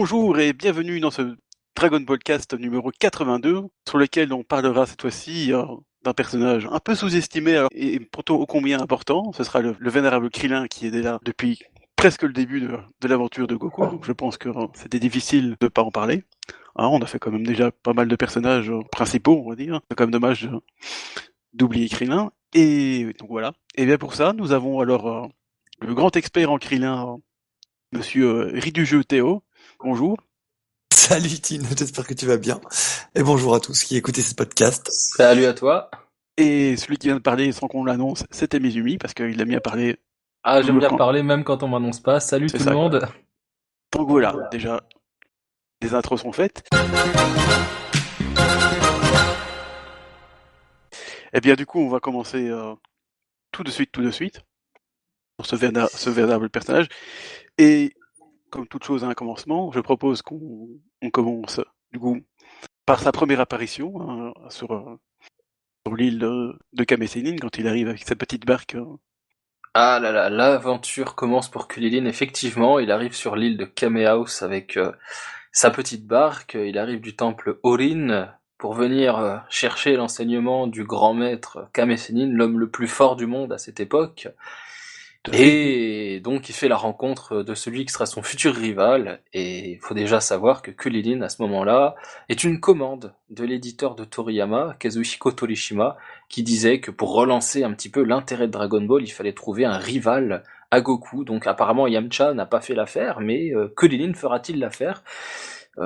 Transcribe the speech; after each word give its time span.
Bonjour 0.00 0.38
et 0.38 0.52
bienvenue 0.52 1.00
dans 1.00 1.10
ce 1.10 1.36
Dragon 1.74 1.98
Ball 1.98 2.20
Cast 2.20 2.54
numéro 2.54 2.92
82, 3.00 3.64
sur 3.88 3.98
lequel 3.98 4.32
on 4.32 4.44
parlera 4.44 4.86
cette 4.86 5.02
fois-ci 5.02 5.52
euh, 5.52 5.64
d'un 6.04 6.14
personnage 6.14 6.68
un 6.70 6.78
peu 6.78 6.94
sous-estimé 6.94 7.56
alors, 7.56 7.68
et 7.74 7.98
pourtant 7.98 8.36
ô 8.36 8.46
combien 8.46 8.80
important. 8.80 9.32
Ce 9.32 9.42
sera 9.42 9.60
le, 9.60 9.74
le 9.76 9.90
vénérable 9.90 10.30
Krillin 10.30 10.68
qui 10.68 10.86
est 10.86 10.90
là 10.92 11.18
depuis 11.24 11.64
presque 11.96 12.22
le 12.22 12.32
début 12.32 12.60
de, 12.60 13.08
l'aventure 13.08 13.48
de 13.48 13.56
Goku, 13.56 14.00
je 14.04 14.12
pense 14.12 14.38
que 14.38 14.48
euh, 14.48 14.68
c'était 14.72 15.00
difficile 15.00 15.56
de 15.60 15.66
pas 15.66 15.82
en 15.82 15.90
parler. 15.90 16.22
Hein, 16.76 16.86
on 16.86 17.00
a 17.00 17.06
fait 17.06 17.18
quand 17.18 17.32
même 17.32 17.44
déjà 17.44 17.72
pas 17.72 17.92
mal 17.92 18.06
de 18.06 18.14
personnages 18.14 18.70
euh, 18.70 18.82
principaux, 18.92 19.42
on 19.44 19.50
va 19.50 19.56
dire. 19.56 19.80
C'est 19.90 19.96
quand 19.96 20.04
même 20.04 20.12
dommage 20.12 20.48
d'oublier 21.54 21.88
Krillin. 21.88 22.30
Et 22.54 23.14
donc 23.18 23.30
voilà. 23.30 23.52
Et 23.74 23.84
bien 23.84 23.98
pour 23.98 24.14
ça, 24.14 24.32
nous 24.32 24.52
avons 24.52 24.78
alors 24.78 25.08
euh, 25.08 25.26
le 25.80 25.92
grand 25.92 26.14
expert 26.14 26.52
en 26.52 26.58
Krillin, 26.58 27.14
euh, 27.14 27.16
Monsieur 27.92 28.26
euh, 28.26 28.50
Ridugeux 28.52 29.04
Théo. 29.04 29.42
Bonjour. 29.80 30.16
Salut 30.92 31.38
Tine, 31.40 31.64
j'espère 31.76 32.04
que 32.04 32.12
tu 32.12 32.26
vas 32.26 32.36
bien. 32.36 32.60
Et 33.14 33.22
bonjour 33.22 33.54
à 33.54 33.60
tous 33.60 33.84
qui 33.84 33.96
écoutez 33.96 34.22
ce 34.22 34.34
podcast. 34.34 34.88
Salut 34.90 35.44
à 35.44 35.54
toi. 35.54 35.88
Et 36.36 36.76
celui 36.76 36.96
qui 36.96 37.06
vient 37.06 37.14
de 37.14 37.22
parler 37.22 37.52
sans 37.52 37.68
qu'on 37.68 37.84
l'annonce, 37.84 38.24
c'était 38.32 38.58
Mizumi, 38.58 38.98
parce 38.98 39.14
qu'il 39.14 39.40
a 39.40 39.44
mis 39.44 39.54
à 39.54 39.60
parler. 39.60 40.00
Ah, 40.42 40.62
j'aime 40.62 40.80
bien 40.80 40.90
parler 40.90 41.22
même 41.22 41.44
quand 41.44 41.62
on 41.62 41.68
m'annonce 41.68 42.00
pas. 42.00 42.18
Salut 42.18 42.48
C'est 42.48 42.58
tout 42.58 42.64
ça, 42.64 42.70
le 42.70 42.76
monde. 42.76 43.08
Donc 43.92 44.08
voilà, 44.08 44.48
déjà, 44.50 44.82
les 45.80 45.94
intros 45.94 46.22
sont 46.22 46.32
faites. 46.32 46.68
Eh 51.32 51.40
bien 51.40 51.54
du 51.54 51.66
coup, 51.66 51.78
on 51.78 51.88
va 51.88 52.00
commencer 52.00 52.48
euh, 52.48 52.74
tout 53.52 53.62
de 53.62 53.70
suite, 53.70 53.92
tout 53.92 54.02
de 54.02 54.10
suite, 54.10 54.40
pour 55.36 55.46
ce, 55.46 55.54
ce 55.54 56.10
véritable 56.10 56.50
personnage. 56.50 56.88
Et 57.58 57.92
comme 58.50 58.66
toute 58.68 58.84
chose 58.84 59.04
à 59.04 59.08
un 59.08 59.14
commencement, 59.14 59.72
je 59.72 59.80
propose 59.80 60.22
qu'on 60.22 60.68
on 61.02 61.10
commence, 61.10 61.60
du 61.92 61.98
coup, 61.98 62.18
par 62.86 63.00
sa 63.00 63.12
première 63.12 63.40
apparition 63.40 64.00
hein, 64.02 64.32
sur, 64.50 64.98
l'île 65.96 66.18
de, 66.18 66.58
de 66.72 66.84
quand 67.40 67.58
il 67.58 67.68
arrive 67.68 67.88
avec 67.88 68.04
sa 68.04 68.16
petite 68.16 68.46
barque. 68.46 68.74
euh, 68.76 68.84
Ah 69.74 69.98
là 70.00 70.12
là, 70.12 70.30
l'aventure 70.30 71.14
commence 71.14 71.50
pour 71.50 71.68
Kulilin. 71.68 72.04
Effectivement, 72.06 72.78
il 72.78 72.90
arrive 72.90 73.14
sur 73.14 73.36
l'île 73.36 73.56
de 73.56 73.64
Kamehaus 73.64 74.42
avec 74.42 74.76
euh, 74.76 74.92
sa 75.52 75.70
petite 75.70 76.06
barque. 76.06 76.54
Il 76.54 76.78
arrive 76.78 77.00
du 77.00 77.16
temple 77.16 77.58
Orin 77.62 78.28
pour 78.58 78.74
venir 78.74 79.18
euh, 79.18 79.36
chercher 79.50 79.96
l'enseignement 79.96 80.66
du 80.66 80.84
grand 80.84 81.14
maître 81.14 81.68
Kame 81.72 81.96
Sennin, 81.96 82.28
l'homme 82.32 82.58
le 82.58 82.70
plus 82.70 82.88
fort 82.88 83.16
du 83.16 83.26
monde 83.26 83.52
à 83.52 83.58
cette 83.58 83.80
époque. 83.80 84.28
Et 85.32 86.20
donc 86.20 86.48
il 86.48 86.54
fait 86.54 86.68
la 86.68 86.76
rencontre 86.76 87.42
de 87.42 87.54
celui 87.54 87.84
qui 87.84 87.92
sera 87.92 88.06
son 88.06 88.22
futur 88.22 88.54
rival, 88.54 89.20
et 89.32 89.72
il 89.72 89.78
faut 89.78 89.94
déjà 89.94 90.20
savoir 90.20 90.62
que 90.62 90.70
Kulilin, 90.70 91.22
à 91.22 91.28
ce 91.28 91.42
moment-là, 91.42 91.94
est 92.28 92.44
une 92.44 92.60
commande 92.60 93.12
de 93.30 93.44
l'éditeur 93.44 93.94
de 93.94 94.04
Toriyama, 94.04 94.76
Kazuhiko 94.78 95.32
Torishima, 95.32 95.96
qui 96.28 96.42
disait 96.42 96.80
que 96.80 96.90
pour 96.90 97.12
relancer 97.12 97.62
un 97.62 97.72
petit 97.72 97.90
peu 97.90 98.02
l'intérêt 98.02 98.46
de 98.46 98.52
Dragon 98.52 98.82
Ball, 98.82 99.02
il 99.02 99.12
fallait 99.12 99.32
trouver 99.32 99.64
un 99.64 99.78
rival 99.78 100.44
à 100.70 100.80
Goku. 100.80 101.24
Donc 101.24 101.46
apparemment 101.46 101.86
Yamcha 101.86 102.34
n'a 102.34 102.46
pas 102.46 102.60
fait 102.60 102.74
l'affaire, 102.74 103.20
mais 103.20 103.54
euh, 103.54 103.72
Kulilin 103.76 104.14
fera-t-il 104.14 104.58
l'affaire? 104.58 105.02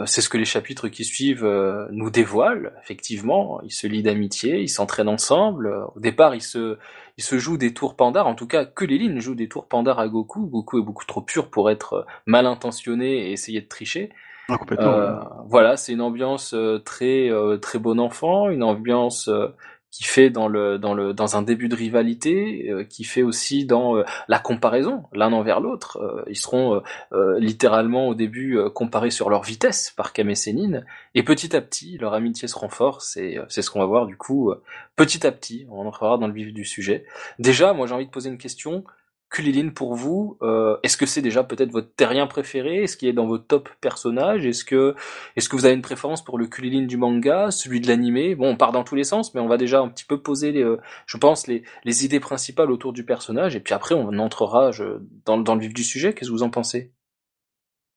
C'est 0.07 0.21
ce 0.21 0.29
que 0.29 0.39
les 0.39 0.45
chapitres 0.45 0.89
qui 0.89 1.05
suivent 1.05 1.45
euh, 1.45 1.87
nous 1.91 2.11
dévoilent. 2.11 2.73
Effectivement, 2.83 3.61
ils 3.63 3.73
se 3.73 3.87
lient 3.87 4.03
d'amitié, 4.03 4.61
ils 4.61 4.69
s'entraînent 4.69 5.09
ensemble. 5.09 5.75
Au 5.95 6.01
départ, 6.01 6.35
ils 6.35 6.43
se, 6.43 6.79
ils 7.19 7.25
se 7.25 7.39
jouent 7.39 7.59
des 7.59 7.75
tours 7.75 7.97
pandards. 7.97 8.27
En 8.27 8.35
tout 8.35 8.47
cas, 8.47 8.65
Kulilin 8.65 9.21
joue 9.21 9.35
des 9.35 9.49
tours 9.49 9.67
pandards 9.67 9.99
à 9.99 10.09
Goku. 10.09 10.47
Goku 10.47 10.79
est 10.79 10.85
beaucoup 10.85 11.05
trop 11.05 11.21
pur 11.21 11.51
pour 11.51 11.71
être 11.71 11.93
euh, 11.95 12.03
mal 12.27 12.47
intentionné 12.47 13.29
et 13.29 13.33
essayer 13.33 13.61
de 13.61 13.69
tricher. 13.69 14.11
ah, 14.49 14.59
complètement. 14.59 14.93
Euh, 14.93 15.15
voilà, 15.47 15.77
c'est 15.77 15.93
une 15.93 16.01
ambiance 16.01 16.55
euh, 16.55 16.79
très 16.79 17.31
euh, 17.31 17.59
très 17.59 17.79
bon 17.79 18.01
enfant, 18.01 18.49
une 18.49 18.63
ambiance 18.63 19.29
euh, 19.29 19.49
qui 19.93 20.05
fait 20.05 20.31
dans 20.31 20.49
le 20.49 20.79
dans 20.79 20.95
le 20.95 21.13
dans 21.13 21.37
un 21.37 21.43
début 21.43 21.69
de 21.69 21.77
rivalité, 21.77 22.71
euh, 22.71 22.83
qui 22.83 23.05
fait 23.05 23.23
aussi 23.23 23.67
dans 23.67 23.97
euh, 23.99 24.05
la 24.27 24.39
comparaison 24.39 25.05
l'un 25.13 25.33
envers 25.33 25.61
l'autre. 25.61 25.99
Euh, 25.99 26.25
ils 26.29 26.37
seront 26.37 26.77
euh, 26.77 26.81
euh, 27.13 27.39
littéralement 27.39 28.09
au 28.09 28.15
début 28.15 28.59
comparés 28.75 29.11
sur 29.11 29.29
leur 29.29 29.43
vitesse 29.43 29.93
par 29.95 30.15
Kame 30.15 30.35
Sennin, 30.35 30.83
et 31.15 31.23
petit 31.23 31.55
à 31.55 31.61
petit 31.61 31.99
leur 31.99 32.15
amitié 32.15 32.49
se 32.49 32.59
renforce 32.59 33.19
et 33.19 33.39
c'est 33.49 33.61
ce 33.61 33.71
qu'on 33.71 33.81
va 33.81 33.87
voir 33.87 34.07
du 34.07 34.17
coup 34.17 34.53
petit 34.97 35.27
à 35.27 35.31
petit. 35.31 35.67
On 35.71 35.87
entrera 35.87 36.17
dans 36.17 36.27
le 36.27 36.33
vif 36.33 36.53
du 36.55 36.65
sujet. 36.65 37.05
Déjà, 37.39 37.75
moi 37.75 37.87
j'ai 37.87 37.95
envie 37.95 38.07
de 38.07 38.11
poser 38.11 38.31
une 38.31 38.39
question. 38.39 38.85
Kulilin 39.33 39.71
pour 39.71 39.95
vous, 39.95 40.37
euh, 40.43 40.77
est-ce 40.83 40.99
que 40.99 41.07
c'est 41.07 41.23
déjà 41.23 41.43
peut-être 41.43 41.73
votre 41.73 41.93
terrien 41.95 42.27
préféré? 42.27 42.83
Est-ce 42.83 42.99
qu'il 42.99 43.09
est 43.09 43.15
dans 43.15 43.27
vos 43.27 43.39
top 43.39 43.71
personnages? 43.81 44.45
Est-ce 44.45 44.63
que, 44.63 44.95
est-ce 45.37 45.49
que 45.49 45.57
vous 45.57 45.65
avez 45.65 45.75
une 45.75 45.81
préférence 45.81 46.23
pour 46.23 46.37
le 46.39 46.47
Kulilin 46.47 46.85
du 46.85 46.99
manga, 46.99 47.51
celui 47.51 47.81
de 47.81 47.89
l'animé? 47.89 48.35
Bon, 48.35 48.51
on 48.51 48.57
part 48.57 48.73
dans 48.73 48.85
tous 48.85 48.95
les 48.95 49.05
sens, 49.05 49.33
mais 49.33 49.41
on 49.41 49.49
va 49.49 49.57
déjà 49.57 49.81
un 49.81 49.89
petit 49.89 50.05
peu 50.05 50.21
poser, 50.21 50.53
les, 50.53 50.63
euh, 50.63 50.77
je 51.07 51.17
pense, 51.17 51.47
les, 51.47 51.63
les 51.85 52.05
idées 52.05 52.21
principales 52.21 52.71
autour 52.71 52.93
du 52.93 53.07
personnage, 53.07 53.57
et 53.57 53.61
puis 53.61 53.73
après 53.73 53.95
on 53.95 54.19
entrera 54.19 54.71
je- 54.71 55.01
dans, 55.25 55.39
dans 55.39 55.55
le 55.55 55.63
vif 55.63 55.73
du 55.73 55.83
sujet. 55.83 56.13
Qu'est-ce 56.13 56.29
que 56.29 56.35
vous 56.35 56.43
en 56.43 56.51
pensez? 56.51 56.93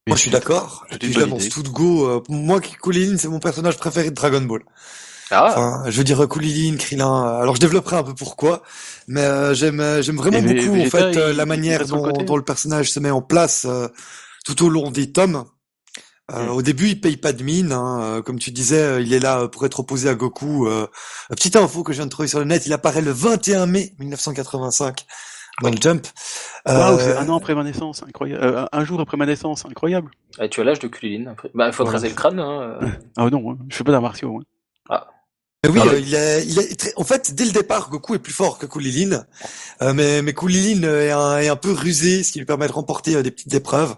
Moi 0.08 0.16
je 0.16 0.22
suis 0.22 0.32
d'accord. 0.32 0.86
Je 0.90 0.96
idée. 0.96 1.50
tout 1.50 1.64
de 1.64 1.70
go. 1.70 2.08
euh, 2.08 2.22
moi, 2.30 2.62
Kulilin, 2.62 3.18
c'est 3.18 3.28
mon 3.28 3.40
personnage 3.40 3.78
préféré 3.78 4.10
de 4.10 4.16
Dragon 4.16 4.42
Ball. 4.42 4.64
Ah, 5.32 5.48
Enfin, 5.50 5.84
je 5.88 5.98
veux 5.98 6.04
dire 6.04 6.28
Kulilin, 6.30 6.78
Krillin. 6.78 7.08
euh, 7.26 7.42
Alors 7.42 7.56
je 7.56 7.60
développerai 7.62 7.96
un 7.98 8.04
peu 8.04 8.14
pourquoi, 8.14 8.62
mais 9.08 9.22
euh, 9.22 9.54
j'aime 9.56 9.80
euh, 9.80 10.02
j'aime 10.02 10.18
vraiment 10.18 10.38
Et 10.38 10.42
beaucoup 10.42 10.80
en 10.80 10.86
fait 10.86 11.18
euh, 11.18 11.32
il- 11.32 11.38
la 11.38 11.44
il 11.44 11.48
manière 11.48 11.86
dont, 11.88 12.12
dont 12.12 12.38
le 12.38 12.44
personnage 12.44 12.92
se 12.92 13.00
met 13.00 13.10
en 13.12 13.22
place 13.24 13.66
euh, 13.68 13.88
tout 14.46 14.64
au 14.64 14.70
long 14.70 14.92
des 14.92 15.12
tomes. 15.12 15.46
Euh, 16.32 16.46
Mm. 16.48 16.50
Au 16.50 16.62
début, 16.64 16.88
il 16.88 17.00
paye 17.00 17.18
pas 17.18 17.34
de 17.34 17.44
mine, 17.44 17.72
hein, 17.72 18.00
euh, 18.02 18.22
comme 18.24 18.40
tu 18.40 18.50
disais, 18.50 19.04
il 19.04 19.14
est 19.14 19.20
là 19.20 19.48
pour 19.48 19.64
être 19.68 19.82
opposé 19.82 20.10
à 20.10 20.16
Goku. 20.16 20.68
Petite 21.30 21.56
info 21.56 21.84
que 21.84 21.94
je 21.94 21.98
viens 21.98 22.08
de 22.08 22.12
trouver 22.12 22.28
sur 22.28 22.40
le 22.40 22.46
net, 22.46 22.66
il 22.66 22.74
apparaît 22.74 23.02
le 23.04 23.12
21 23.12 23.68
mai 23.68 23.94
1985 24.00 25.06
dans 25.62 25.70
le 25.70 25.78
Jump. 25.80 26.08
Waouh, 26.66 26.96
Euh, 26.96 26.98
c'est 27.00 27.16
un 27.18 27.30
an 27.30 27.38
après 27.38 27.54
ma 27.54 27.64
naissance, 27.64 28.02
incroyable. 28.08 28.44
Euh, 28.44 28.66
un 28.72 28.84
jour 28.86 29.00
après 29.02 29.18
ma 29.18 29.28
naissance, 29.28 29.66
incroyable. 29.68 30.10
et 30.42 30.50
tu 30.50 30.62
as 30.62 30.64
l'âge 30.64 30.80
de 30.80 30.88
Kulilin. 30.88 31.30
Après. 31.32 31.52
Bah, 31.54 31.68
il 31.68 31.74
faut 31.74 31.84
te 31.84 31.90
Voilà. 31.90 31.98
raser 32.00 32.10
le 32.10 32.16
crâne. 32.16 32.40
Hein. 32.40 32.80
Ah 33.18 33.30
non, 33.30 33.52
hein, 33.52 33.58
je 33.70 33.76
fais 33.76 33.84
pas 33.84 33.92
d'arts 33.92 34.02
martiaux. 34.02 34.40
hein. 34.40 34.44
Mais 35.70 35.80
oui, 35.80 35.80
Ah 35.84 35.88
euh, 35.88 35.92
ouais. 35.94 36.02
il 36.02 36.16
est, 36.16 36.46
il 36.46 36.60
est 36.60 36.80
très- 36.80 36.94
en 36.96 37.04
fait, 37.04 37.34
dès 37.34 37.46
le 37.46 37.52
départ, 37.52 37.90
Goku 37.90 38.16
est 38.16 38.20
plus 38.20 38.34
fort 38.34 38.58
que 38.60 38.66
Kulilin, 38.66 39.26
euh, 39.82 39.94
mais, 39.94 40.22
mais 40.22 40.34
Kulilin 40.34 40.84
euh, 40.84 41.08
est 41.08 41.12
un, 41.12 41.38
est 41.40 41.48
un 41.48 41.56
peu 41.56 41.72
rusé, 41.72 42.24
ce 42.24 42.32
qui 42.32 42.40
lui 42.40 42.46
permet 42.46 42.68
de 42.68 42.72
remporter 42.74 43.16
euh, 43.16 43.24
des 43.24 43.32
petites 43.32 43.54
épreuves. 43.54 43.96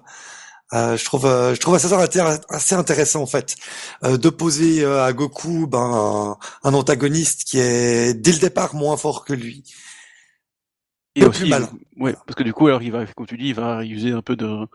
Euh, 0.73 0.97
je 0.97 1.06
trouve, 1.06 1.23
je 1.23 1.59
trouve 1.59 1.75
assez, 1.75 1.88
intér- 1.88 2.41
assez 2.50 2.75
intéressant 2.75 3.22
en 3.22 3.25
fait 3.25 3.56
euh, 4.03 4.17
d'opposer 4.17 4.83
à 4.85 5.13
Goku 5.13 5.66
ben, 5.67 5.79
un, 5.79 6.38
un 6.69 6.73
antagoniste 6.73 7.45
qui 7.45 7.57
est 7.59 8.13
dès 8.13 8.33
le 8.33 8.39
départ 8.39 8.75
moins 8.75 8.97
fort 8.97 9.23
que 9.23 9.33
lui. 9.33 9.63
Et 11.16 11.22
Le 11.22 11.29
aussi, 11.29 11.41
plus 11.41 11.50
malin. 11.50 11.69
ouais, 11.97 12.13
parce 12.25 12.35
que 12.35 12.44
du 12.44 12.53
coup, 12.53 12.67
alors 12.67 12.83
il 12.83 12.91
va, 12.91 13.06
comme 13.07 13.25
tu 13.25 13.38
dis, 13.38 13.47
il 13.50 13.56
va 13.56 13.83
user 13.83 14.11
un 14.11 14.22
peu 14.22 14.35
de, 14.35 14.67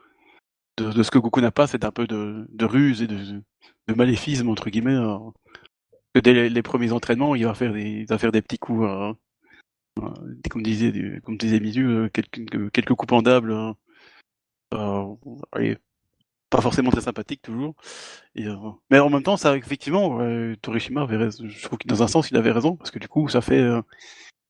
de, 0.79 0.91
de 0.93 1.03
ce 1.03 1.11
que 1.11 1.19
Goku 1.19 1.41
n'a 1.41 1.51
pas, 1.53 1.67
c'est 1.67 1.85
un 1.85 1.91
peu 1.93 2.07
de, 2.07 2.47
de 2.51 2.65
ruse 2.65 3.03
et 3.03 3.07
de, 3.07 3.43
de 3.89 3.95
maléfisme 3.95 4.49
entre 4.49 4.71
guillemets. 4.71 4.97
Que 6.15 6.21
dès 6.21 6.49
les, 6.49 6.63
premiers 6.63 6.93
entraînements, 6.93 7.35
il 7.35 7.45
va 7.47 7.55
faire 7.55 7.73
des, 7.73 7.83
il 8.03 8.07
va 8.07 8.19
faire 8.19 8.33
des 8.33 8.43
petits 8.43 8.59
coups, 8.59 8.85
euh, 8.85 9.13
euh, 10.01 10.11
comme 10.51 10.63
disait, 10.63 11.21
comme 11.25 11.37
disait 11.39 11.61
Mizu, 11.61 11.87
euh, 11.87 12.09
quelques, 12.11 12.71
quelques 12.73 12.95
coups 12.95 13.09
pendables. 13.09 13.53
euh, 13.53 13.75
euh, 14.75 15.75
pas 16.51 16.61
forcément 16.61 16.91
très 16.91 17.01
sympathiques 17.03 17.43
toujours. 17.43 17.75
Euh, 18.39 18.57
mais 18.91 18.99
en 19.01 19.11
même 19.11 19.23
temps, 19.23 19.37
ça, 19.39 19.57
effectivement, 19.57 20.19
Torishima 20.63 21.03
avait 21.03 21.17
raison. 21.17 21.49
Je 21.49 21.63
trouve 21.65 21.79
que 21.79 21.89
dans 21.89 22.03
un 22.03 22.09
sens, 22.09 22.31
il 22.31 22.37
avait 22.37 22.53
raison 22.53 22.77
parce 22.77 22.91
que 22.91 22.99
du 22.99 23.09
coup, 23.09 23.29
ça 23.29 23.41
fait, 23.43 23.63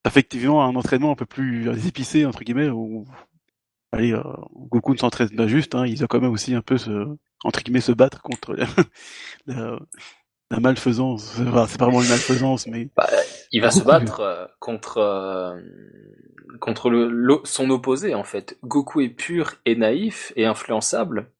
effectivement 0.07 0.65
un 0.65 0.75
entraînement 0.77 1.13
un 1.13 1.17
peu 1.17 1.27
plus 1.27 1.69
épicé 1.89 2.27
entre 2.27 2.45
guillemets 2.45 2.71
où, 2.71 3.07
allez, 3.93 4.13
euh, 4.15 4.23
Goku 4.55 4.93
ne 4.95 4.99
s'entraîne 4.99 5.31
pas 5.37 5.49
juste, 5.49 5.75
hein, 5.75 5.87
il 5.87 5.99
doit 5.99 6.09
quand 6.09 6.21
même 6.21 6.33
aussi 6.33 6.55
un 6.55 6.63
peu 6.63 6.79
se, 6.79 7.07
entre 7.45 7.63
guillemets, 7.63 7.81
se 7.81 7.93
battre 7.93 8.23
contre 8.23 8.55
la, 8.57 8.67
la, 9.47 9.79
la 10.53 10.61
malfaisance. 10.61 11.35
Enfin, 11.41 11.67
c'est 11.67 11.79
pas 11.79 11.87
vraiment 11.87 12.03
une 12.03 12.09
malfaisance, 12.09 12.67
mais 12.67 12.89
Bah, 12.97 13.09
il 13.51 13.61
va 13.61 13.71
se 13.71 13.83
battre 13.83 14.21
euh, 14.21 14.47
contre 14.61 14.99
euh, 14.99 15.61
contre 16.61 16.91
le, 16.91 17.41
son 17.45 17.71
opposé 17.71 18.15
en 18.15 18.25
fait. 18.25 18.59
Goku 18.63 19.01
est 19.01 19.09
pur 19.09 19.55
et 19.67 19.75
naïf 19.75 20.33
et 20.37 20.45
influençable. 20.47 21.31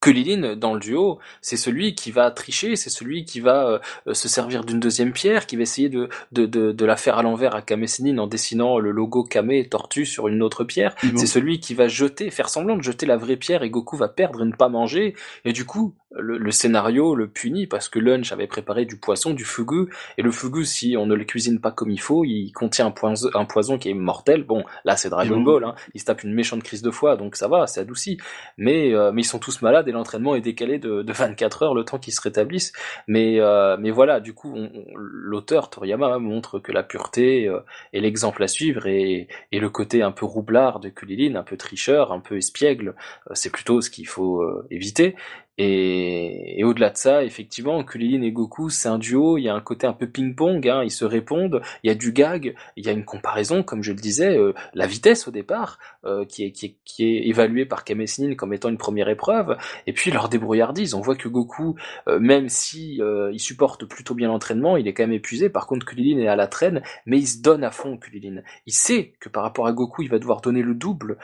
Kulilin 0.00 0.54
dans 0.56 0.74
le 0.74 0.80
duo, 0.80 1.18
c'est 1.40 1.56
celui 1.56 1.94
qui 1.94 2.10
va 2.10 2.30
tricher, 2.30 2.76
c'est 2.76 2.90
celui 2.90 3.24
qui 3.24 3.40
va 3.40 3.80
euh, 4.06 4.12
se 4.12 4.28
servir 4.28 4.62
d'une 4.62 4.78
deuxième 4.78 5.12
pierre, 5.12 5.46
qui 5.46 5.56
va 5.56 5.62
essayer 5.62 5.88
de, 5.88 6.10
de, 6.30 6.44
de, 6.44 6.72
de 6.72 6.84
la 6.84 6.96
faire 6.96 7.16
à 7.16 7.22
l'envers 7.22 7.54
à 7.54 7.62
Kame 7.62 7.86
Sennin 7.86 8.18
en 8.18 8.26
dessinant 8.26 8.78
le 8.78 8.90
logo 8.90 9.24
Kame 9.24 9.64
Tortue 9.70 10.04
sur 10.04 10.28
une 10.28 10.42
autre 10.42 10.62
pierre. 10.64 10.94
C'est 11.16 11.24
celui 11.26 11.58
qui 11.58 11.72
va 11.72 11.88
jeter, 11.88 12.28
faire 12.30 12.50
semblant 12.50 12.76
de 12.76 12.82
jeter 12.82 13.06
la 13.06 13.16
vraie 13.16 13.36
pierre 13.36 13.62
et 13.62 13.70
Goku 13.70 13.96
va 13.96 14.08
perdre 14.08 14.42
et 14.42 14.44
ne 14.44 14.52
pas 14.52 14.68
manger. 14.68 15.14
Et 15.46 15.54
du 15.54 15.64
coup, 15.64 15.94
le, 16.16 16.50
scénario 16.50 17.14
le 17.14 17.28
punit 17.28 17.66
parce 17.66 17.88
que 17.88 17.98
Lunch 17.98 18.32
avait 18.32 18.46
préparé 18.46 18.84
du 18.84 18.96
poisson, 18.96 19.32
du 19.32 19.44
fugu, 19.44 19.88
et 20.18 20.22
le 20.22 20.30
fugu, 20.30 20.64
si 20.64 20.96
on 20.96 21.06
ne 21.06 21.14
le 21.14 21.24
cuisine 21.24 21.60
pas 21.60 21.70
comme 21.70 21.90
il 21.90 22.00
faut, 22.00 22.24
il 22.24 22.52
contient 22.52 22.86
un 22.86 22.90
poison, 22.90 23.28
un 23.34 23.44
poison 23.44 23.78
qui 23.78 23.90
est 23.90 23.94
mortel. 23.94 24.44
Bon, 24.44 24.64
là 24.84 24.96
c'est 24.96 25.10
Dragon 25.10 25.40
Ball, 25.40 25.64
hein. 25.64 25.74
il 25.94 26.00
se 26.00 26.06
tape 26.06 26.22
une 26.22 26.32
méchante 26.32 26.62
crise 26.62 26.82
de 26.82 26.90
foie, 26.90 27.16
donc 27.16 27.36
ça 27.36 27.48
va, 27.48 27.66
c'est 27.66 27.80
adouci. 27.80 28.18
Mais, 28.56 28.92
euh, 28.92 29.12
mais 29.12 29.22
ils 29.22 29.26
sont 29.26 29.38
tous 29.38 29.62
malades 29.62 29.88
et 29.88 29.92
l'entraînement 29.92 30.34
est 30.34 30.40
décalé 30.40 30.78
de, 30.78 31.02
de 31.02 31.12
24 31.12 31.62
heures 31.62 31.74
le 31.74 31.84
temps 31.84 31.98
qu'ils 31.98 32.14
se 32.14 32.20
rétablissent. 32.20 32.72
Mais, 33.08 33.40
euh, 33.40 33.76
mais 33.78 33.90
voilà, 33.90 34.20
du 34.20 34.34
coup, 34.34 34.56
l'auteur 34.94 35.70
Toriyama 35.70 36.18
montre 36.18 36.58
que 36.58 36.72
la 36.72 36.82
pureté 36.82 37.48
euh, 37.48 37.60
est 37.92 38.00
l'exemple 38.00 38.42
à 38.42 38.48
suivre 38.48 38.86
et, 38.86 39.28
et 39.52 39.58
le 39.58 39.70
côté 39.70 40.02
un 40.02 40.12
peu 40.12 40.26
roublard 40.26 40.80
de 40.80 40.88
Kulilin, 40.88 41.36
un 41.36 41.42
peu 41.42 41.56
tricheur, 41.56 42.12
un 42.12 42.20
peu 42.20 42.36
espiègle, 42.36 42.94
c'est 43.32 43.50
plutôt 43.50 43.80
ce 43.80 43.90
qu'il 43.90 44.06
faut 44.06 44.44
éviter. 44.70 45.16
Et, 45.56 46.58
et 46.58 46.64
au-delà 46.64 46.90
de 46.90 46.96
ça, 46.96 47.22
effectivement, 47.22 47.84
Kulilin 47.84 48.22
et 48.22 48.32
Goku, 48.32 48.70
c'est 48.70 48.88
un 48.88 48.98
duo, 48.98 49.38
il 49.38 49.42
y 49.42 49.48
a 49.48 49.54
un 49.54 49.60
côté 49.60 49.86
un 49.86 49.92
peu 49.92 50.08
ping-pong, 50.08 50.68
hein, 50.68 50.82
ils 50.82 50.90
se 50.90 51.04
répondent, 51.04 51.62
il 51.84 51.88
y 51.88 51.90
a 51.90 51.94
du 51.94 52.12
gag, 52.12 52.56
il 52.76 52.84
y 52.84 52.88
a 52.88 52.92
une 52.92 53.04
comparaison, 53.04 53.62
comme 53.62 53.82
je 53.82 53.92
le 53.92 54.00
disais, 54.00 54.36
euh, 54.36 54.52
la 54.74 54.86
vitesse 54.86 55.28
au 55.28 55.30
départ, 55.30 55.78
euh, 56.04 56.24
qui, 56.24 56.44
est, 56.44 56.50
qui, 56.50 56.66
est, 56.66 56.76
qui 56.84 57.04
est 57.04 57.28
évaluée 57.28 57.66
par 57.66 57.84
Kamesnin 57.84 58.34
comme 58.34 58.52
étant 58.52 58.68
une 58.68 58.78
première 58.78 59.08
épreuve, 59.08 59.56
et 59.86 59.92
puis 59.92 60.10
leur 60.10 60.28
débrouillardise, 60.28 60.94
on 60.94 61.00
voit 61.00 61.14
que 61.14 61.28
Goku, 61.28 61.76
euh, 62.08 62.18
même 62.18 62.48
si 62.48 63.00
il 63.32 63.40
supporte 63.40 63.84
plutôt 63.84 64.14
bien 64.14 64.28
l'entraînement, 64.28 64.76
il 64.76 64.88
est 64.88 64.94
quand 64.94 65.04
même 65.04 65.12
épuisé, 65.12 65.50
par 65.50 65.66
contre 65.66 65.86
Kulilin 65.86 66.18
est 66.18 66.28
à 66.28 66.36
la 66.36 66.48
traîne, 66.48 66.82
mais 67.06 67.18
il 67.18 67.26
se 67.26 67.42
donne 67.42 67.62
à 67.62 67.70
fond, 67.70 67.96
Kulilin. 67.96 68.42
Il 68.66 68.72
sait 68.72 69.14
que 69.20 69.28
par 69.28 69.42
rapport 69.42 69.66
à 69.66 69.72
Goku, 69.72 70.02
il 70.02 70.10
va 70.10 70.18
devoir 70.18 70.40
donner 70.40 70.62
le 70.62 70.74
double, 70.74 71.18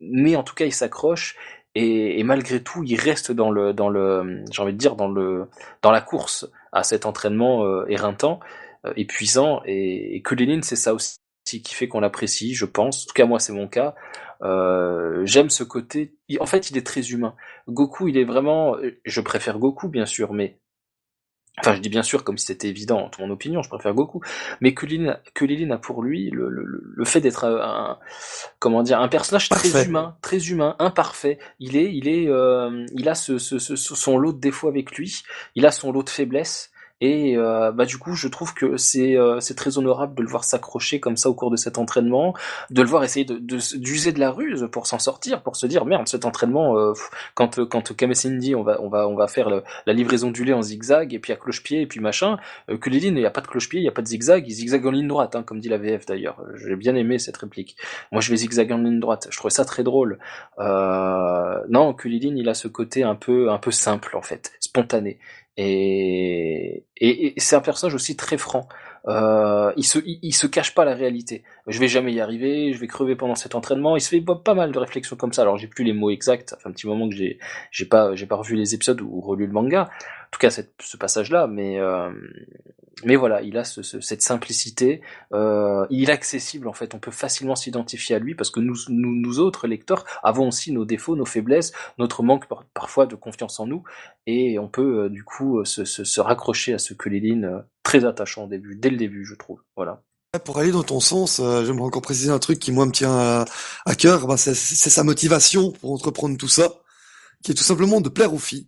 mais 0.00 0.36
en 0.36 0.42
tout 0.42 0.54
cas 0.54 0.64
il 0.64 0.72
s'accroche 0.72 1.36
et, 1.74 2.20
et, 2.20 2.24
malgré 2.24 2.62
tout, 2.62 2.82
il 2.84 3.00
reste 3.00 3.32
dans 3.32 3.50
le, 3.50 3.72
dans 3.72 3.88
le, 3.88 4.44
j'ai 4.50 4.62
envie 4.62 4.72
de 4.72 4.78
dire 4.78 4.96
dans 4.96 5.08
le, 5.08 5.48
dans 5.82 5.90
la 5.90 6.00
course 6.00 6.50
à 6.72 6.82
cet 6.82 7.06
entraînement 7.06 7.64
euh, 7.64 7.86
éreintant, 7.88 8.40
euh, 8.86 8.92
épuisant, 8.96 9.62
et, 9.64 10.16
et 10.16 10.22
que 10.22 10.34
Lénine, 10.34 10.62
c'est 10.62 10.76
ça 10.76 10.94
aussi 10.94 11.18
qui 11.44 11.74
fait 11.74 11.88
qu'on 11.88 12.00
l'apprécie, 12.00 12.54
je 12.54 12.64
pense. 12.64 13.04
En 13.04 13.06
tout 13.06 13.14
cas, 13.14 13.26
moi, 13.26 13.38
c'est 13.38 13.52
mon 13.52 13.68
cas. 13.68 13.94
Euh, 14.42 15.24
J'aime 15.24 15.50
ce 15.50 15.64
côté. 15.64 16.14
En 16.40 16.46
fait, 16.46 16.70
il 16.70 16.78
est 16.78 16.86
très 16.86 17.10
humain. 17.10 17.34
Goku, 17.68 18.08
il 18.08 18.16
est 18.16 18.24
vraiment. 18.24 18.76
Je 19.04 19.20
préfère 19.20 19.58
Goku, 19.58 19.88
bien 19.88 20.06
sûr, 20.06 20.32
mais 20.32 20.60
Enfin, 21.58 21.74
je 21.74 21.80
dis 21.80 21.90
bien 21.90 22.02
sûr 22.02 22.24
comme 22.24 22.38
si 22.38 22.46
c'était 22.46 22.68
évident, 22.68 23.10
en 23.18 23.22
mon 23.22 23.30
opinion, 23.30 23.62
je 23.62 23.68
préfère 23.68 23.92
Goku. 23.92 24.22
Mais 24.60 24.72
que 24.72 24.86
Lilin 24.86 25.70
a 25.70 25.78
pour 25.78 26.02
lui 26.02 26.30
le, 26.30 26.48
le, 26.48 26.64
le 26.82 27.04
fait 27.04 27.20
d'être 27.20 27.44
un, 27.44 27.98
comment 28.58 28.82
dire, 28.82 29.00
un 29.00 29.08
personnage 29.08 29.50
très 29.50 29.84
humain, 29.84 30.16
très 30.22 30.48
humain, 30.48 30.76
imparfait. 30.78 31.38
Il 31.60 31.76
est, 31.76 31.94
il 31.94 32.08
est, 32.08 32.26
euh, 32.28 32.86
il 32.96 33.08
a 33.08 33.14
ce, 33.14 33.38
ce, 33.38 33.58
ce, 33.58 33.76
son 33.76 34.16
lot 34.16 34.32
de 34.32 34.40
défauts 34.40 34.68
avec 34.68 34.92
lui. 34.92 35.22
Il 35.54 35.66
a 35.66 35.70
son 35.70 35.92
lot 35.92 36.02
de 36.02 36.10
faiblesses. 36.10 36.71
Et 37.02 37.36
euh, 37.36 37.72
bah 37.72 37.84
du 37.84 37.98
coup, 37.98 38.14
je 38.14 38.28
trouve 38.28 38.54
que 38.54 38.76
c'est 38.76 39.18
euh, 39.18 39.40
c'est 39.40 39.56
très 39.56 39.76
honorable 39.76 40.14
de 40.14 40.22
le 40.22 40.28
voir 40.28 40.44
s'accrocher 40.44 41.00
comme 41.00 41.16
ça 41.16 41.28
au 41.28 41.34
cours 41.34 41.50
de 41.50 41.56
cet 41.56 41.76
entraînement, 41.76 42.32
de 42.70 42.80
le 42.80 42.86
voir 42.86 43.02
essayer 43.02 43.24
de 43.24 43.38
d'user 43.38 44.12
de, 44.12 44.20
la 44.20 44.30
ruse 44.30 44.68
pour 44.70 44.86
s'en 44.86 45.00
sortir, 45.00 45.42
pour 45.42 45.56
se 45.56 45.66
dire 45.66 45.84
merde, 45.84 46.06
cet 46.06 46.24
entraînement, 46.24 46.78
euh, 46.78 46.92
quand 47.34 47.64
quand 47.64 47.96
Kamessin 47.96 48.36
dit 48.36 48.54
on 48.54 48.62
va 48.62 48.80
on 48.80 48.88
va 48.88 49.08
on 49.08 49.16
va 49.16 49.26
faire 49.26 49.50
la 49.50 49.92
livraison 49.92 50.30
du 50.30 50.44
lait 50.44 50.52
en 50.52 50.62
zigzag 50.62 51.12
et 51.12 51.18
puis 51.18 51.32
à 51.32 51.36
cloche-pied 51.36 51.80
et 51.80 51.86
puis 51.88 51.98
machin, 51.98 52.36
que 52.80 52.88
les 52.88 53.00
lignes 53.00 53.16
il 53.16 53.20
n'y 53.20 53.26
a 53.26 53.32
pas 53.32 53.40
de 53.40 53.48
cloche-pied, 53.48 53.80
il 53.80 53.82
n'y 53.82 53.88
a 53.88 53.92
pas 53.92 54.02
de 54.02 54.06
zigzag, 54.06 54.44
il 54.46 54.52
zigzag 54.52 54.86
en 54.86 54.92
ligne 54.92 55.08
droite, 55.08 55.34
hein, 55.34 55.42
comme 55.42 55.58
dit 55.58 55.68
la 55.68 55.78
VF 55.78 56.06
d'ailleurs. 56.06 56.40
J'ai 56.54 56.76
bien 56.76 56.94
aimé 56.94 57.18
cette 57.18 57.36
réplique. 57.36 57.76
Moi, 58.12 58.20
je 58.20 58.30
vais 58.30 58.36
zigzaguer 58.36 58.74
en 58.74 58.78
ligne 58.78 59.00
droite. 59.00 59.26
Je 59.28 59.36
trouvais 59.36 59.50
ça 59.50 59.64
très 59.64 59.82
drôle. 59.82 60.20
non, 60.56 61.94
Kulilin, 61.94 62.36
il 62.36 62.48
a 62.48 62.54
ce 62.54 62.68
côté 62.68 63.02
un 63.02 63.16
peu 63.16 63.50
un 63.50 63.58
peu 63.58 63.72
simple 63.72 64.16
en 64.16 64.22
fait, 64.22 64.52
spontané. 64.60 65.18
Et, 65.56 66.84
et, 66.96 67.34
c'est 67.36 67.56
un 67.56 67.60
personnage 67.60 67.94
aussi 67.94 68.16
très 68.16 68.38
franc. 68.38 68.68
Euh, 69.08 69.72
il 69.76 69.84
se 69.84 69.98
il, 70.04 70.32
se 70.32 70.46
cache 70.46 70.74
pas 70.74 70.84
la 70.84 70.94
réalité. 70.94 71.42
Je 71.66 71.78
vais 71.80 71.88
jamais 71.88 72.12
y 72.12 72.20
arriver, 72.20 72.72
je 72.72 72.78
vais 72.78 72.86
crever 72.86 73.16
pendant 73.16 73.34
cet 73.34 73.54
entraînement. 73.54 73.96
Il 73.96 74.00
se 74.00 74.08
fait 74.08 74.22
pas 74.22 74.54
mal 74.54 74.72
de 74.72 74.78
réflexions 74.78 75.16
comme 75.16 75.32
ça. 75.32 75.42
Alors 75.42 75.58
j'ai 75.58 75.66
plus 75.66 75.84
les 75.84 75.92
mots 75.92 76.10
exacts. 76.10 76.50
Ça 76.50 76.56
fait 76.56 76.68
un 76.68 76.72
petit 76.72 76.86
moment 76.86 77.08
que 77.08 77.14
j'ai 77.14 77.38
j'ai 77.70 77.84
pas 77.84 78.14
j'ai 78.14 78.26
pas 78.26 78.36
revu 78.36 78.54
les 78.56 78.74
épisodes 78.74 79.00
ou 79.00 79.20
relu 79.20 79.46
le 79.46 79.52
manga. 79.52 79.82
En 79.82 80.30
tout 80.30 80.38
cas 80.38 80.50
cette, 80.50 80.74
ce 80.80 80.96
passage 80.96 81.30
là, 81.30 81.46
mais 81.46 81.78
euh, 81.80 82.10
mais 83.04 83.16
voilà, 83.16 83.42
il 83.42 83.56
a 83.56 83.64
ce, 83.64 83.82
cette 83.82 84.22
simplicité. 84.22 85.00
Euh, 85.32 85.86
il 85.90 86.10
est 86.10 86.12
accessible 86.12 86.68
en 86.68 86.72
fait. 86.72 86.94
On 86.94 86.98
peut 86.98 87.10
facilement 87.10 87.56
s'identifier 87.56 88.16
à 88.16 88.18
lui 88.18 88.34
parce 88.34 88.50
que 88.50 88.60
nous, 88.60 88.76
nous, 88.88 89.14
nous 89.14 89.40
autres 89.40 89.66
lecteurs 89.66 90.04
avons 90.22 90.48
aussi 90.48 90.72
nos 90.72 90.84
défauts, 90.84 91.16
nos 91.16 91.24
faiblesses, 91.24 91.72
notre 91.98 92.22
manque 92.22 92.46
parfois 92.74 93.06
de 93.06 93.16
confiance 93.16 93.60
en 93.60 93.66
nous, 93.66 93.82
et 94.26 94.58
on 94.58 94.68
peut 94.68 95.04
euh, 95.04 95.08
du 95.08 95.24
coup 95.24 95.58
euh, 95.58 95.64
se, 95.64 95.84
se, 95.84 96.04
se, 96.04 96.20
raccrocher 96.20 96.74
à 96.74 96.78
ce 96.78 96.94
que 96.94 97.08
les 97.08 97.20
lignes 97.20 97.44
euh, 97.44 97.58
très 97.82 98.04
attachant 98.04 98.44
au 98.44 98.48
début, 98.48 98.76
dès 98.76 98.90
le 98.90 98.96
début, 98.96 99.24
je 99.24 99.34
trouve. 99.34 99.60
Voilà. 99.76 100.02
Pour 100.44 100.58
aller 100.58 100.70
dans 100.70 100.82
ton 100.82 101.00
sens, 101.00 101.42
j'aimerais 101.42 101.84
encore 101.84 102.00
préciser 102.00 102.30
un 102.30 102.38
truc 102.38 102.58
qui 102.58 102.72
moi 102.72 102.86
me 102.86 102.92
tient 102.92 103.12
à, 103.12 103.44
à 103.84 103.94
cœur. 103.94 104.26
Ben, 104.26 104.38
c'est 104.38 104.54
sa 104.54 105.04
motivation 105.04 105.72
pour 105.72 105.92
entreprendre 105.92 106.38
tout 106.38 106.48
ça, 106.48 106.72
qui 107.44 107.52
est 107.52 107.54
tout 107.54 107.64
simplement 107.64 108.00
de 108.00 108.08
plaire 108.08 108.32
aux 108.32 108.38
filles. 108.38 108.66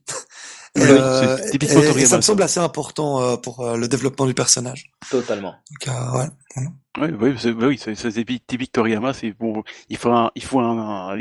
Euh, 0.77 1.39
et, 1.53 2.05
ça 2.07 2.17
me 2.17 2.23
semble 2.23 2.43
assez 2.43 2.59
important 2.59 3.23
euh, 3.23 3.37
pour 3.37 3.61
euh, 3.61 3.77
le 3.77 3.87
développement 3.87 4.27
du 4.27 4.35
personnage. 4.35 4.91
Totalement. 5.09 5.55
Donc, 5.87 5.95
ouais. 6.15 6.67
Ouais, 6.97 7.13
oui, 7.21 7.35
c'est, 7.39 7.51
oui, 7.53 7.79
c'est, 7.79 7.95
c'est 7.95 8.25
typique 8.47 8.73
Toriyama, 8.73 9.13
c'est 9.13 9.33
bon, 9.33 9.65
il 9.89 9.97
faut 9.97 10.11
un, 10.11 10.31
il 10.37 10.45
faut 10.45 10.61
un, 10.61 11.13
un, 11.13 11.19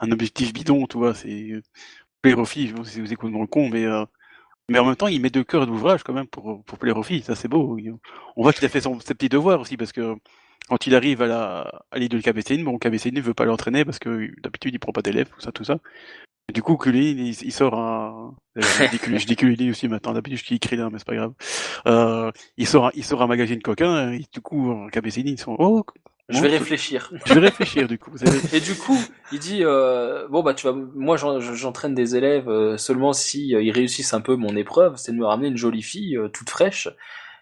un 0.00 0.12
objectif 0.12 0.52
bidon, 0.52 0.86
tu 0.86 0.98
vois, 0.98 1.14
c'est 1.14 1.52
plaire 2.20 2.38
aux 2.38 2.44
filles, 2.44 2.74
si 2.84 3.00
vous 3.00 3.10
écoutez 3.10 3.32
dans 3.32 3.40
le 3.40 3.46
con, 3.46 3.70
mais 3.70 3.86
mais 4.68 4.78
en 4.78 4.84
même 4.84 4.96
temps, 4.96 5.06
il 5.06 5.22
met 5.22 5.30
de 5.30 5.42
cœur 5.42 5.66
d'ouvrage 5.66 6.02
quand 6.02 6.12
même 6.12 6.26
pour 6.26 6.62
pour 6.64 6.76
plaire 6.76 6.98
aux 6.98 7.02
filles, 7.02 7.22
ça 7.22 7.34
c'est 7.34 7.48
beau. 7.48 7.78
On 8.36 8.42
voit 8.42 8.52
qu'il 8.52 8.66
a 8.66 8.68
fait 8.68 8.82
son, 8.82 9.00
ses 9.00 9.14
petits 9.14 9.30
devoirs 9.30 9.60
aussi 9.60 9.78
parce 9.78 9.92
que 9.92 10.16
quand 10.68 10.86
il 10.86 10.94
arrive 10.94 11.22
à 11.22 11.26
la 11.26 11.82
à 11.90 11.98
l'île 11.98 12.08
de 12.08 12.20
KBCN, 12.20 12.64
bon 12.64 12.78
KBCN 12.78 13.14
ne 13.14 13.20
veut 13.20 13.34
pas 13.34 13.44
l'entraîner 13.44 13.84
parce 13.84 13.98
que 13.98 14.30
d'habitude 14.42 14.74
il 14.74 14.78
prend 14.78 14.92
pas 14.92 15.02
d'élèves, 15.02 15.28
tout 15.28 15.40
ça, 15.40 15.52
tout 15.52 15.64
ça. 15.64 15.78
Du 16.54 16.62
coup, 16.62 16.76
Cully, 16.76 17.10
il, 17.10 17.28
il, 17.42 17.52
sort 17.52 17.74
un. 17.74 18.36
Je 18.54 18.90
dis, 18.90 19.18
je 19.18 19.26
dis 19.26 19.34
Cully 19.34 19.70
aussi 19.70 19.88
maintenant. 19.88 20.12
D'habitude, 20.12 20.38
je 20.38 20.46
dis 20.46 20.60
Krillin, 20.60 20.90
mais 20.90 20.98
c'est 20.98 21.06
pas 21.06 21.16
grave. 21.16 21.32
Euh, 21.88 22.30
il 22.56 22.68
sort, 22.68 22.86
un, 22.86 22.90
il 22.94 23.04
sort 23.04 23.20
un 23.20 23.26
magazine 23.26 23.60
coquin. 23.60 24.12
Et 24.12 24.24
du 24.32 24.40
coup, 24.40 24.72
KBCD, 24.92 25.30
ils 25.30 25.40
sont. 25.40 25.56
Oh, 25.58 25.84
je 26.28 26.40
vais 26.40 26.48
réfléchir. 26.48 27.12
Je 27.24 27.34
vais 27.34 27.40
réfléchir 27.40 27.86
du 27.86 27.98
coup. 27.98 28.10
Et 28.52 28.60
du 28.60 28.74
coup, 28.74 28.98
il 29.32 29.38
dit 29.38 29.62
euh, 29.62 30.26
bon 30.28 30.42
bah 30.42 30.54
tu 30.54 30.66
vas, 30.66 30.72
moi 30.72 31.16
j'entraîne 31.16 31.94
des 31.94 32.16
élèves 32.16 32.48
euh, 32.48 32.76
seulement 32.76 33.12
si 33.12 33.54
euh, 33.54 33.62
ils 33.62 33.70
réussissent 33.70 34.12
un 34.12 34.20
peu 34.20 34.34
mon 34.34 34.56
épreuve, 34.56 34.96
c'est 34.96 35.12
de 35.12 35.16
me 35.16 35.24
ramener 35.24 35.48
une 35.48 35.56
jolie 35.56 35.82
fille 35.82 36.16
euh, 36.16 36.28
toute 36.28 36.50
fraîche. 36.50 36.88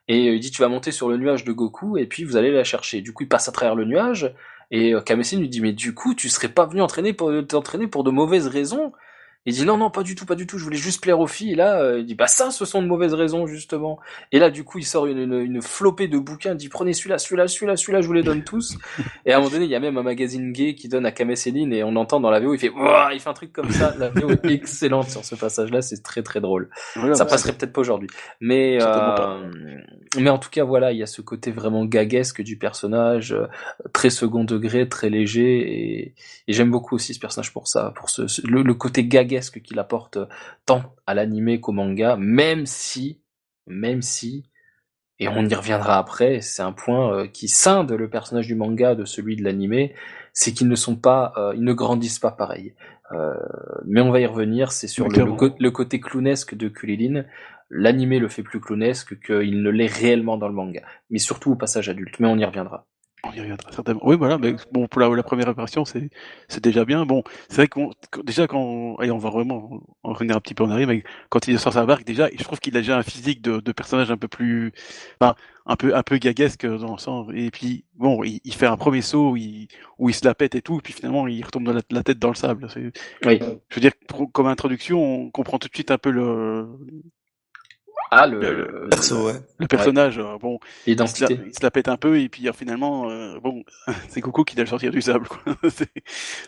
Et 0.09 0.27
il 0.27 0.41
dit 0.41 0.51
tu 0.51 0.61
vas 0.63 0.69
monter 0.69 0.93
sur 0.93 1.09
le 1.09 1.17
nuage 1.17 1.45
de 1.45 1.53
Goku 1.53 1.97
et 1.97 2.07
puis 2.07 2.25
vous 2.25 2.37
allez 2.37 2.51
la 2.51 2.65
chercher. 2.65 3.01
Du 3.01 3.13
coup 3.13 3.23
il 3.25 3.29
passe 3.29 3.49
à 3.49 3.53
travers 3.53 3.75
le 3.75 3.85
nuage 3.85 4.35
et 4.71 4.95
Kamessine 5.05 5.41
lui 5.41 5.49
dit 5.49 5.61
mais 5.61 5.73
du 5.73 5.95
coup 5.95 6.15
tu 6.15 6.29
serais 6.29 6.49
pas 6.49 6.67
venu 6.67 6.83
entraîner 6.83 7.13
pour 7.13 7.33
t'entraîner 7.47 7.87
pour 7.87 8.05
de 8.05 8.11
mauvaises 8.11 8.47
raisons? 8.49 8.93
Il 9.47 9.55
dit 9.55 9.65
non, 9.65 9.77
non, 9.77 9.91
pas 9.91 10.03
du 10.03 10.15
tout, 10.15 10.25
pas 10.25 10.35
du 10.35 10.47
tout, 10.47 10.59
je 10.59 10.65
voulais 10.65 10.77
juste 10.77 11.03
plaire 11.03 11.21
aux 11.21 11.27
filles. 11.27 11.53
Et 11.53 11.55
là, 11.55 11.81
euh, 11.81 11.99
il 11.99 12.07
dit 12.07 12.15
bah 12.15 12.27
ça, 12.27 12.51
ce 12.51 12.65
sont 12.65 12.83
de 12.83 12.87
mauvaises 12.87 13.15
raisons, 13.15 13.47
justement. 13.47 13.99
Et 14.33 14.39
là, 14.39 14.51
du 14.51 14.65
coup, 14.65 14.79
il 14.79 14.85
sort 14.85 15.07
une, 15.07 15.19
une, 15.19 15.35
une 15.35 15.63
flopée 15.63 16.09
de 16.09 16.19
bouquins, 16.19 16.53
il 16.53 16.57
dit 16.57 16.69
prenez 16.69 16.93
celui-là, 16.93 17.19
celui-là, 17.19 17.47
celui-là, 17.47 17.77
celui-là, 17.77 18.01
je 18.01 18.07
vous 18.07 18.13
les 18.13 18.23
donne 18.23 18.43
tous. 18.43 18.77
et 19.27 19.33
à 19.33 19.37
un 19.37 19.41
moment 19.41 19.51
donné, 19.51 19.65
il 19.65 19.71
y 19.71 19.75
a 19.75 19.81
même 19.81 19.99
un 19.99 20.03
magazine 20.03 20.53
gay 20.53 20.75
qui 20.75 20.89
donne 20.89 21.07
à 21.07 21.13
Kamé 21.13 21.37
Céline 21.37 21.73
et 21.73 21.85
on 21.85 21.97
entend 21.97 22.21
dans 22.21 22.31
la 22.31 22.41
VO, 22.41 22.55
il 22.55 22.59
fait 22.59 22.73
il 23.13 23.21
fait 23.21 23.31
un 23.31 23.35
truc 23.35 23.53
comme 23.53 23.71
ça. 23.71 23.95
La 23.99 24.09
VO 24.09 24.31
est 24.31 24.47
excellente 24.47 25.11
sur 25.11 25.25
ce 25.25 25.35
passage-là, 25.35 25.83
c'est 25.83 26.03
très 26.03 26.23
très 26.23 26.41
drôle. 26.41 26.71
ça 27.13 27.25
passerait 27.25 27.53
peut-être 27.53 27.73
pas 27.73 27.81
aujourd'hui. 27.81 28.09
Mais, 28.41 28.79
euh, 28.81 29.51
mais 30.21 30.31
en 30.31 30.39
tout 30.39 30.51
cas, 30.51 30.65
voilà, 30.65 30.93
il 30.93 30.99
y 30.99 31.03
a 31.03 31.07
ce 31.07 31.23
côté 31.23 31.51
vraiment 31.51 31.85
gaguesque 31.85 32.43
du 32.43 32.59
personnage, 32.59 33.33
euh, 33.33 33.47
très 33.93 34.11
second 34.11 34.45
degré, 34.45 34.89
très 34.89 35.11
léger 35.11 36.05
et, 36.07 36.15
j'aime 36.49 36.71
beaucoup 36.71 36.95
aussi 36.95 37.15
ce 37.15 37.21
personnage 37.21 37.53
pour 37.53 37.69
ça, 37.69 37.93
pour 37.97 38.11
ce, 38.11 38.23
le, 38.47 38.63
le 38.63 38.75
côté 38.75 39.05
gaguesque 39.07 39.61
qu'il 39.63 39.79
apporte 39.79 40.19
tant 40.67 40.95
à 41.07 41.15
l'anime 41.15 41.61
qu'au 41.61 41.73
manga, 41.73 42.17
même 42.17 42.67
si, 42.67 43.23
même 43.67 44.03
si, 44.03 44.51
et 45.21 45.29
on 45.29 45.47
y 45.47 45.55
reviendra 45.55 45.99
après, 45.99 46.41
c'est 46.41 46.63
un 46.63 46.73
point 46.73 47.15
euh, 47.15 47.27
qui 47.29 47.49
scinde 47.49 47.93
le 47.93 48.11
personnage 48.11 48.49
du 48.49 48.57
manga 48.57 48.95
de 48.95 49.05
celui 49.05 49.37
de 49.37 49.45
l'anime, 49.45 49.91
c'est 50.33 50.53
qu'ils 50.53 50.69
ne 50.69 50.75
sont 50.75 50.97
pas, 50.97 51.33
euh, 51.37 51.53
ils 51.55 51.63
ne 51.63 51.73
grandissent 51.73 52.19
pas 52.19 52.33
pareil. 52.33 52.75
Euh, 53.15 53.35
mais 53.85 54.01
on 54.01 54.11
va 54.11 54.21
y 54.21 54.27
revenir, 54.27 54.73
c'est 54.73 54.89
sur 54.89 55.09
le, 55.09 55.71
côté 55.71 56.01
clownesque 56.01 56.55
de 56.55 56.69
Kulilin. 56.69 57.25
L'anime 57.71 58.19
le 58.19 58.29
fait 58.29 58.43
plus 58.43 58.61
clownesque 58.61 59.19
qu'il 59.21 59.63
ne 59.63 59.71
l'est 59.71 59.93
réellement 59.93 60.37
dans 60.37 60.49
le 60.49 60.55
manga, 60.55 60.83
mais 61.11 61.19
surtout 61.19 61.53
au 61.53 61.57
passage 61.57 61.89
adulte. 61.89 62.21
Mais 62.21 62.29
on 62.29 62.37
y 62.37 62.45
reviendra. 62.45 62.87
On 63.27 63.33
y 63.33 63.41
reviendra 63.41 63.73
certainement. 63.73 64.03
Oui, 64.05 64.17
voilà, 64.17 64.37
mais 64.39 64.55
bon, 64.71 64.87
pour 64.87 65.01
la, 65.01 65.09
la 65.09 65.23
première 65.23 65.49
apparition, 65.49 65.85
c'est, 65.85 66.11
c'est 66.49 66.63
déjà 66.63 66.85
bien. 66.85 67.07
Bon, 67.07 67.23
c'est 67.49 67.57
vrai 67.57 67.69
qu'on, 67.69 67.91
déjà 68.23 68.47
quand, 68.47 68.97
allez, 68.97 69.11
on 69.11 69.19
va 69.19 69.31
vraiment 69.31 69.81
en 70.03 70.13
revenir 70.13 70.37
un 70.37 70.41
petit 70.41 70.55
peu 70.55 70.63
en 70.65 70.71
arrière, 70.71 70.89
mais 70.89 71.03
quand 71.31 71.49
il 71.49 71.59
sort 71.59 71.73
sa 71.73 71.87
barque, 71.87 72.05
déjà, 72.05 72.29
je 72.37 72.45
trouve 72.45 72.61
qu'il 72.61 72.77
a 72.77 72.81
déjà 72.81 72.99
un 72.99 73.03
physique 73.03 73.41
de, 73.41 73.61
de 73.61 73.73
personnage 73.73 74.11
un 74.11 74.19
peu 74.19 74.29
plus, 74.29 74.73
enfin, 75.21 75.35
un 75.67 75.77
peu, 75.77 75.97
un 75.97 76.03
peu 76.03 76.19
gaguesque 76.19 76.67
dans 76.67 76.93
le 76.93 76.99
sens. 76.99 77.29
Et 77.35 77.51
puis, 77.51 77.85
bon, 77.95 78.23
il, 78.25 78.41
il 78.45 78.53
fait 78.55 78.67
un 78.67 78.77
premier 78.77 79.01
saut 79.01 79.31
où 79.31 79.37
il, 79.37 79.69
où 79.99 80.11
il 80.11 80.15
se 80.15 80.25
la 80.27 80.35
pète 80.35 80.55
et 80.55 80.63
tout, 80.63 80.79
et 80.79 80.83
puis 80.83 80.93
finalement, 80.93 81.27
il 81.27 81.43
retombe 81.45 81.69
la, 81.69 81.81
la 81.91 82.03
tête 82.03 82.19
dans 82.19 82.29
le 82.29 82.35
sable. 82.35 82.69
Oui. 83.25 83.39
je 83.71 83.75
veux 83.75 83.81
dire, 83.81 83.93
pour- 84.07 84.31
comme 84.33 84.47
introduction, 84.49 85.03
on 85.03 85.31
comprend 85.31 85.59
tout 85.59 85.69
de 85.69 85.75
suite 85.75 85.91
un 85.91 85.99
peu 85.99 86.11
le, 86.11 86.69
Ah, 88.11 88.27
le, 88.29 88.39
Le- 88.39 88.55
le- 88.85 88.89
Perso, 88.91 89.27
ouais. 89.27 89.35
le 89.59 89.67
personnage. 89.67 90.19
euh, 90.19 90.39
Bon, 90.39 90.59
il 90.87 90.95
se, 90.95 90.99
la, 91.01 91.05
l'identité. 91.29 91.41
il 91.47 91.55
se 91.55 91.63
la 91.63 91.71
pète 91.71 91.89
un 91.89 91.97
peu 91.97 92.21
et 92.21 92.29
puis 92.29 92.49
euh, 92.49 92.53
finalement 92.53 93.11
euh, 93.11 93.39
bon 93.41 93.65
c'est 94.09 94.21
Goku 94.21 94.45
qui 94.45 94.55
doit 94.55 94.65
le 94.65 94.71
sortir 94.71 94.91
du 94.93 95.03
sable 95.03 95.27
quoi. 95.27 95.43
c'est 95.71 95.91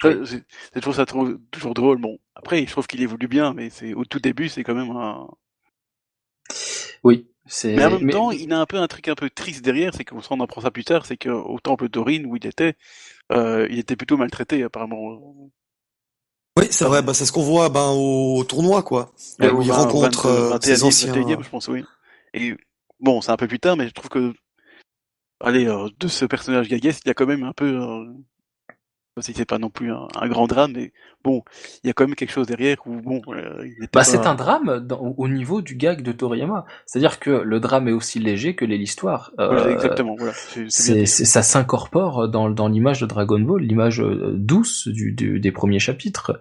Oui. 0.04 0.42
je 0.74 0.80
trouve 0.80 0.94
ça 0.94 1.06
trop- 1.06 1.34
toujours 1.50 1.74
drôle 1.74 1.98
bon 2.00 2.18
après 2.36 2.64
je 2.66 2.70
trouve 2.70 2.86
qu'il 2.86 3.02
évolue 3.02 3.26
bien 3.28 3.52
mais 3.54 3.70
c'est 3.70 3.94
au 3.94 4.04
tout 4.04 4.20
début 4.20 4.48
c'est 4.48 4.62
quand 4.62 4.74
même 4.74 4.90
un 4.92 5.26
Oui. 7.04 7.26
C'est, 7.48 7.76
mais 7.76 7.84
en 7.84 7.90
même 7.92 8.04
mais- 8.04 8.12
temps 8.12 8.30
il 8.32 8.52
a 8.52 8.60
un 8.60 8.66
peu 8.66 8.76
un 8.78 8.88
truc 8.88 9.06
un 9.08 9.14
peu 9.14 9.30
triste 9.30 9.64
derrière 9.64 9.92
c'est 9.94 10.04
qu'on 10.04 10.20
s'en 10.20 10.38
apprend 10.40 10.60
ça 10.60 10.70
plus 10.72 10.84
tard 10.84 11.06
c'est 11.06 11.16
qu'au 11.16 11.58
temple 11.60 11.88
d'Orine 11.88 12.26
où 12.26 12.36
il 12.36 12.46
était 12.46 12.74
euh, 13.32 13.66
il 13.70 13.78
était 13.78 13.94
plutôt 13.96 14.16
maltraité 14.16 14.62
apparemment 14.64 15.50
Oui, 16.58 16.66
c'est 16.70 16.84
vrai, 16.84 17.02
bah, 17.02 17.12
c'est 17.14 17.26
ce 17.26 17.32
qu'on 17.32 17.42
voit 17.42 17.68
ben, 17.68 17.90
au 17.90 18.42
tournoi, 18.44 18.82
quoi. 18.82 19.12
Ouais, 19.40 19.50
où 19.50 19.62
il 19.62 19.68
20, 19.68 19.74
rencontre 19.74 20.28
22, 20.28 20.54
euh, 20.54 20.56
21e, 20.56 20.64
ses 20.64 20.84
anciens. 20.84 21.12
21e, 21.12 21.42
je 21.42 21.48
pense 21.50 21.68
oui 21.68 21.84
et 22.36 22.54
bon 23.00 23.20
c'est 23.20 23.30
un 23.30 23.36
peu 23.36 23.48
plus 23.48 23.58
tard 23.58 23.76
mais 23.76 23.88
je 23.88 23.92
trouve 23.92 24.08
que 24.10 24.32
allez 25.40 25.66
euh, 25.66 25.88
de 25.98 26.08
ce 26.08 26.24
personnage 26.24 26.68
gaguesque 26.68 27.02
il 27.04 27.08
y 27.08 27.10
a 27.10 27.14
quand 27.14 27.26
même 27.26 27.42
un 27.42 27.52
peu 27.52 27.80
euh, 27.82 28.04
si 29.22 29.32
c'est 29.32 29.46
pas 29.46 29.58
non 29.58 29.70
plus 29.70 29.90
un, 29.92 30.08
un 30.20 30.28
grand 30.28 30.46
drame, 30.46 30.72
mais 30.74 30.92
bon, 31.24 31.42
il 31.82 31.86
y 31.86 31.90
a 31.90 31.94
quand 31.94 32.06
même 32.06 32.14
quelque 32.14 32.32
chose 32.32 32.46
derrière 32.46 32.76
où 32.86 33.00
bon, 33.00 33.22
euh, 33.28 33.64
il 33.64 33.74
Bah, 33.80 33.86
pas- 33.92 34.04
c'est 34.04 34.26
un 34.26 34.34
drame 34.34 34.80
dans- 34.80 35.00
au 35.16 35.28
niveau 35.28 35.62
du 35.62 35.74
gag 35.74 36.02
de 36.02 36.12
Toriyama. 36.12 36.66
C'est-à-dire 36.84 37.18
que 37.18 37.30
le 37.30 37.58
drame 37.60 37.88
est 37.88 37.92
aussi 37.92 38.18
léger 38.18 38.54
que 38.54 38.64
l'est 38.66 38.76
l'histoire. 38.76 39.32
Voilà, 39.38 39.66
Euh, 39.66 39.72
exactement, 39.72 40.16
voilà. 40.18 40.32
Ça 40.34 41.42
s'incorpore 41.42 42.28
dans, 42.28 42.50
dans 42.50 42.68
l'image 42.68 43.00
de 43.00 43.06
Dragon 43.06 43.40
Ball, 43.40 43.62
l'image 43.62 44.02
euh, 44.02 44.34
douce 44.36 44.86
du, 44.88 45.12
du- 45.12 45.40
des 45.40 45.52
premiers 45.52 45.78
chapitres. 45.78 46.38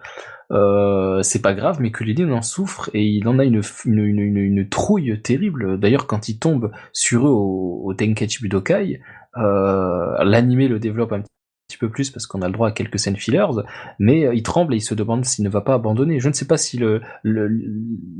Euh, 0.52 1.22
c'est 1.22 1.42
pas 1.42 1.54
grave, 1.54 1.78
mais 1.80 1.90
Kulilin 1.90 2.30
en 2.32 2.42
souffre 2.42 2.88
et 2.94 3.02
il 3.04 3.26
en 3.26 3.38
a 3.38 3.44
une, 3.44 3.60
f- 3.60 3.82
une, 3.86 3.98
une, 3.98 4.18
une- 4.20 4.36
une 4.36 4.68
trouille 4.68 5.20
terrible. 5.22 5.78
D'ailleurs, 5.80 6.06
quand 6.06 6.28
il 6.28 6.38
tombe 6.38 6.70
sur 6.92 7.26
eux 7.26 7.30
au, 7.30 7.80
au 7.84 7.94
Tenkaichi 7.94 8.42
Budokai, 8.42 9.00
euh, 9.38 10.22
l'animé 10.24 10.68
le 10.68 10.78
développe 10.78 11.12
un 11.12 11.20
petit 11.22 11.30
peu 11.78 11.90
plus 11.90 12.10
parce 12.10 12.26
qu'on 12.26 12.42
a 12.42 12.46
le 12.46 12.52
droit 12.52 12.68
à 12.68 12.70
quelques 12.70 12.98
scènes 12.98 13.16
fillers, 13.16 13.46
mais 13.98 14.24
euh, 14.24 14.34
il 14.34 14.42
tremble 14.44 14.72
et 14.74 14.76
il 14.76 14.80
se 14.80 14.94
demande 14.94 15.24
s'il 15.24 15.44
ne 15.44 15.50
va 15.50 15.60
pas 15.60 15.74
abandonner. 15.74 16.20
Je 16.20 16.28
ne 16.28 16.32
sais 16.32 16.46
pas 16.46 16.56
si 16.56 16.78
le, 16.78 17.02
le- 17.24 17.48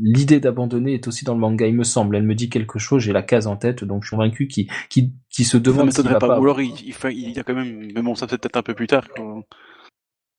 l'idée 0.02 0.40
d'abandonner 0.40 0.94
est 0.94 1.06
aussi 1.06 1.24
dans 1.24 1.32
le 1.34 1.40
manga, 1.40 1.66
il 1.66 1.74
me 1.76 1.84
semble. 1.84 2.16
Elle 2.16 2.24
me 2.24 2.34
dit 2.34 2.50
quelque 2.50 2.78
chose, 2.80 3.02
j'ai 3.02 3.12
la 3.12 3.22
case 3.22 3.46
en 3.46 3.56
tête, 3.56 3.84
donc 3.84 4.02
je 4.02 4.08
suis 4.08 4.16
convaincu 4.16 4.48
qu'il 4.48 4.66
qu'il 4.90 5.12
qu'il 5.30 5.46
se 5.46 5.56
demande 5.56 5.92
s'il 5.92 6.04
va 6.08 6.18
pas. 6.18 6.26
pas. 6.26 6.40
Ou 6.40 6.44
alors 6.44 6.60
il, 6.60 6.74
il, 6.84 6.92
fait- 6.92 7.14
il 7.14 7.30
y 7.30 7.38
a 7.38 7.44
quand 7.44 7.54
même, 7.54 7.92
mais 7.94 8.02
bon, 8.02 8.14
ça 8.16 8.26
c'est 8.28 8.36
peut-être 8.40 8.56
un 8.56 8.62
peu 8.62 8.74
plus 8.74 8.88
tard. 8.88 9.08
qu'on- 9.08 9.44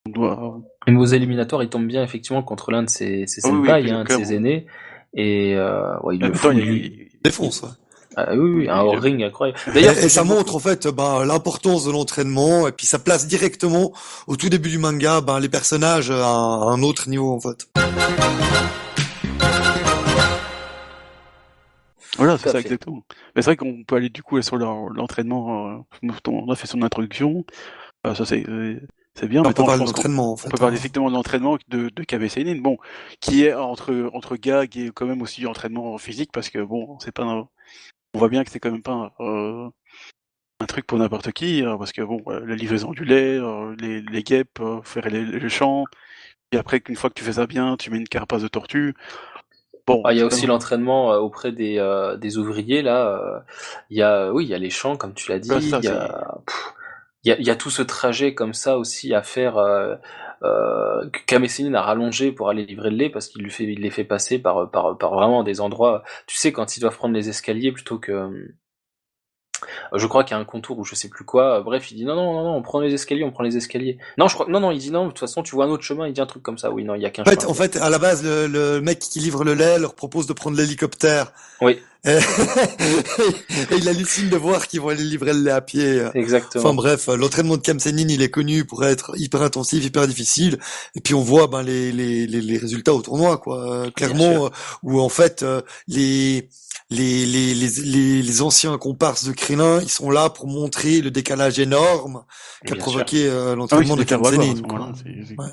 On 0.06 0.10
doit. 0.10 0.60
Mais 0.86 0.96
aux 0.96 1.04
éliminatoires, 1.06 1.62
il 1.62 1.68
tombe 1.70 1.86
bien 1.86 2.02
effectivement 2.04 2.42
contre 2.42 2.70
l'un 2.70 2.82
de 2.82 2.90
ses, 2.90 3.26
ses 3.26 3.40
Ah 3.44 3.48
oui, 3.50 3.58
oui, 3.60 3.66
senpai, 3.68 3.82
puis 3.82 3.90
hein, 3.90 4.04
de 4.04 4.08
ses 4.10 4.34
aînés. 4.34 4.66
Et 5.14 5.54
euh, 5.56 5.98
ouais, 6.02 6.16
il 6.16 6.20
le 6.20 6.26
même 6.28 6.32
temps, 6.34 6.50
fout, 6.50 6.54
il, 6.56 7.08
Défonce, 7.24 7.62
ouais. 7.62 7.68
Ah 8.16 8.34
oui, 8.34 8.50
oui, 8.50 8.68
un 8.68 8.80
hors-ring 8.80 9.22
incroyable. 9.22 9.58
Et, 9.68 9.72
D'ailleurs, 9.72 9.94
ça 9.94 10.24
montre 10.24 10.56
en 10.56 10.58
fait 10.58 10.88
ben, 10.88 11.24
l'importance 11.24 11.84
de 11.84 11.92
l'entraînement 11.92 12.66
et 12.66 12.72
puis 12.72 12.86
ça 12.86 12.98
place 12.98 13.26
directement 13.28 13.92
au 14.26 14.36
tout 14.36 14.48
début 14.48 14.70
du 14.70 14.78
manga 14.78 15.20
ben, 15.20 15.38
les 15.40 15.48
personnages 15.48 16.10
à 16.10 16.26
un, 16.26 16.62
à 16.62 16.64
un 16.72 16.82
autre 16.82 17.08
niveau 17.08 17.32
en 17.32 17.40
fait. 17.40 17.68
Voilà, 22.16 22.36
c'est 22.38 22.46
ça 22.48 22.52
fait. 22.52 22.60
exactement. 22.60 23.04
Mais 23.36 23.42
c'est 23.42 23.50
vrai 23.50 23.56
qu'on 23.56 23.84
peut 23.84 23.94
aller 23.96 24.08
du 24.08 24.22
coup 24.22 24.40
sur 24.42 24.56
l'entraînement. 24.56 25.76
euh, 26.02 26.08
on 26.28 26.50
a 26.50 26.56
fait 26.56 26.66
son 26.66 26.82
introduction. 26.82 27.44
Euh, 28.06 28.14
ça 28.14 28.24
c'est 28.24 28.48
euh, 28.48 28.80
c'est 29.14 29.28
bien. 29.28 29.40
On 29.42 29.44
peut 29.44 29.54
parler 29.64 29.82
en 29.82 29.84
On 29.84 30.36
fait. 30.36 30.48
peut 30.48 30.56
parler 30.58 30.74
hein. 30.76 30.78
effectivement 30.78 31.08
de 31.10 31.14
l'entraînement 31.14 31.58
de, 31.68 31.90
de 31.94 32.02
KB 32.04 32.26
Seinen, 32.28 32.60
bon, 32.60 32.78
qui 33.20 33.44
est 33.44 33.54
entre, 33.54 34.10
entre 34.14 34.36
gag 34.36 34.76
et 34.76 34.90
quand 34.92 35.06
même 35.06 35.22
aussi 35.22 35.46
entraînement 35.46 35.96
physique, 35.98 36.30
parce 36.32 36.48
que 36.50 36.58
bon, 36.60 36.98
c'est 37.00 37.12
pas, 37.12 37.24
un- 37.24 37.48
on 38.14 38.18
voit 38.18 38.28
bien 38.28 38.44
que 38.44 38.50
c'est 38.50 38.60
quand 38.60 38.70
même 38.72 38.82
pas 38.82 39.14
euh, 39.20 39.68
un 40.60 40.66
truc 40.66 40.86
pour 40.86 40.98
n'importe 40.98 41.32
qui, 41.32 41.64
euh, 41.64 41.76
parce 41.78 41.92
que 41.92 42.02
bon, 42.02 42.22
euh, 42.28 42.44
la 42.46 42.56
livraison 42.56 42.92
du 42.92 43.04
lait, 43.04 43.38
euh, 43.38 43.74
les, 43.80 44.02
les 44.02 44.22
guêpes, 44.22 44.60
euh, 44.60 44.82
faire 44.82 45.08
les, 45.10 45.24
le 45.24 45.48
champ, 45.48 45.84
et 46.52 46.58
après 46.58 46.80
qu'une 46.80 46.96
fois 46.96 47.10
que 47.10 47.14
tu 47.16 47.24
fais 47.24 47.34
ça 47.34 47.46
bien, 47.46 47.76
tu 47.78 47.90
mets 47.90 47.98
une 47.98 48.08
carapace 48.08 48.42
de 48.42 48.48
tortue. 48.48 48.94
Bon, 49.86 50.02
Ah, 50.04 50.12
il 50.12 50.18
y 50.18 50.20
a 50.22 50.26
aussi 50.26 50.46
l'entraînement 50.46 51.12
euh, 51.12 51.18
auprès 51.18 51.52
des, 51.52 51.78
euh, 51.78 52.16
des 52.16 52.38
ouvriers 52.38 52.82
là. 52.82 53.08
euh, 53.08 53.40
Il 53.90 53.96
y 53.98 54.02
a, 54.02 54.32
oui, 54.32 54.44
il 54.44 54.48
y 54.48 54.54
a 54.54 54.58
les 54.58 54.70
champs 54.70 54.96
comme 54.96 55.12
tu 55.14 55.30
l'as 55.30 55.38
dit. 55.38 55.50
Ouais, 55.50 55.60
ça, 55.60 55.80
il 55.80 55.84
y 55.84 55.88
a, 55.88 56.38
pff, 56.46 56.74
il 57.24 57.46
y 57.46 57.50
a, 57.50 57.56
tout 57.56 57.70
ce 57.70 57.82
trajet 57.82 58.34
comme 58.34 58.54
ça 58.54 58.78
aussi 58.78 59.14
à 59.14 59.22
faire. 59.22 59.56
Euh, 59.58 59.96
euh, 60.44 61.10
a 61.74 61.82
rallongé 61.82 62.30
pour 62.32 62.48
aller 62.48 62.64
livrer 62.64 62.90
le 62.90 62.96
lait 62.96 63.10
parce 63.10 63.28
qu'il 63.28 63.42
lui 63.42 63.50
fait, 63.50 63.64
il 63.64 63.80
les 63.80 63.90
fait 63.90 64.04
passer 64.04 64.38
par, 64.38 64.70
par, 64.70 64.96
par 64.96 65.14
vraiment 65.14 65.42
des 65.42 65.60
endroits. 65.60 66.04
Tu 66.26 66.36
sais 66.36 66.52
quand 66.52 66.76
ils 66.76 66.80
doivent 66.80 66.96
prendre 66.96 67.14
les 67.14 67.28
escaliers 67.28 67.72
plutôt 67.72 67.98
que. 67.98 68.54
Euh, 69.92 69.98
Je 69.98 70.06
crois 70.06 70.24
qu'il 70.24 70.34
y 70.34 70.38
a 70.38 70.40
un 70.40 70.44
contour 70.44 70.78
ou 70.78 70.84
je 70.84 70.94
sais 70.94 71.08
plus 71.08 71.24
quoi. 71.24 71.60
Bref, 71.62 71.90
il 71.90 71.96
dit 71.96 72.04
non, 72.04 72.14
non, 72.14 72.32
non, 72.32 72.44
non, 72.44 72.56
on 72.56 72.62
prend 72.62 72.80
les 72.80 72.92
escaliers, 72.94 73.24
on 73.24 73.30
prend 73.30 73.42
les 73.44 73.56
escaliers. 73.56 73.98
Non, 74.16 74.28
je 74.28 74.34
crois, 74.34 74.46
non, 74.48 74.60
non, 74.60 74.70
il 74.70 74.78
dit 74.78 74.90
non. 74.90 75.04
De 75.04 75.08
toute 75.10 75.20
façon, 75.20 75.42
tu 75.42 75.54
vois 75.54 75.64
un 75.66 75.68
autre 75.70 75.84
chemin. 75.84 76.06
Il 76.06 76.12
dit 76.12 76.20
un 76.20 76.26
truc 76.26 76.42
comme 76.42 76.58
ça. 76.58 76.70
Oui, 76.70 76.84
non, 76.84 76.94
il 76.94 77.02
y 77.02 77.06
a 77.06 77.10
qu'un 77.10 77.22
En 77.22 77.26
fait, 77.26 77.40
chemin. 77.40 77.50
en 77.50 77.54
fait, 77.54 77.76
à 77.76 77.90
la 77.90 77.98
base, 77.98 78.22
le, 78.24 78.46
le 78.46 78.80
mec 78.80 78.98
qui 78.98 79.20
livre 79.20 79.44
le 79.44 79.54
lait 79.54 79.78
leur 79.78 79.94
propose 79.94 80.26
de 80.26 80.32
prendre 80.32 80.56
l'hélicoptère. 80.56 81.32
Oui. 81.60 81.78
Et, 82.04 82.10
et 83.70 83.76
il 83.76 83.88
hallucine 83.88 84.28
de 84.28 84.36
voir 84.36 84.68
qu'ils 84.68 84.80
vont 84.80 84.88
aller 84.88 85.02
livrer 85.02 85.32
le 85.32 85.40
lait 85.40 85.50
à 85.50 85.60
pied. 85.60 86.02
Exactement. 86.14 86.64
Enfin 86.64 86.74
bref, 86.74 87.08
l'entraînement 87.08 87.56
de 87.56 87.62
Kamsenin, 87.62 88.06
il 88.08 88.22
est 88.22 88.30
connu 88.30 88.64
pour 88.64 88.84
être 88.84 89.12
hyper 89.16 89.42
intensif, 89.42 89.84
hyper 89.84 90.06
difficile. 90.06 90.58
Et 90.94 91.00
puis 91.00 91.14
on 91.14 91.22
voit 91.22 91.48
ben, 91.48 91.62
les, 91.62 91.90
les, 91.90 92.26
les, 92.26 92.40
les 92.40 92.58
résultats 92.58 92.94
au 92.94 93.02
tournoi, 93.02 93.38
quoi. 93.38 93.86
Euh, 93.86 93.90
Clairement, 93.90 94.46
euh, 94.46 94.50
où 94.84 95.00
en 95.00 95.08
fait 95.08 95.42
euh, 95.42 95.60
les, 95.88 96.48
les, 96.90 97.26
les, 97.26 97.54
les, 97.54 97.68
les, 97.84 98.22
les 98.22 98.42
anciens 98.42 98.78
comparses 98.78 99.24
de 99.24 99.32
Krillin, 99.32 99.80
ils 99.82 99.90
sont 99.90 100.10
là 100.10 100.30
pour 100.30 100.46
montrer 100.46 101.00
le 101.00 101.10
décalage 101.10 101.58
énorme 101.58 102.24
qu'a 102.64 102.74
provoqué 102.76 103.26
euh, 103.26 103.48
Ah 103.48 103.50
oui, 103.50 103.56
l'entraînement 103.58 103.96
de 103.96 104.04
Ouais. 105.38 105.46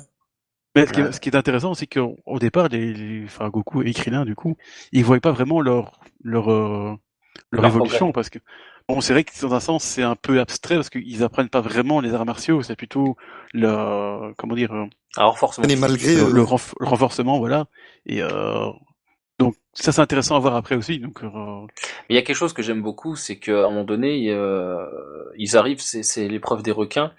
Mais 0.74 0.86
ce 0.86 0.92
qui, 0.92 1.00
est, 1.00 1.12
ce 1.12 1.20
qui 1.20 1.28
est 1.30 1.36
intéressant, 1.36 1.72
c'est 1.74 1.86
qu'au 1.86 2.38
départ, 2.38 2.68
les, 2.68 2.92
les, 2.92 3.24
enfin, 3.24 3.48
Goku 3.48 3.82
et 3.82 3.92
Krillin, 3.94 4.24
du 4.26 4.34
coup, 4.34 4.56
ils 4.92 5.04
voyaient 5.04 5.20
pas 5.20 5.32
vraiment 5.32 5.60
leur, 5.62 6.00
leur, 6.22 6.50
euh, 6.50 6.94
leur, 7.50 7.62
Leur 7.62 7.66
évolution, 7.66 8.12
parce 8.12 8.28
que, 8.28 8.38
bon, 8.88 9.00
c'est 9.00 9.14
vrai 9.14 9.24
que 9.24 9.32
dans 9.40 9.54
un 9.54 9.60
sens, 9.60 9.84
c'est 9.84 10.02
un 10.02 10.16
peu 10.16 10.38
abstrait, 10.38 10.74
parce 10.74 10.90
qu'ils 10.90 11.22
apprennent 11.22 11.48
pas 11.48 11.62
vraiment 11.62 12.00
les 12.00 12.12
arts 12.12 12.26
martiaux, 12.26 12.62
c'est 12.62 12.76
plutôt 12.76 13.16
le, 13.54 14.34
comment 14.36 14.54
dire, 14.54 14.72
euh, 14.72 14.84
Alors 15.16 15.38
forcément. 15.38 15.66
Mais 15.66 15.76
malgré 15.76 16.14
le, 16.14 16.24
euh, 16.24 16.30
le 16.30 16.42
renf- 16.42 16.74
le 16.78 16.86
renforcement, 16.86 17.38
voilà. 17.38 17.66
Et, 18.04 18.22
euh, 18.22 18.68
donc, 19.38 19.54
ça, 19.74 19.92
c'est 19.92 20.00
intéressant 20.00 20.36
à 20.36 20.38
voir 20.38 20.56
après 20.56 20.76
aussi, 20.76 20.98
donc, 20.98 21.22
euh, 21.22 21.66
il 22.08 22.16
y 22.16 22.18
a 22.18 22.22
quelque 22.22 22.36
chose 22.36 22.54
que 22.54 22.62
j'aime 22.62 22.82
beaucoup, 22.82 23.16
c'est 23.16 23.38
qu'à 23.38 23.66
un 23.66 23.70
moment 23.70 23.84
donné, 23.84 24.30
euh, 24.30 24.86
ils 25.36 25.56
arrivent, 25.58 25.80
c'est 25.80 26.28
l'épreuve 26.28 26.62
des 26.62 26.72
requins. 26.72 27.12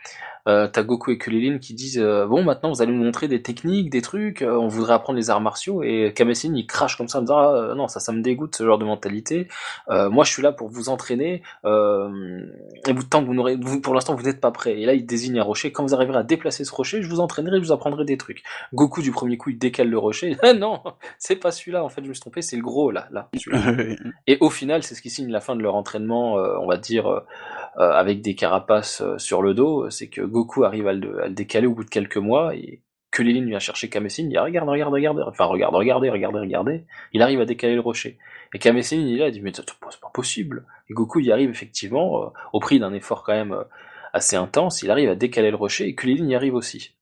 Euh, 0.47 0.67
t'as 0.67 0.83
Goku 0.83 1.11
et 1.11 1.17
Kulilin 1.17 1.57
qui 1.57 1.73
disent 1.73 1.99
euh, 1.99 2.25
bon 2.25 2.43
maintenant 2.43 2.71
vous 2.71 2.81
allez 2.81 2.93
nous 2.93 3.03
montrer 3.03 3.27
des 3.27 3.41
techniques, 3.41 3.89
des 3.89 4.01
trucs, 4.01 4.41
euh, 4.41 4.55
on 4.57 4.67
voudrait 4.67 4.93
apprendre 4.93 5.17
les 5.17 5.29
arts 5.29 5.41
martiaux 5.41 5.83
et 5.83 6.13
Kamessin 6.15 6.53
il 6.55 6.65
crache 6.65 6.97
comme 6.97 7.09
ça 7.09 7.19
en 7.19 7.21
disant 7.21 7.37
ah, 7.37 7.73
non 7.75 7.87
ça 7.87 7.99
ça 7.99 8.13
me 8.13 8.21
dégoûte 8.21 8.55
ce 8.55 8.65
genre 8.65 8.77
de 8.77 8.85
mentalité. 8.85 9.47
Moi 9.89 10.23
je 10.23 10.31
suis 10.31 10.41
là 10.41 10.51
pour 10.51 10.69
vous 10.69 10.89
entraîner 10.89 11.41
et 11.65 12.93
vous 12.93 13.03
tant 13.03 13.21
que 13.21 13.25
vous 13.25 13.33
n'aurez 13.33 13.57
vous, 13.59 13.81
pour 13.81 13.93
l'instant 13.93 14.15
vous 14.15 14.23
n'êtes 14.23 14.39
pas 14.39 14.51
prêt 14.51 14.79
et 14.79 14.85
là 14.85 14.93
il 14.93 15.05
désigne 15.05 15.39
un 15.39 15.43
rocher 15.43 15.71
quand 15.71 15.83
vous 15.83 15.93
arriverez 15.93 16.19
à 16.19 16.23
déplacer 16.23 16.63
ce 16.63 16.73
rocher 16.73 17.01
je 17.01 17.09
vous 17.09 17.19
entraînerai 17.19 17.57
je 17.57 17.63
vous 17.63 17.71
apprendrai 17.71 18.05
des 18.05 18.17
trucs. 18.17 18.43
Goku 18.73 19.01
du 19.01 19.11
premier 19.11 19.37
coup 19.37 19.49
il 19.49 19.57
décale 19.57 19.89
le 19.89 19.97
rocher 19.97 20.37
ah 20.43 20.53
non 20.53 20.81
c'est 21.17 21.35
pas 21.35 21.51
celui-là 21.51 21.83
en 21.83 21.89
fait 21.89 22.03
je 22.03 22.09
me 22.09 22.13
suis 22.13 22.21
trompé 22.21 22.41
c'est 22.41 22.55
le 22.55 22.63
gros 22.63 22.91
là 22.91 23.07
là. 23.11 23.29
Et 24.27 24.37
au 24.39 24.49
final, 24.49 24.83
c'est 24.83 24.95
ce 24.95 25.01
qui 25.01 25.09
signe 25.09 25.29
la 25.29 25.39
fin 25.39 25.55
de 25.55 25.61
leur 25.61 25.75
entraînement, 25.75 26.33
on 26.33 26.67
va 26.67 26.77
dire, 26.77 27.23
avec 27.77 28.21
des 28.21 28.35
carapaces 28.35 29.01
euh, 29.01 29.17
sur 29.17 29.41
le 29.41 29.53
dos. 29.53 29.89
C'est 29.89 30.09
que 30.09 30.21
Goku 30.21 30.63
arrive 30.63 30.87
à 30.87 30.93
le, 30.93 31.29
décaler 31.29 31.67
au 31.67 31.73
bout 31.73 31.83
de 31.83 31.89
quelques 31.89 32.17
mois 32.17 32.55
et 32.55 32.81
que 33.11 33.23
Lilin 33.23 33.45
vient 33.45 33.59
chercher 33.59 33.89
Kamessin. 33.89 34.23
Il 34.23 34.29
dit 34.29 34.37
regarde, 34.37 34.67
regarde, 34.67 34.93
regarde, 34.93 35.23
enfin 35.27 35.45
regarde, 35.45 35.75
regardez, 35.75 36.09
regardez, 36.09 36.39
regardez. 36.39 36.85
Il 37.13 37.21
arrive 37.21 37.39
à 37.39 37.45
décaler 37.45 37.75
le 37.75 37.81
rocher. 37.81 38.17
Et 38.53 38.59
Kamessin, 38.59 38.97
il 38.97 39.19
il 39.19 39.31
dit 39.31 39.41
mais 39.41 39.51
c'est 39.53 39.65
pas 40.01 40.09
possible. 40.13 40.65
Et 40.89 40.93
Goku 40.93 41.19
y 41.19 41.31
arrive 41.31 41.49
effectivement, 41.49 42.23
euh, 42.23 42.27
au 42.53 42.59
prix 42.59 42.79
d'un 42.79 42.93
effort 42.93 43.23
quand 43.23 43.33
même 43.33 43.53
euh, 43.53 43.63
assez 44.13 44.35
intense. 44.35 44.81
Il 44.81 44.91
arrive 44.91 45.09
à 45.09 45.15
décaler 45.15 45.51
le 45.51 45.57
rocher 45.57 45.87
et 45.87 45.95
Kulilin 45.95 46.27
y 46.27 46.35
arrive 46.35 46.55
aussi. 46.55 46.95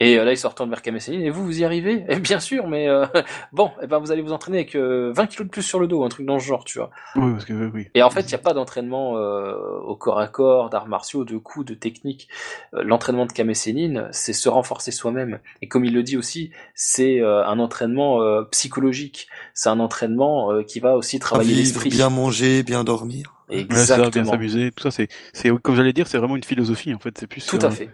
Et 0.00 0.18
euh, 0.18 0.24
là, 0.24 0.32
il 0.32 0.36
se 0.36 0.46
retourne 0.46 0.70
vers 0.70 0.82
et 0.84 1.30
vous, 1.30 1.44
vous 1.44 1.60
y 1.60 1.64
arrivez? 1.64 2.04
Eh 2.08 2.18
bien 2.18 2.40
sûr, 2.40 2.66
mais 2.66 2.88
euh, 2.88 3.06
bon, 3.52 3.70
eh 3.80 3.86
ben, 3.86 3.98
vous 3.98 4.10
allez 4.10 4.22
vous 4.22 4.32
entraîner 4.32 4.58
avec 4.58 4.74
20 4.74 5.14
kilos 5.26 5.46
de 5.46 5.50
plus 5.50 5.62
sur 5.62 5.78
le 5.78 5.86
dos, 5.86 6.02
un 6.04 6.08
truc 6.08 6.26
dans 6.26 6.38
ce 6.40 6.44
genre, 6.44 6.64
tu 6.64 6.78
vois. 6.78 6.90
Oui, 7.14 7.32
parce 7.32 7.44
que 7.44 7.70
oui. 7.72 7.88
Et 7.94 8.02
en 8.02 8.10
fait, 8.10 8.22
il 8.22 8.28
n'y 8.28 8.34
a 8.34 8.38
pas 8.38 8.54
d'entraînement 8.54 9.12
au 9.12 9.96
corps 9.96 10.18
à 10.18 10.26
corps, 10.26 10.68
d'arts 10.68 10.88
martiaux, 10.88 11.24
de 11.24 11.36
coups, 11.36 11.64
de 11.64 11.74
techniques. 11.74 12.28
L'entraînement 12.72 13.26
de 13.26 13.32
Kamesséline, 13.32 14.08
c'est 14.10 14.32
se 14.32 14.48
renforcer 14.48 14.90
soi-même. 14.90 15.38
Et 15.62 15.68
comme 15.68 15.84
il 15.84 15.94
le 15.94 16.02
dit 16.02 16.16
aussi, 16.16 16.50
c'est 16.74 17.20
un 17.22 17.58
entraînement 17.58 18.20
psychologique. 18.50 19.28
C'est 19.54 19.68
un 19.68 19.80
entraînement 19.80 20.62
qui 20.64 20.80
va 20.80 20.96
aussi 20.96 21.18
travailler 21.20 21.54
l'esprit. 21.54 21.90
Bien 21.90 22.10
manger, 22.10 22.62
bien 22.62 22.82
dormir. 22.84 23.34
Exactement. 23.48 24.10
bien 24.10 24.24
s'amuser, 24.24 24.72
tout 24.72 24.82
ça, 24.82 24.90
c'est, 24.90 25.08
c'est, 25.32 25.50
comme 25.62 25.76
j'allais 25.76 25.92
dire, 25.92 26.08
c'est 26.08 26.18
vraiment 26.18 26.36
une 26.36 26.44
philosophie, 26.44 26.94
en 26.94 26.98
fait. 26.98 27.16
C'est 27.18 27.26
plus. 27.26 27.46
Tout 27.46 27.58
à 27.60 27.70
fait 27.70 27.90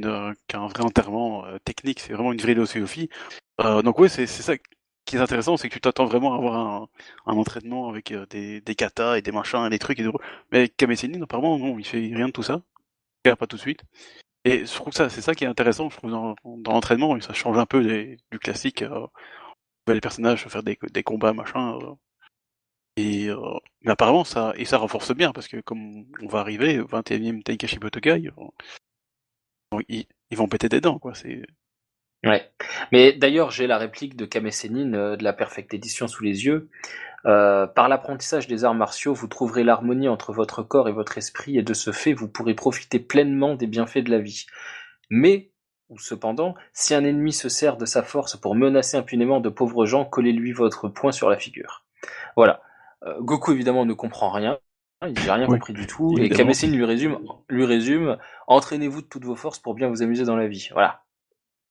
qu'un 0.00 0.66
vrai 0.68 0.82
enterrement 0.82 1.44
euh, 1.46 1.58
technique, 1.64 2.00
c'est 2.00 2.12
vraiment 2.12 2.32
une 2.32 2.40
vraie 2.40 2.54
philosophie. 2.54 3.08
Euh, 3.60 3.82
donc 3.82 3.98
oui, 3.98 4.08
c'est 4.10 4.26
ça 4.26 4.54
qui 5.04 5.16
est 5.16 5.20
intéressant, 5.20 5.56
c'est 5.56 5.68
que 5.68 5.74
tu 5.74 5.80
t'attends 5.80 6.06
vraiment 6.06 6.34
à 6.34 6.36
avoir 6.36 6.56
un, 7.26 7.32
entraînement 7.36 7.88
avec 7.88 8.12
euh, 8.12 8.26
des, 8.26 8.60
des 8.60 8.74
katas 8.74 9.16
et 9.16 9.22
des 9.22 9.32
machins 9.32 9.66
et 9.66 9.70
des 9.70 9.78
trucs 9.78 9.98
et 10.00 10.04
des... 10.04 10.10
Mais 10.52 10.68
Kamesinin, 10.68 11.22
apparemment, 11.22 11.58
non, 11.58 11.78
il 11.78 11.86
fait 11.86 11.98
rien 11.98 12.28
de 12.28 12.32
tout 12.32 12.42
ça. 12.42 12.62
Pas 13.24 13.46
tout 13.46 13.56
de 13.56 13.60
suite. 13.60 13.82
Et 14.44 14.66
je 14.66 14.74
trouve 14.74 14.90
que 14.90 14.96
ça, 14.96 15.08
c'est 15.10 15.20
ça 15.22 15.34
qui 15.34 15.44
est 15.44 15.46
intéressant, 15.48 15.90
je 15.90 15.96
trouve, 15.96 16.10
dans, 16.10 16.34
dans 16.44 16.72
l'entraînement, 16.72 17.20
ça 17.20 17.32
change 17.34 17.58
un 17.58 17.66
peu 17.66 17.82
du 17.84 18.38
classique. 18.40 18.82
Euh, 18.82 19.06
les 19.88 20.00
personnages 20.00 20.46
faire 20.48 20.62
des, 20.62 20.76
combats, 21.04 21.32
machin. 21.32 21.78
Et 22.96 23.28
mais 23.82 23.92
apparemment, 23.92 24.24
ça, 24.24 24.52
et 24.56 24.64
ça 24.64 24.78
renforce 24.78 25.14
bien, 25.14 25.32
parce 25.32 25.48
que 25.48 25.60
comme 25.60 26.06
on 26.20 26.26
va 26.28 26.40
arriver 26.40 26.80
au 26.80 26.86
21e 26.86 27.42
Teikashi 27.42 27.78
Botokai, 27.78 28.30
ils, 29.88 30.06
vont 30.32 30.48
péter 30.48 30.68
des 30.68 30.80
dents, 30.80 30.98
quoi. 30.98 31.12
Ouais. 32.24 32.48
Mais 32.92 33.12
d'ailleurs, 33.12 33.50
j'ai 33.50 33.66
la 33.66 33.78
réplique 33.78 34.16
de 34.16 34.24
Kame 34.24 34.46
euh, 34.46 35.16
de 35.16 35.24
la 35.24 35.32
Perfect 35.32 35.74
Edition 35.74 36.06
sous 36.06 36.22
les 36.22 36.44
yeux. 36.44 36.70
Euh, 37.24 37.66
par 37.66 37.88
l'apprentissage 37.88 38.46
des 38.46 38.64
arts 38.64 38.74
martiaux, 38.74 39.14
vous 39.14 39.28
trouverez 39.28 39.64
l'harmonie 39.64 40.08
entre 40.08 40.32
votre 40.32 40.62
corps 40.62 40.88
et 40.88 40.92
votre 40.92 41.18
esprit, 41.18 41.58
et 41.58 41.62
de 41.62 41.74
ce 41.74 41.92
fait, 41.92 42.12
vous 42.12 42.28
pourrez 42.28 42.54
profiter 42.54 42.98
pleinement 42.98 43.54
des 43.54 43.66
bienfaits 43.66 43.98
de 43.98 44.10
la 44.10 44.18
vie. 44.18 44.46
Mais, 45.10 45.50
ou 45.88 45.98
cependant, 45.98 46.54
si 46.72 46.94
un 46.94 47.04
ennemi 47.04 47.32
se 47.32 47.48
sert 47.48 47.76
de 47.76 47.86
sa 47.86 48.02
force 48.02 48.36
pour 48.36 48.54
menacer 48.54 48.96
impunément 48.96 49.40
de 49.40 49.48
pauvres 49.48 49.86
gens, 49.86 50.04
collez-lui 50.04 50.52
votre 50.52 50.88
poing 50.88 51.12
sur 51.12 51.28
la 51.30 51.38
figure. 51.38 51.84
Voilà. 52.36 52.62
Euh, 53.04 53.20
Goku 53.20 53.52
évidemment 53.52 53.84
ne 53.84 53.94
comprend 53.94 54.30
rien, 54.30 54.58
il 55.08 55.26
n'a 55.26 55.34
rien 55.34 55.46
compris 55.46 55.72
du 55.72 55.86
tout. 55.86 56.16
Et 56.18 56.28
Kamessine 56.28 56.74
lui 56.74 56.84
résume, 56.84 57.18
lui 57.48 57.64
résume, 57.64 58.16
entraînez-vous 58.46 59.02
de 59.02 59.06
toutes 59.06 59.24
vos 59.24 59.36
forces 59.36 59.58
pour 59.58 59.74
bien 59.74 59.88
vous 59.88 60.02
amuser 60.02 60.24
dans 60.24 60.36
la 60.36 60.46
vie. 60.46 60.68
Voilà. 60.72 61.02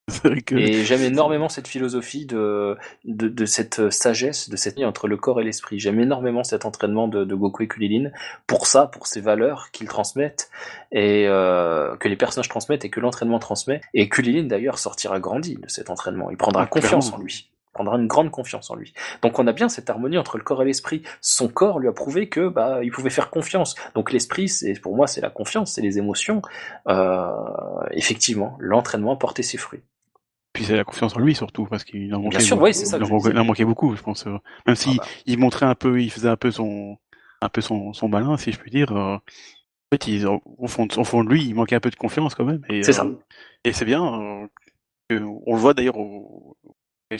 Et 0.52 0.84
j'aime 0.84 1.04
énormément 1.04 1.48
cette 1.48 1.68
philosophie 1.68 2.26
de, 2.26 2.78
de, 3.06 3.46
cette 3.46 3.92
sagesse, 3.92 4.50
de 4.50 4.56
cette 4.56 4.76
ligne 4.76 4.86
entre 4.86 5.08
le 5.08 5.16
corps 5.16 5.40
et 5.40 5.44
l'esprit. 5.44 5.80
J'aime 5.80 6.00
énormément 6.00 6.44
cet 6.44 6.66
entraînement 6.66 7.08
de, 7.08 7.24
Goku 7.24 7.64
et 7.64 7.68
Kulilin 7.68 8.10
pour 8.48 8.66
ça, 8.66 8.88
pour 8.88 9.08
ces 9.08 9.22
valeurs 9.22 9.70
qu'ils 9.72 9.88
transmettent 9.88 10.50
et 10.92 11.28
euh, 11.28 11.96
que 11.98 12.08
les 12.08 12.16
personnages 12.16 12.50
transmettent 12.50 12.84
et 12.84 12.90
que 12.90 13.00
l'entraînement 13.00 13.40
transmet. 13.40 13.82
Et 13.94 14.10
Kulilin 14.10 14.44
d'ailleurs 14.44 14.80
sortira 14.80 15.20
grandi 15.20 15.56
de 15.56 15.70
cet 15.70 15.90
entraînement. 15.90 16.30
Il 16.30 16.38
prendra 16.38 16.64
ah, 16.64 16.68
confiance 16.68 17.14
en 17.14 17.20
lui 17.20 17.51
prendra 17.74 17.98
une 17.98 18.08
grande 18.08 18.32
confiance 18.32 18.70
en 18.70 18.76
lui. 18.76 18.94
Donc 19.22 19.40
on 19.40 19.48
a 19.48 19.54
bien 19.54 19.70
cette 19.70 19.90
harmonie 19.90 20.18
entre 20.18 20.38
le 20.38 20.44
corps 20.44 20.62
et 20.62 20.66
l'esprit. 20.66 21.04
Son 21.22 21.48
corps 21.48 21.80
lui 21.80 21.88
a 21.88 21.94
prouvé 21.94 22.30
que 22.30 22.50
bah 22.50 22.80
il 22.84 22.92
pouvait 22.92 23.10
faire 23.10 23.30
confiance. 23.30 23.76
Donc 23.96 24.12
l'esprit, 24.12 24.50
c'est 24.50 24.74
pour 24.80 24.96
moi 24.96 25.08
c'est 25.08 25.22
la 25.22 25.30
confiance, 25.30 25.74
c'est 25.74 25.82
les 25.82 25.98
émotions. 25.98 26.42
Euh, 26.88 27.30
effectivement, 27.92 28.58
l'entraînement 28.60 29.14
a 29.14 29.18
porté 29.18 29.44
ses 29.44 29.58
fruits. 29.58 29.82
Puis 30.54 30.66
c'est 30.66 30.76
la 30.76 30.84
confiance 30.84 31.16
en 31.16 31.20
lui 31.20 31.34
surtout 31.34 31.66
parce 31.66 31.84
qu'il 31.84 32.14
en 32.14 32.20
manquait. 32.20 32.38
Bien 32.38 32.46
sûr, 32.46 32.62
oui, 32.62 32.74
c'est 32.74 32.86
ça. 32.86 32.98
Il, 32.98 33.04
en, 33.04 33.46
manquait 33.46 33.64
beaucoup, 33.64 33.96
je 33.96 34.02
pense. 34.02 34.26
Même 34.26 34.76
si 34.76 34.90
ah 34.92 34.96
bah. 34.98 35.08
il 35.26 35.40
montrait 35.40 35.66
un 35.66 35.76
peu, 35.76 36.02
il 36.02 36.12
faisait 36.12 36.28
un 36.28 36.36
peu 36.36 36.52
son, 36.52 36.98
un 37.42 37.50
peu 37.50 37.62
son, 37.62 37.94
son 37.94 38.10
malin, 38.10 38.36
si 38.36 38.52
je 38.52 38.60
puis 38.60 38.70
dire. 38.70 38.92
Euh, 38.92 39.16
en 39.16 39.22
fait, 39.94 40.08
il, 40.08 40.28
au 40.28 40.68
fond, 40.68 40.88
au 40.98 41.04
fond 41.06 41.24
de 41.24 41.30
lui, 41.30 41.46
il 41.46 41.56
manquait 41.56 41.76
un 41.76 41.80
peu 41.80 41.90
de 41.90 41.96
confiance 41.96 42.36
quand 42.36 42.46
même. 42.46 42.62
C'est 42.70 42.92
ça. 42.92 43.06
Euh, 43.06 43.16
et 43.64 43.72
c'est 43.72 43.86
bien. 43.86 44.02
on 44.02 44.50
le 45.10 45.58
voit 45.58 45.74
d'ailleurs 45.74 45.98
au, 45.98 46.58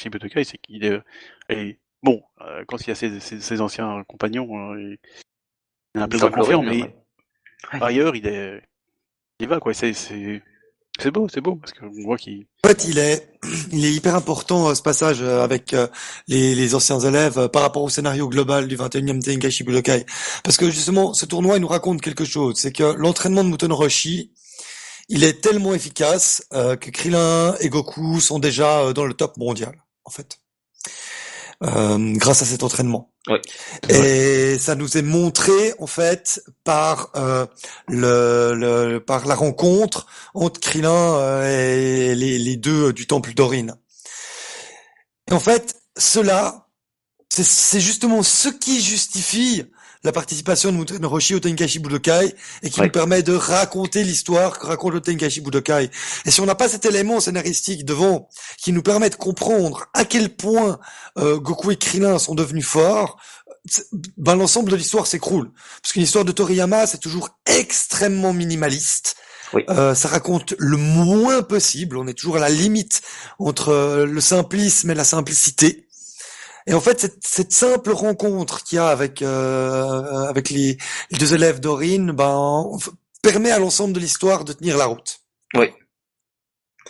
Budokai, 0.10 0.44
c'est 0.44 0.58
qu'il 0.58 0.86
est, 0.86 1.78
bon, 2.04 2.22
euh, 2.42 2.64
quand 2.68 2.78
il 2.82 2.88
y 2.90 2.92
a 2.92 2.96
ses, 2.96 3.20
ses, 3.20 3.62
anciens 3.62 4.04
compagnons, 4.08 4.74
euh, 4.74 4.96
il 5.96 6.02
a 6.02 6.04
un 6.04 6.08
peu 6.08 6.18
de 6.18 6.26
confiance, 6.26 6.66
mais 6.66 6.96
par 7.72 7.84
ailleurs, 7.84 8.16
il 8.16 8.28
est, 8.28 8.62
il 9.40 9.48
va 9.48 9.60
quoi. 9.60 9.74
C'est, 9.74 9.94
c'est, 9.94 10.42
c'est 11.00 11.12
beau, 11.12 11.28
c'est 11.30 11.42
beau 11.42 11.56
parce 11.56 11.74
qu'on 11.74 11.90
voit 12.04 12.18
qu'il. 12.18 12.46
En 12.64 12.70
fait, 12.70 12.86
il 12.86 12.98
est, 13.00 13.38
il 13.72 13.86
est 13.86 13.94
hyper 13.94 14.16
important 14.16 14.70
euh, 14.70 14.76
ce 14.76 14.82
passage 14.82 15.22
avec 15.22 15.76
les, 16.28 16.56
les 16.56 16.76
anciens 16.76 17.00
élèves 17.00 17.50
par 17.50 17.62
rapport 17.62 17.84
au 17.84 17.90
scénario 17.90 18.28
global 18.30 18.68
du 18.68 18.78
21e 18.78 19.22
Tengashi 19.22 19.64
Budokai, 19.64 20.06
parce 20.44 20.58
que 20.58 20.70
justement, 20.70 21.14
ce 21.14 21.26
tournoi 21.26 21.58
il 21.58 21.62
nous 21.62 21.68
raconte 21.68 22.02
quelque 22.02 22.26
chose, 22.26 22.56
c'est 22.58 22.72
que 22.72 22.96
l'entraînement 22.96 23.44
de 23.44 23.50
Muten 23.50 23.72
Roshi, 23.72 24.32
il 25.12 25.26
est 25.26 25.42
tellement 25.42 25.74
efficace 25.74 26.44
euh, 26.54 26.78
que 26.78 26.90
Krillin 26.90 27.56
et 27.60 27.68
Goku 27.68 28.22
sont 28.22 28.40
déjà 28.40 28.80
euh, 28.80 28.94
dans 28.94 29.06
le 29.06 29.14
top 29.14 29.36
mondial, 29.36 29.84
en 30.06 30.10
fait. 30.10 30.40
Euh, 31.64 32.14
grâce 32.16 32.42
à 32.42 32.46
cet 32.46 32.64
entraînement. 32.64 33.12
Oui, 33.28 33.38
et 33.90 34.58
ça 34.58 34.74
nous 34.74 34.98
est 34.98 35.04
montré 35.04 35.76
en 35.78 35.86
fait 35.86 36.42
par 36.64 37.12
le, 37.88 38.56
le, 38.56 38.98
par 38.98 39.28
la 39.28 39.36
rencontre 39.36 40.08
entre 40.34 40.60
Krillin 40.60 41.44
et 41.44 42.16
les, 42.16 42.40
les 42.40 42.56
deux 42.56 42.94
du 42.94 43.06
temple 43.06 43.36
d'Orine. 43.36 43.76
Et 45.30 45.34
en 45.34 45.40
fait, 45.40 45.76
cela, 45.96 46.68
c'est 47.30 47.80
justement 47.80 48.24
ce 48.24 48.50
qui 48.50 48.82
justifie 48.82 49.66
la 50.04 50.12
participation 50.12 50.72
de 50.72 50.78
Muten 50.78 51.06
Roshi 51.06 51.36
au 51.36 51.40
Tenkashi 51.40 51.80
Budokai 51.80 52.36
et 52.64 52.70
qui 52.70 52.82
nous 52.82 52.90
permet 52.90 53.24
de 53.24 53.34
raconter 53.34 54.04
l'histoire 54.04 54.58
que 54.58 54.66
raconte 54.66 54.94
le 54.94 55.02
Tenkashi 55.02 55.42
Budokai. 55.42 55.90
Et 56.26 56.32
si 56.32 56.42
on 56.42 56.46
n'a 56.46 56.56
pas 56.56 56.70
cet 56.70 56.86
élément 56.86 57.20
scénaristique 57.20 57.86
devant 57.86 58.28
qui 58.58 58.72
nous 58.72 58.82
permet 58.82 59.10
de 59.10 59.16
comprendre 59.16 59.88
à 59.94 60.06
quel 60.06 60.30
point 60.30 60.80
euh, 61.18 61.38
Goku 61.40 61.72
et 61.72 61.78
Krillin 61.78 62.18
sont 62.18 62.36
devenus 62.36 62.66
forts, 62.66 63.18
ben 64.18 64.36
l'ensemble 64.36 64.72
de 64.72 64.76
l'histoire 64.76 65.06
s'écroule. 65.06 65.52
Parce 65.82 65.94
qu'une 65.94 66.02
histoire 66.02 66.26
de 66.26 66.32
Toriyama, 66.32 66.88
c'est 66.88 66.98
toujours 66.98 67.30
extrêmement 67.46 68.34
minimaliste. 68.34 69.16
Euh, 69.70 69.94
ça 69.94 70.08
raconte 70.08 70.54
le 70.58 70.78
moins 70.78 71.42
possible. 71.42 71.98
On 71.98 72.08
est 72.08 72.14
toujours 72.14 72.38
à 72.38 72.40
la 72.40 72.50
limite 72.50 73.02
entre 73.38 73.70
euh, 73.70 74.06
le 74.06 74.22
simplisme 74.22 74.90
et 74.90 74.96
la 74.96 75.04
simplicité. 75.04 75.88
Et 76.68 76.74
en 76.74 76.82
fait, 76.82 77.18
cette, 77.22 77.52
simple 77.52 77.92
rencontre 77.92 78.64
qu'il 78.64 78.78
y 78.78 78.80
a 78.80 78.88
avec 78.88 79.22
euh, 79.22 80.32
les, 80.52 80.78
les, 81.12 81.18
deux 81.18 81.34
élèves 81.34 81.60
d'Orine, 81.60 82.12
ben, 82.12 82.70
permet 83.22 83.52
à 83.52 83.60
l'ensemble 83.60 83.94
de 83.94 84.00
l'histoire 84.00 84.46
de 84.46 84.54
tenir 84.54 84.78
la 84.78 84.86
route. 84.86 85.22
Oui. 85.56 85.72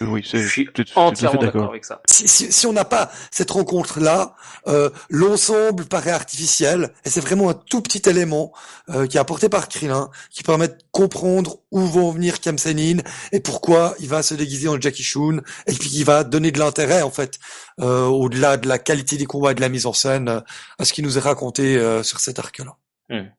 Oui, 0.02 0.22
je 0.24 0.38
suis 0.38 0.70
entièrement 0.96 1.42
d'accord 1.42 1.70
avec 1.70 1.86
ça. 1.86 2.02
Si, 2.10 2.28
si, 2.28 2.52
si 2.52 2.66
on 2.68 2.74
n'a 2.74 2.86
pas 2.86 3.12
cette 3.30 3.52
rencontre-là, 3.52 4.36
euh, 4.68 4.90
l'ensemble 5.10 5.86
paraît 5.86 6.12
artificiel, 6.12 6.92
et 7.06 7.10
c'est 7.10 7.22
vraiment 7.22 7.50
un 7.50 7.54
tout 7.54 7.82
petit 7.82 8.10
élément 8.10 8.52
euh, 8.90 9.08
qui 9.08 9.18
est 9.18 9.20
apporté 9.20 9.50
par 9.50 9.70
Krillin, 9.70 10.10
qui 10.30 10.44
permet 10.44 10.68
de 10.68 10.78
comprendre 10.92 11.60
où 11.72 11.80
vont 11.80 12.12
venir 12.12 12.40
Kamsenin 12.40 12.98
et 13.32 13.40
pourquoi 13.40 13.96
il 14.00 14.08
va 14.08 14.24
se 14.24 14.34
déguiser 14.34 14.68
en 14.68 14.80
Jackie 14.80 15.04
Chun, 15.04 15.42
et 15.68 15.74
puis 15.74 15.90
il 15.94 16.04
va 16.04 16.24
donner 16.24 16.52
de 16.52 16.60
l'intérêt 16.60 17.02
en 17.02 17.12
fait, 17.12 17.40
euh, 17.80 18.06
au-delà 18.06 18.58
de 18.58 18.68
la 18.68 18.80
qualité 18.80 19.18
des 19.18 19.26
combats 19.26 19.52
et 19.52 19.56
de 19.56 19.62
la 19.62 19.70
mise 19.70 19.86
en 19.86 19.94
scène, 19.94 20.30
euh, 20.30 20.42
à 20.80 20.86
ce 20.86 20.94
qui 20.94 21.02
nous 21.02 21.18
est 21.18 21.22
raconté 21.22 21.78
euh, 21.78 22.04
sur 22.04 22.20
cet 22.20 22.40
arc-là. 22.40 22.76
Hmm. 23.10 23.30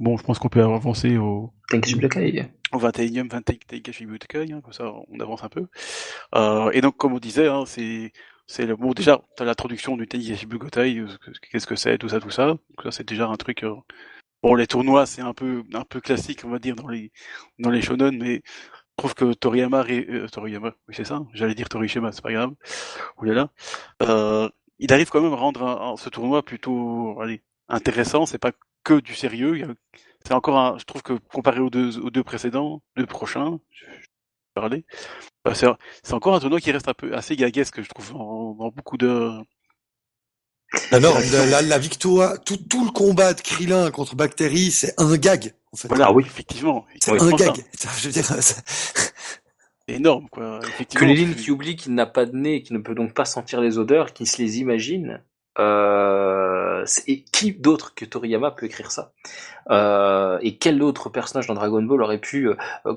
Bon, 0.00 0.16
je 0.16 0.22
pense 0.22 0.38
qu'on 0.38 0.48
peut 0.48 0.62
avancer 0.62 1.18
au, 1.18 1.52
Tenkashi 1.68 1.94
Budokai. 1.94 2.50
Au 2.72 2.78
21e 2.78 3.28
Tenkashi 3.28 4.06
Budokai, 4.06 4.50
hein, 4.50 4.62
comme 4.62 4.72
ça 4.72 4.90
on 5.08 5.20
avance 5.20 5.44
un 5.44 5.50
peu. 5.50 5.66
Euh, 6.34 6.70
et 6.72 6.80
donc, 6.80 6.96
comme 6.96 7.12
on 7.12 7.18
disait, 7.18 7.48
hein, 7.48 7.64
c'est 7.66 8.12
c'est 8.46 8.66
le 8.66 8.74
bon 8.76 8.92
déjà 8.92 9.20
t'as 9.36 9.44
l'introduction 9.44 9.98
du 9.98 10.08
Tenkashi 10.08 10.46
Budokai, 10.46 11.04
qu'est-ce 11.52 11.66
que 11.66 11.76
c'est, 11.76 11.98
tout 11.98 12.08
ça, 12.08 12.18
tout 12.18 12.30
ça. 12.30 12.46
Donc 12.46 12.82
ça 12.82 12.90
c'est 12.92 13.06
déjà 13.06 13.28
un 13.28 13.36
truc. 13.36 13.62
Euh... 13.62 13.74
Bon, 14.42 14.54
les 14.54 14.66
tournois 14.66 15.04
c'est 15.04 15.20
un 15.20 15.34
peu 15.34 15.64
un 15.74 15.84
peu 15.84 16.00
classique, 16.00 16.46
on 16.46 16.48
va 16.50 16.58
dire 16.58 16.76
dans 16.76 16.88
les 16.88 17.12
dans 17.58 17.70
les 17.70 17.82
shonen, 17.82 18.16
mais 18.16 18.42
je 18.46 18.96
trouve 18.96 19.14
que 19.14 19.34
Toriyama, 19.34 19.84
euh, 19.90 20.26
Toriyama, 20.28 20.72
oui 20.88 20.94
c'est 20.96 21.04
ça, 21.04 21.20
j'allais 21.34 21.54
dire 21.54 21.68
Torishima, 21.68 22.10
c'est 22.12 22.22
pas 22.22 22.32
grave. 22.32 22.54
Oulala. 23.18 23.50
Euh, 24.02 24.48
il 24.78 24.92
arrive 24.94 25.10
quand 25.10 25.20
même 25.20 25.34
à 25.34 25.36
rendre 25.36 25.94
ce 25.98 26.08
tournoi 26.08 26.42
plutôt 26.42 27.20
allez, 27.20 27.42
intéressant. 27.68 28.26
C'est 28.26 28.38
pas 28.38 28.52
que 28.84 29.00
du 29.00 29.14
sérieux. 29.14 29.74
C'est 30.26 30.34
encore 30.34 30.58
un, 30.58 30.78
je 30.78 30.84
trouve 30.84 31.02
que 31.02 31.14
comparé 31.32 31.60
aux 31.60 31.70
deux, 31.70 31.98
aux 31.98 32.10
deux 32.10 32.24
précédents, 32.24 32.82
deux 32.96 33.06
prochains, 33.06 33.58
je, 33.70 33.84
bah 35.44 35.54
c'est 35.54 36.12
encore 36.12 36.34
un 36.34 36.40
tournoi 36.40 36.60
qui 36.60 36.70
reste 36.70 36.88
un 36.88 36.94
peu 36.94 37.14
assez 37.14 37.36
gaguesque, 37.36 37.82
je 37.82 37.88
trouve, 37.88 38.12
dans, 38.12 38.70
beaucoup 38.70 38.96
de. 38.98 39.30
Alors, 40.92 41.18
la, 41.50 41.62
la, 41.62 41.78
victoire, 41.78 42.40
tout, 42.44 42.56
tout 42.56 42.84
le 42.84 42.90
combat 42.92 43.34
de 43.34 43.40
Krillin 43.40 43.90
contre 43.90 44.14
Bactérie, 44.14 44.70
c'est 44.70 44.94
un 45.00 45.16
gag, 45.16 45.54
En 45.72 45.76
fait. 45.76 45.88
Voilà, 45.88 46.06
Ah 46.08 46.12
oui. 46.12 46.24
effectivement. 46.26 46.84
C'est 47.00 47.10
Oui, 47.12 47.18
un 47.20 47.30
gag. 47.36 47.64
ça. 47.72 47.88
Je 47.98 48.06
veux 48.06 48.12
dire, 48.12 48.24
c'est- 48.26 48.62
C'est 49.88 49.96
énorme, 49.96 50.28
quoi. 50.28 50.60
Kulilin 50.94 51.32
c'est- 51.36 51.42
qui 51.42 51.50
oublie 51.50 51.74
qu'il 51.74 51.94
n'a 51.94 52.06
pas 52.06 52.24
de 52.26 52.36
nez 52.36 52.56
et 52.56 52.62
qui 52.62 52.72
ne 52.72 52.78
peut 52.78 52.94
donc 52.94 53.14
pas 53.14 53.24
sentir 53.24 53.60
les 53.60 53.78
odeurs, 53.78 54.12
qui 54.12 54.26
se 54.26 54.40
les 54.40 54.58
imagine. 54.60 55.20
Euh, 55.58 56.29
c'est- 56.86 57.08
et 57.08 57.24
qui 57.32 57.52
d'autre 57.52 57.94
que 57.94 58.04
Toriyama 58.04 58.50
peut 58.52 58.66
écrire 58.66 58.90
ça? 58.90 59.12
Euh, 59.70 60.38
Et 60.42 60.56
quel 60.56 60.82
autre 60.82 61.08
personnage 61.10 61.46
dans 61.46 61.54
Dragon 61.54 61.82
Ball 61.82 62.02
aurait 62.02 62.18
pu 62.18 62.48
euh, 62.48 62.56
euh, 62.86 62.94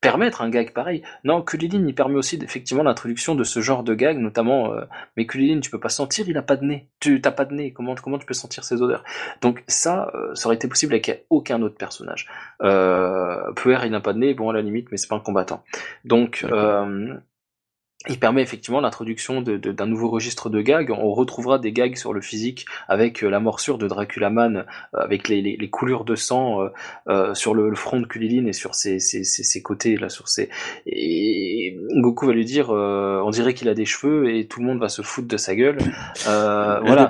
permettre 0.00 0.42
un 0.42 0.48
gag 0.50 0.72
pareil? 0.72 1.02
Non, 1.24 1.42
Kulilin, 1.42 1.84
il 1.86 1.94
permet 1.94 2.14
aussi 2.16 2.38
effectivement 2.42 2.82
l'introduction 2.84 3.34
de 3.34 3.44
ce 3.44 3.60
genre 3.60 3.82
de 3.82 3.94
gag, 3.94 4.16
notamment. 4.18 4.72
euh, 4.72 4.84
mais 5.16 5.26
Kulilin, 5.26 5.60
tu 5.60 5.70
peux 5.70 5.80
pas 5.80 5.88
sentir, 5.88 6.28
il 6.28 6.36
a 6.38 6.42
pas 6.42 6.56
de 6.56 6.64
nez. 6.64 6.88
Tu 7.00 7.20
t'as 7.20 7.30
pas 7.32 7.44
de 7.44 7.54
nez. 7.54 7.72
Comment 7.72 7.94
comment 7.96 8.18
tu 8.18 8.26
peux 8.26 8.34
sentir 8.34 8.64
ces 8.64 8.80
odeurs? 8.82 9.04
Donc 9.42 9.64
ça, 9.68 10.10
euh, 10.14 10.34
ça 10.34 10.46
aurait 10.46 10.56
été 10.56 10.68
possible 10.68 10.94
avec 10.94 11.26
aucun 11.30 11.60
autre 11.62 11.76
personnage. 11.76 12.28
Euh, 12.62 13.52
Puer, 13.54 13.78
il 13.84 13.90
n'a 13.90 14.00
pas 14.00 14.12
de 14.12 14.18
nez, 14.18 14.34
bon 14.34 14.50
à 14.50 14.52
la 14.52 14.62
limite, 14.62 14.88
mais 14.90 14.96
c'est 14.96 15.08
pas 15.08 15.16
un 15.16 15.20
combattant. 15.20 15.64
Donc. 16.04 16.44
Il 18.08 18.20
permet 18.20 18.42
effectivement 18.42 18.80
l'introduction 18.80 19.42
de- 19.42 19.56
de- 19.56 19.72
d'un 19.72 19.86
nouveau 19.86 20.08
registre 20.08 20.50
de 20.50 20.60
gags. 20.60 20.90
On 20.92 21.12
retrouvera 21.12 21.58
des 21.58 21.72
gags 21.72 21.96
sur 21.96 22.12
le 22.12 22.20
physique 22.20 22.64
avec 22.86 23.24
euh, 23.24 23.28
la 23.28 23.40
morsure 23.40 23.76
de 23.76 23.88
Draculaman, 23.88 24.58
euh, 24.58 24.62
avec 24.92 25.28
les, 25.28 25.42
les, 25.42 25.56
les 25.56 25.68
coulures 25.68 26.04
de 26.04 26.14
sang 26.14 26.62
euh, 26.62 26.68
euh, 27.08 27.34
sur 27.34 27.54
le, 27.54 27.68
le 27.68 27.74
front 27.74 27.98
de 28.00 28.06
Kulilin 28.06 28.46
et 28.46 28.52
sur 28.52 28.76
ses, 28.76 29.00
ses, 29.00 29.24
ses, 29.24 29.42
ses 29.42 29.62
côtés 29.62 29.96
là, 29.96 30.08
sur 30.08 30.28
ses. 30.28 30.48
Et 30.86 31.76
Goku 31.96 32.26
va 32.28 32.32
lui 32.34 32.44
dire, 32.44 32.70
euh, 32.70 33.20
on 33.24 33.30
dirait 33.30 33.52
qu'il 33.52 33.68
a 33.68 33.74
des 33.74 33.84
cheveux 33.84 34.32
et 34.32 34.46
tout 34.46 34.60
le 34.60 34.66
monde 34.66 34.78
va 34.78 34.88
se 34.88 35.02
foutre 35.02 35.26
de 35.28 35.36
sa 35.36 35.56
gueule. 35.56 35.78
Euh, 36.28 36.78
voilà 36.84 37.06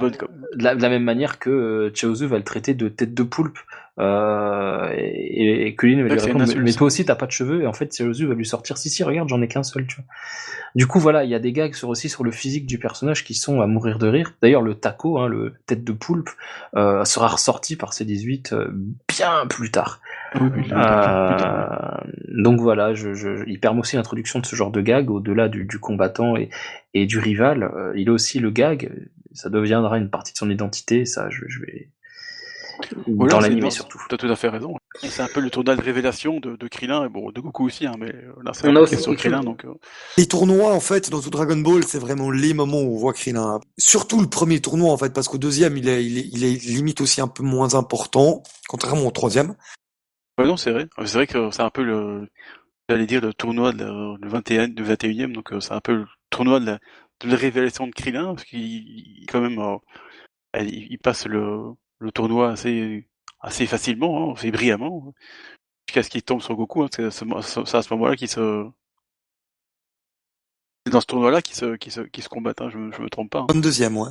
de 0.56 0.64
la, 0.64 0.74
de 0.74 0.80
la 0.82 0.88
même 0.88 1.04
manière 1.04 1.38
que 1.38 1.92
Chaozu 1.94 2.26
va 2.26 2.38
le 2.38 2.44
traiter 2.44 2.72
de 2.72 2.88
tête 2.88 3.12
de 3.12 3.22
poulpe. 3.22 3.58
Euh, 3.98 4.92
et, 4.96 5.66
et 5.66 5.74
Kulin 5.74 6.02
va 6.02 6.14
lui 6.14 6.20
répondre, 6.20 6.44
mais, 6.56 6.72
toi 6.72 6.86
aussi 6.86 7.04
t'as 7.04 7.16
pas 7.16 7.26
de 7.26 7.32
cheveux, 7.32 7.62
et 7.62 7.66
en 7.66 7.72
fait 7.72 7.92
Chaozu 7.92 8.26
va 8.26 8.34
lui 8.34 8.46
sortir, 8.46 8.78
si 8.78 8.90
si 8.90 9.02
regarde 9.02 9.28
j'en 9.28 9.42
ai 9.42 9.48
qu'un 9.48 9.64
seul, 9.64 9.86
tu 9.86 9.96
vois. 9.96 10.04
Du 10.74 10.86
coup 10.86 11.00
voilà, 11.00 11.24
il 11.24 11.30
y 11.30 11.34
a 11.34 11.38
des 11.38 11.52
gags 11.52 11.74
sur, 11.74 11.88
aussi 11.88 12.08
sur 12.08 12.22
le 12.22 12.30
physique 12.30 12.66
du 12.66 12.78
personnage 12.78 13.24
qui 13.24 13.34
sont 13.34 13.60
à 13.60 13.66
mourir 13.66 13.98
de 13.98 14.06
rire. 14.06 14.34
D'ailleurs 14.42 14.62
le 14.62 14.74
taco, 14.74 15.18
hein, 15.18 15.26
le 15.26 15.54
tête 15.66 15.82
de 15.82 15.92
poulpe, 15.92 16.30
euh, 16.76 17.04
sera 17.04 17.26
ressorti 17.28 17.74
par 17.74 17.92
C18 17.92 18.54
euh, 18.54 18.68
bien 19.08 19.46
plus 19.48 19.70
tard. 19.70 20.00
Oui, 20.34 20.42
oui, 20.42 20.50
oui, 20.56 20.62
putain. 20.62 20.76
Euh, 20.76 22.12
donc 22.28 22.60
voilà, 22.60 22.94
je, 22.94 23.14
je, 23.14 23.44
il 23.46 23.58
permet 23.60 23.80
aussi 23.80 23.96
l'introduction 23.96 24.38
de 24.38 24.46
ce 24.46 24.54
genre 24.54 24.70
de 24.70 24.80
gag 24.80 25.10
au-delà 25.10 25.48
du, 25.48 25.64
du 25.64 25.78
combattant 25.78 26.36
et, 26.36 26.50
et 26.94 27.06
du 27.06 27.18
rival. 27.18 27.62
Euh, 27.62 27.92
il 27.96 28.08
a 28.10 28.12
aussi 28.12 28.38
le 28.38 28.50
gag, 28.50 28.92
ça 29.32 29.48
deviendra 29.48 29.98
une 29.98 30.10
partie 30.10 30.32
de 30.32 30.38
son 30.38 30.50
identité. 30.50 31.04
Ça, 31.06 31.28
je, 31.30 31.44
je 31.48 31.60
vais 31.62 31.88
Voilà, 33.06 33.48
dans 33.48 33.56
non, 33.56 33.70
surtout. 33.70 33.98
T'as 34.08 34.16
tout 34.16 34.28
à 34.28 34.36
fait 34.36 34.48
raison. 34.48 34.74
C'est 35.02 35.22
un 35.22 35.28
peu 35.28 35.40
le 35.40 35.50
tournoi 35.50 35.76
de 35.76 35.82
révélation 35.82 36.40
de, 36.40 36.56
de 36.56 36.68
Krillin, 36.68 37.04
et 37.04 37.08
bon, 37.08 37.30
de 37.30 37.40
Goku 37.40 37.66
aussi, 37.66 37.86
hein, 37.86 37.94
mais 37.98 38.12
euh, 38.14 38.32
là, 38.44 38.52
c'est 38.52 38.96
sur 38.98 39.14
Krillin, 39.16 39.40
donc... 39.40 39.64
euh, 39.64 39.74
Les 40.16 40.26
tournois, 40.26 40.72
en 40.72 40.80
fait, 40.80 41.10
dans 41.10 41.20
tout 41.20 41.30
Dragon 41.30 41.56
Ball, 41.56 41.84
c'est 41.84 41.98
vraiment 41.98 42.30
les 42.30 42.54
moments 42.54 42.80
où 42.80 42.94
on 42.94 42.98
voit 42.98 43.12
Krillin. 43.12 43.60
Surtout 43.78 44.20
le 44.20 44.28
premier 44.28 44.60
tournoi, 44.60 44.90
en 44.92 44.96
fait, 44.96 45.12
parce 45.14 45.28
qu'au 45.28 45.38
deuxième, 45.38 45.76
il 45.76 45.88
est, 45.88 46.04
il 46.04 46.18
est, 46.18 46.28
il 46.32 46.44
est 46.44 46.64
limite 46.66 47.00
aussi 47.00 47.20
un 47.20 47.28
peu 47.28 47.42
moins 47.42 47.74
important, 47.74 48.42
contrairement 48.68 49.06
au 49.06 49.10
troisième. 49.12 49.54
Ouais, 50.38 50.46
non, 50.46 50.56
c'est 50.56 50.70
vrai. 50.72 50.88
C'est 51.04 51.14
vrai 51.14 51.26
que 51.26 51.50
c'est 51.50 51.62
un 51.62 51.70
peu 51.70 51.82
le... 51.82 52.28
J'allais 52.88 53.06
dire 53.06 53.20
le 53.20 53.34
tournoi 53.34 53.72
de 53.72 53.84
le 53.84 54.28
21, 54.28 54.68
du 54.68 54.82
21e, 54.82 55.32
donc 55.32 55.52
euh, 55.52 55.60
c'est 55.60 55.74
un 55.74 55.80
peu 55.80 55.92
le 55.94 56.06
tournoi 56.30 56.58
de 56.58 56.66
la, 56.66 56.78
de 57.20 57.28
la 57.30 57.36
révélation 57.36 57.86
de 57.86 57.92
Krillin, 57.92 58.34
parce 58.34 58.44
qu'il 58.44 58.60
il- 58.60 59.26
quand 59.28 59.40
même... 59.40 59.58
euh, 59.58 59.76
il 60.64 60.98
passe 60.98 61.26
le, 61.26 61.58
le 62.00 62.12
tournoi 62.12 62.50
assez, 62.50 63.06
assez 63.40 63.66
facilement, 63.66 64.30
hein, 64.30 64.34
assez 64.36 64.50
brillamment, 64.50 65.12
jusqu'à 65.88 66.02
ce 66.02 66.10
qu'il 66.10 66.22
tombe 66.22 66.40
sur 66.42 66.54
Goku. 66.56 66.82
Hein, 66.82 66.88
c'est 66.94 67.04
à 67.04 67.10
ce 67.10 67.24
mo- 67.24 67.42
c'est 67.42 67.74
à 67.76 67.82
ce 67.82 67.92
moment-là 67.94 68.16
qu'il 68.16 68.28
se... 68.28 68.66
C'est 70.86 70.92
dans 70.92 71.00
ce 71.00 71.06
tournoi-là 71.06 71.42
qu'ils 71.42 71.56
se, 71.56 71.76
qu'ils 71.76 71.92
se, 71.92 72.00
se 72.02 72.28
combattent, 72.28 72.60
hein, 72.62 72.70
je, 72.72 72.78
me- 72.78 72.92
je 72.92 73.02
me 73.02 73.08
trompe 73.10 73.30
pas. 73.30 73.40
hein. 73.40 73.46
22e, 73.48 73.94
ouais. 73.96 74.10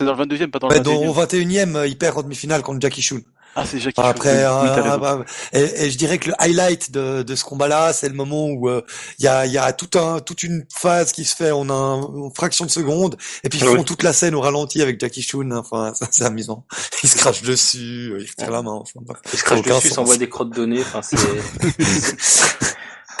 C'est 0.00 0.06
dans 0.06 0.14
le 0.16 0.24
22e, 0.24 0.50
pas 0.50 0.58
dans 0.58 0.68
le 0.68 0.74
Ouais, 0.74 0.80
21e. 0.80 0.84
dans, 0.84 1.08
au 1.08 1.14
21e, 1.14 1.76
euh, 1.76 1.86
il 1.86 1.96
perd 1.96 2.18
en 2.18 2.22
demi-finale 2.22 2.62
contre 2.62 2.80
Jackie 2.80 3.02
Chun. 3.02 3.20
Ah, 3.54 3.64
c'est 3.66 3.78
Jackie 3.78 4.00
Après, 4.00 4.30
oui, 4.30 4.44
euh, 4.44 4.82
raison. 4.82 4.98
bah, 4.98 5.24
et, 5.52 5.60
et 5.84 5.90
je 5.90 5.98
dirais 5.98 6.16
que 6.18 6.28
le 6.30 6.34
highlight 6.38 6.90
de, 6.90 7.22
de 7.22 7.34
ce 7.34 7.44
combat-là, 7.44 7.92
c'est 7.92 8.08
le 8.08 8.14
moment 8.14 8.46
où 8.46 8.68
euh, 8.70 8.80
il 9.18 9.26
y, 9.26 9.28
a, 9.28 9.44
il 9.44 9.52
y 9.52 9.58
a 9.58 9.72
tout 9.74 9.98
un, 9.98 10.20
toute 10.20 10.42
une 10.42 10.64
phase 10.74 11.12
qui 11.12 11.24
se 11.26 11.36
fait 11.36 11.50
en 11.50 11.68
un, 11.68 12.00
une 12.00 12.30
fraction 12.34 12.64
de 12.64 12.70
seconde, 12.70 13.16
et 13.44 13.50
puis 13.50 13.58
ils 13.58 13.66
Ah 13.66 13.70
oui. 13.70 13.76
font 13.76 13.84
toute 13.84 14.02
la 14.02 14.14
scène 14.14 14.34
au 14.34 14.40
ralenti 14.40 14.80
avec 14.80 14.98
Jackie 14.98 15.22
Chun. 15.22 15.50
Enfin, 15.52 15.92
ça, 15.98 16.06
c'est 16.10 16.24
amusant. 16.24 16.64
Ils 17.02 17.10
se 17.10 17.16
crachent 17.18 17.42
dessus, 17.42 18.14
ils 18.18 18.26
retirent 18.30 18.50
la 18.52 18.62
main. 18.62 18.72
Enfin. 18.72 19.00
Il 19.32 19.38
se 19.38 19.44
crache 19.44 19.62
dessus, 19.62 19.88
s'envoie 19.90 20.16
des 20.16 20.28
crottes 20.30 20.54
de 20.56 20.64
nez. 20.64 20.80
Enfin, 20.80 21.02
c'est. 21.02 21.16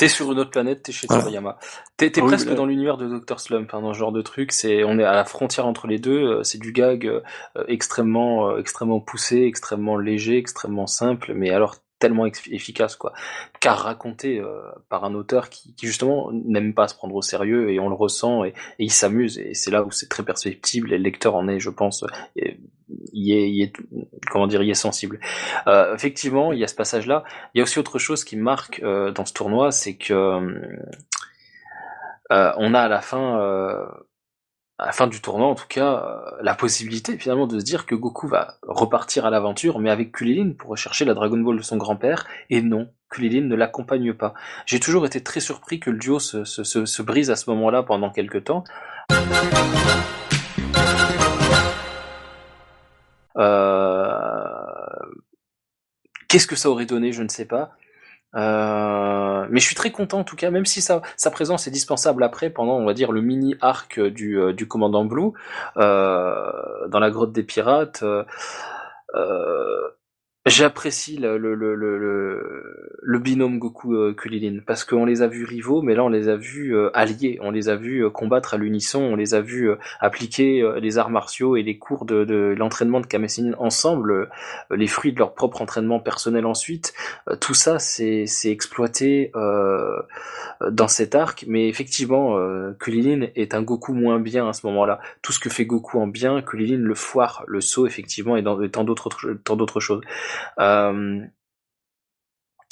T'es 0.02 0.08
sur 0.08 0.32
une 0.32 0.38
autre 0.40 0.50
planète, 0.50 0.82
t'es 0.82 0.90
chez 0.92 1.06
Voilà. 1.06 1.22
Toriyama. 1.22 1.58
T'es 1.96 2.10
t'es 2.10 2.20
Ah 2.20 2.24
oui, 2.24 2.30
presque 2.30 2.48
là- 2.48 2.54
dans 2.54 2.66
l'univers 2.66 2.96
de 2.96 3.08
Dr 3.18 3.38
Slump, 3.38 3.72
hein, 3.72 3.80
dans 3.82 3.92
ce 3.94 3.98
genre 3.98 4.10
de 4.12 4.20
truc. 4.22 4.50
C'est, 4.52 4.82
on 4.84 4.98
est 4.98 5.04
à 5.04 5.12
la 5.14 5.24
frontière 5.24 5.66
entre 5.66 5.86
les 5.86 5.98
deux. 5.98 6.22
euh, 6.38 6.42
C'est 6.42 6.58
du 6.58 6.72
gag 6.72 7.06
euh, 7.06 7.20
euh, 7.56 7.64
extrêmement, 7.68 8.48
euh, 8.50 8.58
extrêmement 8.58 9.00
poussé, 9.00 9.42
extrêmement 9.42 9.96
léger, 9.96 10.38
extrêmement 10.38 10.86
simple, 10.88 11.32
mais 11.34 11.50
alors 11.50 11.76
tellement 12.02 12.26
efficace, 12.26 12.96
quoi. 12.96 13.12
Car 13.60 13.78
raconté 13.78 14.38
euh, 14.38 14.60
par 14.88 15.04
un 15.04 15.14
auteur 15.14 15.48
qui, 15.48 15.74
qui 15.74 15.86
justement 15.86 16.30
n'aime 16.32 16.74
pas 16.74 16.88
se 16.88 16.94
prendre 16.94 17.14
au 17.14 17.22
sérieux 17.22 17.70
et 17.70 17.78
on 17.78 17.88
le 17.88 17.94
ressent 17.94 18.44
et, 18.44 18.48
et 18.48 18.84
il 18.84 18.92
s'amuse 18.92 19.38
et 19.38 19.54
c'est 19.54 19.70
là 19.70 19.84
où 19.84 19.90
c'est 19.90 20.08
très 20.08 20.24
perceptible 20.24 20.92
et 20.92 20.98
le 20.98 21.04
lecteur 21.04 21.36
en 21.36 21.46
est, 21.48 21.60
je 21.60 21.70
pense, 21.70 22.04
et, 22.36 22.58
y 23.12 23.32
est, 23.32 23.50
y 23.50 23.62
est, 23.62 23.72
comment 24.30 24.46
dire, 24.46 24.62
y 24.62 24.70
est 24.70 24.74
sensible. 24.74 25.20
Euh, 25.68 25.94
effectivement, 25.94 26.52
il 26.52 26.58
y 26.58 26.64
a 26.64 26.68
ce 26.68 26.74
passage-là. 26.74 27.22
Il 27.54 27.58
y 27.58 27.60
a 27.60 27.64
aussi 27.64 27.78
autre 27.78 27.98
chose 27.98 28.24
qui 28.24 28.36
marque 28.36 28.80
euh, 28.82 29.12
dans 29.12 29.24
ce 29.24 29.32
tournoi, 29.32 29.70
c'est 29.70 29.94
que 29.94 30.12
euh, 32.32 32.52
on 32.56 32.74
a 32.74 32.80
à 32.80 32.88
la 32.88 33.00
fin, 33.00 33.40
euh, 33.40 33.86
à 34.78 34.86
la 34.86 34.92
fin 34.92 35.06
du 35.06 35.20
tournoi, 35.20 35.46
en 35.46 35.54
tout 35.54 35.68
cas, 35.68 36.04
euh, 36.04 36.42
la 36.42 36.54
possibilité 36.54 37.16
finalement 37.18 37.46
de 37.46 37.58
se 37.60 37.64
dire 37.64 37.86
que 37.86 37.94
Goku 37.94 38.26
va 38.26 38.58
repartir 38.62 39.26
à 39.26 39.30
l'aventure, 39.30 39.78
mais 39.78 39.90
avec 39.90 40.12
Kulilin 40.12 40.52
pour 40.58 40.70
rechercher 40.70 41.04
la 41.04 41.14
Dragon 41.14 41.38
Ball 41.38 41.56
de 41.56 41.62
son 41.62 41.76
grand-père. 41.76 42.26
Et 42.50 42.62
non, 42.62 42.88
Kulilin 43.10 43.46
ne 43.46 43.54
l'accompagne 43.54 44.12
pas. 44.14 44.34
J'ai 44.66 44.80
toujours 44.80 45.06
été 45.06 45.22
très 45.22 45.40
surpris 45.40 45.78
que 45.78 45.90
le 45.90 45.98
duo 45.98 46.18
se, 46.18 46.44
se, 46.44 46.64
se, 46.64 46.84
se 46.84 47.02
brise 47.02 47.30
à 47.30 47.36
ce 47.36 47.48
moment-là 47.50 47.82
pendant 47.82 48.10
quelques 48.10 48.44
temps. 48.44 48.64
Euh, 53.36 53.92
Qu'est-ce 56.28 56.46
que 56.46 56.56
ça 56.56 56.70
aurait 56.70 56.86
donné, 56.86 57.12
je 57.12 57.22
ne 57.22 57.28
sais 57.28 57.44
pas. 57.44 57.72
Euh, 58.34 59.46
mais 59.50 59.60
je 59.60 59.66
suis 59.66 59.74
très 59.74 59.90
content 59.90 60.20
en 60.20 60.24
tout 60.24 60.36
cas, 60.36 60.50
même 60.50 60.66
si 60.66 60.80
sa, 60.80 61.02
présence 61.30 61.66
est 61.66 61.70
dispensable 61.70 62.22
après, 62.22 62.50
pendant 62.50 62.76
on 62.78 62.84
va 62.86 62.94
dire 62.94 63.12
le 63.12 63.20
mini 63.20 63.56
arc 63.60 64.00
du, 64.00 64.38
euh, 64.38 64.52
du 64.52 64.66
commandant 64.66 65.04
Blue 65.04 65.32
euh, 65.76 66.88
dans 66.88 67.00
la 67.00 67.10
grotte 67.10 67.32
des 67.32 67.42
pirates. 67.42 68.02
euh, 68.02 68.24
euh, 69.14 69.88
J'apprécie 70.44 71.18
le, 71.18 71.38
le, 71.38 71.54
le, 71.54 71.76
le, 71.76 72.98
le 73.00 73.18
binôme 73.20 73.60
Goku 73.60 73.94
euh, 73.94 74.16
parce 74.66 74.82
qu'on 74.82 75.04
les 75.04 75.22
a 75.22 75.28
vus 75.28 75.44
rivaux, 75.44 75.82
mais 75.82 75.94
là 75.94 76.02
on 76.02 76.08
les 76.08 76.28
a 76.28 76.34
vus 76.34 76.74
euh, 76.74 76.90
alliés, 76.94 77.38
on 77.42 77.52
les 77.52 77.68
a 77.68 77.76
vus 77.76 78.04
euh, 78.04 78.10
combattre 78.10 78.54
à 78.54 78.56
l'unisson, 78.56 78.98
on 79.00 79.14
les 79.14 79.34
a 79.34 79.40
vus 79.40 79.70
appliquer 80.00 80.68
les 80.80 80.98
arts 80.98 81.10
martiaux 81.10 81.54
et 81.56 81.62
les 81.62 81.78
cours 81.78 82.04
de, 82.06 82.24
de 82.24 82.56
l'entraînement 82.58 82.98
de 82.98 83.06
Kamesinin 83.06 83.54
ensemble, 83.58 84.30
les 84.72 84.88
fruits 84.88 85.12
de 85.12 85.20
leur 85.20 85.34
propre 85.34 85.62
entraînement 85.62 86.00
personnel 86.00 86.44
ensuite. 86.44 86.92
Tout 87.40 87.54
ça 87.54 87.78
c'est 87.78 88.26
exploité 88.46 89.30
euh, 89.36 90.02
dans 90.70 90.88
cet 90.88 91.14
arc, 91.14 91.44
mais 91.46 91.68
effectivement 91.68 92.36
euh, 92.36 92.72
Kulilin 92.80 93.28
est 93.36 93.54
un 93.54 93.62
Goku 93.62 93.92
moins 93.92 94.18
bien 94.18 94.48
à 94.48 94.52
ce 94.52 94.66
moment-là. 94.66 94.98
Tout 95.22 95.30
ce 95.30 95.38
que 95.38 95.50
fait 95.50 95.66
Goku 95.66 96.00
en 96.00 96.08
bien, 96.08 96.42
Kulilin 96.42 96.78
le 96.78 96.94
foire, 96.96 97.44
le 97.46 97.60
saut 97.60 97.86
effectivement 97.86 98.36
et, 98.36 98.42
dans, 98.42 98.60
et 98.60 98.70
tant 98.70 98.82
d'autres 98.82 99.80
choses. 99.80 100.00
Euh, 100.58 101.20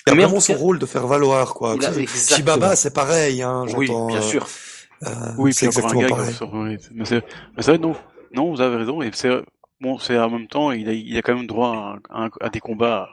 Il 0.07 0.13
a 0.13 0.15
Mais 0.15 0.25
en 0.25 0.29
vraiment 0.29 0.41
son 0.41 0.55
cas, 0.55 0.59
rôle 0.59 0.79
de 0.79 0.87
faire 0.87 1.07
valoir, 1.07 1.55
quoi. 1.55 1.77
Shibaba, 2.07 2.75
c'est 2.75 2.95
pareil, 2.95 3.43
hein, 3.43 3.67
oui, 3.77 3.87
bien 3.87 4.19
euh, 4.19 4.21
sûr. 4.23 4.47
euh, 5.03 5.09
Oui, 5.37 5.53
c'est 5.53 5.67
un 5.67 5.69
exactement 5.69 6.09
pareil. 6.09 6.35
sur- 6.35 6.53
oui, 6.55 6.79
mais 6.95 7.05
c'est 7.05 7.23
vrai, 7.59 7.79
non, 7.79 7.95
non, 8.35 8.51
vous 8.51 8.61
avez 8.61 8.77
raison, 8.77 9.03
et 9.03 9.11
c'est 9.13 9.31
bon, 9.81 9.99
c'est 9.99 10.19
en 10.19 10.31
même 10.31 10.47
temps, 10.49 10.73
il 10.73 10.89
a, 10.89 10.93
il 10.93 11.17
a 11.17 11.23
quand 11.23 11.35
même 11.35 11.47
droit 11.47 11.99
à, 12.09 12.25
à- 12.25 12.31
à 12.41 12.49
des 12.49 12.61
combats. 12.61 13.09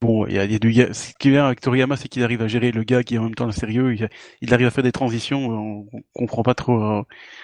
Bon, 0.00 0.26
il 0.26 0.34
y 0.34 0.38
a, 0.38 0.44
il 0.44 0.52
y 0.52 0.54
a 0.54 0.58
du 0.58 0.70
ga- 0.70 0.92
ce 0.92 1.12
qui 1.18 1.30
vient 1.30 1.46
avec 1.46 1.60
Toriyama, 1.60 1.96
c'est 1.96 2.08
qu'il 2.08 2.22
arrive 2.22 2.42
à 2.42 2.48
gérer 2.48 2.72
le 2.72 2.82
gars 2.84 3.02
qui 3.02 3.14
est 3.14 3.18
en 3.18 3.24
même 3.24 3.34
temps 3.34 3.46
le 3.46 3.52
sérieux, 3.52 3.94
il, 3.94 4.08
il 4.42 4.52
arrive 4.52 4.66
à 4.66 4.70
faire 4.70 4.84
des 4.84 4.92
transitions, 4.92 5.48
on, 5.48 5.86
on 5.94 6.02
comprend 6.12 6.42
pas 6.42 6.54
trop 6.54 6.80
euh, 6.82 7.02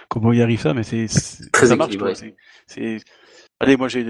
comment 0.08 0.32
il 0.32 0.42
arrive 0.42 0.60
ça, 0.60 0.74
mais 0.74 0.82
c'est 0.82 1.08
ça 1.08 1.76
marche, 1.76 1.96
c'est, 2.66 2.98
allez, 3.60 3.76
moi 3.76 3.88
j'ai, 3.88 4.04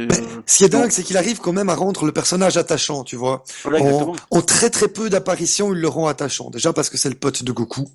Ce 0.46 0.58
qui 0.58 0.64
est 0.64 0.68
dingue, 0.68 0.90
c'est 0.90 1.02
qu'il 1.02 1.16
arrive 1.16 1.40
quand 1.40 1.52
même 1.52 1.68
à 1.68 1.74
rendre 1.74 2.04
le 2.04 2.12
personnage 2.12 2.56
attachant, 2.56 3.04
tu 3.04 3.16
vois. 3.16 3.44
voilà, 3.64 3.84
En, 4.30 4.42
très 4.42 4.70
très 4.70 4.88
peu 4.88 5.10
d'apparitions, 5.10 5.74
il 5.74 5.80
le 5.80 5.88
rend 5.88 6.06
attachant. 6.06 6.50
Déjà 6.50 6.72
parce 6.72 6.88
que 6.88 6.96
c'est 6.96 7.10
le 7.10 7.16
pote 7.16 7.42
de 7.42 7.52
Goku. 7.52 7.86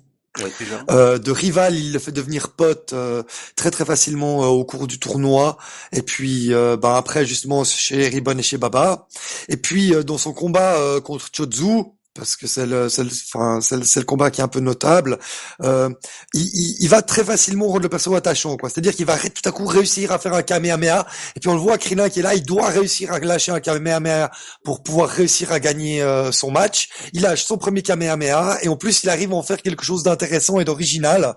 Euh, 0.90 1.18
de 1.18 1.30
rival, 1.30 1.74
il 1.74 1.92
le 1.92 1.98
fait 1.98 2.12
devenir 2.12 2.50
pote 2.50 2.92
euh, 2.92 3.22
très 3.54 3.70
très 3.70 3.84
facilement 3.84 4.44
euh, 4.44 4.48
au 4.48 4.64
cours 4.64 4.86
du 4.86 4.98
tournoi. 4.98 5.56
Et 5.92 6.02
puis, 6.02 6.50
ben 6.50 6.94
après 6.94 7.24
justement 7.24 7.64
chez 7.64 8.08
Ribbon 8.08 8.38
et 8.38 8.42
chez 8.42 8.58
Baba. 8.58 9.08
Et 9.48 9.56
puis 9.56 9.92
dans 10.04 10.18
son 10.18 10.32
combat 10.32 10.76
contre 11.02 11.30
Chozu, 11.34 11.84
parce 12.16 12.36
que 12.36 12.46
c'est 12.46 12.66
le, 12.66 12.88
c'est 12.88 13.04
le, 13.04 13.10
enfin, 13.10 13.60
c'est 13.60 13.76
le, 13.76 14.04
combat 14.04 14.30
qui 14.30 14.40
est 14.40 14.44
un 14.44 14.48
peu 14.48 14.60
notable. 14.60 15.18
Euh, 15.62 15.88
il, 16.34 16.76
il, 16.80 16.88
va 16.88 17.02
très 17.02 17.24
facilement 17.24 17.66
rendre 17.66 17.82
le 17.82 17.88
perso 17.88 18.14
attachant, 18.14 18.56
quoi. 18.56 18.68
C'est-à-dire 18.68 18.94
qu'il 18.94 19.06
va 19.06 19.16
tout 19.18 19.48
à 19.48 19.52
coup 19.52 19.66
réussir 19.66 20.12
à 20.12 20.18
faire 20.18 20.34
un 20.34 20.42
Kamehameha, 20.42 21.06
et 21.34 21.40
puis 21.40 21.48
on 21.48 21.54
le 21.54 21.60
voit, 21.60 21.78
Krillin 21.78 22.08
qui 22.08 22.20
est 22.20 22.22
là, 22.22 22.34
il 22.34 22.44
doit 22.44 22.68
réussir 22.68 23.12
à 23.12 23.18
lâcher 23.18 23.52
un 23.52 23.60
Kamehameha 23.60 24.30
pour 24.64 24.82
pouvoir 24.82 25.08
réussir 25.08 25.52
à 25.52 25.60
gagner 25.60 26.02
euh, 26.02 26.32
son 26.32 26.50
match. 26.50 26.88
Il 27.12 27.22
lâche 27.22 27.44
son 27.44 27.58
premier 27.58 27.82
Kamehameha, 27.82 28.58
et 28.62 28.68
en 28.68 28.76
plus, 28.76 29.02
il 29.02 29.10
arrive 29.10 29.32
à 29.32 29.36
en 29.36 29.42
faire 29.42 29.62
quelque 29.62 29.84
chose 29.84 30.02
d'intéressant 30.02 30.60
et 30.60 30.64
d'original. 30.64 31.36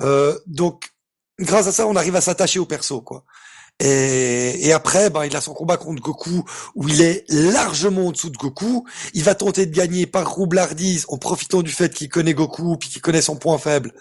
Euh, 0.00 0.38
donc, 0.46 0.90
grâce 1.38 1.66
à 1.66 1.72
ça, 1.72 1.86
on 1.86 1.96
arrive 1.96 2.16
à 2.16 2.20
s'attacher 2.20 2.58
au 2.58 2.66
perso, 2.66 3.00
quoi. 3.00 3.24
Et, 3.80 4.66
et, 4.66 4.72
après, 4.72 5.10
ben, 5.10 5.24
il 5.24 5.34
a 5.34 5.40
son 5.40 5.54
combat 5.54 5.76
contre 5.76 6.00
Goku 6.02 6.44
où 6.74 6.88
il 6.88 7.00
est 7.00 7.24
largement 7.28 8.08
en 8.08 8.12
dessous 8.12 8.30
de 8.30 8.36
Goku. 8.36 8.86
Il 9.14 9.24
va 9.24 9.34
tenter 9.34 9.66
de 9.66 9.74
gagner 9.74 10.06
par 10.06 10.30
roublardise 10.30 11.04
en 11.08 11.18
profitant 11.18 11.62
du 11.62 11.72
fait 11.72 11.92
qu'il 11.92 12.08
connaît 12.08 12.34
Goku 12.34 12.76
puis 12.76 12.88
qu'il 12.88 13.02
connaît 13.02 13.22
son 13.22 13.36
point 13.36 13.58
faible. 13.58 13.92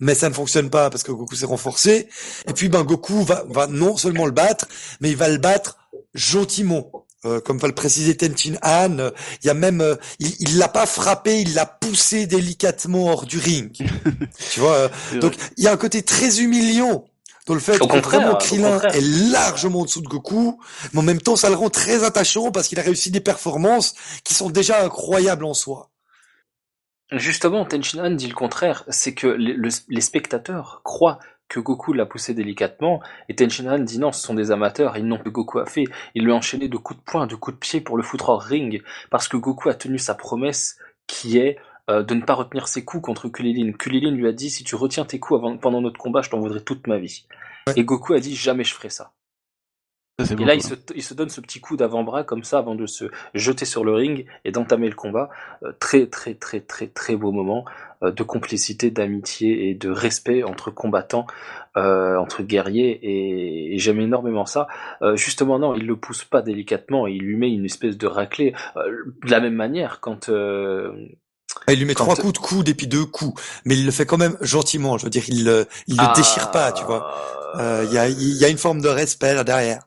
Mais 0.00 0.14
ça 0.14 0.28
ne 0.28 0.34
fonctionne 0.34 0.70
pas 0.70 0.90
parce 0.90 1.02
que 1.02 1.12
Goku 1.12 1.34
s'est 1.34 1.46
renforcé. 1.46 2.08
Et 2.48 2.52
puis 2.52 2.68
ben 2.68 2.82
Goku 2.82 3.22
va, 3.24 3.44
va 3.48 3.66
non 3.66 3.96
seulement 3.96 4.26
le 4.26 4.32
battre, 4.32 4.68
mais 5.00 5.10
il 5.10 5.16
va 5.16 5.28
le 5.28 5.38
battre 5.38 5.78
gentiment. 6.14 7.06
Euh, 7.24 7.40
comme 7.40 7.58
va 7.58 7.66
le 7.66 7.74
préciser 7.74 8.16
Tenchin 8.16 8.56
Han, 8.62 9.10
il 9.42 9.46
y 9.46 9.50
a 9.50 9.54
même, 9.54 9.80
euh, 9.80 9.96
il 10.20 10.58
l'a 10.58 10.68
pas 10.68 10.86
frappé, 10.86 11.40
il 11.40 11.54
l'a 11.54 11.66
poussé 11.66 12.26
délicatement 12.26 13.06
hors 13.06 13.26
du 13.26 13.38
ring. 13.38 13.72
tu 14.52 14.60
vois, 14.60 14.74
euh, 14.74 14.88
donc 15.20 15.34
il 15.56 15.64
y 15.64 15.66
a 15.66 15.72
un 15.72 15.76
côté 15.76 16.02
très 16.02 16.40
humiliant 16.40 17.04
dans 17.46 17.54
le 17.54 17.60
fait 17.60 17.78
que 17.78 17.98
vraiment 17.98 18.34
Krillin 18.34 18.80
est 18.80 19.30
largement 19.30 19.80
en 19.80 19.84
dessous 19.84 20.02
de 20.02 20.08
Goku, 20.08 20.60
mais 20.92 21.00
en 21.00 21.02
même 21.02 21.20
temps 21.20 21.36
ça 21.36 21.48
le 21.48 21.54
rend 21.54 21.70
très 21.70 22.04
attachant 22.04 22.50
parce 22.50 22.68
qu'il 22.68 22.78
a 22.78 22.82
réussi 22.82 23.10
des 23.10 23.20
performances 23.20 23.94
qui 24.24 24.34
sont 24.34 24.50
déjà 24.50 24.84
incroyables 24.84 25.44
en 25.44 25.54
soi. 25.54 25.90
Justement, 27.12 27.64
Tenshinhan 27.64 28.10
dit 28.10 28.26
le 28.26 28.34
contraire, 28.34 28.84
c'est 28.88 29.14
que 29.14 29.28
les, 29.28 30.00
spectateurs 30.00 30.80
croient 30.82 31.20
que 31.48 31.60
Goku 31.60 31.92
l'a 31.92 32.04
poussé 32.04 32.34
délicatement, 32.34 33.00
et 33.28 33.36
Tenshinhan 33.36 33.78
dit 33.78 34.00
non, 34.00 34.10
ce 34.10 34.20
sont 34.20 34.34
des 34.34 34.50
amateurs, 34.50 34.96
ils 34.96 35.06
n'ont 35.06 35.18
que 35.18 35.28
Goku 35.28 35.60
a 35.60 35.66
fait, 35.66 35.84
il 36.16 36.24
lui 36.24 36.32
a 36.32 36.34
enchaîné 36.34 36.66
de 36.66 36.76
coups 36.76 36.98
de 36.98 37.04
poing, 37.04 37.28
de 37.28 37.36
coups 37.36 37.54
de 37.54 37.60
pied 37.60 37.80
pour 37.80 37.96
le 37.96 38.02
foutre 38.02 38.30
hors 38.30 38.42
ring, 38.42 38.82
parce 39.08 39.28
que 39.28 39.36
Goku 39.36 39.68
a 39.68 39.74
tenu 39.74 40.00
sa 40.00 40.16
promesse 40.16 40.78
qui 41.06 41.38
est 41.38 41.58
euh, 41.88 42.02
de 42.02 42.14
ne 42.14 42.22
pas 42.22 42.34
retenir 42.34 42.66
ses 42.66 42.84
coups 42.84 43.04
contre 43.04 43.28
Kulilin. 43.28 43.72
Kulilin 43.72 44.10
lui 44.10 44.26
a 44.26 44.32
dit 44.32 44.50
si 44.50 44.64
tu 44.64 44.74
retiens 44.74 45.04
tes 45.04 45.20
coups 45.20 45.38
avant, 45.38 45.56
pendant 45.56 45.80
notre 45.80 45.98
combat, 45.98 46.20
je 46.20 46.30
t'en 46.30 46.40
voudrais 46.40 46.60
toute 46.60 46.88
ma 46.88 46.98
vie. 46.98 47.26
Et 47.76 47.84
Goku 47.84 48.12
a 48.14 48.18
dit 48.18 48.34
jamais 48.34 48.64
je 48.64 48.74
ferai 48.74 48.90
ça. 48.90 49.12
et 50.18 50.44
là, 50.44 50.54
il 50.54 50.62
se, 50.62 50.74
il 50.96 51.02
se, 51.02 51.14
donne 51.14 51.28
ce 51.28 51.40
petit 51.40 51.60
coup 51.60 51.76
d'avant-bras 51.76 52.24
comme 52.24 52.42
ça 52.42 52.58
avant 52.58 52.74
de 52.74 52.86
se 52.86 53.04
jeter 53.34 53.64
sur 53.64 53.84
le 53.84 53.92
ring 53.92 54.26
et 54.44 54.50
d'entamer 54.50 54.88
le 54.88 54.96
combat. 54.96 55.30
Euh, 55.62 55.72
très, 55.78 56.06
très, 56.06 56.34
très, 56.34 56.60
très, 56.60 56.88
très 56.88 57.14
beau 57.14 57.30
moment 57.30 57.64
euh, 58.02 58.10
de 58.10 58.22
complicité, 58.24 58.90
d'amitié 58.90 59.70
et 59.70 59.74
de 59.74 59.88
respect 59.88 60.42
entre 60.42 60.72
combattants, 60.72 61.28
entre 61.76 62.42
guerriers. 62.42 62.98
Et, 63.00 63.74
et 63.74 63.78
j'aime 63.78 64.00
énormément 64.00 64.46
ça. 64.46 64.66
justement, 65.14 65.60
non, 65.60 65.76
il 65.76 65.86
le 65.86 65.96
pousse 65.96 66.24
pas 66.24 66.42
délicatement. 66.42 67.06
Il 67.06 67.22
lui 67.22 67.36
met 67.36 67.52
une 67.52 67.64
espèce 67.64 67.96
de 67.96 68.08
raclée. 68.08 68.54
de 68.74 69.30
la 69.30 69.38
même 69.38 69.54
manière, 69.54 70.00
quand 70.00 70.30
ah, 71.66 71.72
il 71.72 71.78
lui 71.78 71.84
met 71.84 71.94
trois 71.94 72.16
coups 72.16 72.32
de 72.32 72.38
coude 72.38 72.68
et 72.68 72.74
puis 72.74 72.86
deux 72.86 73.04
coups, 73.04 73.40
mais 73.64 73.76
il 73.76 73.84
le 73.84 73.92
fait 73.92 74.06
quand 74.06 74.18
même 74.18 74.36
gentiment. 74.40 74.98
Je 74.98 75.04
veux 75.04 75.10
dire, 75.10 75.24
il 75.28 75.44
le, 75.44 75.66
il 75.86 75.96
le 75.96 76.02
ah. 76.02 76.12
déchire 76.14 76.50
pas, 76.50 76.72
tu 76.72 76.84
vois. 76.84 77.12
Euh, 77.58 77.84
il 77.88 77.94
y, 77.94 77.98
a, 77.98 78.08
il 78.08 78.36
y 78.36 78.44
a 78.44 78.48
une 78.48 78.58
forme 78.58 78.80
de 78.80 78.88
respect 78.88 79.34
là 79.34 79.44
derrière. 79.44 79.82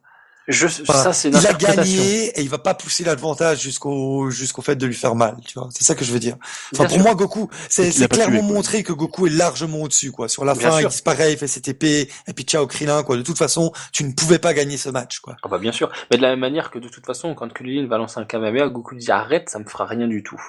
Je, 0.49 0.67
ça, 0.67 1.13
c'est 1.13 1.29
il 1.29 1.45
a 1.45 1.53
gagné 1.53 2.29
et 2.29 2.41
il 2.41 2.49
va 2.49 2.57
pas 2.57 2.73
pousser 2.73 3.03
l'avantage 3.03 3.61
jusqu'au 3.61 4.31
jusqu'au 4.31 4.63
fait 4.63 4.75
de 4.75 4.87
lui 4.87 4.95
faire 4.95 5.13
mal, 5.13 5.37
tu 5.45 5.53
vois. 5.59 5.69
C'est 5.71 5.83
ça 5.83 5.93
que 5.93 6.03
je 6.03 6.11
veux 6.11 6.17
dire. 6.17 6.37
Enfin, 6.73 6.85
pour 6.85 6.97
moi, 6.97 7.13
Goku, 7.13 7.51
c'est 7.69 7.91
clairement 8.09 8.41
montré 8.41 8.81
que 8.81 8.91
Goku 8.91 9.27
est 9.27 9.29
largement 9.29 9.83
au-dessus, 9.83 10.11
quoi. 10.11 10.27
Sur 10.27 10.45
la 10.45 10.55
fin, 10.55 10.81
il 10.81 10.87
disparaît, 10.87 11.33
il 11.33 11.37
fait 11.37 11.45
cette 11.45 11.67
épée 11.67 12.09
et 12.27 12.33
puis 12.33 12.45
ciao 12.45 12.65
Krillin, 12.65 13.03
quoi. 13.03 13.15
De 13.15 13.21
toute 13.21 13.37
façon, 13.37 13.71
tu 13.91 14.03
ne 14.03 14.11
pouvais 14.11 14.39
pas 14.39 14.55
gagner 14.55 14.77
ce 14.77 14.89
match, 14.89 15.19
quoi. 15.19 15.35
Ah 15.43 15.49
bah 15.49 15.59
bien 15.59 15.71
sûr. 15.71 15.91
Mais 16.09 16.17
de 16.17 16.23
la 16.23 16.29
même 16.29 16.39
manière 16.39 16.71
que 16.71 16.79
de 16.79 16.89
toute 16.89 17.05
façon, 17.05 17.35
quand 17.35 17.53
Krillin 17.53 17.85
va 17.85 17.99
lancer 17.99 18.19
un 18.19 18.25
Kamehameha, 18.25 18.69
Goku 18.69 18.95
dit 18.95 19.11
arrête, 19.11 19.51
ça 19.51 19.59
me 19.59 19.65
fera 19.65 19.85
rien 19.85 20.07
du 20.07 20.23
tout. 20.23 20.41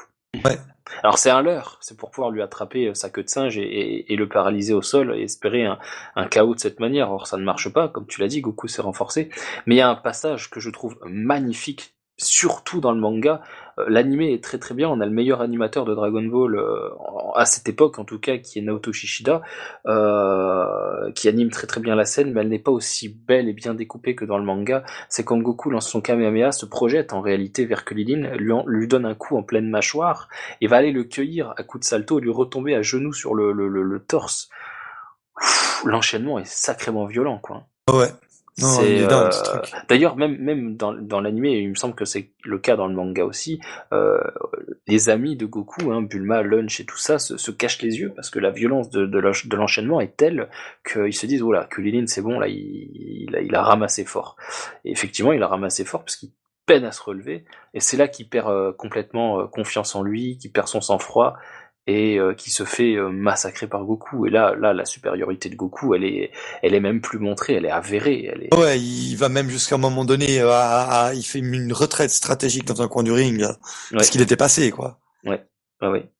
Alors 1.02 1.18
c'est 1.18 1.30
un 1.30 1.40
leurre, 1.40 1.78
c'est 1.80 1.96
pour 1.96 2.10
pouvoir 2.10 2.30
lui 2.30 2.42
attraper 2.42 2.88
euh, 2.88 2.94
sa 2.94 3.10
queue 3.10 3.22
de 3.22 3.28
singe 3.28 3.56
et, 3.58 4.04
le 4.08 4.28
paralyser 4.28 4.74
au 4.74 4.82
sol 4.82 5.14
et 5.16 5.22
espérer 5.22 5.64
un, 5.64 5.78
un, 6.16 6.26
chaos 6.26 6.54
de 6.54 6.60
cette 6.60 6.80
manière. 6.80 7.10
Or 7.10 7.26
ça 7.26 7.36
ne 7.36 7.44
marche 7.44 7.68
pas, 7.72 7.88
comme 7.88 8.06
tu 8.06 8.20
l'as 8.20 8.28
dit, 8.28 8.40
Goku 8.40 8.68
s'est 8.68 8.82
renforcé. 8.82 9.30
Mais 9.66 9.76
il 9.76 9.78
y 9.78 9.82
a 9.82 9.88
un 9.88 9.94
passage 9.94 10.50
que 10.50 10.60
je 10.60 10.68
trouve 10.68 10.98
magnifique 11.04 11.94
surtout 12.16 12.80
dans 12.80 12.92
le 12.92 13.00
manga. 13.00 13.40
L'animé 13.88 14.32
est 14.32 14.42
très 14.42 14.58
très 14.58 14.74
bien. 14.74 14.88
On 14.88 15.00
a 15.00 15.06
le 15.06 15.12
meilleur 15.12 15.40
animateur 15.40 15.84
de 15.84 15.94
Dragon 15.94 16.22
Ball 16.22 16.56
euh, 16.56 16.90
à 17.34 17.44
cette 17.46 17.68
époque, 17.68 17.98
en 17.98 18.04
tout 18.04 18.18
cas, 18.18 18.38
qui 18.38 18.58
est 18.58 18.62
Naoto 18.62 18.92
Shishida, 18.92 19.42
euh, 19.86 21.10
qui 21.12 21.28
anime 21.28 21.50
très 21.50 21.66
très 21.66 21.80
bien 21.80 21.94
la 21.94 22.04
scène, 22.04 22.32
mais 22.32 22.40
elle 22.40 22.48
n'est 22.48 22.58
pas 22.58 22.70
aussi 22.70 23.08
belle 23.08 23.48
et 23.48 23.52
bien 23.52 23.74
découpée 23.74 24.14
que 24.14 24.24
dans 24.24 24.38
le 24.38 24.44
manga. 24.44 24.84
C'est 25.08 25.24
quand 25.24 25.38
Goku 25.38 25.70
lance 25.70 25.88
son 25.88 26.00
Kamehameha, 26.00 26.52
se 26.52 26.66
projette 26.66 27.12
en 27.12 27.20
réalité 27.20 27.66
vers 27.66 27.84
Kulilin, 27.84 28.32
lui, 28.36 28.88
donne 28.88 29.06
un 29.06 29.14
coup 29.14 29.36
en 29.36 29.42
pleine 29.42 29.68
mâchoire 29.68 30.28
et 30.60 30.66
va 30.66 30.76
aller 30.76 30.92
le 30.92 31.04
cueillir 31.04 31.54
à 31.56 31.62
coup 31.62 31.78
de 31.78 31.84
salto 31.84 32.18
et 32.18 32.22
lui 32.22 32.30
retomber 32.30 32.74
à 32.74 32.82
genoux 32.82 33.12
sur 33.12 33.34
le, 33.34 33.52
le 33.52 34.00
torse. 34.00 34.48
L'enchaînement 35.84 36.38
est 36.38 36.46
sacrément 36.46 37.06
violent, 37.06 37.38
quoi. 37.38 37.66
Ouais. 37.90 38.08
Euh, 38.62 39.30
d'ailleurs, 39.88 40.16
même 40.16 40.36
même 40.38 40.76
dans, 40.76 40.92
dans 40.92 41.20
l'animé, 41.20 41.58
il 41.58 41.70
me 41.70 41.74
semble 41.74 41.94
que 41.94 42.04
c'est 42.04 42.30
le 42.44 42.58
cas 42.58 42.76
dans 42.76 42.86
le 42.86 42.94
manga 42.94 43.24
aussi. 43.24 43.60
Euh, 43.92 44.20
les 44.86 45.08
amis 45.08 45.36
de 45.36 45.46
Goku, 45.46 45.92
hein, 45.92 46.02
Bulma, 46.02 46.42
Lunch 46.42 46.80
et 46.80 46.84
tout 46.84 46.98
ça, 46.98 47.18
se, 47.18 47.50
cachent 47.50 47.82
les 47.82 47.98
yeux 47.98 48.12
parce 48.14 48.30
que 48.30 48.38
la 48.38 48.50
violence 48.50 48.90
de, 48.90 49.06
de 49.06 49.56
l'enchaînement 49.56 50.00
est 50.00 50.16
telle 50.16 50.48
qu'ils 50.90 51.14
se 51.14 51.26
disent 51.26 51.42
voilà, 51.42 51.64
Kulilin, 51.64 52.06
c'est 52.06 52.22
bon, 52.22 52.38
là, 52.38 52.48
il, 52.48 53.28
il, 53.42 53.54
a, 53.54 53.62
ramassé 53.62 54.04
fort. 54.04 54.36
Et 54.84 54.90
effectivement, 54.90 55.32
il 55.32 55.42
a 55.42 55.46
ramassé 55.46 55.84
fort 55.84 56.00
parce 56.00 56.16
qu'il 56.16 56.30
peine 56.66 56.84
à 56.84 56.92
se 56.92 57.02
relever. 57.02 57.44
Et 57.74 57.80
c'est 57.80 57.96
là 57.96 58.08
qu'il 58.08 58.28
perd 58.28 58.48
euh, 58.48 58.72
complètement 58.72 59.46
confiance 59.46 59.94
en 59.94 60.02
lui, 60.02 60.38
qu'il 60.38 60.52
perd 60.52 60.68
son 60.68 60.80
sang-froid 60.80 61.36
et 61.86 62.18
euh, 62.18 62.34
qui 62.34 62.50
se 62.50 62.64
fait 62.64 62.94
euh, 62.94 63.10
massacrer 63.10 63.66
par 63.66 63.84
Goku. 63.84 64.26
Et 64.26 64.30
là, 64.30 64.54
là, 64.54 64.72
la 64.72 64.84
supériorité 64.84 65.48
de 65.48 65.56
Goku, 65.56 65.94
elle 65.94 66.04
est, 66.04 66.30
elle 66.62 66.74
est 66.74 66.80
même 66.80 67.00
plus 67.00 67.18
montrée, 67.18 67.54
elle 67.54 67.66
est 67.66 67.70
avérée. 67.70 68.30
Elle 68.32 68.44
est... 68.44 68.54
Ouais, 68.54 68.78
il 68.78 69.16
va 69.16 69.28
même 69.28 69.48
jusqu'à 69.48 69.74
un 69.76 69.78
moment 69.78 70.04
donné, 70.04 70.40
euh, 70.40 70.50
à, 70.52 71.12
il 71.14 71.22
fait 71.22 71.40
une 71.40 71.72
retraite 71.72 72.10
stratégique 72.10 72.66
dans 72.66 72.82
un 72.82 72.88
coin 72.88 73.02
du 73.02 73.12
ring, 73.12 73.44
parce 73.92 74.10
qu'il 74.10 74.20
était 74.20 74.36
passé, 74.36 74.70
quoi. 74.70 74.98
Ouais, 75.24 75.44
ouais, 75.82 75.88
ouais. 75.88 76.10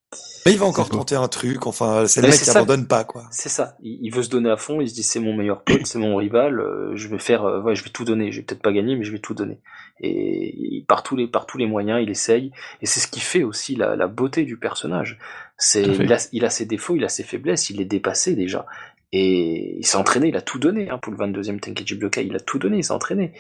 Mais 0.45 0.53
il 0.53 0.59
va 0.59 0.67
encore 0.67 0.89
tenter 0.89 1.15
un 1.15 1.29
truc, 1.29 1.67
enfin, 1.67 2.07
c'est 2.07 2.21
le 2.23 2.29
mec 2.29 2.41
qui 2.41 2.51
abandonne 2.51 2.87
pas, 2.87 3.05
quoi. 3.05 3.25
C'est 3.31 3.49
ça. 3.49 3.77
Il, 3.83 4.11
veut 4.11 4.23
se 4.23 4.31
donner 4.31 4.51
à 4.51 4.57
fond, 4.57 4.81
il 4.81 4.89
se 4.89 4.95
dit 4.95 5.03
c'est 5.03 5.21
mon 5.21 5.37
meilleur 5.37 5.63
pote, 5.63 5.87
c'est 5.87 5.99
mon 5.99 6.17
rival, 6.17 6.61
je 6.95 7.09
vais 7.09 7.19
faire, 7.19 7.45
ouais, 7.63 7.77
je 7.77 7.85
vais 7.85 7.91
tout 7.91 8.05
donner. 8.05 8.33
Je 8.33 8.39
vais 8.39 8.43
peut-être 8.45 8.63
pas 8.63 8.73
gagner, 8.73 8.97
mais 8.97 9.05
je 9.05 9.13
vais 9.13 9.21
tout 9.21 9.35
donner. 9.35 9.61
Et 10.01 10.85
par 10.89 11.03
tous 11.03 11.15
les, 11.15 11.29
par 11.29 11.47
tous 11.47 11.59
les 11.59 11.67
moyens, 11.67 12.01
il 12.03 12.11
essaye. 12.11 12.53
Et 12.81 12.87
c'est 12.87 13.01
ce 13.01 13.07
qui 13.07 13.21
fait 13.21 13.45
aussi 13.45 13.77
la, 13.77 13.97
la 13.97 14.09
beauté 14.09 14.45
du 14.45 14.57
personnage. 14.57 15.19
C'est, 15.59 15.83
il 15.83 16.13
a, 16.13 16.29
il 16.33 16.45
a 16.45 16.51
ses 16.51 16.65
défauts, 16.65 16.97
il 16.97 17.05
a 17.05 17.09
ses 17.09 17.23
faiblesses, 17.23 17.69
il 17.71 17.81
est 17.81 17.87
dépassé 17.87 18.35
déjà. 18.35 18.67
Et 19.13 19.77
il 19.79 19.87
s'est 19.87 19.97
entraîné, 19.97 20.29
il 20.29 20.37
a 20.37 20.43
tout 20.43 20.59
donné 20.59 20.89
hein, 20.89 20.99
pour 20.99 21.13
le 21.13 21.19
22e 21.19 21.61
Tenkaichi 21.61 21.95
Budokai, 21.95 22.27
il 22.27 22.37
a 22.37 22.41
tout 22.41 22.59
donné, 22.59 22.79
il 22.79 22.85
s'est 22.85 22.93
entraîné. 22.93 23.33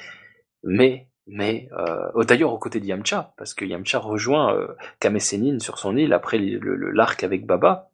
Mais, 0.65 1.09
mais, 1.27 1.69
euh, 1.79 2.11
oh, 2.15 2.25
d'ailleurs 2.25 2.53
aux 2.53 2.59
côtés 2.59 2.81
de 2.81 2.87
Yamcha, 2.87 3.33
parce 3.37 3.55
que 3.55 3.65
Yamcha 3.65 3.99
rejoint 3.99 4.55
euh, 4.55 4.69
Kame 4.99 5.21
Sennin 5.21 5.59
sur 5.59 5.79
son 5.79 5.97
île 5.97 6.13
après 6.13 6.39
l'arc 6.39 7.23
avec 7.23 7.47
Baba. 7.47 7.91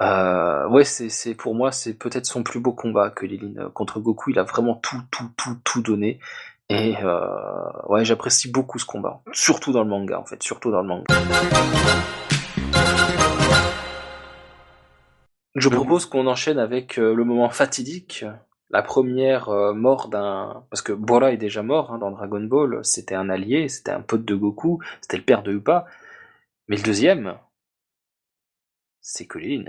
Euh, 0.00 0.68
ouais, 0.68 0.84
c'est, 0.84 1.08
c'est 1.08 1.34
pour 1.34 1.54
moi, 1.54 1.72
c'est 1.72 1.94
peut-être 1.94 2.26
son 2.26 2.42
plus 2.42 2.60
beau 2.60 2.72
combat 2.72 3.10
que 3.10 3.26
Lilin 3.26 3.70
contre 3.74 4.00
Goku. 4.00 4.30
Il 4.30 4.38
a 4.38 4.44
vraiment 4.44 4.74
tout, 4.76 5.00
tout, 5.10 5.28
tout, 5.36 5.56
tout 5.64 5.82
donné. 5.82 6.20
Et 6.70 6.96
euh, 7.02 7.70
ouais, 7.88 8.04
j'apprécie 8.04 8.50
beaucoup 8.50 8.78
ce 8.78 8.84
combat, 8.84 9.22
surtout 9.32 9.72
dans 9.72 9.82
le 9.82 9.88
manga 9.88 10.18
en 10.18 10.26
fait, 10.26 10.42
surtout 10.42 10.70
dans 10.70 10.82
le 10.82 10.88
manga. 10.88 11.04
Je 15.54 15.68
propose 15.70 16.04
qu'on 16.04 16.26
enchaîne 16.26 16.58
avec 16.58 16.98
euh, 16.98 17.14
le 17.14 17.24
moment 17.24 17.48
fatidique, 17.48 18.26
la 18.70 18.82
première 18.82 19.48
euh, 19.48 19.72
mort 19.72 20.08
d'un... 20.08 20.64
Parce 20.70 20.82
que 20.82 20.92
Bora 20.92 21.32
est 21.32 21.38
déjà 21.38 21.62
mort 21.62 21.92
hein, 21.92 21.98
dans 21.98 22.10
Dragon 22.10 22.42
Ball, 22.42 22.84
c'était 22.84 23.14
un 23.14 23.30
allié, 23.30 23.68
c'était 23.68 23.92
un 23.92 24.00
pote 24.00 24.24
de 24.24 24.34
Goku, 24.34 24.80
c'était 25.00 25.16
le 25.16 25.24
père 25.24 25.42
de 25.42 25.52
Upa. 25.52 25.86
Mais 26.68 26.76
le 26.76 26.82
deuxième, 26.82 27.38
c'est 29.00 29.26
Kulin. 29.26 29.64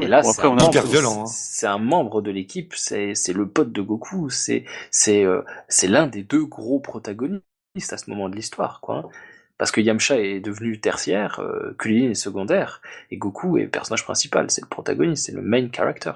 Et 0.00 0.06
là, 0.06 0.22
c'est 0.22 0.44
un, 0.44 0.56
hein. 0.56 1.26
c'est 1.26 1.66
un, 1.66 1.78
membre 1.78 2.22
de 2.22 2.30
l'équipe, 2.30 2.74
c'est 2.76 3.14
le 3.32 3.48
pote 3.48 3.72
de 3.72 3.82
Goku, 3.82 4.30
c'est 4.30 4.64
c'est 4.92 5.24
euh, 5.24 5.42
c'est 5.68 5.88
l'un 5.88 6.06
des 6.06 6.22
deux 6.22 6.44
gros 6.44 6.78
protagonistes 6.78 7.42
à 7.90 7.96
ce 7.96 8.08
moment 8.08 8.28
de 8.28 8.36
l'histoire, 8.36 8.80
quoi. 8.80 9.10
parce 9.58 9.72
que 9.72 9.80
Yamcha 9.80 10.20
est 10.20 10.38
devenu 10.38 10.80
tertiaire, 10.80 11.40
euh, 11.40 11.74
Kulilin 11.76 12.10
est 12.10 12.14
secondaire, 12.14 12.80
et 13.10 13.16
Goku 13.16 13.58
est 13.58 13.64
le 13.64 13.70
personnage 13.70 14.04
principal, 14.04 14.48
c'est 14.50 14.62
le 14.62 14.68
protagoniste, 14.68 15.26
c'est 15.26 15.32
le 15.32 15.42
main 15.42 15.68
character. 15.72 16.12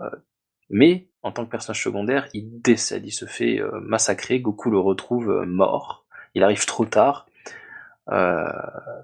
Euh, 0.00 0.10
mais 0.70 1.06
en 1.22 1.32
tant 1.32 1.44
que 1.44 1.50
personnage 1.50 1.82
secondaire, 1.82 2.28
il 2.34 2.60
décède, 2.60 3.04
il 3.04 3.12
se 3.12 3.24
fait 3.24 3.60
euh, 3.60 3.80
massacrer, 3.82 4.40
Goku 4.40 4.70
le 4.70 4.78
retrouve 4.78 5.30
euh, 5.30 5.46
mort, 5.46 6.04
il 6.34 6.42
arrive 6.42 6.66
trop 6.66 6.84
tard. 6.84 7.26
Euh, 8.08 8.44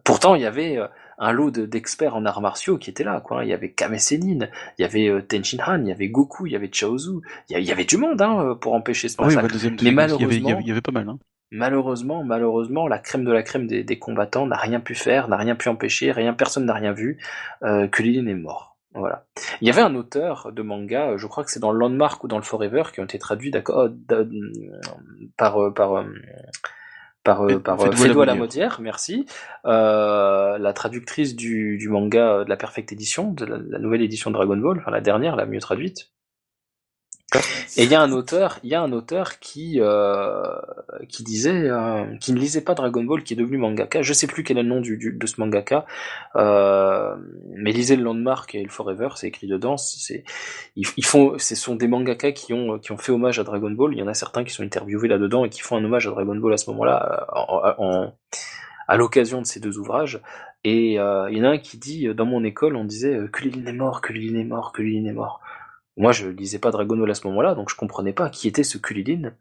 pourtant, 0.04 0.36
il 0.36 0.42
y 0.42 0.46
avait 0.46 0.78
un 1.18 1.32
lot 1.32 1.50
d'experts 1.50 2.14
en 2.14 2.24
arts 2.24 2.40
martiaux 2.40 2.78
qui 2.78 2.88
étaient 2.88 3.02
là, 3.02 3.20
quoi. 3.20 3.44
Il 3.44 3.48
y 3.48 3.52
avait 3.52 3.72
Kame 3.72 3.98
Sennin, 3.98 4.46
il 4.78 4.82
y 4.82 4.84
avait 4.84 5.22
Tenshin 5.22 5.58
Han, 5.66 5.80
il 5.80 5.88
y 5.88 5.92
avait 5.92 6.08
Goku, 6.08 6.46
il 6.46 6.52
y 6.52 6.56
avait 6.56 6.70
Chaozu, 6.72 7.20
il 7.48 7.58
y, 7.58 7.72
avait 7.72 7.84
du 7.84 7.96
monde 7.96 8.22
hein, 8.22 8.56
pour 8.60 8.74
empêcher 8.74 9.08
ce 9.08 9.20
massacre. 9.20 9.48
Oui, 9.52 9.70
bah, 9.70 9.76
mais 9.82 9.90
malheureusement, 9.90 10.30
il 10.30 10.44
y, 10.44 10.52
avait, 10.52 10.62
il 10.62 10.68
y 10.68 10.70
avait 10.70 10.80
pas 10.80 10.92
mal. 10.92 11.08
Hein. 11.08 11.18
Malheureusement, 11.54 12.24
malheureusement, 12.24 12.88
la 12.88 12.98
crème 12.98 13.24
de 13.24 13.30
la 13.30 13.42
crème 13.42 13.66
des, 13.66 13.84
des 13.84 13.98
combattants 13.98 14.46
n'a 14.46 14.56
rien 14.56 14.80
pu 14.80 14.94
faire, 14.94 15.28
n'a 15.28 15.36
rien 15.36 15.54
pu 15.54 15.68
empêcher, 15.68 16.10
rien, 16.10 16.32
personne 16.32 16.64
n'a 16.64 16.72
rien 16.72 16.92
vu, 16.92 17.18
euh, 17.62 17.86
que 17.88 18.02
Lilin 18.02 18.26
est 18.26 18.34
mort. 18.34 18.71
Voilà. 18.94 19.24
Il 19.60 19.68
y 19.68 19.70
avait 19.70 19.80
un 19.80 19.94
auteur 19.94 20.52
de 20.52 20.62
manga, 20.62 21.16
je 21.16 21.26
crois 21.26 21.44
que 21.44 21.50
c'est 21.50 21.60
dans 21.60 21.72
le 21.72 21.78
Landmark 21.78 22.22
ou 22.24 22.28
dans 22.28 22.36
le 22.36 22.42
Forever, 22.42 22.84
qui 22.92 23.00
ont 23.00 23.04
été 23.04 23.18
traduits 23.18 23.50
d'accord 23.50 23.88
par 25.36 25.72
par 25.74 26.04
par 27.24 27.46
par, 27.46 27.46
par 27.62 27.96
Fédois 27.96 28.26
Lamodière, 28.26 28.80
merci. 28.80 29.26
Euh, 29.64 30.58
la 30.58 30.72
traductrice 30.72 31.36
du, 31.36 31.78
du 31.78 31.88
manga 31.88 32.44
de 32.44 32.48
la 32.48 32.56
Perfect 32.56 32.92
Edition, 32.92 33.32
de 33.32 33.44
la, 33.44 33.58
la, 33.58 33.78
nouvelle 33.78 34.02
édition 34.02 34.30
de 34.30 34.34
Dragon 34.34 34.56
Ball, 34.56 34.78
enfin 34.78 34.90
la 34.90 35.00
dernière, 35.00 35.36
la 35.36 35.46
mieux 35.46 35.60
traduite. 35.60 36.10
Et 37.76 37.84
il 37.84 37.90
y 37.90 37.94
a 37.94 38.02
un 38.02 38.12
auteur, 38.12 38.58
il 38.62 38.70
y 38.70 38.74
a 38.74 38.82
un 38.82 38.92
auteur 38.92 39.38
qui 39.38 39.80
euh, 39.80 40.42
qui 41.08 41.22
disait, 41.22 41.70
euh, 41.70 42.04
qui 42.20 42.32
ne 42.32 42.38
lisait 42.38 42.60
pas 42.60 42.74
Dragon 42.74 43.02
Ball, 43.02 43.22
qui 43.22 43.32
est 43.32 43.36
devenu 43.36 43.56
mangaka. 43.56 44.02
Je 44.02 44.12
sais 44.12 44.26
plus 44.26 44.42
quel 44.44 44.58
est 44.58 44.62
le 44.62 44.68
nom 44.68 44.80
du, 44.80 44.96
de 44.98 45.26
ce 45.26 45.40
mangaka, 45.40 45.86
euh, 46.36 47.16
mais 47.54 47.72
lisez 47.72 47.96
le 47.96 48.02
Landmark 48.02 48.54
et 48.54 48.62
le 48.62 48.68
Forever, 48.68 49.08
c'est 49.16 49.28
écrit 49.28 49.46
dedans. 49.46 49.76
C'est 49.76 50.24
ils, 50.76 51.04
font, 51.04 51.38
ce 51.38 51.54
sont 51.54 51.74
des 51.74 51.88
mangaka 51.88 52.32
qui 52.32 52.52
ont 52.52 52.78
qui 52.78 52.92
ont 52.92 52.98
fait 52.98 53.12
hommage 53.12 53.38
à 53.38 53.44
Dragon 53.44 53.70
Ball. 53.70 53.92
Il 53.94 53.98
y 53.98 54.02
en 54.02 54.08
a 54.08 54.14
certains 54.14 54.44
qui 54.44 54.52
sont 54.52 54.62
interviewés 54.62 55.08
là-dedans 55.08 55.44
et 55.44 55.48
qui 55.48 55.60
font 55.60 55.76
un 55.76 55.84
hommage 55.84 56.06
à 56.06 56.10
Dragon 56.10 56.36
Ball 56.36 56.52
à 56.52 56.56
ce 56.58 56.70
moment-là, 56.70 57.26
en, 57.32 57.84
en, 57.84 58.14
à 58.88 58.96
l'occasion 58.96 59.40
de 59.40 59.46
ces 59.46 59.60
deux 59.60 59.78
ouvrages. 59.78 60.20
Et 60.64 61.00
euh, 61.00 61.28
il 61.30 61.38
y 61.38 61.40
en 61.40 61.44
a 61.44 61.48
un 61.48 61.58
qui 61.58 61.78
dit, 61.78 62.06
dans 62.14 62.26
mon 62.26 62.44
école, 62.44 62.76
on 62.76 62.84
disait 62.84 63.18
que 63.32 63.42
Lilin 63.42 63.66
est 63.66 63.72
mort, 63.72 64.00
que 64.00 64.12
Lilin 64.12 64.38
est 64.38 64.44
mort, 64.44 64.72
que 64.72 64.82
Lilin 64.82 65.08
est 65.08 65.14
mort. 65.14 65.40
Moi, 65.96 66.12
je 66.12 66.28
lisais 66.28 66.58
pas 66.58 66.70
Dragon 66.70 66.96
Ball 66.96 67.10
à 67.10 67.14
ce 67.14 67.26
moment-là, 67.26 67.54
donc 67.54 67.70
je 67.70 67.76
comprenais 67.76 68.12
pas 68.12 68.30
qui 68.30 68.48
était 68.48 68.64
ce 68.64 68.78
Kulilin. 68.78 69.32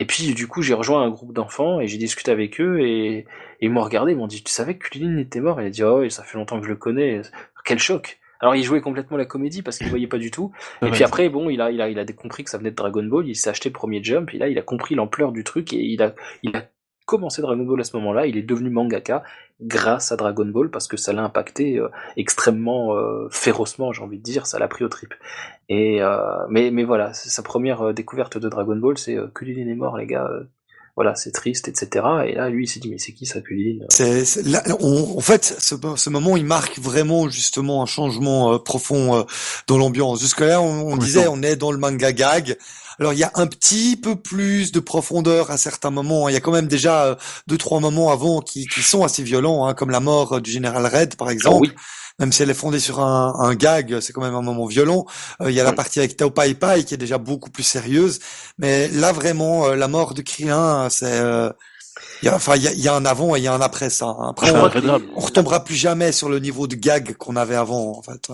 Et 0.00 0.04
puis, 0.04 0.32
du 0.34 0.46
coup, 0.46 0.62
j'ai 0.62 0.74
rejoint 0.74 1.02
un 1.02 1.10
groupe 1.10 1.32
d'enfants 1.32 1.80
et 1.80 1.88
j'ai 1.88 1.98
discuté 1.98 2.30
avec 2.30 2.60
eux 2.60 2.80
et, 2.80 3.26
ils 3.60 3.70
m'ont 3.70 3.82
regardé, 3.82 4.12
ils 4.12 4.18
m'ont 4.18 4.28
dit, 4.28 4.44
tu 4.44 4.52
savais 4.52 4.76
que 4.76 4.88
Kulilin 4.88 5.16
était 5.18 5.40
mort? 5.40 5.60
Et 5.60 5.64
il 5.64 5.66
a 5.66 5.70
dit, 5.70 5.82
oh, 5.82 6.08
ça 6.08 6.22
fait 6.22 6.38
longtemps 6.38 6.60
que 6.60 6.66
je 6.66 6.70
le 6.70 6.76
connais. 6.76 7.22
Quel 7.64 7.78
choc! 7.78 8.18
Alors, 8.40 8.54
il 8.54 8.62
jouait 8.62 8.80
complètement 8.80 9.16
la 9.16 9.24
comédie 9.24 9.62
parce 9.62 9.78
qu'il 9.78 9.88
voyait 9.88 10.06
pas 10.06 10.18
du 10.18 10.30
tout. 10.30 10.52
Et 10.82 10.90
puis 10.90 11.02
après, 11.02 11.28
bon, 11.28 11.50
il 11.50 11.60
a, 11.60 11.72
il 11.72 11.80
a, 11.80 11.88
il 11.88 11.98
a 11.98 12.04
compris 12.12 12.44
que 12.44 12.50
ça 12.50 12.58
venait 12.58 12.70
de 12.70 12.76
Dragon 12.76 13.02
Ball, 13.02 13.26
il 13.26 13.34
s'est 13.34 13.50
acheté 13.50 13.68
le 13.68 13.72
premier 13.72 14.02
Jump, 14.02 14.32
et 14.32 14.38
là, 14.38 14.48
il 14.48 14.58
a 14.58 14.62
compris 14.62 14.94
l'ampleur 14.94 15.32
du 15.32 15.42
truc 15.42 15.72
et 15.72 15.80
il 15.80 16.00
a, 16.02 16.14
il 16.44 16.56
a 16.56 16.68
commencé 17.04 17.42
Dragon 17.42 17.64
Ball 17.64 17.80
à 17.80 17.84
ce 17.84 17.96
moment-là, 17.96 18.26
il 18.26 18.36
est 18.36 18.42
devenu 18.42 18.70
mangaka 18.70 19.24
grâce 19.60 20.12
à 20.12 20.16
Dragon 20.16 20.46
Ball 20.46 20.70
parce 20.70 20.86
que 20.86 20.96
ça 20.96 21.12
l'a 21.12 21.22
impacté 21.22 21.78
euh, 21.78 21.88
extrêmement 22.16 22.96
euh, 22.96 23.28
férocement, 23.30 23.92
j'ai 23.92 24.02
envie 24.02 24.18
de 24.18 24.22
dire, 24.22 24.46
ça 24.46 24.58
l'a 24.58 24.68
pris 24.68 24.84
au 24.84 24.88
trip. 24.88 25.14
Et 25.68 26.02
euh, 26.02 26.46
mais 26.48 26.70
mais 26.70 26.84
voilà, 26.84 27.12
sa 27.12 27.42
première 27.42 27.92
découverte 27.92 28.38
de 28.38 28.48
Dragon 28.48 28.76
Ball, 28.76 28.98
c'est 28.98 29.16
Kulilin 29.34 29.68
est 29.68 29.74
mort, 29.74 29.96
les 29.96 30.06
gars. 30.06 30.28
Voilà, 30.98 31.14
c'est 31.14 31.30
triste, 31.30 31.68
etc. 31.68 32.04
Et 32.26 32.34
là, 32.34 32.48
lui, 32.48 32.64
il 32.64 32.66
s'est 32.66 32.80
dit, 32.80 32.88
mais 32.88 32.98
c'est 32.98 33.12
qui 33.12 33.24
ça, 33.24 33.40
Kulilin 33.40 33.84
C'est 33.88 34.24
là, 34.44 34.64
en 34.80 35.20
fait, 35.20 35.54
ce, 35.58 35.76
ce, 35.94 36.10
moment, 36.10 36.36
il 36.36 36.44
marque 36.44 36.80
vraiment 36.80 37.28
justement 37.28 37.84
un 37.84 37.86
changement 37.86 38.58
profond 38.58 39.24
dans 39.68 39.78
l'ambiance. 39.78 40.20
Jusque-là, 40.20 40.60
on, 40.60 40.92
on 40.92 40.96
disait, 40.96 41.28
on 41.28 41.40
est 41.42 41.54
dans 41.54 41.70
le 41.70 41.78
manga 41.78 42.12
gag. 42.12 42.56
Alors 42.98 43.12
il 43.12 43.18
y 43.18 43.24
a 43.24 43.30
un 43.34 43.46
petit 43.46 43.96
peu 43.96 44.16
plus 44.16 44.72
de 44.72 44.80
profondeur 44.80 45.50
à 45.50 45.56
certains 45.56 45.90
moments. 45.90 46.28
Il 46.28 46.32
y 46.32 46.36
a 46.36 46.40
quand 46.40 46.52
même 46.52 46.66
déjà 46.66 47.04
euh, 47.04 47.14
deux 47.46 47.58
trois 47.58 47.80
moments 47.80 48.10
avant 48.10 48.40
qui, 48.40 48.66
qui 48.66 48.82
sont 48.82 49.04
assez 49.04 49.22
violents, 49.22 49.66
hein, 49.66 49.74
comme 49.74 49.90
la 49.90 50.00
mort 50.00 50.40
du 50.40 50.50
général 50.50 50.84
Red 50.84 51.14
par 51.16 51.30
exemple. 51.30 51.68
Ah 51.76 51.80
même 52.18 52.32
si 52.32 52.42
elle 52.42 52.50
est 52.50 52.54
fondée 52.54 52.80
sur 52.80 53.00
un, 53.00 53.34
un 53.38 53.54
gag, 53.54 54.00
c'est 54.00 54.12
quand 54.12 54.22
même 54.22 54.34
un 54.34 54.42
moment 54.42 54.66
violent. 54.66 55.06
Euh, 55.40 55.50
il 55.50 55.56
y 55.56 55.60
a 55.60 55.64
la 55.64 55.72
partie 55.72 55.98
avec 55.98 56.16
Tao 56.16 56.30
Pai 56.30 56.54
Pai 56.54 56.84
qui 56.84 56.94
est 56.94 56.98
déjà 56.98 57.18
beaucoup 57.18 57.50
plus 57.50 57.62
sérieuse. 57.62 58.20
Mais 58.58 58.88
là 58.88 59.12
vraiment, 59.12 59.66
euh, 59.66 59.76
la 59.76 59.88
mort 59.88 60.14
de 60.14 60.22
Krillin, 60.22 60.88
c'est 60.90 61.20
il 62.22 62.26
y 62.26 62.28
a, 62.28 62.34
enfin, 62.34 62.56
il 62.56 62.62
y 62.62 62.68
a, 62.68 62.72
y 62.72 62.88
a, 62.88 62.94
un 62.94 63.04
avant 63.04 63.36
et 63.36 63.40
il 63.40 63.44
y 63.44 63.48
a 63.48 63.54
un 63.54 63.60
après 63.60 63.90
ça. 63.90 64.16
Après, 64.28 64.50
on, 64.50 64.70
on, 65.16 65.20
retombera 65.20 65.62
plus 65.64 65.74
jamais 65.74 66.12
sur 66.12 66.28
le 66.28 66.38
niveau 66.38 66.66
de 66.66 66.74
gag 66.74 67.16
qu'on 67.16 67.36
avait 67.36 67.54
avant, 67.54 67.96
en 67.96 68.02
fait. 68.02 68.28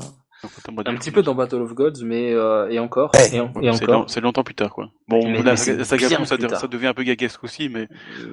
Un 0.87 0.95
petit 0.97 1.11
peu 1.11 1.23
dans 1.23 1.35
Battle 1.35 1.57
of 1.57 1.75
Gods, 1.75 2.03
mais 2.05 2.33
euh, 2.33 2.69
et 2.71 2.79
encore, 2.79 3.13
et, 3.33 3.41
encore. 3.41 4.05
C'est 4.09 4.21
longtemps 4.21 4.45
plus 4.45 4.55
tard, 4.55 4.71
quoi. 4.71 4.91
Bon, 5.07 5.21
la, 5.43 5.57
saga 5.57 6.09
ça, 6.25 6.37
devient 6.67 6.87
un 6.87 6.95
peu 6.95 7.03
gaguesque 7.03 7.45
aussi, 7.45 7.69
mais 7.69 7.89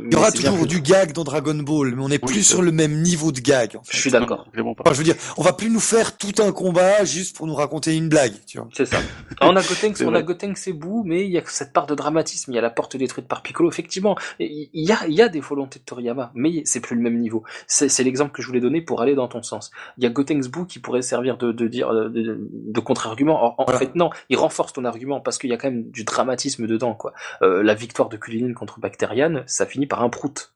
il 0.06 0.13
y 0.13 0.15
aura 0.15 0.32
toujours 0.32 0.65
du 0.65 0.82
gag 0.82 1.12
dans 1.12 1.24
Dragon 1.24 1.56
Ball, 1.56 1.93
mais 1.95 2.02
on 2.02 2.10
est 2.10 2.24
plus 2.24 2.43
sur 2.43 2.62
le 2.62 2.71
même 2.71 3.02
niveau 3.02 3.32
de 3.32 3.39
gag. 3.39 3.76
En 3.76 3.84
fait. 3.84 3.95
Je 3.95 4.02
suis 4.02 4.12
d'accord. 4.12 4.47
Enfin, 4.56 4.93
je 4.93 4.97
veux 4.97 5.04
dire, 5.04 5.15
on 5.38 5.41
va 5.41 5.54
plus 5.54 5.69
nous 5.69 5.80
faire 5.80 6.17
tout 6.17 6.34
un 6.39 6.52
combat 6.52 7.04
juste 7.04 7.36
pour 7.36 7.47
nous 7.47 7.56
raconter 7.56 7.95
une 7.95 8.10
blague, 8.10 8.34
tu 8.47 8.58
vois. 8.58 8.69
C'est 8.74 8.86
ça. 8.86 9.00
on 9.41 9.56
a 9.56 9.62
Gotenks, 9.62 10.02
on 10.06 10.13
a 10.13 10.21
Gotenks 10.21 10.58
c'est 10.58 10.74
bout, 10.74 11.04
mais 11.06 11.26
il 11.26 11.32
y 11.32 11.38
a 11.38 11.41
cette 11.45 11.74
part 11.74 11.88
de 11.88 11.95
dramatisme. 11.95 12.52
Il 12.52 12.56
y 12.56 12.58
a 12.58 12.62
la 12.62 12.69
porte 12.69 12.95
détruite 12.95 13.28
par 13.28 13.41
Piccolo. 13.41 13.69
Effectivement, 13.69 14.17
il 14.39 14.69
y 14.74 14.91
a, 14.91 15.00
il 15.08 15.13
y 15.13 15.21
a 15.21 15.28
des 15.28 15.41
volontés 15.41 15.80
de 15.80 15.86
Toriyama, 15.86 16.32
mais 16.36 16.62
c'est 16.65 16.80
plus 16.80 16.95
le 16.95 17.02
même 17.02 17.17
niveau. 17.17 17.43
C'est 17.67 18.04
l'exemple 18.04 18.32
que 18.32 18.41
je 18.41 18.47
voulais 18.47 18.62
donner 18.62 18.82
pour 18.82 19.02
aller 19.02 19.15
dans 19.15 19.28
ton 19.28 19.43
sens. 19.43 19.71
Il 19.97 20.04
y 20.04 20.08
a 20.08 20.10
Gotenks 20.10 20.47
Boo 20.47 20.65
qui 20.65 20.80
pourrait 20.80 21.02
servir 21.02 21.38
de, 21.38 21.52
de 21.52 21.67
dire 21.67 21.91
de, 22.10 22.38
de 22.52 22.80
contre-argument. 22.80 23.56
En, 23.60 23.68
fait, 23.78 23.96
non, 23.96 24.10
il 24.30 24.38
renforce 24.38 24.74
ton 24.74 24.86
argument 24.86 25.20
parce 25.20 25.38
qu'il 25.38 25.50
y 25.50 25.54
a 25.54 25.58
quand 25.58 25.70
même 25.70 25.90
du 25.90 26.04
dramatisme 26.04 26.68
dedans, 26.68 26.94
quoi. 26.94 27.14
Euh, 27.42 27.64
la 27.64 27.74
victoire 27.74 28.10
de 28.10 28.18
Kulinin 28.18 28.54
contre 28.54 28.80
Bacterian, 28.80 29.44
ça 29.46 29.66
finit 29.66 29.88
par 29.88 30.02
un 30.04 30.10
prout. 30.10 30.54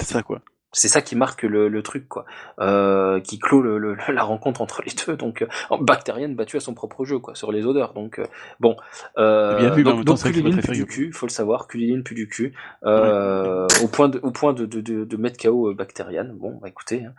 C'est 0.00 0.12
ça, 0.12 0.22
quoi 0.22 0.40
c'est 0.74 0.88
ça 0.88 1.00
qui 1.00 1.16
marque 1.16 1.42
le, 1.42 1.68
le 1.68 1.82
truc 1.82 2.08
quoi, 2.08 2.26
euh, 2.60 3.20
qui 3.20 3.38
clôt 3.38 3.62
le, 3.62 3.96
la 4.12 4.22
rencontre 4.22 4.60
entre 4.60 4.82
les 4.82 4.92
deux. 5.06 5.16
Donc 5.16 5.42
euh, 5.42 5.46
Bacterienne 5.80 6.34
battu 6.34 6.56
à 6.56 6.60
son 6.60 6.74
propre 6.74 7.04
jeu 7.04 7.18
quoi 7.18 7.34
sur 7.34 7.52
les 7.52 7.64
odeurs. 7.64 7.94
Donc 7.94 8.18
euh, 8.18 8.26
bon, 8.60 8.76
euh, 9.16 9.58
bien 9.58 9.70
vu, 9.70 9.84
donc, 9.84 10.04
donc 10.04 10.22
Kuliline 10.22 10.60
pue 10.60 10.72
du 10.72 10.86
cul, 10.86 11.12
faut 11.12 11.26
le 11.26 11.30
savoir, 11.30 11.66
Kuliline 11.66 12.02
pue 12.02 12.14
du 12.14 12.28
cul, 12.28 12.52
euh, 12.84 13.66
au 13.82 13.88
point 13.88 14.08
de, 14.08 14.18
au 14.22 14.30
point 14.30 14.52
de, 14.52 14.66
de, 14.66 14.80
de, 14.80 15.04
de 15.04 15.16
mettre 15.16 15.42
KO 15.42 15.70
euh, 15.70 15.74
Bacteriane. 15.74 16.32
Bon, 16.34 16.58
bah 16.60 16.68
écoutez, 16.68 17.04
hein. 17.04 17.14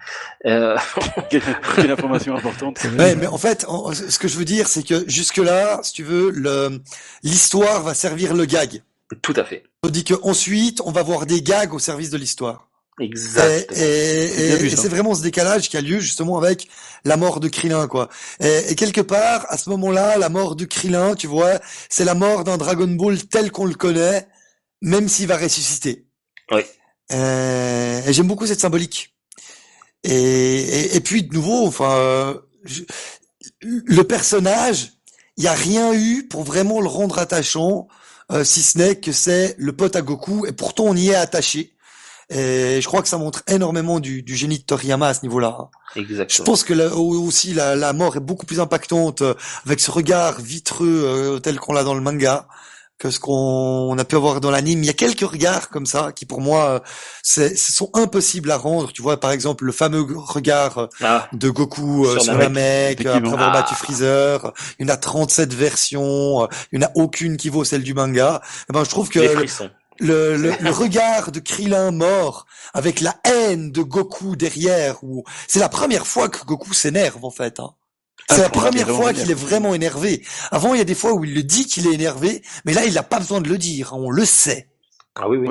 euh... 0.46 0.78
quelle, 1.30 1.92
information 1.92 2.36
importante. 2.36 2.84
Ouais, 2.98 3.16
mais 3.16 3.28
en 3.28 3.38
fait, 3.38 3.66
ce 3.94 4.20
que 4.20 4.28
je 4.28 4.38
veux 4.38 4.46
dire, 4.46 4.68
c'est 4.68 4.84
que 4.84 5.08
jusque 5.10 5.38
là, 5.38 5.80
si 5.82 5.94
tu 5.94 6.04
veux, 6.04 6.30
le 6.30 6.80
l'histoire 7.24 7.82
va 7.84 7.94
servir 7.94 8.34
le 8.34 8.46
gag. 8.46 8.82
Tout 9.22 9.34
à 9.36 9.44
fait. 9.44 9.64
On 9.84 9.90
dit 9.90 10.04
que 10.04 10.16
ensuite, 10.24 10.82
on 10.84 10.92
va 10.92 11.04
voir 11.04 11.26
des 11.26 11.42
gags 11.42 11.74
au 11.74 11.80
service 11.80 12.10
de 12.10 12.18
l'histoire. 12.18 12.68
Exact. 13.00 13.72
Et, 13.78 14.70
c'est 14.70 14.88
vraiment 14.88 15.16
ce 15.16 15.22
décalage 15.22 15.70
qui 15.70 15.78
a 15.78 15.82
lieu 15.82 16.00
justement 16.00 16.38
avec 16.38 16.70
la 17.04 17.18
mort 17.18 17.40
de 17.40 17.50
Krillin, 17.50 17.88
quoi. 17.88 18.10
Et, 18.40 18.76
quelque 18.76 19.02
part, 19.02 19.46
à 19.50 19.58
ce 19.58 19.70
moment-là, 19.72 20.18
la 20.18 20.30
mort 20.30 20.56
de 20.56 20.66
Krillin, 20.66 21.16
tu 21.16 21.28
vois, 21.28 21.60
c'est 21.90 22.06
la 22.06 22.16
mort 22.16 22.44
d'un 22.44 22.58
Dragon 22.58 22.88
Ball 22.88 23.22
tel 23.24 23.52
qu'on 23.52 23.66
le 23.66 23.76
connaît, 23.76 24.28
même 24.82 25.10
s'il 25.10 25.28
va 25.28 25.38
ressusciter. 25.38 26.06
Oui. 26.52 26.62
et 27.12 28.14
j'aime 28.14 28.28
beaucoup 28.28 28.48
cette 28.48 28.60
symbolique. 28.62 29.16
Et, 30.08 31.00
puis 31.04 31.24
de 31.24 31.34
nouveau, 31.34 31.66
enfin, 31.66 32.40
le 33.62 34.04
personnage, 34.04 34.94
il 35.38 35.42
n'y 35.42 35.48
a 35.48 35.54
rien 35.54 35.94
eu 35.94 36.28
pour 36.28 36.44
vraiment 36.44 36.80
le 36.80 36.88
rendre 36.88 37.18
attachant, 37.20 37.88
euh, 38.32 38.44
si 38.44 38.62
ce 38.62 38.78
n'est 38.78 39.00
que 39.00 39.12
c'est 39.12 39.56
le 39.58 39.74
pote 39.74 39.96
à 39.96 40.02
Goku, 40.02 40.46
et 40.46 40.52
pourtant 40.52 40.86
on 40.86 40.96
y 40.96 41.10
est 41.10 41.16
attaché. 41.16 41.75
Et 42.30 42.80
je 42.82 42.88
crois 42.88 43.02
que 43.02 43.08
ça 43.08 43.18
montre 43.18 43.44
énormément 43.48 44.00
du, 44.00 44.24
du 44.24 44.36
génie 44.36 44.58
de 44.58 44.64
Toriyama 44.64 45.10
à 45.10 45.14
ce 45.14 45.22
niveau-là. 45.24 45.70
Exactement. 45.96 46.38
Je 46.38 46.44
pense 46.44 46.64
que 46.64 46.74
aussi 46.94 47.54
la, 47.54 47.76
la, 47.76 47.94
mort 47.94 48.18
est 48.18 48.22
beaucoup 48.22 48.46
plus 48.46 48.60
impactante 48.60 49.22
euh, 49.22 49.36
avec 49.66 49.80
ce 49.80 49.92
regard 49.92 50.42
vitreux 50.42 51.04
euh, 51.06 51.40
tel 51.40 51.60
qu'on 51.60 51.74
l'a 51.74 51.84
dans 51.84 51.94
le 51.94 52.02
manga 52.02 52.48
que 52.98 53.12
ce 53.12 53.20
qu'on 53.20 53.98
a 53.98 54.06
pu 54.06 54.16
avoir 54.16 54.40
dans 54.40 54.52
l'anime. 54.52 54.82
Il 54.82 54.86
y 54.86 54.90
a 54.90 54.94
quelques 54.94 55.30
regards 55.30 55.70
comme 55.70 55.86
ça 55.86 56.14
qui, 56.14 56.26
pour 56.26 56.40
moi, 56.40 56.82
euh, 57.36 57.50
sont 57.56 57.90
impossibles 57.94 58.50
à 58.50 58.58
rendre. 58.58 58.94
Tu 58.94 59.02
vois, 59.02 59.20
par 59.20 59.32
exemple, 59.32 59.66
le 59.66 59.74
fameux 59.74 60.06
regard 60.16 60.88
ah. 61.02 61.28
de 61.34 61.50
Goku 61.50 62.08
sur, 62.20 62.34
la 62.38 62.48
mec 62.48 63.06
après 63.06 63.34
avoir 63.34 63.52
battu 63.52 63.74
ah. 63.74 63.84
Freezer. 63.84 64.54
Il 64.80 64.88
y 64.88 64.90
en 64.90 64.94
a 64.94 64.98
37 64.98 65.54
versions. 65.54 66.48
Il 66.72 66.80
n'y 66.80 66.86
en 66.86 66.88
a 66.88 66.92
aucune 66.96 67.36
qui 67.36 67.50
vaut 67.50 67.66
celle 67.66 67.84
du 67.84 67.94
manga. 67.94 68.42
Eh 68.70 68.74
ben, 68.74 68.86
je 68.86 68.90
trouve 68.90 69.10
que 69.10 69.20
le, 70.00 70.36
le, 70.38 70.52
le, 70.60 70.70
regard 70.72 71.32
de 71.32 71.40
Krillin 71.40 71.92
mort 71.92 72.46
avec 72.74 73.02
la 73.02 73.16
haine 73.24 73.72
de 73.72 73.82
Goku 73.82 74.36
derrière 74.36 75.04
ou 75.04 75.24
c'est 75.48 75.60
la 75.60 75.70
première 75.70 76.06
fois 76.08 76.30
que 76.30 76.44
Goku 76.46 76.74
s'énerve 76.74 77.24
en 77.24 77.32
fait 77.32 77.60
hein. 77.60 77.74
C'est 78.30 78.42
la 78.42 78.50
première 78.50 78.90
fois 78.90 79.14
qu'il 79.14 79.30
est 79.30 79.36
vraiment 79.36 79.76
énervé. 79.76 80.26
Avant, 80.50 80.74
il 80.74 80.80
y 80.80 80.82
a 80.82 80.86
des 80.86 80.96
fois 80.96 81.14
où 81.14 81.24
il 81.24 81.36
le 81.36 81.44
dit 81.44 81.66
qu'il 81.68 81.86
est 81.88 81.94
énervé, 81.94 82.42
mais 82.66 82.74
là, 82.74 82.84
il 82.86 82.94
n'a 82.96 83.04
pas 83.04 83.20
besoin 83.20 83.40
de 83.40 83.48
le 83.48 83.58
dire. 83.60 83.94
On 83.94 84.10
le 84.10 84.26
sait. 84.26 84.68
Ah 85.16 85.30
oui, 85.30 85.38
oui. 85.38 85.50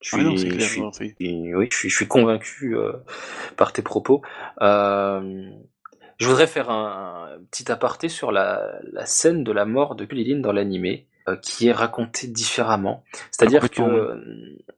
Je 0.00 0.16
Ah 0.16 0.22
non, 0.22 0.36
suis, 0.36 0.50
je 0.58 0.66
suis- 0.66 0.80
non, 0.80 0.90
oui, 0.98 1.68
je 1.70 1.76
suis, 1.76 1.90
je 1.90 1.96
suis 1.96 2.06
convaincu 2.08 2.76
euh, 2.76 2.92
par 3.56 3.72
tes 3.72 3.82
propos. 3.82 4.22
Euh, 4.62 5.50
je 6.18 6.26
voudrais 6.26 6.46
faire 6.46 6.70
un, 6.70 7.28
un 7.36 7.44
petit 7.50 7.70
aparté 7.70 8.08
sur 8.08 8.32
la, 8.32 8.78
la 8.92 9.04
scène 9.06 9.44
de 9.44 9.52
la 9.52 9.64
mort 9.66 9.96
de 9.96 10.04
Kulilin 10.04 10.40
dans 10.40 10.52
l'animé, 10.52 11.08
euh, 11.08 11.15
qui 11.42 11.68
est 11.68 11.72
racontée 11.72 12.28
différemment. 12.28 13.02
C'est-à-dire 13.30 13.68
que, 13.70 13.76
Complètement, 13.76 14.22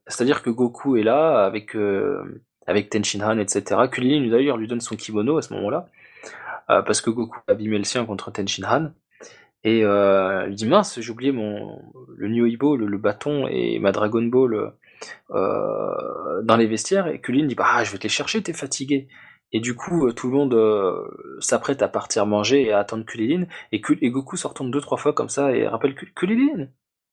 c'est-à-dire 0.07 0.41
que 0.41 0.49
Goku 0.49 0.97
est 0.97 1.03
là 1.03 1.45
avec 1.45 1.75
euh, 1.75 2.43
avec 2.67 2.89
Tenshinhan, 2.89 3.37
etc. 3.39 3.81
Kulilin 3.91 4.29
d'ailleurs 4.29 4.57
lui 4.57 4.67
donne 4.67 4.81
son 4.81 4.95
kimono 4.95 5.37
à 5.37 5.41
ce 5.41 5.53
moment-là, 5.53 5.87
euh, 6.69 6.81
parce 6.81 7.01
que 7.01 7.09
Goku 7.09 7.37
a 7.47 7.51
abîmé 7.51 7.77
le 7.77 7.83
sien 7.83 8.05
contre 8.05 8.31
Tenshinhan. 8.31 8.91
Et 9.63 9.83
euh, 9.83 10.47
il 10.49 10.55
dit 10.55 10.65
mince, 10.67 10.99
j'ai 10.99 11.11
oublié 11.11 11.31
mon 11.31 11.81
le 12.15 12.27
Nyoibo, 12.29 12.75
le, 12.77 12.85
le 12.85 12.97
bâton 12.97 13.47
et 13.47 13.79
ma 13.79 13.91
Dragon 13.91 14.23
Ball 14.23 14.73
euh, 15.31 16.41
dans 16.43 16.57
les 16.57 16.67
vestiaires. 16.67 17.07
Et 17.07 17.19
Kulin 17.19 17.45
dit 17.45 17.55
bah 17.55 17.67
ah, 17.67 17.83
je 17.83 17.91
vais 17.91 17.97
te 17.97 18.03
les 18.03 18.09
chercher, 18.09 18.41
t'es 18.41 18.53
fatigué. 18.53 19.07
Et 19.51 19.59
du 19.59 19.75
coup, 19.75 20.07
euh, 20.07 20.13
tout 20.13 20.27
le 20.29 20.37
monde 20.37 20.53
euh, 20.53 21.37
s'apprête 21.39 21.81
à 21.81 21.87
partir 21.87 22.25
manger 22.25 22.63
et 22.63 22.71
à 22.71 22.79
attendre 22.79 23.05
Kulilin. 23.05 23.45
Et, 23.71 23.81
et 24.01 24.11
Goku 24.11 24.37
se 24.37 24.47
retourne 24.47 24.71
deux 24.71 24.81
trois 24.81 24.97
fois 24.97 25.13
comme 25.13 25.29
ça 25.29 25.51
et 25.55 25.67
rappelle 25.67 25.95
Kul-. 25.95 26.69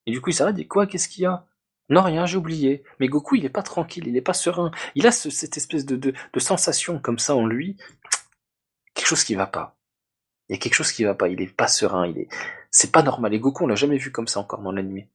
Et 0.06 0.10
du 0.12 0.20
coup, 0.20 0.30
il 0.30 0.34
s'arrête, 0.34 0.54
il 0.54 0.62
dit 0.62 0.68
quoi, 0.68 0.86
qu'est-ce 0.86 1.08
qu'il 1.08 1.22
y 1.24 1.26
a? 1.26 1.46
Non, 1.88 2.02
rien, 2.02 2.26
j'ai 2.26 2.36
oublié. 2.36 2.82
Mais 3.00 3.08
Goku, 3.08 3.36
il 3.36 3.44
est 3.44 3.48
pas 3.50 3.62
tranquille, 3.62 4.06
il 4.06 4.16
est 4.16 4.20
pas 4.22 4.32
serein. 4.34 4.70
Il 4.94 5.06
a 5.06 5.12
ce- 5.12 5.30
cette 5.30 5.56
espèce 5.56 5.86
de, 5.86 5.96
de, 5.96 6.40
sensation 6.40 6.98
comme 6.98 7.18
ça 7.18 7.34
en 7.36 7.46
lui. 7.46 7.76
Quelque 8.94 9.06
chose 9.06 9.24
qui 9.24 9.34
va 9.34 9.46
pas. 9.46 9.76
Il 10.48 10.54
y 10.54 10.56
a 10.56 10.58
quelque 10.60 10.74
chose 10.74 10.92
qui 10.92 11.04
va 11.04 11.14
pas. 11.14 11.28
Il 11.28 11.40
est 11.40 11.54
pas 11.54 11.68
serein. 11.68 12.06
Il 12.06 12.18
est. 12.18 12.28
C'est 12.70 12.92
pas 12.92 13.02
normal. 13.02 13.34
Et 13.34 13.40
Goku, 13.40 13.64
on 13.64 13.66
l'a 13.68 13.76
jamais 13.76 13.98
vu 13.98 14.10
comme 14.12 14.26
ça 14.26 14.40
encore 14.40 14.62
dans 14.62 14.72
l'animé. 14.72 15.08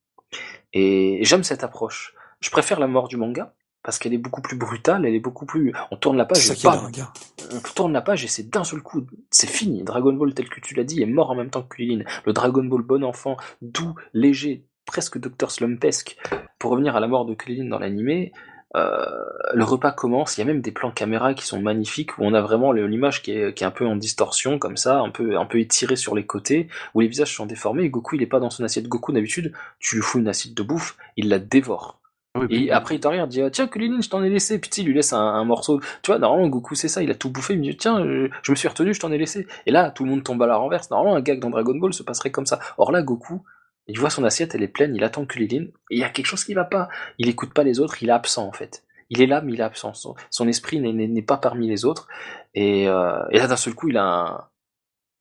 Et 0.73 1.19
j'aime 1.23 1.43
cette 1.43 1.63
approche. 1.63 2.15
Je 2.39 2.49
préfère 2.49 2.79
la 2.79 2.87
mort 2.87 3.07
du 3.07 3.17
manga 3.17 3.53
parce 3.83 3.97
qu'elle 3.97 4.13
est 4.13 4.19
beaucoup 4.19 4.41
plus 4.41 4.57
brutale. 4.57 5.05
Elle 5.05 5.15
est 5.15 5.19
beaucoup 5.19 5.45
plus. 5.45 5.73
On 5.91 5.97
tourne 5.97 6.17
la 6.17 6.25
page. 6.25 6.49
et 6.49 6.55
bam, 6.63 6.91
hein. 6.99 7.11
on 7.51 7.59
tourne 7.75 7.93
la 7.93 8.01
page 8.01 8.23
et 8.23 8.27
c'est 8.27 8.49
d'un 8.49 8.63
seul 8.63 8.81
coup, 8.81 9.05
c'est 9.29 9.49
fini. 9.49 9.83
Dragon 9.83 10.13
Ball 10.13 10.33
tel 10.33 10.49
que 10.49 10.59
tu 10.59 10.75
l'as 10.75 10.83
dit 10.83 11.01
est 11.01 11.07
mort 11.07 11.31
en 11.31 11.35
même 11.35 11.49
temps 11.49 11.63
que 11.63 11.75
Kulilin. 11.75 12.03
Le 12.25 12.33
Dragon 12.33 12.63
Ball 12.63 12.81
bon 12.81 13.03
enfant, 13.03 13.37
doux, 13.61 13.95
léger, 14.13 14.65
presque 14.85 15.17
Dr 15.17 15.51
Slumpesque. 15.51 16.17
Pour 16.59 16.71
revenir 16.71 16.95
à 16.95 16.99
la 16.99 17.07
mort 17.07 17.25
de 17.25 17.33
Kulilin 17.33 17.69
dans 17.69 17.79
l'animé, 17.79 18.31
euh, 18.75 19.05
le 19.53 19.63
repas 19.63 19.91
commence. 19.91 20.37
Il 20.37 20.41
y 20.41 20.43
a 20.43 20.45
même 20.45 20.61
des 20.61 20.71
plans 20.71 20.91
caméra 20.91 21.33
qui 21.33 21.45
sont 21.45 21.61
magnifiques 21.61 22.17
où 22.17 22.23
on 22.23 22.33
a 22.33 22.41
vraiment 22.41 22.71
l'image 22.71 23.21
qui 23.21 23.31
est, 23.31 23.53
qui 23.53 23.63
est 23.63 23.67
un 23.67 23.71
peu 23.71 23.85
en 23.85 23.95
distorsion 23.95 24.59
comme 24.59 24.77
ça, 24.77 24.99
un 24.99 25.09
peu 25.09 25.37
un 25.37 25.45
peu 25.45 25.59
étirée 25.59 25.95
sur 25.95 26.15
les 26.15 26.25
côtés, 26.25 26.67
où 26.93 27.01
les 27.01 27.07
visages 27.07 27.35
sont 27.35 27.45
déformés. 27.45 27.83
Et 27.83 27.89
Goku 27.89 28.15
il 28.15 28.21
est 28.21 28.27
pas 28.27 28.39
dans 28.39 28.49
son 28.49 28.63
assiette. 28.63 28.87
Goku 28.87 29.11
d'habitude, 29.11 29.53
tu 29.79 29.95
lui 29.95 30.01
fous 30.01 30.19
une 30.19 30.27
assiette 30.27 30.53
de 30.53 30.63
bouffe, 30.63 30.97
il 31.17 31.29
la 31.29 31.39
dévore. 31.39 32.00
Ah 32.33 32.39
oui, 32.39 32.65
Et 32.67 32.71
après, 32.71 32.95
il 32.95 33.05
regarde, 33.05 33.33
il 33.33 33.37
dit, 33.37 33.41
ah, 33.41 33.49
tiens, 33.49 33.67
Kulilin, 33.67 33.99
je 33.99 34.09
t'en 34.09 34.23
ai 34.23 34.29
laissé. 34.29 34.59
Puis 34.59 34.69
il 34.77 34.85
lui 34.85 34.93
laisse 34.93 35.11
un, 35.11 35.19
un 35.19 35.43
morceau. 35.43 35.81
Tu 36.01 36.11
vois, 36.11 36.19
normalement, 36.19 36.47
Goku, 36.47 36.75
c'est 36.75 36.87
ça, 36.87 37.03
il 37.03 37.11
a 37.11 37.15
tout 37.15 37.29
bouffé. 37.29 37.53
Il 37.53 37.59
me 37.59 37.63
dit, 37.63 37.75
tiens, 37.75 38.03
je, 38.05 38.29
je 38.41 38.51
me 38.51 38.55
suis 38.55 38.67
retenu, 38.69 38.93
je 38.93 38.99
t'en 38.99 39.11
ai 39.11 39.17
laissé. 39.17 39.47
Et 39.65 39.71
là, 39.71 39.91
tout 39.91 40.05
le 40.05 40.09
monde 40.09 40.23
tombe 40.23 40.41
à 40.41 40.47
la 40.47 40.55
renverse. 40.55 40.89
Normalement, 40.91 41.17
un 41.17 41.21
gag 41.21 41.39
dans 41.39 41.49
Dragon 41.49 41.75
Ball 41.75 41.93
se 41.93 42.03
passerait 42.03 42.31
comme 42.31 42.45
ça. 42.45 42.59
Or 42.77 42.91
là, 42.93 43.01
Goku, 43.01 43.43
il 43.87 43.99
voit 43.99 44.09
son 44.09 44.23
assiette, 44.23 44.55
elle 44.55 44.63
est 44.63 44.69
pleine, 44.69 44.95
il 44.95 45.03
attend 45.03 45.25
Kulilin. 45.25 45.65
Et 45.89 45.95
il 45.95 45.99
y 45.99 46.03
a 46.03 46.09
quelque 46.09 46.27
chose 46.27 46.45
qui 46.45 46.53
va 46.53 46.63
pas. 46.63 46.87
Il 47.17 47.27
écoute 47.27 47.53
pas 47.53 47.63
les 47.63 47.79
autres, 47.81 48.01
il 48.01 48.09
est 48.09 48.13
absent, 48.13 48.47
en 48.47 48.53
fait. 48.53 48.83
Il 49.09 49.21
est 49.21 49.27
là, 49.27 49.41
mais 49.41 49.51
il 49.51 49.59
est 49.59 49.63
absent. 49.63 49.93
Son, 49.93 50.15
son 50.29 50.47
esprit 50.47 50.79
n'est 50.79 51.21
pas 51.21 51.37
parmi 51.37 51.67
les 51.67 51.83
autres. 51.83 52.07
Et, 52.53 52.87
euh, 52.87 53.21
et 53.31 53.39
là, 53.39 53.47
d'un 53.47 53.57
seul 53.57 53.73
coup, 53.73 53.89
il 53.89 53.97
a 53.97 54.03
un, 54.05 54.47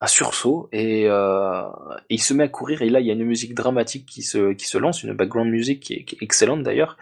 un 0.01 0.07
sursaut 0.07 0.67
et, 0.71 1.05
euh, 1.07 1.63
et 2.09 2.15
il 2.15 2.21
se 2.21 2.33
met 2.33 2.45
à 2.45 2.47
courir. 2.47 2.81
Et 2.81 2.89
là, 2.89 2.99
il 2.99 3.05
y 3.05 3.11
a 3.11 3.13
une 3.13 3.23
musique 3.23 3.53
dramatique 3.53 4.07
qui 4.07 4.23
se, 4.23 4.53
qui 4.53 4.65
se 4.65 4.79
lance, 4.79 5.03
une 5.03 5.13
background 5.13 5.49
music 5.49 5.79
qui 5.81 5.93
est, 5.93 6.17
excellente 6.21 6.63
d'ailleurs. 6.63 6.97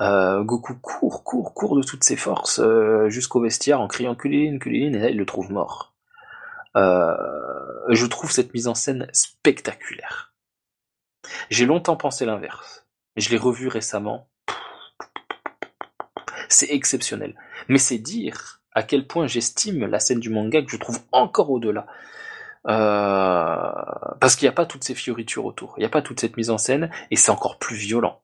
Euh, 0.00 0.42
Goku 0.42 0.74
court, 0.74 1.22
court, 1.24 1.54
court 1.54 1.76
de 1.76 1.82
toutes 1.82 2.04
ses 2.04 2.16
forces 2.16 2.60
euh, 2.60 3.08
jusqu'au 3.08 3.40
vestiaire 3.40 3.80
en 3.80 3.88
criant 3.88 4.14
Kulilin, 4.14 4.58
Kulilin, 4.58 4.94
et 4.94 4.98
là 4.98 5.10
il 5.10 5.16
le 5.16 5.26
trouve 5.26 5.52
mort. 5.52 5.94
Euh, 6.76 7.16
je 7.88 8.06
trouve 8.06 8.30
cette 8.30 8.52
mise 8.54 8.68
en 8.68 8.74
scène 8.74 9.08
spectaculaire. 9.12 10.34
J'ai 11.50 11.66
longtemps 11.66 11.96
pensé 11.96 12.24
l'inverse. 12.24 12.86
Je 13.16 13.30
l'ai 13.30 13.36
revu 13.36 13.68
récemment. 13.68 14.28
C'est 16.48 16.70
exceptionnel. 16.70 17.36
Mais 17.68 17.78
c'est 17.78 17.98
dire 17.98 18.60
à 18.72 18.82
quel 18.82 19.06
point 19.06 19.26
j'estime 19.26 19.86
la 19.86 20.00
scène 20.00 20.20
du 20.20 20.30
manga 20.30 20.62
que 20.62 20.70
je 20.70 20.76
trouve 20.76 21.00
encore 21.12 21.50
au-delà. 21.50 21.86
Euh, 22.68 23.72
parce 24.20 24.36
qu'il 24.36 24.46
n'y 24.46 24.50
a 24.50 24.54
pas 24.54 24.66
toutes 24.66 24.84
ces 24.84 24.94
fioritures 24.94 25.44
autour, 25.44 25.74
il 25.76 25.80
n'y 25.80 25.86
a 25.86 25.90
pas 25.90 26.02
toute 26.02 26.20
cette 26.20 26.36
mise 26.36 26.50
en 26.50 26.58
scène, 26.58 26.90
et 27.10 27.16
c'est 27.16 27.30
encore 27.30 27.58
plus 27.58 27.76
violent. 27.76 28.20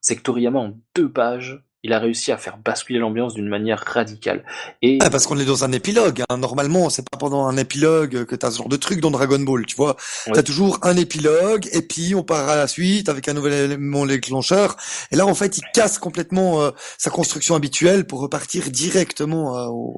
C'est 0.00 0.16
que 0.16 0.22
Toriyama, 0.22 0.58
en 0.58 0.72
deux 0.94 1.10
pages, 1.10 1.62
il 1.84 1.92
a 1.92 1.98
réussi 1.98 2.32
à 2.32 2.38
faire 2.38 2.58
basculer 2.58 2.98
l'ambiance 2.98 3.34
d'une 3.34 3.48
manière 3.48 3.82
radicale. 3.86 4.44
Et 4.82 4.98
Ah, 5.00 5.10
parce 5.10 5.26
qu'on 5.26 5.38
est 5.38 5.44
dans 5.44 5.64
un 5.64 5.72
épilogue. 5.72 6.24
Hein. 6.28 6.38
Normalement, 6.38 6.90
c'est 6.90 7.08
pas 7.08 7.16
pendant 7.18 7.46
un 7.46 7.56
épilogue 7.56 8.24
que 8.24 8.34
t'as 8.34 8.50
ce 8.50 8.58
genre 8.58 8.68
de 8.68 8.76
truc 8.76 9.00
dans 9.00 9.10
Dragon 9.10 9.38
Ball, 9.38 9.64
tu 9.64 9.76
vois. 9.76 9.96
T'as 10.32 10.42
toujours 10.42 10.78
un 10.82 10.96
épilogue 10.96 11.68
et 11.72 11.82
puis 11.82 12.14
on 12.14 12.24
part 12.24 12.48
à 12.48 12.56
la 12.56 12.66
suite 12.66 13.08
avec 13.08 13.28
un 13.28 13.32
nouvel 13.32 13.52
élément 13.52 14.06
déclencheur. 14.06 14.76
Et 15.12 15.16
là, 15.16 15.24
en 15.26 15.34
fait, 15.34 15.56
il 15.58 15.62
casse 15.72 15.98
complètement 15.98 16.62
euh, 16.62 16.70
sa 16.98 17.10
construction 17.10 17.54
habituelle 17.54 18.06
pour 18.06 18.20
repartir 18.20 18.70
directement 18.70 19.56
euh, 19.56 19.66
au, 19.68 19.96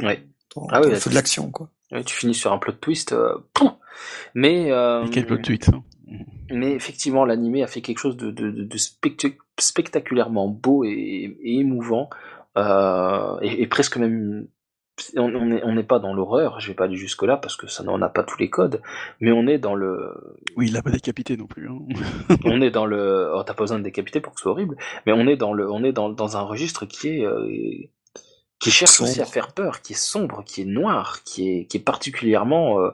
dans, 0.55 0.67
Ah 0.71 0.81
dans 0.81 0.89
le 0.89 0.97
feu 0.97 1.11
de 1.11 1.15
l'action, 1.15 1.51
quoi. 1.51 1.71
Tu 2.07 2.15
finis 2.15 2.35
sur 2.35 2.53
un 2.53 2.59
plot 2.59 2.73
twist. 2.81 3.13
euh, 3.13 3.35
mais 4.35 4.71
euh, 4.71 5.07
quel 5.13 5.27
plot 5.27 5.39
twist. 5.39 5.71
hein? 5.73 5.83
mais 6.53 6.73
effectivement, 6.73 7.25
l'animé 7.25 7.63
a 7.63 7.67
fait 7.69 7.81
quelque 7.81 7.99
chose 7.99 8.17
de, 8.17 8.31
de, 8.31 8.51
de- 8.51 8.65
de 8.65 8.77
spectac- 8.79 9.39
spectaculairement 9.59 10.49
beau 10.49 10.85
et, 10.85 11.37
et 11.43 11.59
émouvant, 11.61 12.11
euh, 12.57 13.39
et, 13.43 13.63
et 13.63 13.67
presque 13.67 13.97
même. 13.97 14.47
On 15.17 15.31
n'est 15.47 15.63
on 15.65 15.73
n'est 15.73 15.83
pas 15.85 15.99
dans 15.99 16.13
l'horreur, 16.13 16.61
je 16.61 16.69
vais 16.69 16.75
pas 16.75 16.85
aller 16.85 16.97
jusque 16.97 17.23
là 17.23 17.39
parce 17.39 17.57
que 17.57 17.67
ça 17.67 17.83
n'en 17.83 18.03
a 18.03 18.11
pas 18.11 18.23
tous 18.23 18.39
les 18.39 18.51
codes, 18.51 18.83
mais 19.21 19.33
on 19.33 19.47
est 19.47 19.57
dans 19.57 19.75
le, 19.75 20.13
Oui, 20.57 20.67
il 20.67 20.75
l'a 20.75 20.83
pas 20.83 20.91
décapité 20.91 21.39
non 21.39 21.47
plus. 21.47 21.71
hein. 21.71 21.79
on 22.45 22.61
est 22.61 22.71
dans 22.71 22.85
le, 22.85 23.31
oh, 23.35 23.43
t'as 23.43 23.55
pas 23.55 23.63
besoin 23.63 23.79
de 23.79 23.85
décapiter 23.85 24.21
pour 24.21 24.35
que 24.35 24.41
ce 24.41 24.43
soit 24.43 24.53
horrible, 24.53 24.77
mais 25.07 25.13
on 25.13 25.27
est 25.27 25.37
dans 25.37 25.55
le, 25.55 25.71
on 25.73 25.85
est 25.85 25.93
dans, 25.93 26.11
dans 26.11 26.37
un 26.37 26.43
registre 26.43 26.85
qui 26.85 27.09
est, 27.09 27.25
euh, 27.25 27.49
qui 28.61 28.71
cherche 28.71 29.01
aussi 29.01 29.21
à 29.21 29.25
faire 29.25 29.53
peur, 29.53 29.81
qui 29.83 29.95
est 29.95 29.97
sombre, 29.97 30.45
qui 30.45 30.63
est 30.63 30.67
noir, 30.67 31.23
qui 31.25 31.51
est, 31.51 31.65
qui 31.65 31.79
est 31.79 31.81
particulièrement, 31.81 32.79
euh, 32.81 32.91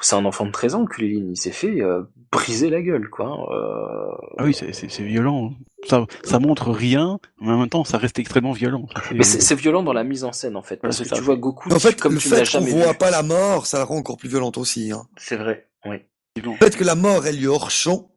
c'est 0.00 0.14
un 0.14 0.24
enfant 0.24 0.46
de 0.46 0.52
13 0.52 0.74
ans, 0.76 0.84
Kulilin, 0.84 1.30
il 1.30 1.36
s'est 1.36 1.50
fait 1.50 1.80
euh, 1.80 2.02
briser 2.30 2.70
la 2.70 2.80
gueule, 2.82 3.08
quoi. 3.10 3.26
hein, 3.26 3.52
euh, 3.52 4.34
Ah 4.38 4.44
oui, 4.44 4.54
c'est- 4.54 4.72
c'est 4.72 4.88
c'est 4.90 5.02
violent. 5.02 5.52
Ça, 5.88 6.06
ça 6.24 6.38
montre 6.38 6.70
rien, 6.70 7.18
mais 7.40 7.52
en 7.52 7.58
même 7.58 7.68
temps, 7.68 7.84
ça 7.84 7.98
reste 7.98 8.18
extrêmement 8.18 8.52
violent. 8.52 8.86
Ça, 8.94 9.02
Mais 9.14 9.24
c'est 9.24 9.40
c'est 9.40 9.54
violent 9.54 9.82
dans 9.82 9.92
la 9.92 10.04
mise 10.04 10.24
en 10.24 10.32
scène 10.32 10.56
en 10.56 10.62
fait, 10.62 10.76
parce 10.76 10.98
Ouais, 10.98 11.04
que 11.04 11.08
c'est 11.08 11.14
tu 11.16 11.20
ça. 11.20 11.24
vois 11.26 11.36
Goku 11.36 11.72
En 11.72 11.78
fait, 11.78 12.00
comme 12.00 12.12
le 12.14 12.18
tu 12.18 12.28
fait 12.28 12.48
qu'on 12.50 12.60
voit 12.60 12.92
vu. 12.92 12.98
pas 12.98 13.10
la 13.10 13.22
mort, 13.22 13.66
ça 13.66 13.78
la 13.78 13.84
rend 13.84 13.96
encore 13.96 14.16
plus 14.16 14.28
violente 14.28 14.56
aussi. 14.58 14.92
Hein. 14.92 15.06
C'est 15.16 15.36
vrai, 15.36 15.66
oui. 15.86 15.96
effectivement. 16.36 16.56
Le 16.60 16.66
fait 16.70 16.76
que 16.76 16.84
la 16.84 16.94
mort 16.94 17.26
ait 17.26 17.32
lieu 17.32 17.48
hors 17.48 17.70
champ, 17.70 18.08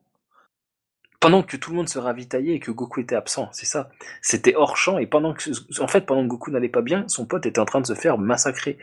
Pendant 1.19 1.41
que 1.41 1.57
tout 1.57 1.71
le 1.71 1.77
monde 1.77 1.89
se 1.89 1.97
ravitaillait 1.97 2.55
et 2.55 2.59
que 2.59 2.69
Goku 2.71 2.99
était 3.01 3.15
absent, 3.15 3.49
c'est 3.51 3.65
ça. 3.65 3.89
C'était 4.21 4.55
hors 4.55 4.77
champ 4.77 4.99
et 4.99 5.07
pendant 5.07 5.33
que, 5.33 5.49
en 5.81 5.87
fait, 5.87 6.01
pendant 6.01 6.21
que 6.23 6.27
Goku 6.27 6.51
n'allait 6.51 6.69
pas 6.69 6.83
bien, 6.83 7.05
son 7.07 7.25
pote 7.25 7.45
était 7.45 7.59
en 7.59 7.65
train 7.65 7.81
de 7.81 7.87
se 7.87 7.95
faire 7.95 8.17
massacrer. 8.19 8.77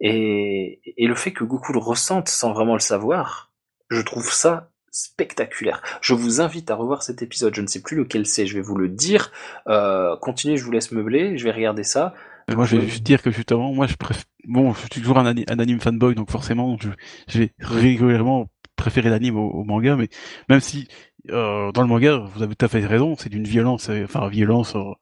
Et, 0.00 0.80
et 0.96 1.06
le 1.06 1.14
fait 1.14 1.32
que 1.32 1.44
Goku 1.44 1.72
le 1.72 1.78
ressente 1.78 2.28
sans 2.28 2.52
vraiment 2.52 2.74
le 2.74 2.80
savoir, 2.80 3.52
je 3.90 4.00
trouve 4.02 4.32
ça 4.32 4.70
spectaculaire. 4.90 5.82
Je 6.00 6.14
vous 6.14 6.40
invite 6.40 6.70
à 6.70 6.74
revoir 6.74 7.02
cet 7.02 7.22
épisode. 7.22 7.54
Je 7.54 7.62
ne 7.62 7.68
sais 7.68 7.82
plus 7.82 7.96
lequel 7.96 8.26
c'est. 8.26 8.46
Je 8.46 8.54
vais 8.54 8.60
vous 8.60 8.76
le 8.76 8.88
dire. 8.88 9.30
Euh, 9.68 10.16
continuez, 10.16 10.56
je 10.56 10.64
vous 10.64 10.72
laisse 10.72 10.90
meubler. 10.90 11.38
Je 11.38 11.44
vais 11.44 11.52
regarder 11.52 11.84
ça. 11.84 12.14
Mais 12.48 12.56
moi, 12.56 12.64
je 12.64 12.76
vais 12.76 12.86
juste 12.86 13.02
dire 13.04 13.22
que 13.22 13.30
justement, 13.30 13.72
moi, 13.72 13.86
je 13.86 13.94
préfère. 13.94 14.24
Bon, 14.44 14.72
je 14.72 14.80
suis 14.80 14.88
toujours 14.88 15.18
un, 15.18 15.26
ani- 15.26 15.44
un 15.48 15.58
anime 15.58 15.80
fanboy, 15.80 16.14
donc 16.14 16.30
forcément, 16.30 16.76
je, 16.80 16.88
je 17.28 17.38
vais 17.40 17.52
régulièrement 17.58 18.48
préférer 18.78 19.10
l'anime 19.10 19.36
au, 19.36 19.64
manga, 19.64 19.96
mais 19.96 20.08
même 20.48 20.60
si 20.60 20.88
euh, 21.30 21.72
dans 21.72 21.82
le 21.82 21.88
manga, 21.88 22.18
vous 22.18 22.42
avez 22.42 22.56
tout 22.56 22.64
à 22.64 22.68
fait 22.68 22.86
raison, 22.86 23.16
c'est 23.16 23.28
d'une 23.28 23.44
violence, 23.44 23.90
euh, 23.90 24.04
enfin 24.04 24.28
violence, 24.28 24.76
euh, 24.76 24.92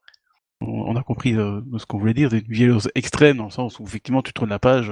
on, 0.61 0.97
a 0.97 1.03
compris 1.03 1.35
ce 1.35 1.87
qu'on 1.87 1.99
voulait 1.99 2.15
dire, 2.15 2.31
c'est 2.31 2.41
une 2.41 2.53
violence 2.53 2.89
extrême 2.95 3.37
dans 3.37 3.45
le 3.45 3.51
sens 3.51 3.79
où 3.79 3.85
effectivement 3.85 4.23
tu 4.23 4.33
tournes 4.33 4.51
la 4.51 4.59
page 4.59 4.91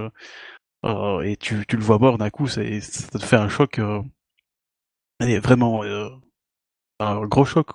et 1.24 1.36
tu, 1.38 1.64
tu 1.66 1.76
le 1.76 1.82
vois 1.82 1.98
mort 1.98 2.18
d'un 2.18 2.30
coup, 2.30 2.46
ça 2.46 2.60
te 2.62 3.18
fait 3.18 3.36
un 3.36 3.48
choc, 3.48 3.80
allez, 5.20 5.38
vraiment 5.38 5.82
un 7.00 7.26
gros 7.26 7.46
choc. 7.46 7.68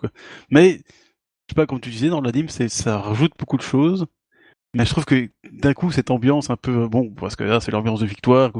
Mais 0.52 0.74
je 1.50 1.54
sais 1.54 1.56
pas, 1.56 1.66
comme 1.66 1.82
tu 1.82 1.90
disais 1.90 2.10
dans 2.10 2.22
l'anime, 2.22 2.50
ça 2.50 3.00
rajoute 3.00 3.34
beaucoup 3.38 3.58
de 3.58 3.64
choses. 3.64 4.06
Mais 4.76 4.86
je 4.86 4.92
trouve 4.92 5.06
que 5.06 5.30
d'un 5.52 5.74
coup 5.74 5.92
cette 5.92 6.12
ambiance 6.12 6.52
un 6.52 6.56
peu 6.56 6.88
bon 6.88 7.10
parce 7.16 7.36
que 7.36 7.44
là 7.44 7.60
c'est 7.60 7.72
l'ambiance 7.72 8.02
de 8.02 8.06
victoire. 8.06 8.52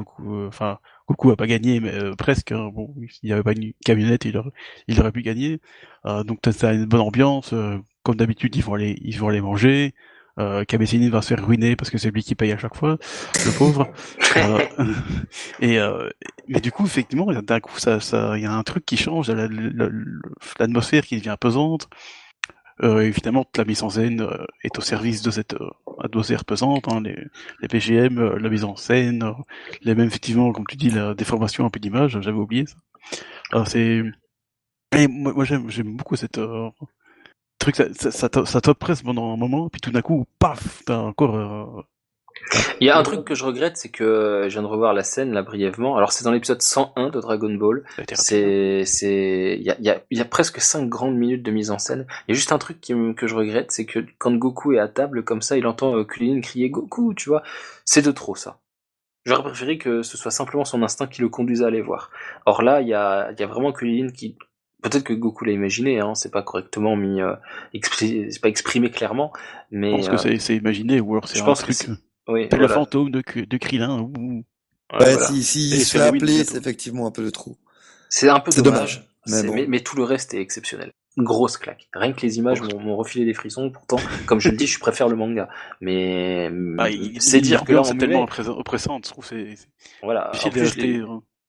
Enfin 0.48 0.80
Goku 1.10 1.32
a 1.32 1.36
pas 1.36 1.48
gagné 1.48 1.80
mais 1.80 1.94
euh, 1.94 2.16
presque. 2.16 2.52
hein. 2.52 2.70
bon, 2.74 2.94
s'il 3.10 3.28
n'y 3.28 3.34
avait 3.34 3.44
pas 3.44 3.54
une 3.54 3.74
camionnette, 3.86 4.26
il 4.26 4.38
aurait, 4.38 4.52
il 4.88 5.00
aurait 5.02 5.12
pu 5.12 5.22
gagner. 5.24 5.60
Euh, 6.06 6.24
donc 6.24 6.40
t'as 6.42 6.54
t'as 6.54 6.74
une 6.76 6.86
bonne 6.86 7.02
ambiance. 7.02 7.52
euh, 7.54 7.78
comme 8.04 8.16
d'habitude, 8.16 8.56
ils 8.56 8.64
vont 8.64 8.76
aller, 8.76 8.98
ils 9.02 9.18
vont 9.20 9.30
aller 9.30 9.42
manger. 9.42 9.94
Euh, 10.40 10.64
Kabesini 10.64 11.10
va 11.10 11.22
se 11.22 11.34
faire 11.36 11.46
ruiner 11.46 11.76
parce 11.76 11.90
que 11.90 11.98
c'est 11.98 12.12
lui 12.12 12.24
qui 12.24 12.34
paye 12.36 12.54
à 12.54 12.58
chaque 12.58 12.76
fois, 12.76 12.98
le 13.46 13.58
pauvre. 13.58 13.88
Euh, 14.38 14.60
et 15.60 15.80
euh, 15.80 16.08
mais 16.48 16.62
du 16.62 16.72
coup, 16.72 16.86
effectivement, 16.86 17.26
d'un 17.42 17.60
coup, 17.60 17.78
ça, 17.80 18.00
ça, 18.00 18.38
il 18.38 18.44
y 18.44 18.46
a 18.46 18.54
un 18.54 18.62
truc 18.64 18.86
qui 18.86 18.96
change, 18.96 19.30
la- 19.32 19.48
la- 19.48 19.72
la- 19.74 19.90
l'atmosphère 20.60 21.04
qui 21.06 21.18
devient 21.18 21.36
pesante. 21.40 21.88
Euh, 22.82 23.02
évidemment, 23.02 23.46
la 23.58 23.66
mise 23.66 23.84
en 23.84 23.90
scène 23.90 24.22
euh, 24.22 24.46
est 24.64 24.78
au 24.78 24.82
service 24.82 25.22
de 25.22 25.32
cette 25.32 25.54
euh, 25.54 25.70
atmosphère 26.02 26.46
pesante, 26.46 26.88
hein, 26.88 27.02
les, 27.02 27.18
les 27.62 27.68
PGM, 27.68 28.18
euh, 28.18 28.40
la 28.40 28.50
mise 28.50 28.64
en 28.64 28.76
scène, 28.78 29.24
euh, 29.24 29.34
les 29.82 29.96
mêmes 29.96 30.08
effectivement, 30.08 30.54
comme 30.54 30.66
tu 30.66 30.78
dis, 30.78 30.90
la 30.90 31.14
déformation 31.14 31.66
un 31.66 31.70
peu 31.70 31.80
d'image, 31.80 32.20
j'avais 32.22 32.38
oublié 32.38 32.66
ça. 32.66 33.66
C'est, 33.66 34.04
et 34.96 35.08
moi, 35.08 35.34
moi, 35.34 35.44
j'aime, 35.46 35.68
beaucoup 35.98 36.16
cette 36.16 36.40
truc, 37.60 37.76
ça, 37.76 37.94
ça, 37.94 38.12
ça, 38.12 38.46
ça 38.46 38.62
pendant 39.04 39.34
un 39.34 39.38
moment, 39.38 39.70
puis 39.70 39.82
tout 39.82 39.92
d'un 39.92 40.02
coup, 40.02 40.26
paf, 40.40 40.84
t'as 40.86 40.98
encore. 41.00 41.86
Euh, 42.56 42.60
Il 42.82 42.88
y 42.88 42.90
a 42.90 42.98
un 42.98 43.04
truc 43.04 43.26
que 43.26 43.36
je 43.36 43.46
regrette, 43.46 43.78
c'est 43.78 43.90
que 43.90 44.44
je 44.48 44.54
viens 44.54 44.62
de 44.62 44.68
revoir 44.68 44.94
la 44.94 45.04
scène 45.04 45.34
là 45.34 45.42
brièvement. 45.42 45.98
Alors 45.98 46.12
c'est 46.12 46.24
dans 46.24 46.32
l'épisode 46.32 46.62
101 46.62 47.10
de 47.10 47.20
Dragon 47.20 47.54
Ball. 47.54 47.84
été 47.98 48.16
rapide. 48.16 48.18
C'est, 48.18 48.86
c'est, 48.86 49.58
il 49.60 49.64
y 49.64 49.70
a, 49.70 49.76
il 49.80 49.86
y, 49.86 49.90
a, 49.90 50.02
il 50.10 50.18
y 50.18 50.22
a 50.22 50.26
presque 50.26 50.60
5 50.60 50.88
grandes 50.90 51.16
minutes 51.16 51.44
de 51.44 51.52
mise 51.52 51.72
en 51.72 51.80
scène. 51.80 52.06
Il 52.28 52.32
y 52.32 52.34
a 52.34 52.36
juste 52.36 52.52
un 52.52 52.58
truc 52.58 52.82
qui 52.82 52.94
que 53.16 53.28
je 53.28 53.36
regrette, 53.36 53.72
c'est 53.72 53.86
que 53.86 54.00
quand 54.18 54.34
Goku 54.34 54.74
est 54.74 54.80
à 54.80 54.88
table 54.88 55.24
comme 55.24 55.42
ça, 55.42 55.58
il 55.58 55.68
entend 55.68 55.96
euh, 55.96 56.04
Kulin 56.04 56.42
crier 56.42 56.70
Goku, 56.70 57.14
tu 57.14 57.30
vois. 57.30 57.44
C'est 57.86 58.02
de 58.02 58.12
trop 58.12 58.36
ça. 58.36 58.60
J'aurais 59.26 59.44
préféré 59.44 59.78
que 59.78 60.02
ce 60.02 60.18
soit 60.18 60.32
simplement 60.32 60.66
son 60.66 60.82
instinct 60.82 61.08
qui 61.08 61.22
le 61.22 61.30
conduise 61.30 61.62
à 61.64 61.68
aller 61.68 61.82
voir. 61.82 62.10
Or 62.46 62.62
là, 62.64 62.82
il 62.82 62.88
y 62.88 62.94
a, 62.94 63.32
il 63.32 63.40
y 63.40 63.44
a 63.44 63.48
vraiment 63.48 63.72
Kulin 63.72 64.10
qui, 64.10 64.38
peut-être 64.82 65.04
que 65.04 65.14
Goku 65.14 65.46
l'a 65.46 65.52
imaginé, 65.52 66.00
hein, 66.00 66.16
c'est 66.16 66.32
pas 66.32 66.42
correctement 66.42 66.96
mis, 66.96 67.22
euh, 67.22 67.36
c'est 67.82 68.42
pas 68.42 68.50
exprimé 68.50 68.90
clairement, 68.90 69.32
mais 69.72 69.92
Je 69.92 69.96
pense 69.96 70.08
que 70.08 70.14
euh, 70.14 70.18
c'est, 70.18 70.40
c'est 70.40 70.56
imaginé, 70.56 71.00
ou 71.00 71.12
alors 71.12 71.28
c'est 71.28 71.38
je 71.38 71.44
un 71.44 71.46
pense 71.46 71.64
que 71.64 71.74
truc. 71.74 71.98
C'est- 72.30 72.34
oui, 72.34 72.48
c'est 72.52 72.58
le 72.58 72.68
fantôme 72.68 73.12
de, 73.12 73.22
de 73.36 73.58
Krillin, 73.58 74.00
ou. 74.00 74.14
Ouais, 74.92 75.00
Ouais, 75.06 75.12
voilà. 75.14 75.28
si, 75.28 75.44
si 75.44 75.70
il 75.70 75.80
se 75.82 75.86
c'est 75.86 75.98
fait 76.00 76.12
le 76.12 76.18
appeler, 76.18 76.44
c'est 76.44 76.58
effectivement 76.58 77.06
un 77.08 77.12
peu 77.12 77.24
de 77.24 77.30
trop. 77.30 77.58
C'est 78.10 78.28
un 78.30 78.40
peu 78.40 78.50
C'est 78.52 78.62
dommage. 78.64 78.96
dommage, 78.98 79.08
mais 79.28 79.34
C'est- 79.34 79.48
bon. 79.48 79.54
mais, 79.56 79.66
mais 79.68 79.80
tout 79.82 79.96
le 79.96 80.04
reste 80.04 80.34
est 80.34 80.42
exceptionnel. 80.42 80.92
Une 81.18 81.24
grosse 81.26 81.58
claque. 81.58 81.90
Rien 81.94 82.14
que 82.14 82.22
les 82.22 82.38
images 82.38 82.62
m'ont 82.62 82.96
refilé 82.96 83.26
des 83.26 83.34
frissons. 83.34 83.70
Pourtant, 83.72 83.98
comme 84.26 84.40
je 84.40 84.50
le 84.50 84.56
dis, 84.58 84.68
je 84.68 84.80
préfère 84.80 85.10
le 85.10 85.16
manga. 85.16 85.50
Mais 85.82 86.50
Bah, 86.52 86.90
il- 86.90 87.22
c'est 87.22 87.42
dire 87.42 87.64
que 87.66 87.72
là, 87.72 87.78
l'ambiance 87.78 87.92
en 87.92 87.96
est 87.96 88.00
tellement 88.00 88.20
muet, 88.20 88.24
oppress- 88.26 88.48
oppressante, 88.48 89.06
je 89.06 89.12
trouve, 89.12 89.26
c'est, 89.26 89.56
c'est 89.56 89.68
voilà. 90.02 90.32
En 90.34 90.50
plus, 90.50 90.66
je 90.66 90.76
l'ai- 90.80 90.92
rester. 91.02 91.04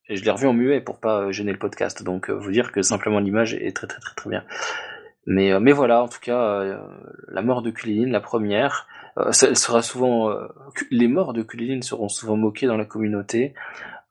et 0.09 0.17
je 0.17 0.25
l'ai 0.25 0.31
revu 0.31 0.47
en 0.49 0.53
muet 0.55 0.81
pour 0.81 0.99
pas 0.99 1.21
euh, 1.21 1.33
gêner 1.33 1.53
le 1.53 1.59
podcast. 1.59 2.03
Donc, 2.03 2.29
euh, 2.31 2.33
vous 2.35 2.51
dire 2.51 2.73
que 2.73 2.83
simplement 2.83 3.21
l'image 3.21 3.55
est 3.55 3.75
très 3.77 3.87
très 3.87 4.01
très 4.01 4.15
très 4.17 4.29
bien. 4.29 4.45
Mais 5.27 5.53
euh, 5.53 5.61
mais 5.61 5.73
voilà, 5.73 6.03
en 6.03 6.09
tout 6.09 6.21
cas, 6.21 6.41
euh, 6.43 6.79
la 7.29 7.43
mort 7.43 7.63
de 7.63 7.71
Kulilin, 7.71 8.11
la 8.11 8.21
première, 8.21 8.87
euh, 9.00 9.00
ça- 9.33 9.49
elle 9.49 9.57
sera 9.57 9.83
souvent. 9.83 10.31
euh, 10.31 10.47
les 10.91 11.09
morts 11.09 11.33
de 11.33 11.43
Kulilin 11.43 11.83
seront 11.83 12.09
souvent 12.09 12.37
moquées 12.37 12.67
dans 12.67 12.77
la 12.77 12.85
communauté. 12.85 13.55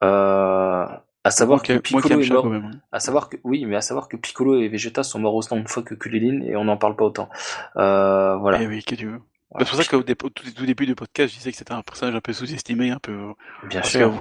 Euh, 0.02 0.86
à 1.22 1.30
savoir 1.30 1.58
Moi 1.58 1.64
que 1.64 1.78
Piccolo 1.80 2.20
est 2.20 2.30
mort. 2.30 2.42
quand 2.44 2.48
même. 2.48 2.64
hein. 2.72 2.78
À 2.92 3.00
savoir 3.00 3.28
que 3.28 3.36
oui, 3.44 3.66
mais 3.66 3.76
à 3.76 3.82
savoir 3.82 4.08
que 4.08 4.16
Piccolo 4.16 4.56
et 4.60 4.68
Vegeta 4.68 5.02
sont 5.02 5.18
morts 5.18 5.34
autant 5.34 5.58
de 5.60 5.68
fois 5.68 5.82
que 5.82 5.94
Kulilin 5.94 6.40
et 6.46 6.56
on 6.56 6.64
n'en 6.64 6.78
parle 6.78 6.96
pas 6.96 7.04
autant. 7.04 7.28
Euh, 7.76 8.36
voilà. 8.36 8.62
Eh 8.62 8.66
oui, 8.66 8.82
que 8.82 8.94
tu 8.94 9.06
veux. 9.06 9.20
Voilà. 9.50 9.66
C'est 9.66 9.70
pour 9.76 9.82
ça 9.82 9.90
qu'au 9.90 10.02
dé- 10.02 10.16
au 10.22 10.28
tout, 10.30 10.64
début 10.64 10.86
du 10.86 10.94
podcast, 10.94 11.32
je 11.34 11.38
disais 11.38 11.50
que 11.50 11.56
c'était 11.58 11.72
un 11.72 11.82
personnage 11.82 12.14
un 12.14 12.20
peu 12.20 12.32
sous-estimé, 12.32 12.90
un 12.90 12.98
peu. 12.98 13.12
euh, 13.12 13.32
Bien 13.68 13.80
parce 13.80 13.90
sûr. 13.92 14.12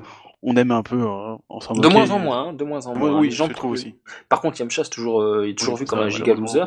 on 0.41 0.55
aime 0.57 0.71
un 0.71 0.81
peu 0.83 0.99
euh, 1.01 1.35
on 1.49 1.59
s'en 1.61 1.73
De 1.75 1.87
moins 1.87 2.09
en 2.09 2.19
moins, 2.19 2.47
hein, 2.49 2.53
de 2.53 2.63
moins 2.65 2.85
en 2.87 2.95
moins. 2.95 3.17
oui, 3.19 3.27
Les 3.29 3.31
gens 3.35 3.47
je 3.47 3.53
trouve 3.53 3.71
aussi. 3.71 3.95
Par 4.27 4.41
contre, 4.41 4.59
Yamcha 4.59 4.83
c'est 4.83 4.89
toujours, 4.89 5.21
euh, 5.21 5.45
il 5.47 5.51
est 5.51 5.55
toujours 5.57 5.75
Oui, 5.75 5.81
vu 5.81 5.85
ça, 5.85 5.89
comme 5.95 5.99
un 6.05 6.09
giga 6.09 6.33
loser. 6.33 6.65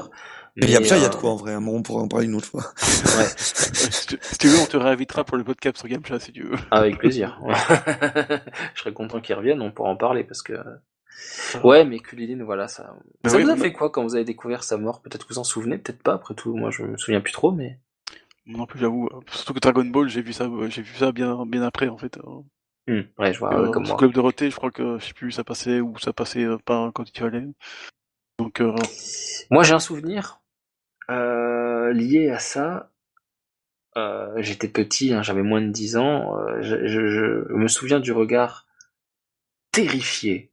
Mais 0.56 0.66
il 0.66 0.70
y 0.70 0.76
a 0.76 0.80
euh, 0.80 1.08
de 1.08 1.14
quoi 1.16 1.30
en 1.30 1.36
vrai, 1.36 1.54
hein, 1.54 1.64
on 1.66 1.82
pourra 1.82 2.02
en 2.02 2.08
parler 2.08 2.26
une 2.26 2.34
autre 2.34 2.48
fois. 2.48 2.60
Ouais, 2.62 3.26
si, 3.38 4.06
tu, 4.38 4.48
veux, 4.48 4.58
on 4.60 4.66
te 4.66 4.76
réinvitera 4.76 5.24
pour 5.24 5.38
le 5.38 5.44
podcast 5.44 5.78
sur 5.78 5.88
Gamcha 5.88 6.20
si 6.20 6.32
tu 6.32 6.42
veux. 6.42 6.58
avec 6.70 6.98
plaisir. 6.98 7.40
Je 8.74 8.80
serais 8.80 8.92
content 8.92 9.20
qu'il 9.20 9.34
revienne, 9.34 9.62
on 9.62 9.70
pourra 9.72 9.88
en 9.90 9.96
parler 9.96 10.24
parce 10.24 10.42
que. 10.42 10.52
Ouais, 11.64 11.84
mais 11.84 11.98
Kulilin, 12.00 12.44
voilà, 12.44 12.68
ça. 12.68 12.94
Mais 13.24 13.30
ça 13.30 13.36
oui, 13.36 13.44
vous 13.44 13.50
a 13.50 13.54
mais- 13.54 13.60
fait 13.60 13.72
quoi 13.72 13.90
quand 13.90 14.02
vous 14.02 14.14
avez 14.14 14.24
découvert 14.24 14.62
sa 14.64 14.76
mort? 14.76 15.00
Peut-être 15.02 15.26
que 15.26 15.32
vous 15.32 15.38
en 15.38 15.44
souvenez, 15.44 15.78
peut-être 15.78 16.02
pas. 16.02 16.14
Après 16.14 16.34
tout, 16.34 16.54
moi, 16.54 16.70
je 16.70 16.82
me 16.82 16.96
souviens 16.98 17.20
plus 17.20 17.32
trop, 17.32 17.50
mais. 17.52 17.78
Non 18.44 18.66
plus, 18.66 18.78
j'avoue. 18.80 19.06
euh, 19.12 19.20
Surtout 19.30 19.54
que 19.54 19.60
Dragon 19.60 19.84
Ball, 19.84 20.08
j'ai 20.08 20.20
vu 20.20 20.32
ça, 20.32 20.44
euh, 20.44 20.68
j'ai 20.68 20.82
vu 20.82 20.94
ça 20.96 21.12
bien, 21.12 21.46
bien 21.46 21.62
après 21.62 21.88
en 21.88 21.96
fait. 21.96 22.18
euh. 22.18 22.40
Hmm, 22.88 23.02
Ouais, 23.18 23.32
je 23.32 23.38
vois, 23.38 23.54
Euh, 23.54 23.66
ouais, 23.66 23.70
comme 23.70 23.86
moi. 23.86 23.96
Club 23.96 24.12
Dorothée, 24.12 24.50
je 24.50 24.56
crois 24.56 24.72
que 24.72 24.98
je 24.98 25.06
sais 25.06 25.12
plus, 25.14 25.30
ça 25.30 25.44
passait 25.44 25.80
ou 25.80 25.96
ça 25.98 26.12
passait 26.12 26.42
euh, 26.44 26.58
pas 26.64 26.90
quand 26.94 27.04
tu 27.10 27.22
allais. 27.22 27.44
Donc, 28.40 28.60
euh, 28.60 28.74
Moi, 29.50 29.62
j'ai 29.62 29.74
un 29.74 29.78
souvenir 29.78 30.40
euh, 31.10 31.92
lié 31.92 32.30
à 32.30 32.38
ça. 32.38 32.90
Euh, 33.96 34.34
J'étais 34.42 34.68
petit, 34.68 35.12
hein, 35.14 35.22
j'avais 35.22 35.42
moins 35.42 35.60
de 35.62 35.68
10 35.70 35.96
ans. 35.96 36.38
euh, 36.38 36.62
je, 36.62 36.86
je- 36.86 37.08
je 37.08 37.52
me 37.54 37.68
souviens 37.68 38.00
du 38.00 38.12
regard 38.12 38.66
terrifié 39.70 40.50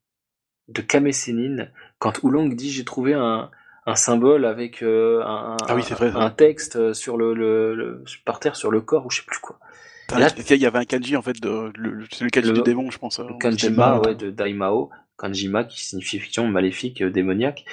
de 0.69 0.81
Kame 0.81 1.11
Sennin 1.11 1.67
quand 1.99 2.23
Oolong 2.23 2.49
dit 2.55 2.71
j'ai 2.71 2.85
trouvé 2.85 3.13
un, 3.13 3.49
un 3.85 3.95
symbole 3.95 4.45
avec 4.45 4.83
un, 4.83 5.57
Ah 5.67 5.75
oui, 5.75 5.81
vrai, 5.83 6.11
un 6.15 6.29
texte 6.29 6.93
sur 6.93 7.17
le, 7.17 7.33
le, 7.33 7.75
le- 7.75 8.03
par 8.25 8.39
terre 8.39 8.55
sur 8.55 8.71
le 8.71 8.81
corps 8.81 9.05
ou 9.05 9.11
je 9.11 9.17
sais 9.17 9.25
plus 9.25 9.39
quoi. 9.39 9.59
là- 10.11 10.29
il 10.49 10.57
y 10.57 10.65
avait 10.65 10.79
un 10.79 10.85
kanji 10.85 11.15
en 11.15 11.21
fait, 11.21 11.39
de, 11.41 11.71
le, 11.75 12.05
c'est 12.11 12.23
le 12.23 12.29
kanji 12.29 12.49
Le- 12.49 12.55
du 12.55 12.61
démon, 12.61 12.89
je 12.91 12.97
pense. 12.97 13.19
euh, 13.19 13.23
Le 13.29 13.33
Kanjima 13.35 13.99
ouais, 13.99 14.15
de 14.15 14.29
Daimao, 14.31 14.89
Kanjima 15.19 15.63
qui 15.65 15.83
signifie 15.83 16.17
effectivement 16.17 16.49
maléfique, 16.49 17.01
euh, 17.01 17.09
démoniaque. 17.11 17.65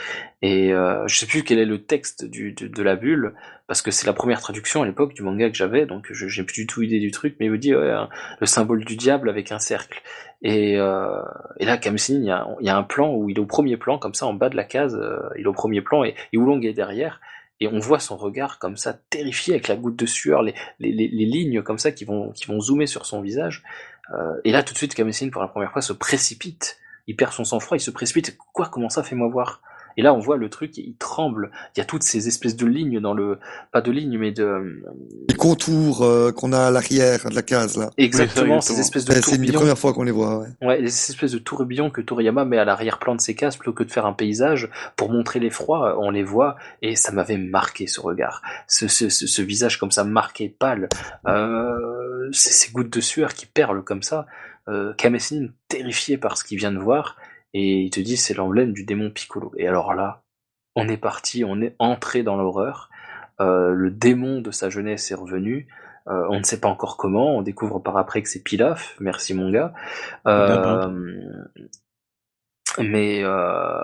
Et 0.43 0.73
euh, 0.73 1.07
je 1.07 1.17
sais 1.17 1.27
plus 1.27 1.45
quel 1.45 1.59
est 1.59 1.65
le 1.65 1.83
texte 1.83 2.25
du, 2.25 2.53
de, 2.53 2.67
de 2.67 2.83
la 2.83 2.97
bulle, 2.97 3.35
parce 3.69 3.83
que 3.83 3.91
c'est 3.91 4.07
la 4.07 4.13
première 4.13 4.41
traduction 4.41 4.83
à 4.83 4.87
l'époque 4.87 5.15
du 5.15 5.23
manga 5.23 5.49
que 5.49 5.57
j'avais, 5.57 5.87
donc 5.87 6.07
je 6.11 6.29
j'ai 6.29 6.45
plus 6.45 6.63
du 6.63 6.67
tout 6.67 6.83
idée 6.83 7.01
du 7.01 7.11
truc, 7.11 7.37
mais 7.41 7.47
il 7.47 7.53
me 7.53 7.59
dit 7.59 7.75
ouais, 7.75 7.91
un- 7.91 8.09
le 8.41 8.47
symbole 8.47 8.85
du 8.85 8.97
diable 8.97 9.29
avec 9.31 9.53
un 9.53 9.59
cercle. 9.59 10.03
Et, 10.43 10.77
euh, 10.79 11.23
et 11.59 11.65
là, 11.65 11.79
Kamsin, 11.79 12.15
il 12.17 12.25
y, 12.27 12.31
a, 12.31 12.47
y 12.61 12.69
a 12.69 12.77
un 12.77 12.83
plan 12.83 13.15
où 13.15 13.31
il 13.31 13.37
est 13.37 13.41
au 13.41 13.47
premier 13.47 13.77
plan, 13.77 13.99
comme 13.99 14.15
ça, 14.15 14.27
en 14.27 14.35
bas 14.35 14.49
de 14.51 14.57
la 14.57 14.65
case, 14.65 14.95
euh, 15.01 15.19
il 15.39 15.45
est 15.45 15.49
au 15.49 15.53
premier 15.53 15.81
plan, 15.81 16.05
et, 16.05 16.15
et 16.33 16.37
Oolong 16.39 16.61
est 16.63 16.75
derrière. 16.75 17.21
Et 17.59 17.69
on 17.69 17.79
voit 17.79 18.01
son 18.01 18.19
regard 18.19 18.59
comme 18.59 18.77
ça, 18.77 18.93
terrifié, 19.09 19.55
avec 19.55 19.69
la 19.69 19.77
goutte 19.77 19.97
de 19.97 20.05
sueur, 20.05 20.43
les, 20.43 20.55
les, 20.79 20.93
les, 20.93 21.09
lignes 21.25 21.63
comme 21.63 21.79
ça 21.79 21.91
qui 21.91 22.05
vont, 22.05 22.31
qui 22.33 22.45
vont 22.47 22.61
zoomer 22.61 22.87
sur 22.87 23.07
son 23.07 23.23
visage. 23.23 23.63
Euh, 24.13 24.35
et 24.45 24.53
là, 24.53 24.63
tout 24.63 24.75
de 24.75 24.79
suite, 24.79 24.95
Kamsin, 24.95 25.31
pour 25.31 25.41
la 25.41 25.49
première 25.49 25.73
fois, 25.73 25.81
se 25.81 25.95
précipite. 25.95 26.79
Il 27.07 27.17
perd 27.17 27.33
son 27.33 27.45
sang-froid, 27.45 27.77
il 27.77 27.81
se 27.81 27.91
précipite. 27.91 28.37
Quoi 28.53 28.69
Comment 28.73 28.89
ça 28.89 29.03
Fais-moi 29.03 29.29
voir? 29.29 29.61
Et 29.99 30.03
là, 30.03 30.13
on 30.13 30.19
voit 30.19 30.37
le 30.37 30.51
truc, 30.51 30.77
il 30.77 30.95
tremble. 30.99 31.51
Il 31.75 31.79
y 31.79 31.81
a 31.81 31.87
toutes 31.87 32.03
ces 32.03 32.29
espèces 32.29 32.55
de 32.55 32.67
lignes 32.67 33.01
dans 33.01 33.15
le... 33.15 33.39
Pas 33.73 33.81
de 33.81 33.91
lignes, 33.91 34.19
mais 34.19 34.31
de... 34.31 34.83
Les 35.27 35.35
contours 35.35 36.03
euh, 36.03 36.33
qu'on 36.33 36.53
a 36.53 36.67
à 36.67 36.71
l'arrière 36.71 37.31
de 37.31 37.35
la 37.35 37.41
case 37.41 37.79
là. 37.79 37.89
Exactement, 37.97 38.57
exactement. 38.57 38.61
ces 38.61 38.79
espèces 38.79 39.07
de 39.07 39.15
Ouais, 39.15 39.23
c'est 39.23 39.31
une 39.31 39.37
des 39.39 39.47
tourbillons. 39.47 39.61
premières 39.61 39.79
fois 39.79 39.95
qu'on 39.95 40.03
les 40.03 40.11
voit. 40.11 40.41
Ouais. 40.41 40.49
Ouais, 40.61 40.81
les 40.83 40.89
espèces 40.89 41.33
de 41.33 41.39
tourbillons 41.39 41.89
que 41.89 42.03
Toriyama 42.03 42.45
met 42.45 42.59
à 42.59 42.67
l'arrière-plan 42.67 43.15
de 43.15 43.23
ses 43.23 43.35
cases 43.35 43.57
plutôt 43.57 43.73
que 43.73 43.85
de 43.85 43.91
faire 43.91 44.05
un 44.05 44.13
paysage 44.13 44.69
pour 44.97 45.11
montrer 45.11 45.41
l'effroi, 45.41 45.97
on 45.99 46.11
les 46.11 46.25
voit 46.25 46.57
et 46.83 46.95
ça 46.95 47.11
m'avait 47.13 47.39
marqué 47.39 47.87
ce 47.87 47.99
regard, 48.03 48.43
ce, 48.69 48.89
ce, 48.89 49.09
ce, 49.09 49.27
ce 49.27 49.41
visage 49.41 49.79
comme 49.79 49.93
ça 49.93 50.05
marqué, 50.05 50.51
pâle, 50.51 50.91
euh, 51.27 52.29
ces, 52.33 52.51
ces 52.53 52.71
gouttes 52.71 52.93
de 52.93 53.01
sueur 53.01 53.33
qui 53.33 53.47
perlent 53.47 53.83
comme 53.83 54.03
ça, 54.03 54.27
euh, 54.69 54.95
terrifié 55.69 56.19
par 56.19 56.37
ce 56.37 56.45
qu'il 56.45 56.59
vient 56.59 56.73
de 56.73 56.79
voir 56.79 57.17
et 57.55 57.81
il 57.81 57.91
te 57.91 58.01
dit 58.01 58.17
c'est 58.17 58.35
l'emblème 58.35 58.73
du 58.73 58.85
démon 58.85 59.11
Piccolo. 59.11 59.53
Et 59.57 59.67
alors 59.67 59.95
là, 59.95 60.23
on 60.75 60.89
est 60.89 60.97
parti, 60.97 61.45
on 61.45 61.61
est 61.61 61.75
entré 61.79 62.23
dans 62.23 62.37
l'horreur, 62.37 62.91
euh, 63.41 63.73
le 63.73 63.91
démon 63.91 64.41
de 64.41 64.51
sa 64.51 64.71
jeunesse 64.71 65.11
est 65.11 65.15
revenu. 65.15 65.69
Euh, 66.09 66.27
on 66.31 66.39
ne 66.39 66.45
sait 66.45 66.61
pas 66.61 66.69
encore 66.69 66.97
comment, 66.97 67.37
on 67.37 67.43
découvre 67.43 67.81
par 67.81 67.97
après 67.97 68.23
que 68.23 68.29
c'est 68.29 68.43
Pilaf, 68.43 68.97
merci 69.01 69.35
mon 69.35 69.51
gars. 69.51 69.73
Euh, 70.27 70.89
mais 72.79 73.21
euh, 73.25 73.79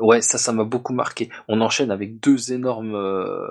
ouais, 0.00 0.20
ça, 0.22 0.38
ça 0.38 0.52
m'a 0.52 0.64
beaucoup 0.64 0.92
marqué. 0.92 1.28
On 1.48 1.60
enchaîne 1.60 1.90
avec 1.90 2.20
deux 2.20 2.52
énormes, 2.52 2.94
euh, 2.94 3.46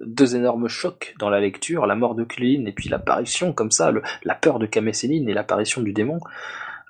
deux 0.00 0.36
énormes 0.36 0.68
chocs 0.68 1.14
dans 1.18 1.30
la 1.30 1.40
lecture, 1.40 1.86
la 1.86 1.94
mort 1.94 2.14
de 2.14 2.24
Kulin 2.24 2.64
et 2.66 2.72
puis 2.72 2.88
l'apparition 2.88 3.52
comme 3.52 3.70
ça, 3.70 3.90
le- 3.90 4.02
la 4.24 4.34
peur 4.34 4.58
de 4.58 4.68
Sennin 4.92 5.26
et 5.26 5.34
l'apparition 5.34 5.82
du 5.82 5.92
démon 5.92 6.20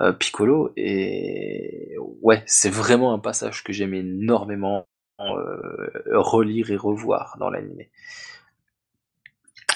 euh, 0.01 0.12
Piccolo. 0.12 0.73
Et 0.77 1.97
ouais, 2.23 2.43
c'est 2.47 2.71
vraiment 2.71 3.14
un 3.14 3.19
passage 3.19 3.64
que 3.64 3.73
j'aime 3.73 3.95
énormément 3.95 4.87
euh, 5.21 5.91
relire 6.14 6.71
et 6.71 6.77
revoir 6.77 7.37
dans 7.41 7.51
l'animé. 7.51 7.91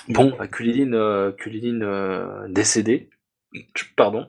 Bon, 0.09 0.34
bah, 0.38 0.49
Kulilin, 0.49 0.93
euh, 0.95 1.32
Kulilin 1.32 1.80
euh, 1.82 2.47
décédé. 2.49 3.09
Pardon, 3.97 4.28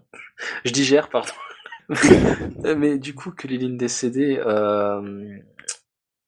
je 0.66 0.72
digère, 0.72 1.10
pardon. 1.10 1.34
Mais 2.78 2.98
du 2.98 3.14
coup, 3.16 3.32
Kulilin 3.32 3.76
décédé, 3.76 4.38
euh, 4.46 5.40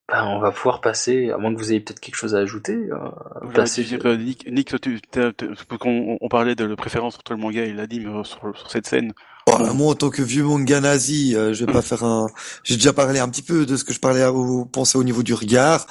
bah, 0.07 0.25
on 0.27 0.39
va 0.39 0.51
pouvoir 0.51 0.81
passer, 0.81 1.31
à 1.31 1.37
moins 1.37 1.53
que 1.53 1.59
vous 1.59 1.71
ayez 1.71 1.79
peut-être 1.79 1.99
quelque 1.99 2.15
chose 2.15 2.35
à 2.35 2.39
ajouter, 2.39 2.73
euh, 2.75 3.09
passer 3.53 3.83
dire, 3.83 3.99
euh, 4.05 4.15
Nick, 4.17 4.45
Nick, 4.51 4.69
toi, 4.69 4.79
tu, 4.79 5.01
t'as- 5.01 5.33
t'as- 5.33 5.47
parce 5.47 5.79
qu'on 5.79 6.17
on 6.21 6.29
parlait 6.29 6.55
de 6.55 6.63
la 6.63 6.75
préférence 6.75 7.15
entre 7.15 7.33
le 7.33 7.39
manga 7.39 7.63
et 7.63 7.73
l'anime 7.73 8.19
euh, 8.19 8.23
sur, 8.23 8.55
sur 8.55 8.69
cette 8.69 8.85
scène. 8.87 9.13
Oh, 9.47 9.57
Bon, 9.59 9.73
moi, 9.73 9.91
en 9.91 9.95
tant 9.95 10.09
que 10.09 10.21
vieux 10.23 10.43
manga 10.43 10.79
nazi, 10.81 11.35
euh, 11.35 11.53
je 11.53 11.65
vais 11.65 11.71
pas 11.71 11.81
faire 11.83 12.03
un. 12.03 12.27
J'ai 12.63 12.75
déjà 12.75 12.93
parlé 12.93 13.19
un 13.19 13.29
petit 13.29 13.43
peu 13.43 13.65
de 13.67 13.77
ce 13.77 13.83
que 13.83 13.93
je 13.93 13.99
parlais, 13.99 14.25
ou 14.27 14.65
pensais 14.65 14.97
au 14.97 15.03
niveau 15.03 15.21
du 15.23 15.33
regard. 15.35 15.85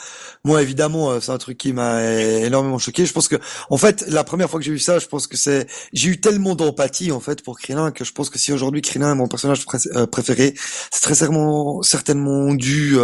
Moi, 0.45 0.61
évidemment, 0.63 1.11
euh, 1.11 1.21
c'est 1.21 1.31
un 1.33 1.39
truc 1.39 1.59
qui 1.59 1.73
m'a 1.73 2.03
énormément 2.05 2.79
choqué. 2.79 3.07
Je 3.07 3.13
pense 3.13 3.29
que, 3.29 3.37
en 3.71 3.77
fait, 3.77 4.05
la 4.09 4.25
première 4.25 4.51
fois 4.51 4.59
que 4.61 4.65
j'ai 4.67 4.73
vu 4.73 4.79
ça, 4.81 4.99
je 4.99 5.07
pense 5.07 5.27
que 5.29 5.37
c'est, 5.37 5.69
j'ai 5.93 6.11
eu 6.11 6.21
tellement 6.21 6.55
d'empathie 6.57 7.13
en 7.13 7.21
fait 7.21 7.43
pour 7.45 7.59
Krillin 7.59 7.93
que 7.93 8.05
je 8.05 8.13
pense 8.13 8.29
que 8.31 8.39
si 8.41 8.53
aujourd'hui 8.53 8.83
Krillin 8.83 9.13
est 9.13 9.17
mon 9.17 9.29
personnage 9.29 9.65
euh, 9.95 10.07
préféré, 10.07 10.55
c'est 10.91 11.03
très 11.03 11.15
certainement, 11.15 11.83
certainement 11.83 12.55
dû 12.55 12.97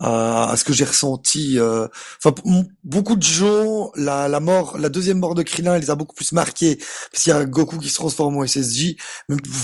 à, 0.00 0.54
ce 0.56 0.64
que 0.64 0.72
j'ai 0.72 0.84
ressenti. 0.84 1.58
Euh, 1.58 1.88
enfin, 2.22 2.34
beaucoup 2.84 3.16
de 3.16 3.22
gens, 3.22 3.90
la, 3.96 4.28
la 4.28 4.40
mort, 4.40 4.78
la 4.78 4.88
deuxième 4.88 5.18
mort 5.18 5.34
de 5.34 5.42
Krillin, 5.42 5.74
elle 5.74 5.82
les 5.82 5.90
a 5.90 5.94
beaucoup 5.94 6.14
plus 6.14 6.32
marqués 6.32 6.76
parce 7.10 7.22
qu'il 7.22 7.32
y 7.32 7.36
a 7.36 7.44
Goku 7.44 7.78
qui 7.78 7.88
se 7.88 7.94
transforme 7.94 8.36
en 8.36 8.46
SSJ. 8.46 8.96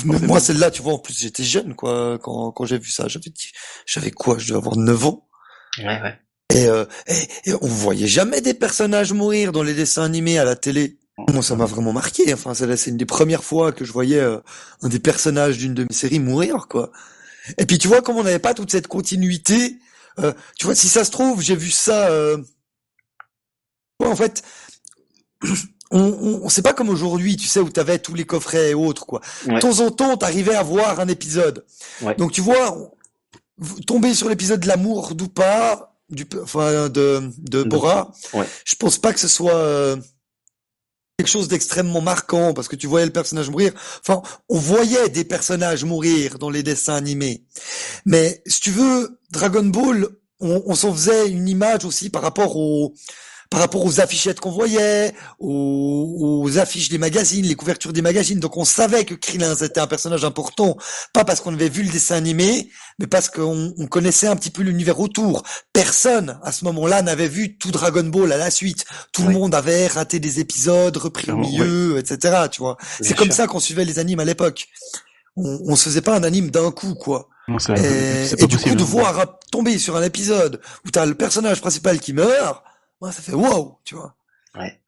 Moi, 0.04 0.40
celle-là, 0.40 0.70
tu 0.70 0.82
vois, 0.82 0.94
en 0.94 0.98
plus, 0.98 1.18
j'étais 1.18 1.44
jeune 1.44 1.74
quoi 1.74 2.18
quand, 2.22 2.52
quand 2.52 2.64
j'ai 2.64 2.78
vu 2.78 2.90
ça. 2.90 3.08
J'avais 3.08 3.32
j'avais 3.86 4.10
quoi? 4.10 4.38
Je 4.38 4.48
devais 4.48 4.58
avoir 4.58 4.76
9 4.76 5.06
ans. 5.06 5.28
Ouais, 5.78 6.00
ouais. 6.00 6.18
Et, 6.54 6.66
euh, 6.66 6.84
et, 7.46 7.54
on 7.62 7.66
voyait 7.66 8.06
jamais 8.06 8.40
des 8.40 8.54
personnages 8.54 9.12
mourir 9.12 9.52
dans 9.52 9.62
les 9.62 9.74
dessins 9.74 10.02
animés 10.02 10.38
à 10.38 10.44
la 10.44 10.56
télé. 10.56 10.98
Moi, 11.32 11.42
ça 11.42 11.56
m'a 11.56 11.66
vraiment 11.66 11.92
marqué. 11.92 12.32
Enfin, 12.32 12.54
c'est 12.54 12.90
une 12.90 12.96
des 12.96 13.06
premières 13.06 13.44
fois 13.44 13.72
que 13.72 13.84
je 13.84 13.92
voyais 13.92 14.18
euh, 14.18 14.38
un 14.82 14.88
des 14.88 14.98
personnages 14.98 15.58
d'une 15.58 15.74
de 15.74 15.84
mes 15.84 15.94
séries 15.94 16.18
mourir, 16.18 16.66
quoi. 16.68 16.90
Et 17.58 17.66
puis, 17.66 17.78
tu 17.78 17.88
vois, 17.88 18.02
comme 18.02 18.16
on 18.16 18.22
n'avait 18.22 18.38
pas 18.38 18.54
toute 18.54 18.70
cette 18.70 18.86
continuité, 18.86 19.78
euh, 20.18 20.32
tu 20.58 20.66
vois, 20.66 20.74
si 20.74 20.88
ça 20.88 21.04
se 21.04 21.10
trouve, 21.10 21.40
j'ai 21.40 21.56
vu 21.56 21.70
ça. 21.70 22.08
Euh... 22.08 22.38
en 24.00 24.16
fait, 24.16 24.42
on, 25.90 26.00
on, 26.42 26.48
c'est 26.48 26.62
pas 26.62 26.74
comme 26.74 26.88
aujourd'hui, 26.88 27.36
tu 27.36 27.46
sais, 27.46 27.60
où 27.60 27.70
t'avais 27.70 27.98
tous 27.98 28.14
les 28.14 28.24
coffrets 28.24 28.70
et 28.70 28.74
autres, 28.74 29.06
quoi. 29.06 29.20
De 29.46 29.58
temps 29.58 29.80
en 29.80 29.90
temps, 29.90 30.16
t'arrivais 30.16 30.54
à 30.54 30.62
voir 30.62 31.00
un 31.00 31.08
épisode. 31.08 31.64
Donc 32.18 32.32
tu 32.32 32.40
vois, 32.40 32.92
tomber 33.86 34.14
sur 34.14 34.28
l'épisode 34.28 34.60
de 34.60 34.68
l'amour 34.68 35.14
d'Oupa, 35.14 35.94
du, 36.10 36.26
enfin 36.42 36.88
de 36.88 37.30
de 37.38 37.62
Bora. 37.62 38.12
Je 38.64 38.74
pense 38.76 38.98
pas 38.98 39.12
que 39.12 39.20
ce 39.20 39.28
soit 39.28 39.54
euh, 39.54 39.96
quelque 41.22 41.30
chose 41.30 41.46
d'extrêmement 41.46 42.00
marquant 42.00 42.52
parce 42.52 42.66
que 42.66 42.74
tu 42.74 42.88
voyais 42.88 43.06
le 43.06 43.12
personnage 43.12 43.48
mourir. 43.48 43.72
Enfin, 44.00 44.22
on 44.48 44.58
voyait 44.58 45.08
des 45.08 45.24
personnages 45.24 45.84
mourir 45.84 46.38
dans 46.38 46.50
les 46.50 46.64
dessins 46.64 46.96
animés. 46.96 47.44
Mais 48.04 48.42
si 48.44 48.60
tu 48.60 48.72
veux, 48.72 49.20
Dragon 49.30 49.62
Ball, 49.62 50.08
on, 50.40 50.74
s'en 50.74 50.92
faisait 50.92 51.28
une 51.28 51.48
image 51.48 51.84
aussi 51.84 52.10
par 52.10 52.22
rapport 52.22 52.56
au 52.56 52.94
par 53.52 53.60
rapport 53.60 53.84
aux 53.84 54.00
affichettes 54.00 54.40
qu'on 54.40 54.50
voyait, 54.50 55.12
aux, 55.38 56.48
affiches 56.56 56.88
des 56.88 56.96
magazines, 56.96 57.44
les 57.44 57.54
couvertures 57.54 57.92
des 57.92 58.00
magazines. 58.00 58.40
Donc 58.40 58.56
on 58.56 58.64
savait 58.64 59.04
que 59.04 59.14
Krillin 59.14 59.54
c'était 59.54 59.78
un 59.78 59.86
personnage 59.86 60.24
important, 60.24 60.78
pas 61.12 61.24
parce 61.24 61.42
qu'on 61.42 61.52
avait 61.52 61.68
vu 61.68 61.82
le 61.82 61.90
dessin 61.90 62.16
animé, 62.16 62.70
mais 62.98 63.06
parce 63.06 63.28
qu'on 63.28 63.74
connaissait 63.90 64.26
un 64.26 64.36
petit 64.36 64.48
peu 64.48 64.62
l'univers 64.62 65.00
autour. 65.00 65.42
Personne 65.74 66.40
à 66.42 66.50
ce 66.50 66.64
moment-là 66.64 67.02
n'avait 67.02 67.28
vu 67.28 67.58
tout 67.58 67.70
Dragon 67.70 68.04
Ball 68.04 68.32
à 68.32 68.38
la 68.38 68.50
suite. 68.50 68.86
Tout 69.12 69.26
le 69.26 69.34
monde 69.34 69.54
avait 69.54 69.86
raté 69.86 70.18
des 70.18 70.40
épisodes, 70.40 70.96
repris 70.96 71.30
au 71.30 71.36
milieu, 71.36 71.98
etc. 71.98 72.46
Tu 72.50 72.62
vois. 72.62 72.78
C'est 73.02 73.14
comme 73.14 73.32
ça 73.32 73.46
qu'on 73.46 73.60
suivait 73.60 73.84
les 73.84 73.98
animes 73.98 74.20
à 74.20 74.24
l'époque. 74.24 74.66
On, 75.36 75.60
on 75.66 75.76
se 75.76 75.84
faisait 75.84 76.00
pas 76.00 76.16
un 76.16 76.22
anime 76.22 76.50
d'un 76.50 76.70
coup, 76.70 76.94
quoi. 76.94 77.28
et, 77.76 78.46
du 78.46 78.56
coup, 78.56 78.74
de 78.74 78.82
voir 78.82 79.38
tomber 79.50 79.76
sur 79.78 79.96
un 79.96 80.02
épisode 80.02 80.58
où 80.86 80.90
t'as 80.90 81.04
le 81.04 81.14
personnage 81.14 81.60
principal 81.60 82.00
qui 82.00 82.14
meurt, 82.14 82.62
ça 83.10 83.22
fait 83.22 83.34
wow, 83.34 83.78
tu 83.84 83.96
vois. 83.96 84.14
Ouais. 84.54 84.78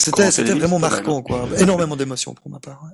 C'était, 0.00 0.30
c'était 0.30 0.54
vraiment 0.54 0.78
marquant, 0.78 1.22
quoi. 1.22 1.48
Énormément 1.58 1.96
d'émotions 1.96 2.34
pour 2.34 2.50
ma 2.50 2.60
part. 2.60 2.84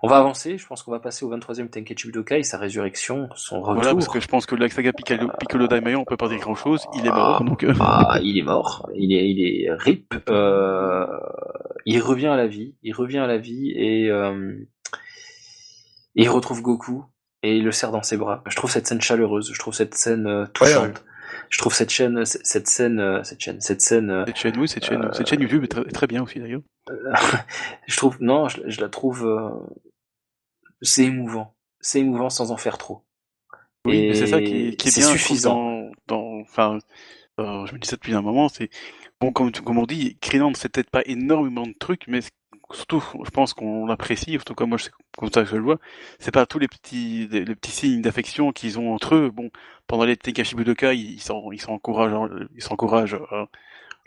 On 0.00 0.06
va 0.06 0.18
avancer, 0.18 0.58
je 0.58 0.66
pense 0.66 0.84
qu'on 0.84 0.92
va 0.92 1.00
passer 1.00 1.24
au 1.24 1.36
23e 1.36 1.70
Tenkaichi 1.70 2.06
Budokai, 2.06 2.44
sa 2.44 2.58
résurrection, 2.58 3.28
son 3.34 3.60
retour. 3.60 3.74
Voilà, 3.74 3.94
parce 3.94 4.08
que 4.08 4.20
je 4.20 4.28
pense 4.28 4.46
que 4.46 4.54
la 4.54 4.68
saga 4.68 4.92
Piccolo, 4.92 5.28
Piccolo 5.40 5.66
Daimayo, 5.66 5.98
on 5.98 6.04
peut 6.04 6.16
pas 6.16 6.28
dire 6.28 6.38
grand 6.38 6.54
chose, 6.54 6.86
il 6.94 7.04
est 7.04 7.10
mort, 7.10 7.42
donc... 7.42 7.64
Euh. 7.64 7.74
Ah, 7.80 8.18
il 8.22 8.38
est 8.38 8.42
mort, 8.42 8.88
il 8.94 9.12
est, 9.12 9.28
il 9.28 9.40
est 9.40 9.72
rip, 9.72 10.14
euh, 10.28 11.04
il 11.84 12.00
revient 12.00 12.28
à 12.28 12.36
la 12.36 12.46
vie, 12.46 12.76
il 12.84 12.94
revient 12.94 13.18
à 13.18 13.26
la 13.26 13.38
vie 13.38 13.72
et, 13.72 14.08
euh, 14.08 14.54
et 16.14 16.22
il 16.22 16.28
retrouve 16.28 16.62
Goku, 16.62 17.04
et 17.48 17.56
il 17.56 17.64
le 17.64 17.72
serre 17.72 17.90
dans 17.90 18.02
ses 18.02 18.16
bras. 18.16 18.42
Je 18.46 18.56
trouve 18.56 18.70
cette 18.70 18.86
scène 18.86 19.00
chaleureuse, 19.00 19.50
je 19.52 19.58
trouve 19.58 19.74
cette 19.74 19.94
scène 19.94 20.26
euh, 20.26 20.46
touchante. 20.46 21.04
Je 21.50 21.58
trouve 21.58 21.72
cette 21.72 21.88
chaîne, 21.88 22.24
cette 22.26 22.68
scène, 22.68 23.00
euh, 23.00 23.22
cette 23.22 23.40
chaîne, 23.40 23.60
cette 23.60 23.80
scène. 23.80 24.10
Euh, 24.10 24.24
cette 24.26 24.36
chaîne, 24.36 24.58
oui, 24.58 24.68
cette 24.68 24.84
chaîne, 24.84 25.08
cette 25.14 25.26
chaîne 25.26 25.40
YouTube 25.40 25.64
est 25.64 25.68
très, 25.68 25.84
très 25.84 26.06
bien 26.06 26.22
aussi 26.22 26.40
d'ailleurs. 26.40 26.60
je 27.86 27.96
trouve, 27.96 28.18
non, 28.20 28.48
je, 28.48 28.80
la 28.80 28.88
trouve, 28.88 29.26
c'est 30.82 31.04
émouvant, 31.04 31.54
c'est 31.80 32.00
émouvant 32.00 32.28
sans 32.28 32.50
en 32.50 32.58
faire 32.58 32.76
trop. 32.76 33.02
Oui, 33.86 34.10
c'est 34.14 34.26
ça 34.26 34.42
qui, 34.42 34.76
qui 34.76 34.88
est, 34.88 34.96
bien 34.96 35.08
suffisant. 35.08 35.90
Dans, 36.06 36.40
enfin, 36.40 36.78
je 37.38 37.72
me 37.72 37.78
dis 37.78 37.88
ça 37.88 37.96
depuis 37.96 38.14
un 38.14 38.22
moment, 38.22 38.48
c'est 38.48 38.68
bon, 39.20 39.32
comme, 39.32 39.50
comme 39.52 39.78
on 39.78 39.86
dit, 39.86 40.18
Krillin, 40.20 40.52
c'est 40.54 40.68
peut-être 40.70 40.90
pas 40.90 41.02
énormément 41.06 41.66
de 41.66 41.74
trucs, 41.78 42.08
mais 42.08 42.20
surtout, 42.72 43.02
je 43.24 43.30
pense 43.30 43.54
qu'on 43.54 43.86
l'apprécie, 43.86 44.32
surtout 44.32 44.54
comme 44.54 44.70
moi, 44.70 44.78
c'est 44.78 44.90
comme 45.16 45.30
ça 45.32 45.42
que 45.42 45.48
je 45.48 45.56
le 45.56 45.62
vois, 45.62 45.78
c'est 46.18 46.32
pas 46.32 46.46
tous 46.46 46.58
les 46.58 46.68
petits, 46.68 47.28
les, 47.30 47.44
petits 47.54 47.70
signes 47.70 48.02
d'affection 48.02 48.52
qu'ils 48.52 48.78
ont 48.78 48.92
entre 48.94 49.14
eux. 49.14 49.30
Bon, 49.30 49.50
pendant 49.86 50.04
les 50.04 50.16
Tekashi 50.16 50.54
Budokai, 50.54 50.96
ils 50.96 51.20
s'encouragent, 51.20 52.30
ils 52.54 52.62
s'encouragent 52.62 53.18
euh, 53.32 53.46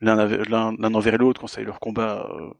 l'un 0.01 0.93
envers 0.93 1.17
l'autre 1.17 1.41
quand 1.41 1.47
c'est 1.47 1.63
leur 1.63 1.79
combat 1.79 2.29
euh, 2.31 2.51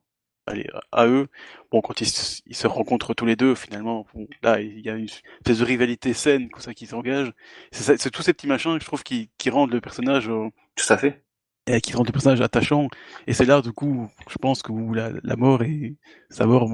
allez, 0.47 0.67
à 0.91 1.07
eux. 1.07 1.27
Bon, 1.71 1.81
quand 1.81 2.01
ils, 2.01 2.07
se 2.07 2.67
rencontrent 2.67 3.13
tous 3.13 3.25
les 3.25 3.35
deux, 3.35 3.55
finalement, 3.55 4.05
là, 4.43 4.61
il 4.61 4.79
y 4.81 4.89
a 4.89 4.95
une 4.95 5.05
espèce 5.05 5.59
de 5.59 5.65
rivalité 5.65 6.13
saine, 6.13 6.49
comme 6.49 6.61
ça, 6.61 6.73
qui 6.73 6.87
s'engage. 6.87 7.31
C'est 7.71 8.11
tous 8.11 8.21
ces 8.21 8.33
petits 8.33 8.47
machins 8.47 8.75
que 8.77 8.81
je 8.81 8.87
trouve 8.87 9.03
qui, 9.03 9.29
qui 9.37 9.49
rendent 9.49 9.71
le 9.71 9.81
personnage. 9.81 10.29
Euh, 10.29 10.49
Tout 10.75 10.93
à 10.93 10.97
fait 10.97 11.23
et 11.67 11.81
qui 11.81 11.93
rend 11.93 12.03
le 12.03 12.11
personnage 12.11 12.41
attachant. 12.41 12.87
Et 13.27 13.33
c'est 13.33 13.45
là, 13.45 13.61
du 13.61 13.71
coup, 13.71 14.09
je 14.29 14.37
pense 14.37 14.61
que 14.61 14.71
la, 14.93 15.11
la 15.23 15.35
mort 15.35 15.63
est, 15.63 15.95
sa 16.29 16.45
mort 16.45 16.69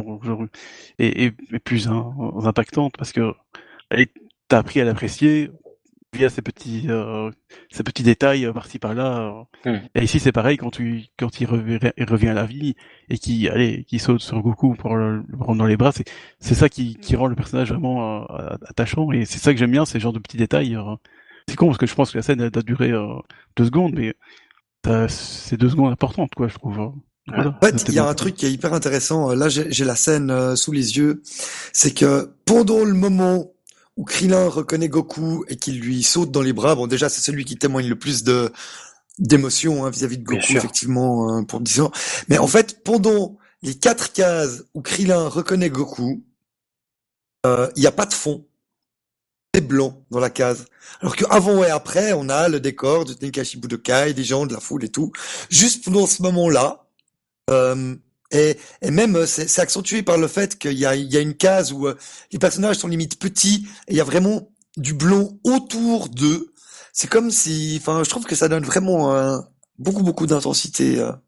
est, 0.99 1.25
est, 1.25 1.59
plus 1.59 1.87
impactante 1.87 2.95
parce 2.97 3.11
que 3.11 3.33
t'as 4.47 4.57
appris 4.59 4.81
à 4.81 4.85
l'apprécier 4.85 5.51
via 6.13 6.29
ces 6.29 6.41
petits, 6.41 6.85
euh, 6.89 7.29
ces 7.69 7.83
petits 7.83 8.03
détails 8.03 8.45
euh, 8.45 8.53
par-ci 8.53 8.79
par-là. 8.79 9.45
Hmm. 9.65 9.77
Et 9.93 10.03
ici, 10.03 10.19
c'est 10.19 10.31
pareil 10.31 10.57
quand 10.57 10.71
tu, 10.71 11.05
quand 11.19 11.41
il 11.41 11.47
revient, 11.47 11.79
il 11.97 12.05
revient 12.05 12.29
à 12.29 12.33
la 12.33 12.45
vie 12.45 12.75
et 13.09 13.17
qui, 13.17 13.49
allez, 13.49 13.83
qui 13.83 13.99
saute 13.99 14.21
sur 14.21 14.41
Goku 14.41 14.75
pour 14.75 14.95
le, 14.95 15.23
prendre 15.37 15.59
dans 15.59 15.65
les 15.65 15.77
bras. 15.77 15.91
C'est, 15.91 16.09
c'est 16.39 16.55
ça 16.55 16.69
qui, 16.69 16.95
qui 16.95 17.15
rend 17.17 17.27
le 17.27 17.35
personnage 17.35 17.71
vraiment 17.71 18.23
euh, 18.31 18.55
attachant. 18.67 19.11
Et 19.11 19.25
c'est 19.25 19.39
ça 19.39 19.53
que 19.53 19.59
j'aime 19.59 19.71
bien, 19.71 19.85
ces 19.85 19.99
genres 19.99 20.13
de 20.13 20.19
petits 20.19 20.37
détails. 20.37 20.77
c'est 21.47 21.55
con 21.55 21.67
parce 21.67 21.77
que 21.77 21.87
je 21.87 21.93
pense 21.95 22.11
que 22.11 22.17
la 22.17 22.21
scène 22.21 22.41
a 22.41 22.49
duré 22.49 22.91
deux 23.57 23.65
secondes, 23.65 23.93
mais 23.93 24.15
c'est 25.09 25.57
deux 25.57 25.69
secondes 25.69 25.91
importantes, 25.91 26.33
quoi, 26.35 26.47
je 26.47 26.55
trouve. 26.55 26.79
Hein. 26.79 26.93
en 27.29 27.65
fait, 27.65 27.85
il 27.87 27.93
y 27.93 27.99
a 27.99 28.07
un 28.07 28.13
truc 28.13 28.35
qui 28.35 28.45
est 28.45 28.51
hyper 28.51 28.73
intéressant. 28.73 29.33
Là, 29.33 29.49
j'ai 29.49 29.85
la 29.85 29.95
scène 29.95 30.31
euh, 30.31 30.55
sous 30.55 30.71
les 30.71 30.97
yeux. 30.97 31.21
C'est 31.73 31.93
que 31.93 32.31
pendant 32.45 32.83
le 32.83 32.93
moment 32.93 33.51
où 33.97 34.03
Krillin 34.03 34.47
reconnaît 34.47 34.89
Goku 34.89 35.43
et 35.49 35.55
qu'il 35.55 35.79
lui 35.79 36.03
saute 36.03 36.31
dans 36.31 36.41
les 36.41 36.53
bras, 36.53 36.75
bon, 36.75 36.87
déjà, 36.87 37.09
c'est 37.09 37.21
celui 37.21 37.45
qui 37.45 37.57
témoigne 37.57 37.87
le 37.87 37.97
plus 37.97 38.23
de 38.23 38.51
d'émotion 39.19 39.83
hein, 39.83 39.89
vis-à-vis 39.89 40.19
de 40.19 40.23
Goku, 40.23 40.53
effectivement, 40.53 41.33
hein, 41.33 41.43
pour 41.43 41.59
dire. 41.59 41.89
Mais 42.29 42.37
en 42.37 42.47
fait, 42.47 42.83
pendant 42.83 43.37
les 43.63 43.73
quatre 43.73 44.13
cases 44.13 44.63
où 44.75 44.81
Krillin 44.81 45.27
reconnaît 45.27 45.71
Goku, 45.71 46.23
euh, 47.45 47.69
il 47.75 47.81
n'y 47.81 47.87
a 47.87 47.91
pas 47.91 48.05
de 48.05 48.13
fond 48.13 48.45
blanc 49.61 50.03
dans 50.11 50.19
la 50.19 50.29
case. 50.29 50.65
Alors 51.01 51.15
que 51.15 51.25
avant 51.29 51.63
et 51.63 51.69
après, 51.69 52.13
on 52.13 52.29
a 52.29 52.47
le 52.47 52.59
décor 52.59 53.05
de 53.05 53.13
Tenkashi 53.13 53.57
Budokai, 53.57 54.13
des 54.13 54.23
gens, 54.23 54.45
de 54.45 54.53
la 54.53 54.59
foule 54.59 54.83
et 54.83 54.89
tout. 54.89 55.11
Juste 55.49 55.83
pendant 55.85 56.07
ce 56.07 56.21
moment-là, 56.23 56.87
euh, 57.49 57.95
et, 58.31 58.57
et, 58.81 58.91
même 58.91 59.15
euh, 59.15 59.25
c'est 59.25 59.59
accentué 59.59 60.03
par 60.03 60.17
le 60.17 60.27
fait 60.27 60.57
qu'il 60.57 60.73
y 60.73 60.79
y 60.79 60.85
a 60.85 61.19
une 61.19 61.35
case 61.35 61.71
où 61.71 61.87
euh, 61.87 61.95
les 62.31 62.39
personnages 62.39 62.77
sont 62.77 62.87
limite 62.87 63.19
petits 63.19 63.67
et 63.87 63.93
il 63.93 63.97
y 63.97 64.01
a 64.01 64.03
vraiment 64.03 64.49
du 64.75 64.93
blanc 64.93 65.37
autour 65.43 66.09
d'eux. 66.09 66.53
C'est 66.91 67.09
comme 67.09 67.31
si, 67.31 67.77
enfin, 67.79 68.03
je 68.03 68.09
trouve 68.09 68.25
que 68.25 68.35
ça 68.35 68.49
donne 68.49 68.65
vraiment 68.65 69.41
beaucoup 69.77 70.03
beaucoup 70.03 70.25
d'intensité 70.25 70.99
à 70.99 71.21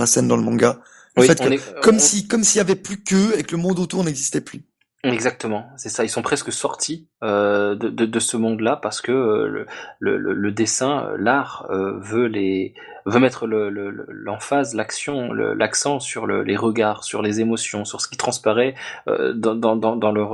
la 0.00 0.06
scène 0.06 0.28
dans 0.28 0.36
le 0.36 0.42
manga. 0.42 0.80
Le 1.16 1.22
fait 1.22 1.38
que, 1.38 1.80
comme 1.80 1.98
si 1.98 2.26
comme 2.26 2.42
s'il 2.42 2.58
y 2.58 2.60
avait 2.60 2.76
plus 2.76 3.02
qu'eux 3.02 3.38
et 3.38 3.44
que 3.44 3.52
le 3.52 3.62
monde 3.62 3.78
autour 3.78 4.04
n'existait 4.04 4.40
plus. 4.40 4.64
Exactement, 5.04 5.68
c'est 5.76 5.88
ça. 5.88 6.04
Ils 6.04 6.08
sont 6.08 6.22
presque 6.22 6.52
sortis 6.52 7.08
euh, 7.24 7.74
de, 7.74 7.88
de, 7.88 8.06
de, 8.06 8.18
ce 8.20 8.36
monde-là 8.36 8.76
parce 8.76 9.00
que 9.00 9.10
euh, 9.10 9.48
le, 9.48 9.66
le, 9.98 10.32
le, 10.32 10.52
dessin, 10.52 11.06
euh, 11.06 11.16
l'art 11.18 11.66
euh, 11.70 11.98
veut 11.98 12.26
les 12.26 12.74
veut 13.04 13.18
mettre 13.18 13.48
l'emphase, 13.48 14.74
l'action, 14.76 15.32
l'accent 15.32 15.98
sur 15.98 16.28
les 16.28 16.56
regards, 16.56 17.02
sur 17.02 17.20
les 17.20 17.40
émotions, 17.40 17.84
sur 17.84 18.00
ce 18.00 18.06
qui 18.06 18.16
transparaît 18.16 18.76
euh, 19.08 19.32
dans, 19.32 19.56
dans, 19.56 19.74
dans, 19.74 20.12
leur 20.12 20.30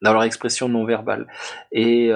dans 0.00 0.12
leur 0.12 0.22
expression 0.22 0.68
non 0.68 0.84
verbale. 0.84 1.26
Et 1.72 2.12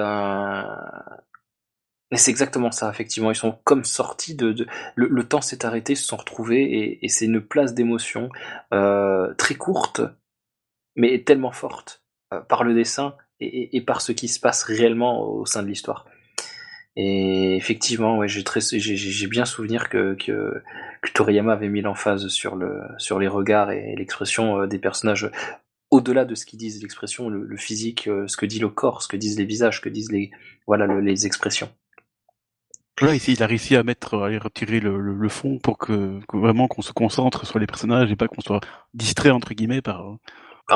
Mais 2.11 2.17
c'est 2.17 2.31
exactement 2.31 2.71
ça, 2.71 2.89
effectivement. 2.89 3.31
Ils 3.31 3.35
sont 3.35 3.57
comme 3.63 3.83
sortis 3.85 4.35
de. 4.35 4.51
de... 4.51 4.67
Le, 4.95 5.07
le, 5.07 5.23
temps 5.27 5.41
s'est 5.41 5.65
arrêté, 5.65 5.93
ils 5.93 5.97
se 5.97 6.05
sont 6.05 6.17
retrouvés, 6.17 6.61
et, 6.63 7.05
et 7.05 7.09
c'est 7.09 7.25
une 7.25 7.41
place 7.41 7.73
d'émotion 7.73 8.29
euh, 8.73 9.33
très 9.35 9.55
courte, 9.55 10.01
mais 10.95 11.23
tellement 11.23 11.51
forte 11.51 12.03
euh, 12.33 12.41
par 12.41 12.63
le 12.63 12.73
dessin 12.73 13.15
et, 13.39 13.81
par 13.81 14.01
ce 14.01 14.11
qui 14.11 14.27
se 14.27 14.39
passe 14.39 14.61
réellement 14.61 15.23
au 15.27 15.47
sein 15.47 15.63
de 15.63 15.67
l'histoire. 15.67 16.05
Et 16.95 17.55
effectivement, 17.55 18.17
ouais, 18.17 18.27
j'ai 18.27 18.43
très, 18.43 18.59
j'ai 18.61 19.27
bien 19.27 19.45
souvenir 19.45 19.89
que, 19.89 20.13
que, 20.13 20.61
Toriyama 21.13 21.53
avait 21.53 21.69
mis 21.69 21.81
l'emphase 21.81 22.27
sur 22.27 22.55
le, 22.55 22.81
sur 22.99 23.17
les 23.17 23.27
regards 23.27 23.71
et 23.71 23.95
l'expression 23.97 24.61
euh, 24.61 24.67
des 24.67 24.77
personnages 24.77 25.31
au-delà 25.89 26.23
de 26.23 26.35
ce 26.35 26.45
qu'ils 26.45 26.59
disent, 26.59 26.81
l'expression, 26.81 27.29
le, 27.29 27.57
physique, 27.57 28.07
euh, 28.07 28.27
ce 28.27 28.37
que 28.37 28.45
dit 28.45 28.59
le 28.59 28.69
corps, 28.69 29.01
ce 29.01 29.07
que 29.07 29.17
disent 29.17 29.37
les 29.37 29.45
visages, 29.45 29.77
ce 29.77 29.81
que 29.81 29.89
disent 29.89 30.11
les, 30.11 30.31
voilà, 30.67 30.85
le, 30.85 31.01
les 31.01 31.25
expressions. 31.25 31.69
Là, 33.01 33.15
ici, 33.15 33.33
il 33.33 33.41
a 33.41 33.47
réussi 33.47 33.75
à 33.75 33.83
mettre, 33.83 34.15
à 34.19 34.27
retirer 34.39 34.79
le 34.79 35.29
fond 35.29 35.57
pour 35.57 35.77
que, 35.79 36.19
que 36.27 36.37
vraiment 36.37 36.67
qu'on 36.67 36.83
se 36.83 36.93
concentre 36.93 37.47
sur 37.47 37.57
les 37.57 37.65
personnages 37.65 38.11
et 38.11 38.15
pas 38.15 38.27
qu'on 38.27 38.41
soit 38.41 38.61
distrait 38.93 39.31
entre 39.31 39.53
guillemets 39.53 39.81
par, 39.81 40.17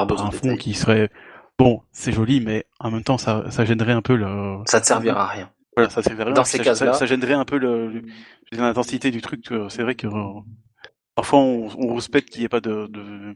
par, 0.06 0.26
un 0.26 0.32
fond 0.32 0.56
qui 0.56 0.74
serait 0.74 1.10
bon, 1.58 1.82
c'est 1.92 2.12
joli, 2.12 2.42
mais 2.42 2.66
en 2.80 2.92
même 2.92 3.04
temps, 3.04 3.18
ça, 3.18 3.50
ça 3.50 3.66
gênerait 3.66 3.94
un 3.94 4.02
peu 4.02 4.16
le. 4.16 4.58
Ça 4.66 4.82
te 4.82 4.86
servira 4.86 5.24
à 5.24 5.28
rien. 5.28 5.52
Voilà, 5.76 5.90
ça 5.90 6.02
servirait 6.02 6.34
Dans 6.34 6.46
ces 6.46 6.60
cas-là, 6.60 6.94
ça, 6.94 7.06
gênerait 7.06 7.34
un 7.34 7.46
peu 7.46 7.58
le, 7.58 8.02
l'intensité 8.52 9.12
du 9.12 9.22
truc. 9.22 9.46
C'est 9.70 9.84
vrai 9.84 9.96
que 9.96 10.08
euh, 10.08 10.42
parfois 11.16 11.40
on, 11.40 11.70
on 11.78 11.96
respecte 11.96 12.30
qu'il 12.30 12.42
n'y 12.42 12.46
ait 12.46 12.50
pas 12.50 12.62
de, 12.62 12.88
de, 12.88 13.36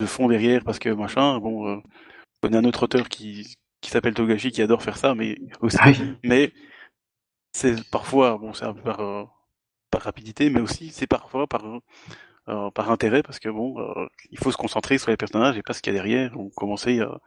de, 0.00 0.06
fond 0.06 0.28
derrière 0.28 0.62
parce 0.64 0.78
que 0.78 0.90
machin. 0.90 1.38
Bon, 1.38 1.68
euh, 1.68 1.76
on 2.44 2.52
a 2.52 2.58
un 2.58 2.64
autre 2.64 2.84
auteur 2.84 3.08
qui, 3.08 3.56
qui 3.80 3.90
s'appelle 3.90 4.14
Togashi 4.14 4.50
qui 4.50 4.62
adore 4.62 4.82
faire 4.82 4.96
ça, 4.96 5.14
mais 5.14 5.38
aussi, 5.60 5.76
oui. 5.84 6.16
mais 6.24 6.52
c'est 7.52 7.88
parfois, 7.90 8.38
bon, 8.38 8.52
c'est 8.52 8.64
un 8.64 8.74
peu 8.74 8.82
par, 8.82 9.00
euh, 9.00 9.24
par 9.90 10.02
rapidité, 10.02 10.50
mais 10.50 10.60
aussi 10.60 10.90
c'est 10.90 11.06
parfois 11.06 11.46
par, 11.46 11.64
euh, 12.48 12.70
par 12.70 12.90
intérêt, 12.90 13.22
parce 13.22 13.38
que 13.38 13.48
bon, 13.48 13.78
euh, 13.78 14.06
il 14.30 14.38
faut 14.38 14.50
se 14.50 14.56
concentrer 14.56 14.98
sur 14.98 15.10
les 15.10 15.16
personnages 15.16 15.56
et 15.56 15.62
pas 15.62 15.72
ce 15.72 15.82
qu'il 15.82 15.92
y 15.92 15.96
a 15.96 16.02
derrière. 16.02 16.36
On 16.36 16.50
commençait 16.50 17.00
à 17.00 17.20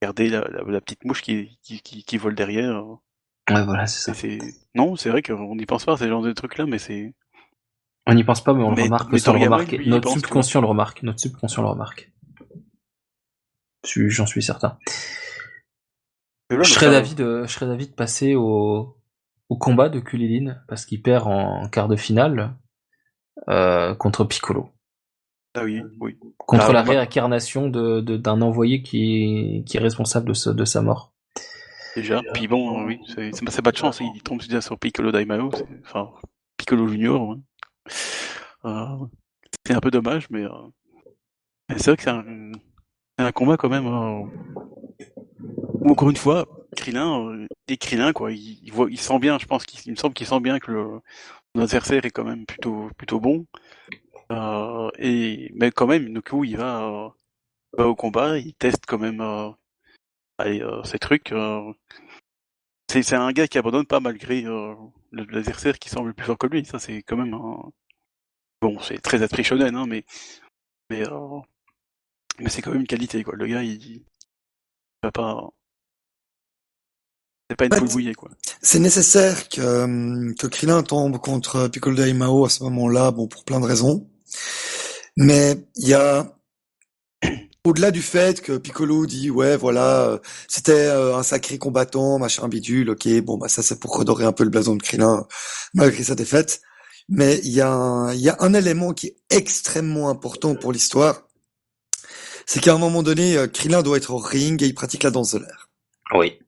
regarder 0.00 0.28
la, 0.28 0.40
la, 0.48 0.62
la, 0.62 0.80
petite 0.80 1.04
mouche 1.04 1.22
qui, 1.22 1.58
qui, 1.62 1.80
qui, 1.80 2.04
qui 2.04 2.18
vole 2.18 2.34
derrière. 2.34 2.84
Ouais, 3.48 3.64
voilà, 3.64 3.86
c'est 3.86 4.12
ça. 4.12 4.28
Non, 4.74 4.96
c'est 4.96 5.10
vrai 5.10 5.22
qu'on 5.22 5.54
n'y 5.54 5.66
pense 5.66 5.84
pas 5.84 5.92
à 5.92 5.96
ces 5.96 6.08
genres 6.08 6.22
de 6.22 6.32
trucs-là, 6.32 6.66
mais 6.66 6.78
c'est. 6.78 7.14
On 8.08 8.14
n'y 8.14 8.24
pense 8.24 8.42
pas, 8.42 8.54
mais 8.54 8.64
on 8.64 8.70
mais, 8.70 8.76
le 8.76 8.82
remarque. 8.84 9.12
Mais 9.12 9.18
sans 9.18 9.32
le 9.32 9.40
remarquer. 9.40 9.78
Notre 9.86 10.10
subconscient 10.10 10.60
le 10.60 10.66
remarque. 10.66 11.02
Notre 11.02 11.20
subconscient 11.20 11.62
le 11.62 11.68
remarque. 11.68 12.12
J'en 13.84 14.26
suis 14.26 14.42
certain. 14.42 14.78
Là, 16.50 16.62
je 16.62 16.72
serais 16.72 16.90
d'avis 16.90 17.14
de, 17.14 17.44
je 17.46 17.52
serais 17.52 17.66
d'avis 17.66 17.88
de 17.88 17.94
passer 17.94 18.34
au, 18.34 18.96
au 19.48 19.56
combat 19.56 19.88
de 19.88 20.00
Kulilin 20.00 20.56
parce 20.68 20.86
qu'il 20.86 21.02
perd 21.02 21.26
en 21.26 21.68
quart 21.68 21.88
de 21.88 21.96
finale 21.96 22.56
euh, 23.48 23.94
contre 23.94 24.24
Piccolo. 24.24 24.70
Ah 25.54 25.64
oui, 25.64 25.82
oui. 26.00 26.18
Contre 26.36 26.66
ah, 26.68 26.72
la 26.72 26.82
réincarnation 26.82 27.68
de, 27.68 28.00
de, 28.00 28.16
d'un 28.16 28.42
envoyé 28.42 28.82
qui, 28.82 29.64
qui 29.66 29.76
est 29.78 29.80
responsable 29.80 30.28
de, 30.28 30.34
ce, 30.34 30.50
de 30.50 30.64
sa 30.64 30.82
mort. 30.82 31.12
Déjà, 31.94 32.20
puis 32.34 32.46
bon, 32.46 32.84
oui, 32.84 33.00
c'est, 33.06 33.30
c'est 33.34 33.62
pas 33.62 33.72
de 33.72 33.76
chance, 33.78 34.00
il 34.00 34.22
tombe 34.22 34.42
déjà 34.42 34.60
sur 34.60 34.78
Piccolo 34.78 35.12
Daimao, 35.12 35.50
enfin, 35.82 36.10
Piccolo 36.58 36.86
Junior. 36.88 37.32
Hein. 37.32 37.40
Euh, 38.66 39.06
c'est 39.66 39.74
un 39.74 39.80
peu 39.80 39.90
dommage, 39.90 40.28
mais, 40.28 40.44
euh, 40.44 40.50
mais 41.70 41.78
c'est 41.78 41.86
vrai 41.86 41.96
que 41.96 42.02
c'est 42.02 42.10
un, 42.10 42.52
un 43.16 43.32
combat 43.32 43.56
quand 43.56 43.70
même. 43.70 43.86
Euh, 43.86 44.24
où, 45.80 45.90
encore 45.90 46.10
une 46.10 46.16
fois, 46.16 46.46
Krillin, 46.76 47.30
euh, 47.30 47.46
et 47.68 47.78
Krillin, 47.78 48.12
quoi, 48.12 48.30
il, 48.30 48.60
il, 48.62 48.72
voit, 48.72 48.88
il 48.90 49.00
sent 49.00 49.18
bien, 49.18 49.38
je 49.38 49.46
pense 49.46 49.64
qu'il 49.64 49.90
me 49.90 49.96
semble 49.96 50.12
qu'il 50.12 50.26
sent 50.26 50.40
bien 50.40 50.58
que 50.58 50.70
le, 50.72 51.00
l'adversaire 51.60 52.04
est 52.04 52.10
quand 52.10 52.24
même 52.24 52.46
plutôt, 52.46 52.90
plutôt 52.96 53.20
bon. 53.20 53.46
Euh, 54.32 54.90
et, 54.98 55.50
mais 55.54 55.70
quand 55.70 55.86
même, 55.86 56.12
du 56.12 56.22
coup, 56.22 56.44
il 56.44 56.56
va, 56.56 57.14
va 57.72 57.88
au 57.88 57.94
combat, 57.96 58.38
il 58.38 58.54
teste 58.54 58.86
quand 58.86 58.98
même 58.98 59.22
allez, 60.38 60.62
ces 60.84 60.98
trucs. 60.98 61.32
c'est, 62.90 63.14
un 63.14 63.32
gars 63.32 63.48
qui 63.48 63.58
abandonne 63.58 63.86
pas 63.86 64.00
malgré 64.00 64.44
l'adversaire 65.12 65.78
qui 65.78 65.88
semble 65.88 66.14
plus 66.14 66.26
fort 66.26 66.38
que 66.38 66.46
lui. 66.46 66.64
Ça, 66.64 66.78
c'est 66.78 67.02
quand 67.02 67.16
même 67.16 67.34
un... 67.34 67.70
Bon, 68.62 68.78
c'est 68.80 68.98
très 69.00 69.22
attrichonnel, 69.22 69.74
hein, 69.74 69.86
mais... 69.86 70.04
Mais, 70.90 71.04
mais 72.38 72.48
c'est 72.48 72.62
quand 72.62 72.70
même 72.70 72.80
une 72.82 72.86
qualité, 72.86 73.22
quoi. 73.24 73.34
Le 73.36 73.46
gars, 73.46 73.62
il, 73.62 73.82
il 73.84 74.04
va 75.02 75.12
pas... 75.12 75.50
C'est 77.48 77.56
pas 77.56 77.66
une 77.66 77.70
poule 77.70 77.88
bouillée, 77.88 78.14
quoi. 78.14 78.30
C'est 78.60 78.80
nécessaire 78.80 79.48
que, 79.48 80.34
que 80.34 80.46
Krillin 80.48 80.82
tombe 80.82 81.18
contre 81.18 81.68
Piccolo 81.68 81.96
Daimao 81.96 82.44
à 82.44 82.50
ce 82.50 82.64
moment-là, 82.64 83.12
bon, 83.12 83.28
pour 83.28 83.44
plein 83.44 83.60
de 83.60 83.66
raisons. 83.66 84.08
Mais 85.16 85.56
il 85.76 85.88
y 85.88 85.94
a, 85.94 86.36
au-delà 87.64 87.92
du 87.92 88.02
fait 88.02 88.40
que 88.40 88.56
Piccolo 88.56 89.06
dit, 89.06 89.30
ouais, 89.30 89.56
voilà, 89.56 90.20
c'était 90.48 90.88
un 90.88 91.22
sacré 91.22 91.58
combattant, 91.58 92.18
machin 92.18 92.48
bidule, 92.48 92.90
ok, 92.90 93.08
bon, 93.20 93.38
bah, 93.38 93.48
ça, 93.48 93.62
c'est 93.62 93.78
pour 93.78 93.96
redorer 93.96 94.24
un 94.24 94.32
peu 94.32 94.42
le 94.42 94.50
blason 94.50 94.74
de 94.74 94.82
Krillin, 94.82 95.26
malgré 95.72 96.02
sa 96.02 96.16
défaite. 96.16 96.60
Mais 97.08 97.38
il 97.44 97.52
y 97.52 97.60
a 97.60 97.70
un, 97.70 98.12
il 98.12 98.20
y 98.20 98.28
a 98.28 98.36
un 98.40 98.54
élément 98.54 98.92
qui 98.92 99.06
est 99.06 99.16
extrêmement 99.30 100.10
important 100.10 100.56
pour 100.56 100.72
l'histoire. 100.72 101.22
C'est 102.44 102.60
qu'à 102.60 102.74
un 102.74 102.78
moment 102.78 103.04
donné, 103.04 103.36
Krillin 103.52 103.82
doit 103.82 103.96
être 103.96 104.10
au 104.10 104.18
ring 104.18 104.60
et 104.62 104.66
il 104.66 104.74
pratique 104.74 105.04
la 105.04 105.12
danse 105.12 105.32
de 105.32 105.38
l'air. 105.38 105.70
Oui. 106.14 106.40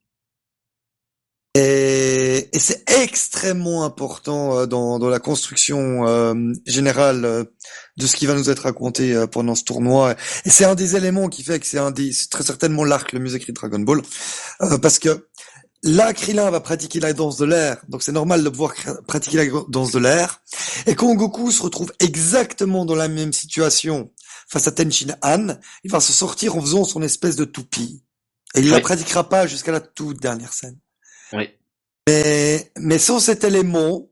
Et, 1.60 2.48
et 2.52 2.58
c'est 2.60 2.88
extrêmement 3.02 3.84
important 3.84 4.64
dans, 4.68 5.00
dans 5.00 5.08
la 5.08 5.18
construction 5.18 6.06
euh, 6.06 6.52
générale 6.66 7.24
euh, 7.24 7.44
de 7.96 8.06
ce 8.06 8.14
qui 8.14 8.26
va 8.26 8.34
nous 8.34 8.48
être 8.48 8.60
raconté 8.60 9.12
euh, 9.12 9.26
pendant 9.26 9.56
ce 9.56 9.64
tournoi. 9.64 10.14
Et 10.44 10.50
c'est 10.50 10.64
un 10.64 10.76
des 10.76 10.94
éléments 10.94 11.28
qui 11.28 11.42
fait 11.42 11.58
que 11.58 11.66
c'est 11.66 11.78
un 11.78 11.90
des, 11.90 12.12
très 12.30 12.44
certainement 12.44 12.84
l'arc 12.84 13.12
le 13.12 13.34
écrit 13.34 13.52
de 13.52 13.58
Dragon 13.58 13.80
Ball, 13.80 14.02
euh, 14.62 14.78
parce 14.78 15.00
que 15.00 15.26
là, 15.82 16.12
Krillin 16.12 16.48
va 16.48 16.60
pratiquer 16.60 17.00
la 17.00 17.12
danse 17.12 17.38
de 17.38 17.44
l'air, 17.44 17.82
donc 17.88 18.04
c'est 18.04 18.12
normal 18.12 18.44
de 18.44 18.48
pouvoir 18.50 18.74
pratiquer 19.08 19.38
la 19.38 19.60
danse 19.68 19.90
de 19.90 19.98
l'air. 19.98 20.40
Et 20.86 20.94
quand 20.94 21.12
Goku 21.16 21.50
se 21.50 21.62
retrouve 21.62 21.92
exactement 21.98 22.84
dans 22.84 22.94
la 22.94 23.08
même 23.08 23.32
situation 23.32 24.12
face 24.48 24.68
à 24.68 24.70
Tenchin 24.70 25.16
Han, 25.22 25.56
il 25.82 25.90
va 25.90 25.98
se 25.98 26.12
sortir 26.12 26.54
en 26.54 26.60
faisant 26.60 26.84
son 26.84 27.02
espèce 27.02 27.34
de 27.34 27.44
toupie. 27.44 28.04
Et 28.54 28.60
il 28.60 28.66
ne 28.66 28.70
la 28.70 28.80
pratiquera 28.80 29.28
pas 29.28 29.48
jusqu'à 29.48 29.72
la 29.72 29.80
toute 29.80 30.20
dernière 30.20 30.52
scène. 30.52 30.78
Oui. 31.32 31.50
Mais, 32.08 32.72
mais 32.76 32.98
sans 32.98 33.20
cet 33.20 33.44
élément, 33.44 34.08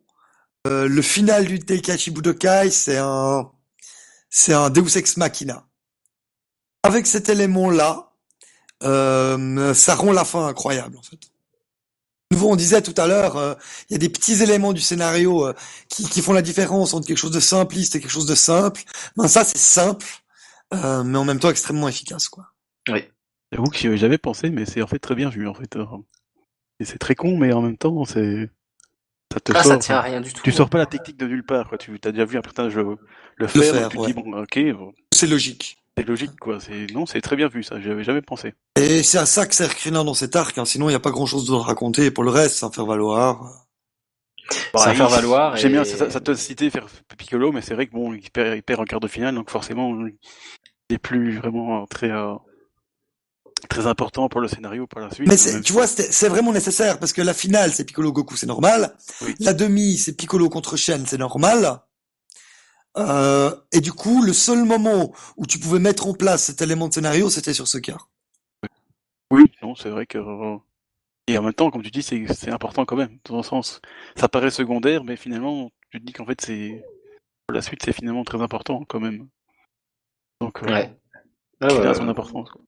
euh, 0.67 0.89
le 0.89 1.03
final 1.03 1.47
du 1.47 1.59
Teikachi 1.59 2.11
Budokai, 2.11 2.71
c'est 2.71 2.99
un, 2.99 3.51
c'est 4.29 4.53
un 4.53 4.71
Deus 4.71 4.97
Ex 4.97 5.17
Machina. 5.17 5.67
Avec 6.83 7.07
cet 7.07 7.29
élément-là, 7.29 8.13
euh, 8.83 9.75
ça 9.75 9.95
rend 9.95 10.13
la 10.13 10.25
fin 10.25 10.47
incroyable, 10.47 10.99
en 10.99 11.03
fait. 11.03 11.19
Nouveau, 12.33 12.51
on 12.51 12.57
disait 12.57 12.83
tout 12.83 12.95
à 12.97 13.07
l'heure, 13.07 13.37
euh, 13.37 13.55
il 13.89 13.93
y 13.93 13.97
a 13.97 13.99
des 13.99 14.09
petits 14.09 14.43
éléments 14.43 14.73
du 14.73 14.81
scénario 14.81 15.47
euh, 15.47 15.55
qui, 15.89 16.09
qui, 16.09 16.21
font 16.23 16.33
la 16.33 16.43
différence 16.43 16.93
entre 16.93 17.07
quelque 17.07 17.19
chose 17.19 17.31
de 17.31 17.39
simpliste 17.39 17.95
et 17.95 18.01
quelque 18.01 18.11
chose 18.11 18.27
de 18.27 18.35
simple. 18.35 18.83
Ben 19.17 19.29
ça, 19.29 19.45
c'est 19.45 19.59
simple, 19.59 20.07
euh, 20.75 21.05
mais 21.05 21.19
en 21.19 21.25
même 21.25 21.39
temps 21.39 21.51
extrêmement 21.51 21.89
efficace, 21.89 22.29
quoi. 22.29 22.49
Oui. 22.89 23.05
J'avoue 23.53 23.71
que 23.71 23.97
j'avais 23.97 24.19
pensé, 24.19 24.51
mais 24.51 24.67
c'est 24.67 24.83
en 24.83 24.89
fait 24.89 24.99
très 24.99 25.15
bien 25.15 25.31
vu, 25.31 25.47
en 25.47 25.55
fait. 25.55 25.79
Et 26.81 26.85
c'est 26.85 26.99
très 26.99 27.15
con, 27.15 27.37
mais 27.37 27.53
en 27.53 27.63
même 27.63 27.77
temps, 27.77 28.05
c'est. 28.05 28.51
Ça 29.33 29.41
te 29.41 29.53
ah, 29.55 29.63
sort. 29.63 29.73
Ça 29.73 29.79
tient 29.79 29.97
à 29.97 30.01
rien 30.03 30.21
du 30.21 30.33
tout. 30.33 30.43
Tu 30.43 30.53
sors 30.53 30.71
pas 30.71 30.79
la 30.79 30.87
technique 30.87 31.17
de 31.17 31.27
nulle 31.27 31.45
part, 31.45 31.69
quoi. 31.69 31.79
Tu 31.79 31.99
as 32.05 32.13
déjà 32.13 32.25
vu 32.25 32.39
un 32.39 32.43
personnage 32.43 32.77
le, 32.77 32.97
le 33.37 33.47
faire, 33.47 33.75
faire 33.75 33.89
tu 33.89 33.99
ouais. 33.99 34.07
dis, 34.07 34.13
bon, 34.13 34.37
ok. 34.37 34.59
Bon. 34.73 34.93
C'est 35.13 35.27
logique. 35.27 35.79
C'est 35.97 36.07
logique, 36.07 36.39
quoi. 36.39 36.61
C'est 36.61 36.87
non, 36.93 37.07
c'est 37.07 37.21
très 37.21 37.37
bien 37.37 37.49
vu, 37.49 37.63
ça. 37.63 37.81
J'avais 37.81 38.05
jamais 38.05 38.23
pensé. 38.23 38.55
Et 38.77 39.03
c'est 39.03 39.19
à 39.19 39.27
ça 39.27 39.47
que 39.47 39.55
sert 39.55 39.75
Krillin 39.75 40.05
dans 40.05 40.15
cet 40.15 40.37
arc. 40.37 40.57
Hein. 40.59 40.65
Sinon, 40.65 40.89
il 40.89 40.93
n'y 40.93 40.97
a 40.97 41.01
pas 41.01 41.11
grand-chose 41.11 41.47
de 41.47 41.53
raconter. 41.53 42.11
Pour 42.11 42.25
le 42.25 42.31
reste, 42.31 42.57
sans 42.57 42.71
faire 42.71 42.87
valoir. 42.87 43.67
Bon, 44.73 44.79
ça 44.79 44.95
faire 44.95 45.09
valoir. 45.09 45.57
J'aime 45.57 45.73
et... 45.73 45.75
bien 45.75 45.85
ça, 45.85 46.11
ça 46.11 46.21
te 46.21 46.35
citer 46.35 46.71
faire 46.71 46.87
Piccolo, 47.19 47.51
mais 47.51 47.63
c'est 47.63 47.75
vrai 47.75 47.87
que 47.87 47.93
bon, 47.93 48.13
il 48.15 48.31
perd, 48.31 48.57
il 48.57 48.63
perd 48.63 48.81
en 48.81 48.85
quart 48.85 49.01
de 49.01 49.09
finale, 49.09 49.35
donc 49.35 49.51
forcément, 49.51 49.93
il 50.07 50.95
est 50.95 50.99
plus 50.99 51.39
vraiment 51.39 51.85
très. 51.87 52.11
Euh 52.11 52.35
très 53.69 53.87
important 53.87 54.29
pour 54.29 54.41
le 54.41 54.49
scénario 54.49 54.87
par 54.87 55.03
la 55.03 55.11
suite. 55.11 55.29
Mais 55.29 55.61
tu 55.63 55.73
vois, 55.73 55.87
c'est 55.87 56.29
vraiment 56.29 56.53
nécessaire 56.53 56.99
parce 56.99 57.13
que 57.13 57.23
la 57.23 57.35
finale 57.35 57.73
c'est 57.73 57.85
Piccolo 57.85 58.13
Goku, 58.13 58.37
c'est 58.37 58.47
normal. 58.47 58.95
Oui. 59.23 59.35
La 59.41 59.55
demi 59.55 59.97
c'est 59.97 60.15
Piccolo 60.15 60.49
contre 60.49 60.77
Shen, 60.77 61.07
c'est 61.07 61.19
normal. 61.19 61.81
Euh, 62.99 63.55
et 63.73 63.81
du 63.81 63.93
coup, 63.93 64.23
le 64.23 64.33
seul 64.33 64.65
moment 64.65 65.13
où 65.37 65.47
tu 65.47 65.59
pouvais 65.59 65.79
mettre 65.79 66.07
en 66.07 66.15
place 66.15 66.45
cet 66.45 66.63
élément 66.63 66.89
de 66.89 66.95
scénario, 66.95 67.29
c'était 67.29 67.53
sur 67.53 67.69
ce 67.69 67.77
cas. 67.77 67.99
Oui, 69.31 69.45
non, 69.61 69.75
c'est 69.75 69.91
vrai 69.91 70.07
que 70.07 70.19
et 71.29 71.37
en 71.39 71.43
même 71.43 71.55
temps, 71.55 71.71
comme 71.71 71.83
tu 71.83 71.91
dis, 71.91 72.03
c'est 72.03 72.51
important 72.51 72.85
quand 72.85 72.97
même. 72.97 73.19
Dans 73.25 73.39
un 73.39 73.43
sens, 73.43 73.81
ça 74.15 74.29
paraît 74.29 74.51
secondaire, 74.51 75.03
mais 75.03 75.17
finalement, 75.17 75.71
tu 75.91 76.01
te 76.01 76.05
dis 76.05 76.13
qu'en 76.13 76.25
fait, 76.25 76.41
c'est 76.41 76.85
la 77.53 77.63
suite, 77.63 77.83
c'est 77.85 77.93
finalement 77.93 78.25
très 78.25 78.41
important 78.41 78.85
quand 78.89 79.01
même. 79.01 79.29
Donc, 80.41 80.63
euh, 80.63 80.67
ouais. 80.67 80.97
Ah, 81.61 81.67
ouais, 81.67 81.87
a 81.87 81.95
son 81.95 82.09
importance. 82.09 82.51
Quoi. 82.51 82.63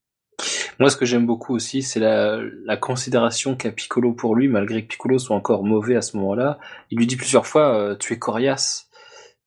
Moi, 0.79 0.91
ce 0.91 0.97
que 0.97 1.05
j'aime 1.05 1.26
beaucoup 1.26 1.55
aussi, 1.55 1.83
c'est 1.83 2.01
la, 2.01 2.41
la 2.64 2.76
considération 2.76 3.57
qu'a 3.57 3.72
Piccolo 3.72 4.12
pour 4.12 4.37
lui, 4.37 4.49
malgré 4.49 4.83
que 4.83 4.89
Piccolo 4.89 5.18
soit 5.18 5.37
encore 5.37 5.64
mauvais 5.64 5.97
à 5.97 6.03
ce 6.03 6.16
moment-là. 6.18 6.59
Il 6.91 6.99
lui 6.99 7.07
dit 7.07 7.16
plusieurs 7.16 7.47
fois 7.47 7.74
euh, 7.74 7.97
Tu 7.97 8.12
es 8.12 8.18
coriace. 8.18 8.89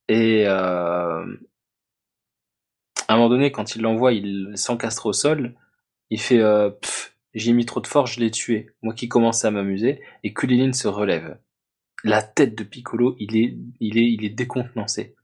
Et 0.09 0.45
euh, 0.45 1.23
à 3.07 3.13
un 3.13 3.17
moment 3.17 3.29
donné, 3.29 3.51
quand 3.51 3.75
il 3.75 3.81
l'envoie, 3.81 4.13
il 4.13 4.51
s'encastre 4.55 5.05
au 5.05 5.13
sol. 5.13 5.55
Il 6.09 6.19
fait 6.19 6.39
euh, 6.39 6.69
J'ai 7.33 7.53
mis 7.53 7.65
trop 7.65 7.79
de 7.79 7.87
force, 7.87 8.13
je 8.15 8.19
l'ai 8.19 8.31
tué. 8.31 8.71
Moi 8.81 8.93
qui 8.93 9.07
commençais 9.07 9.47
à 9.47 9.51
m'amuser. 9.51 10.01
Et 10.23 10.33
Kulilin 10.33 10.73
se 10.73 10.87
relève. 10.89 11.37
La 12.03 12.23
tête 12.23 12.57
de 12.57 12.63
Piccolo, 12.63 13.15
il 13.19 13.37
est, 13.37 13.55
il 13.79 13.97
est, 13.97 14.11
il 14.11 14.25
est 14.25 14.29
décontenancé. 14.29 15.15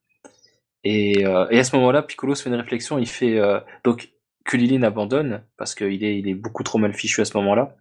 Et, 0.84 1.26
euh, 1.26 1.47
et 1.49 1.60
à 1.60 1.64
ce 1.64 1.76
moment-là, 1.76 2.01
Piccolo 2.03 2.36
se 2.36 2.43
fait 2.43 2.49
une 2.49 2.55
réflexion. 2.55 2.97
Il 2.97 3.08
fait 3.08 3.38
euh, 3.39 3.60
donc 3.84 4.10
Kulilin 4.47 4.81
abandonne 4.81 5.43
parce 5.57 5.75
qu'il 5.75 6.03
est, 6.03 6.17
il 6.17 6.27
est 6.27 6.33
beaucoup 6.33 6.63
trop 6.63 6.79
mal 6.79 6.93
fichu 6.93 7.21
à 7.21 7.25
ce 7.25 7.37
moment-là. 7.37 7.75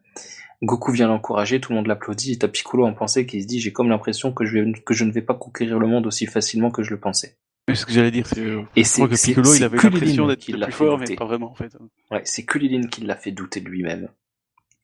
Goku 0.62 0.92
vient 0.92 1.06
l'encourager, 1.08 1.60
tout 1.60 1.72
le 1.72 1.76
monde 1.76 1.86
l'applaudit, 1.86 2.32
et 2.32 2.38
t'as 2.38 2.48
Piccolo 2.48 2.84
en 2.86 2.92
pensée 2.92 3.24
qui 3.26 3.40
se 3.42 3.46
dit 3.46 3.60
j'ai 3.60 3.72
comme 3.72 3.88
l'impression 3.88 4.32
que 4.32 4.44
je, 4.44 4.58
vais, 4.58 4.72
que 4.84 4.92
je 4.94 5.04
ne 5.04 5.12
vais 5.12 5.22
pas 5.22 5.34
conquérir 5.34 5.78
le 5.78 5.86
monde 5.86 6.06
aussi 6.06 6.26
facilement 6.26 6.70
que 6.70 6.82
je 6.82 6.90
le 6.90 6.98
pensais. 7.00 7.36
Mais 7.68 7.74
ce 7.74 7.84
que 7.84 7.92
j'allais 7.92 8.10
dire, 8.10 8.26
c'est 8.26 8.40
euh, 8.40 8.62
Et 8.76 8.84
je 8.84 8.92
crois 8.92 9.06
c'est- 9.06 9.08
que 9.10 9.16
c'est- 9.16 9.26
Piccolo, 9.28 9.48
c'est 9.50 9.58
il 9.58 9.64
avait 9.64 9.76
l'impression 9.78 10.26
d'être 10.26 10.48
le 10.48 10.58
plus 10.60 10.72
fort, 10.72 10.98
mais 10.98 11.14
pas 11.16 11.24
vraiment 11.24 11.50
en 11.50 11.54
fait. 11.54 11.76
Ouais, 12.10 12.22
c'est 12.24 12.44
Kulilin 12.44 12.86
qui 12.88 13.02
l'a 13.02 13.16
fait 13.16 13.32
douter 13.32 13.60
de 13.60 13.68
lui-même. 13.68 14.08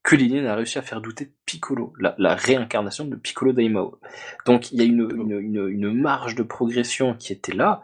Kulilin 0.04 0.46
a 0.46 0.56
réussi 0.56 0.78
à 0.78 0.82
faire 0.82 1.00
douter 1.00 1.30
Piccolo, 1.46 1.92
la, 2.00 2.14
la 2.18 2.34
réincarnation 2.34 3.04
de 3.04 3.14
Piccolo 3.16 3.52
Daimao. 3.52 4.00
Donc 4.46 4.72
il 4.72 4.78
y 4.78 4.82
a 4.82 4.84
une, 4.84 5.08
une, 5.14 5.38
une, 5.38 5.68
une 5.68 5.92
marge 5.92 6.34
de 6.34 6.42
progression 6.42 7.14
qui 7.14 7.32
était 7.32 7.54
là, 7.54 7.82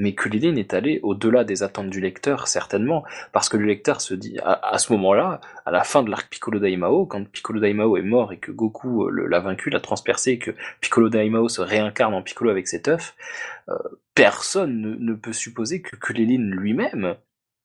mais 0.00 0.14
Kulilin 0.14 0.56
est 0.56 0.72
allé 0.72 0.98
au-delà 1.02 1.44
des 1.44 1.62
attentes 1.62 1.90
du 1.90 2.00
lecteur, 2.00 2.48
certainement, 2.48 3.04
parce 3.32 3.50
que 3.50 3.58
le 3.58 3.66
lecteur 3.66 4.00
se 4.00 4.14
dit, 4.14 4.38
à, 4.42 4.78
ce 4.78 4.92
moment-là, 4.94 5.42
à 5.66 5.70
la 5.70 5.84
fin 5.84 6.02
de 6.02 6.10
l'arc 6.10 6.30
Piccolo 6.30 6.58
Daimao, 6.58 7.04
quand 7.04 7.28
Piccolo 7.28 7.60
Daimao 7.60 7.98
est 7.98 8.02
mort 8.02 8.32
et 8.32 8.38
que 8.38 8.50
Goku 8.50 9.04
euh, 9.04 9.26
l'a 9.28 9.40
vaincu, 9.40 9.68
l'a 9.68 9.78
transpercé, 9.78 10.32
et 10.32 10.38
que 10.38 10.52
Piccolo 10.80 11.10
Daimao 11.10 11.48
se 11.48 11.60
réincarne 11.60 12.14
en 12.14 12.22
Piccolo 12.22 12.50
avec 12.50 12.66
cet 12.66 12.88
œuf, 12.88 13.14
euh, 13.68 13.76
personne 14.14 14.80
ne, 14.80 14.94
ne 14.94 15.14
peut 15.14 15.34
supposer 15.34 15.82
que 15.82 15.96
Kulilin 15.96 16.50
lui-même, 16.50 17.16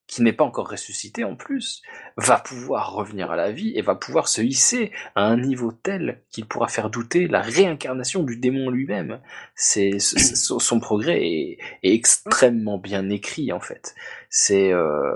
qui 0.07 0.21
n'est 0.21 0.33
pas 0.33 0.43
encore 0.43 0.69
ressuscité 0.69 1.23
en 1.23 1.35
plus, 1.35 1.81
va 2.17 2.37
pouvoir 2.37 2.93
revenir 2.93 3.31
à 3.31 3.35
la 3.35 3.51
vie 3.51 3.73
et 3.75 3.81
va 3.81 3.95
pouvoir 3.95 4.27
se 4.27 4.41
hisser 4.41 4.91
à 5.15 5.25
un 5.25 5.37
niveau 5.37 5.71
tel 5.71 6.21
qu'il 6.29 6.45
pourra 6.45 6.67
faire 6.67 6.89
douter 6.89 7.27
la 7.27 7.41
réincarnation 7.41 8.23
du 8.23 8.37
démon 8.37 8.69
lui-même. 8.69 9.19
C'est 9.55 9.97
son 9.99 10.79
progrès 10.79 11.25
est, 11.25 11.57
est 11.83 11.93
extrêmement 11.93 12.77
bien 12.77 13.09
écrit 13.09 13.51
en 13.51 13.59
fait. 13.59 13.95
C'est 14.29 14.71
euh, 14.71 15.15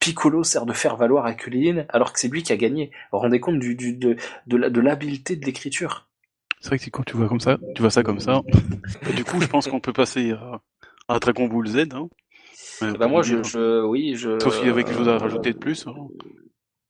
Piccolo 0.00 0.42
sert 0.42 0.66
de 0.66 0.72
faire 0.72 0.96
valoir 0.96 1.26
à 1.26 1.34
Kulilin 1.34 1.84
alors 1.88 2.12
que 2.12 2.18
c'est 2.18 2.28
lui 2.28 2.42
qui 2.42 2.52
a 2.52 2.56
gagné. 2.56 2.86
Vous 3.12 3.18
vous 3.18 3.18
rendez 3.18 3.40
compte 3.40 3.58
du, 3.58 3.74
du, 3.74 3.94
de, 3.94 4.16
de 4.46 4.80
l'habileté 4.80 5.36
de 5.36 5.44
l'écriture? 5.44 6.08
C'est 6.60 6.68
vrai 6.68 6.78
que 6.78 6.90
quand 6.90 7.04
tu 7.04 7.16
vois 7.16 7.28
comme 7.28 7.40
ça, 7.40 7.56
tu 7.74 7.82
vois 7.82 7.90
ça 7.90 8.02
comme 8.02 8.20
ça. 8.20 8.42
Du 9.14 9.24
coup, 9.24 9.40
je 9.40 9.46
pense 9.46 9.68
qu'on 9.68 9.80
peut 9.80 9.92
passer 9.92 10.32
à, 10.32 10.60
à 11.08 11.18
Dragon 11.18 11.46
Ball 11.46 11.66
Z. 11.66 11.88
Hein. 11.92 12.08
Euh, 12.82 12.92
Bah 12.98 13.06
moi 13.08 13.22
je, 13.22 13.42
je 13.42 13.82
oui 13.84 14.14
je. 14.16 14.38
Sauf 14.40 14.56
s'il 14.56 14.66
y 14.66 14.70
avait 14.70 14.84
quelque 14.84 14.96
chose 14.96 15.08
à 15.08 15.18
rajouter 15.18 15.52
de 15.52 15.58
plus. 15.58 15.86
hein. 15.86 15.94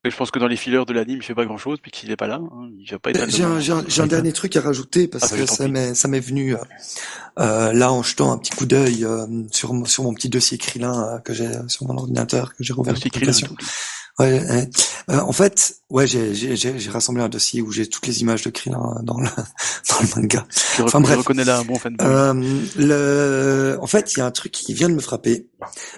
Et 0.04 0.10
je 0.10 0.16
pense 0.16 0.30
que 0.30 0.38
dans 0.38 0.46
les 0.46 0.54
fillers 0.56 0.84
de 0.86 0.92
l'anime, 0.92 1.16
il 1.18 1.22
fait 1.24 1.34
pas 1.34 1.44
grand 1.44 1.58
chose, 1.58 1.80
puis 1.82 1.90
qu'il 1.90 2.10
est 2.12 2.16
pas 2.16 2.28
là. 2.28 2.36
hein. 2.40 2.68
Il 2.78 2.88
va 2.90 2.98
pas 3.00 3.10
être. 3.10 3.28
J'ai 3.28 3.42
un, 3.42 3.58
j'ai 3.58 3.72
un- 3.72 3.84
j'ai 3.88 4.00
un 4.00 4.06
dernier 4.06 4.32
truc 4.32 4.54
à 4.56 4.60
rajouter 4.60 5.08
parce 5.08 5.32
Ah, 5.32 5.36
que 5.36 5.44
ça 5.44 5.66
m'est 5.66 5.92
ça 5.94 6.06
m'est 6.06 6.20
venu 6.20 6.54
euh, 6.54 6.58
euh, 7.40 7.72
là 7.72 7.92
en 7.92 8.02
jetant 8.04 8.30
un 8.32 8.38
petit 8.38 8.52
coup 8.52 8.64
d'œil 8.64 9.04
euh, 9.04 9.26
sur 9.50 9.74
mon- 9.74 9.84
sur 9.84 10.04
mon 10.04 10.14
petit 10.14 10.28
dossier 10.28 10.56
Krillin 10.56 11.16
euh, 11.16 11.18
que 11.18 11.32
j'ai 11.34 11.50
sur 11.66 11.86
mon 11.88 11.96
ordinateur 11.98 12.54
que 12.54 12.62
j'ai 12.62 12.72
rouvert 12.72 12.94
Krillin, 12.94 13.32
tout. 13.32 13.56
Ouais, 14.18 14.40
ouais. 14.44 14.70
Euh, 15.10 15.20
en 15.20 15.32
fait, 15.32 15.76
ouais, 15.90 16.06
j'ai 16.06 16.90
rassemblé 16.90 17.22
un 17.22 17.28
dossier 17.28 17.62
où 17.62 17.70
j'ai 17.70 17.88
toutes 17.88 18.06
les 18.06 18.20
images 18.20 18.42
de 18.42 18.50
Krillin 18.50 18.80
euh, 18.98 19.02
dans 19.02 19.18
le 19.20 19.26
dans 19.88 20.00
le 20.00 20.20
manga. 20.20 20.46
Je, 20.76 20.82
Enfin, 20.82 21.00
bref. 21.00 21.18
reconnais 21.18 21.44
là 21.44 21.58
un 21.58 21.64
bon 21.64 21.76
fanboy. 21.78 22.06
Euh, 22.06 22.34
le, 22.76 23.78
en 23.80 23.86
fait, 23.86 24.14
il 24.14 24.18
y 24.18 24.22
a 24.22 24.26
un 24.26 24.30
truc 24.30 24.52
qui 24.52 24.74
vient 24.74 24.88
de 24.88 24.94
me 24.94 25.00
frapper. 25.00 25.48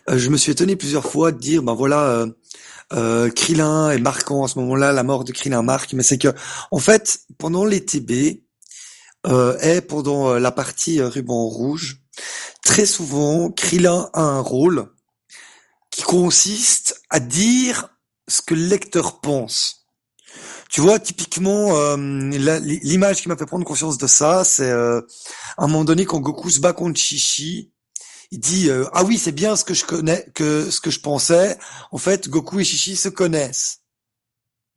Euh, 0.08 0.18
je 0.18 0.28
me 0.28 0.36
suis 0.36 0.52
étonné 0.52 0.76
plusieurs 0.76 1.06
fois 1.10 1.32
de 1.32 1.38
dire, 1.38 1.62
ben 1.62 1.74
voilà, 1.74 2.04
euh, 2.04 2.26
euh, 2.92 3.30
Krillin 3.30 3.90
est 3.90 3.98
marquant 3.98 4.44
à 4.44 4.48
ce 4.48 4.58
moment-là, 4.60 4.92
la 4.92 5.02
mort 5.02 5.24
de 5.24 5.32
Krillin 5.32 5.62
marque, 5.62 5.92
mais 5.94 6.02
c'est 6.02 6.18
que, 6.18 6.28
en 6.70 6.78
fait, 6.78 7.20
pendant 7.38 7.64
les 7.64 7.84
TB 7.84 8.42
euh, 9.26 9.58
et 9.60 9.80
pendant 9.80 10.30
euh, 10.30 10.38
la 10.38 10.50
partie 10.52 11.00
euh, 11.00 11.08
ruban 11.08 11.46
rouge, 11.48 12.02
très 12.64 12.86
souvent, 12.86 13.50
Krillin 13.50 14.10
a 14.12 14.20
un 14.22 14.40
rôle 14.40 14.86
qui 15.90 16.02
consiste 16.02 17.00
à 17.10 17.18
dire 17.20 17.88
ce 18.30 18.42
que 18.42 18.54
le 18.54 18.66
lecteur 18.66 19.20
pense. 19.20 19.86
Tu 20.70 20.80
vois, 20.80 21.00
typiquement, 21.00 21.76
euh, 21.76 21.96
l'image 21.96 23.22
qui 23.22 23.28
m'a 23.28 23.36
fait 23.36 23.46
prendre 23.46 23.64
conscience 23.64 23.98
de 23.98 24.06
ça, 24.06 24.44
c'est 24.44 24.70
euh, 24.70 25.00
à 25.58 25.64
un 25.64 25.66
moment 25.66 25.84
donné 25.84 26.04
quand 26.06 26.20
Goku 26.20 26.48
se 26.48 26.60
bat 26.60 26.72
contre 26.72 27.00
Chichi, 27.00 27.72
il 28.30 28.38
dit 28.38 28.70
euh, 28.70 28.84
ah 28.92 29.02
oui 29.02 29.18
c'est 29.18 29.32
bien 29.32 29.56
ce 29.56 29.64
que 29.64 29.74
je 29.74 29.84
connais, 29.84 30.24
que 30.34 30.70
ce 30.70 30.80
que 30.80 30.90
je 30.90 31.00
pensais. 31.00 31.58
En 31.90 31.98
fait, 31.98 32.28
Goku 32.28 32.60
et 32.60 32.64
Chichi 32.64 32.94
se 32.94 33.08
connaissent. 33.08 33.80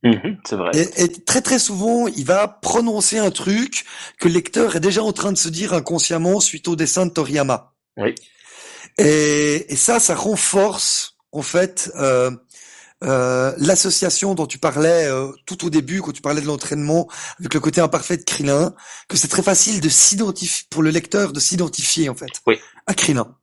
mhm, 0.04 0.38
c'est 0.44 0.56
vrai. 0.56 0.72
Et, 0.74 1.04
et 1.04 1.24
très 1.24 1.42
très 1.42 1.60
souvent, 1.60 2.08
il 2.08 2.26
va 2.26 2.48
prononcer 2.48 3.20
un 3.20 3.30
truc 3.30 3.86
que 4.20 4.28
le 4.28 4.34
lecteur 4.34 4.76
est 4.76 4.80
déjà 4.80 5.04
en 5.04 5.14
train 5.14 5.32
de 5.32 5.38
se 5.38 5.50
dire 5.50 5.74
inconsciemment 5.74 6.40
suite 6.40 6.68
au 6.68 6.76
dessin 6.76 7.06
de 7.06 7.12
Toriyama. 7.12 7.76
Oui. 7.98 8.16
Et, 8.98 9.72
et 9.72 9.76
ça, 9.76 10.00
ça 10.00 10.16
renforce 10.16 11.18
en 11.32 11.42
fait 11.42 11.92
euh, 11.96 12.32
euh, 13.04 13.54
l'association 13.58 14.36
dont 14.36 14.46
tu 14.46 14.58
parlais 14.58 15.08
euh, 15.08 15.32
tout 15.46 15.66
au 15.66 15.70
début 15.70 16.02
quand 16.02 16.12
tu 16.12 16.22
parlais 16.22 16.42
de 16.42 16.48
l'entraînement 16.48 17.08
avec 17.40 17.54
le 17.54 17.60
côté 17.60 17.82
imparfait 17.82 18.18
de 18.18 18.24
Krillin, 18.24 18.74
que 19.10 19.18
c'est 19.18 19.28
très 19.28 19.44
facile 19.44 19.82
de 19.82 19.90
s'identifier 19.90 20.66
pour 20.70 20.84
le 20.84 20.90
lecteur 20.90 21.34
de 21.34 21.40
s'identifier 21.40 22.10
en 22.10 22.16
fait 22.16 22.32
Oui. 22.48 22.60
à 22.88 22.94
Krillin. 22.94 23.36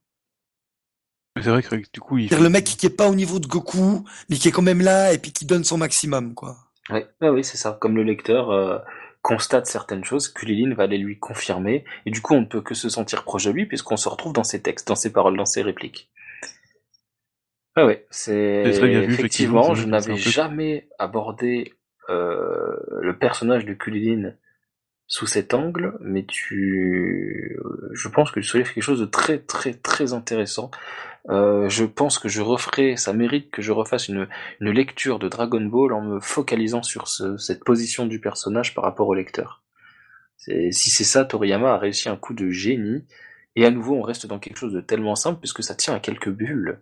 Mais 1.36 1.42
C'est 1.42 1.50
vrai 1.50 1.62
que 1.62 1.76
du 1.76 2.00
coup, 2.00 2.18
il 2.18 2.28
C'est-à-dire 2.28 2.42
le 2.44 2.50
mec 2.50 2.64
qui 2.64 2.86
est 2.86 2.90
pas 2.90 3.08
au 3.08 3.14
niveau 3.14 3.38
de 3.38 3.46
Goku, 3.46 4.04
mais 4.28 4.36
qui 4.36 4.48
est 4.48 4.52
quand 4.52 4.62
même 4.62 4.80
là 4.80 5.12
et 5.12 5.18
puis 5.18 5.32
qui 5.32 5.44
donne 5.44 5.64
son 5.64 5.78
maximum 5.78 6.34
quoi. 6.34 6.56
Oui, 6.90 7.00
oui, 7.20 7.44
c'est 7.44 7.56
ça. 7.56 7.76
Comme 7.80 7.94
le 7.96 8.02
lecteur 8.02 8.50
euh, 8.50 8.78
constate 9.22 9.66
certaines 9.66 10.04
choses, 10.04 10.28
Kulilin 10.28 10.74
va 10.74 10.84
aller 10.84 10.98
lui 10.98 11.18
confirmer, 11.18 11.84
et 12.04 12.10
du 12.10 12.20
coup, 12.20 12.34
on 12.34 12.40
ne 12.40 12.46
peut 12.46 12.62
que 12.62 12.74
se 12.74 12.88
sentir 12.88 13.22
proche 13.24 13.44
de 13.44 13.50
lui 13.50 13.66
puisqu'on 13.66 13.96
se 13.96 14.08
retrouve 14.08 14.32
dans 14.32 14.44
ses 14.44 14.60
textes, 14.60 14.88
dans 14.88 14.96
ses 14.96 15.12
paroles, 15.12 15.36
dans 15.36 15.46
ses 15.46 15.62
répliques. 15.62 16.10
Ouais, 17.86 18.06
c'est 18.10 18.62
effectivement, 19.12 19.62
je 19.74 19.86
n'avais 19.90 20.12
jamais 20.30 20.88
abordé 20.98 21.74
euh, 22.08 22.76
le 23.00 23.16
personnage 23.16 23.64
de 23.64 23.74
Kulilin 23.74 24.34
sous 25.06 25.26
cet 25.26 25.54
angle, 25.54 25.94
mais 26.00 26.24
tu, 26.24 27.58
je 27.92 28.08
pense 28.08 28.30
que 28.30 28.40
tu 28.40 28.46
soulèves 28.46 28.72
quelque 28.72 28.82
chose 28.82 29.00
de 29.00 29.06
très 29.06 29.38
très 29.38 29.72
très 29.74 30.12
intéressant. 30.12 30.70
Euh, 31.28 31.68
je 31.68 31.84
pense 31.84 32.18
que 32.18 32.28
je 32.28 32.40
referai, 32.40 32.96
ça 32.96 33.12
mérite 33.12 33.50
que 33.50 33.60
je 33.60 33.72
refasse 33.72 34.08
une, 34.08 34.26
une 34.60 34.70
lecture 34.70 35.18
de 35.18 35.28
Dragon 35.28 35.60
Ball 35.60 35.92
en 35.92 36.00
me 36.00 36.20
focalisant 36.20 36.82
sur 36.82 37.08
ce- 37.08 37.36
cette 37.36 37.62
position 37.64 38.06
du 38.06 38.20
personnage 38.20 38.74
par 38.74 38.84
rapport 38.84 39.08
au 39.08 39.14
lecteur. 39.14 39.62
Si 40.38 40.72
c'est 40.72 41.04
ça, 41.04 41.24
Toriyama 41.26 41.74
a 41.74 41.78
réussi 41.78 42.08
un 42.08 42.16
coup 42.16 42.32
de 42.32 42.48
génie. 42.48 43.04
Et 43.56 43.66
à 43.66 43.70
nouveau, 43.70 43.96
on 43.96 44.02
reste 44.02 44.26
dans 44.26 44.38
quelque 44.38 44.56
chose 44.56 44.72
de 44.72 44.80
tellement 44.80 45.14
simple 45.16 45.40
puisque 45.40 45.62
ça 45.62 45.74
tient 45.74 45.94
à 45.94 46.00
quelques 46.00 46.30
bulles. 46.30 46.80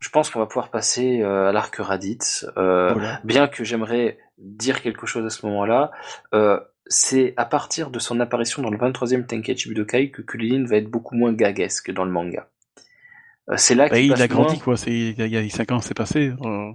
Je 0.00 0.08
pense 0.12 0.28
qu'on 0.30 0.40
va 0.40 0.46
pouvoir 0.46 0.68
passer 0.70 1.20
euh, 1.22 1.48
à 1.48 1.52
l'arc 1.52 1.74
Raditz. 1.76 2.46
Euh, 2.58 2.92
Voilà. 2.92 3.20
bien 3.24 3.48
que 3.48 3.64
j'aimerais 3.64 4.18
dire 4.38 4.82
quelque 4.82 5.06
chose 5.06 5.24
à 5.24 5.30
ce 5.30 5.46
moment-là, 5.46 5.90
euh, 6.34 6.60
c'est 6.86 7.32
à 7.38 7.44
partir 7.46 7.90
de 7.90 7.98
son 7.98 8.20
apparition 8.20 8.60
dans 8.62 8.70
le 8.70 8.76
23e 8.76 9.24
Tenkaichi 9.26 9.68
Budokai 9.70 10.10
que 10.10 10.20
Kulilin 10.20 10.66
va 10.66 10.76
être 10.76 10.90
beaucoup 10.90 11.14
moins 11.14 11.32
gaguesque 11.32 11.90
dans 11.92 12.04
le 12.04 12.10
manga. 12.10 12.48
C'est 13.56 13.74
là 13.74 13.88
Bah, 13.88 13.96
qu'il 13.96 14.04
il 14.06 14.10
passe 14.10 14.20
a 14.20 14.28
grandi 14.28 14.54
moins- 14.56 14.62
quoi. 14.62 14.74
Il 14.86 15.18
il 15.18 15.26
y 15.28 15.36
a 15.36 15.48
5 15.50 15.72
ans, 15.72 15.80
c'est 15.80 15.96
passé. 15.96 16.32
euh, 16.44 16.70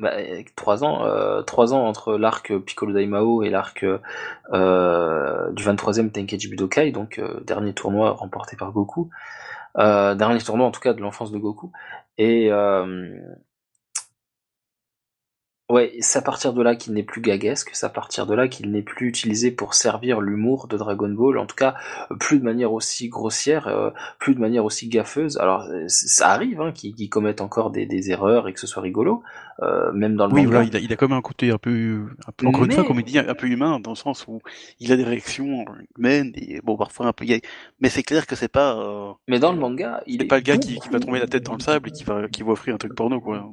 bah, 0.00 0.12
avec 0.12 0.54
trois 0.56 0.82
ans, 0.82 1.04
euh, 1.04 1.42
trois 1.42 1.74
ans 1.74 1.86
entre 1.86 2.16
l'arc 2.16 2.56
Piccolo 2.58 2.94
Daimao 2.94 3.42
et 3.42 3.50
l'arc 3.50 3.84
euh, 3.84 5.52
du 5.52 5.62
23e 5.62 6.10
Tenkaichi 6.10 6.48
Budokai, 6.48 6.90
donc 6.90 7.18
euh, 7.18 7.40
dernier 7.44 7.74
tournoi 7.74 8.12
remporté 8.12 8.56
par 8.56 8.72
Goku, 8.72 9.10
euh, 9.78 10.14
dernier 10.14 10.40
tournoi 10.40 10.66
en 10.66 10.70
tout 10.70 10.80
cas 10.80 10.94
de 10.94 11.02
l'enfance 11.02 11.30
de 11.30 11.38
Goku. 11.38 11.70
Et 12.16 12.50
euh, 12.50 13.14
Ouais, 15.70 15.92
c'est 16.00 16.18
à 16.18 16.22
partir 16.22 16.52
de 16.52 16.62
là 16.62 16.74
qu'il 16.74 16.94
n'est 16.94 17.04
plus 17.04 17.20
gaguesque, 17.20 17.70
c'est 17.74 17.86
à 17.86 17.90
partir 17.90 18.26
de 18.26 18.34
là 18.34 18.48
qu'il 18.48 18.72
n'est 18.72 18.82
plus 18.82 19.06
utilisé 19.06 19.52
pour 19.52 19.74
servir 19.74 20.20
l'humour 20.20 20.66
de 20.66 20.76
Dragon 20.76 21.08
Ball, 21.08 21.38
en 21.38 21.46
tout 21.46 21.54
cas 21.54 21.76
plus 22.18 22.40
de 22.40 22.44
manière 22.44 22.72
aussi 22.72 23.08
grossière, 23.08 23.68
euh, 23.68 23.90
plus 24.18 24.34
de 24.34 24.40
manière 24.40 24.64
aussi 24.64 24.88
gaffeuse. 24.88 25.38
Alors 25.38 25.62
euh, 25.70 25.84
ça 25.86 26.30
arrive 26.30 26.60
hein, 26.60 26.72
qu'ils 26.72 27.08
commettent 27.08 27.40
encore 27.40 27.70
des, 27.70 27.86
des, 27.86 28.10
erreurs 28.10 28.48
et 28.48 28.52
que 28.52 28.58
ce 28.58 28.66
soit 28.66 28.82
rigolo, 28.82 29.22
euh, 29.62 29.92
même 29.92 30.16
dans 30.16 30.26
le 30.26 30.32
oui, 30.32 30.42
manga. 30.42 30.56
Voilà, 30.56 30.68
il, 30.68 30.76
a, 30.76 30.80
il 30.80 30.92
a 30.92 30.96
quand 30.96 31.08
même 31.08 31.18
un 31.18 31.22
côté 31.22 31.50
un 31.50 31.58
peu, 31.58 32.06
un 32.26 32.32
peu 32.36 32.46
encore 32.46 32.64
une 32.64 32.72
fois, 32.72 32.84
comme 32.84 32.98
il 32.98 33.04
dit, 33.04 33.18
un 33.18 33.34
peu 33.34 33.46
humain, 33.46 33.78
dans 33.78 33.90
le 33.90 33.96
sens 33.96 34.26
où 34.26 34.40
il 34.80 34.90
a 34.90 34.96
des 34.96 35.04
réactions 35.04 35.64
humaines, 35.96 36.32
et 36.34 36.60
bon, 36.62 36.76
parfois 36.76 37.06
un 37.06 37.12
peu 37.12 37.24
gay. 37.24 37.42
Mais 37.80 37.90
c'est 37.90 38.02
clair 38.02 38.26
que 38.26 38.34
c'est 38.34 38.48
pas... 38.48 38.76
Euh, 38.76 39.12
mais 39.28 39.38
dans 39.38 39.52
le 39.52 39.58
manga, 39.58 40.02
il 40.06 40.22
est 40.22 40.26
pas 40.26 40.36
le 40.36 40.42
gars 40.42 40.56
qui, 40.56 40.80
qui, 40.80 40.88
va 40.88 40.98
tomber 40.98 41.20
la 41.20 41.26
tête 41.26 41.44
dans 41.44 41.54
le 41.54 41.60
sable 41.60 41.90
et 41.90 41.92
qui 41.92 42.04
va, 42.04 42.26
qui 42.28 42.42
va 42.42 42.52
offrir 42.52 42.74
un 42.74 42.78
truc 42.78 42.94
porno, 42.94 43.20
quoi. 43.20 43.50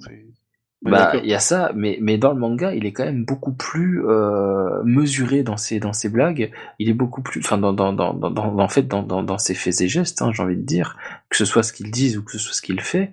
Bah, 0.84 1.14
il 1.24 1.30
y 1.30 1.34
a 1.34 1.40
ça, 1.40 1.72
mais 1.76 1.98
mais 2.02 2.20
dans 2.20 2.32
le 2.32 2.40
manga, 2.40 2.74
il 2.74 2.86
est 2.86 2.94
quand 2.94 3.04
même 3.04 3.26
beaucoup 3.26 3.52
plus 3.52 4.06
euh, 4.06 4.84
mesuré 4.84 5.42
dans 5.42 5.58
ses 5.58 5.80
dans 5.80 5.92
ses 5.92 6.08
blagues. 6.08 6.52
Il 6.78 6.88
est 6.88 6.94
beaucoup 6.94 7.22
plus, 7.22 7.42
enfin 7.44 7.58
dans 7.58 7.74
dans 7.74 7.94
dans 7.94 8.14
dans 8.14 8.60
en 8.60 8.68
fait 8.68 8.84
dans 8.84 9.02
dans 9.02 9.24
dans 9.24 9.40
ses 9.40 9.56
faits 9.56 9.82
et 9.82 9.88
gestes, 9.88 10.22
hein, 10.22 10.32
j'ai 10.32 10.44
envie 10.44 10.56
de 10.56 10.62
dire, 10.62 10.96
que 11.30 11.38
ce 11.38 11.46
soit 11.46 11.64
ce 11.64 11.74
qu'il 11.74 11.90
dise 11.90 12.18
ou 12.18 12.24
que 12.24 12.32
ce 12.32 12.38
soit 12.38 12.54
ce 12.54 12.62
qu'il 12.62 12.80
fait, 12.80 13.12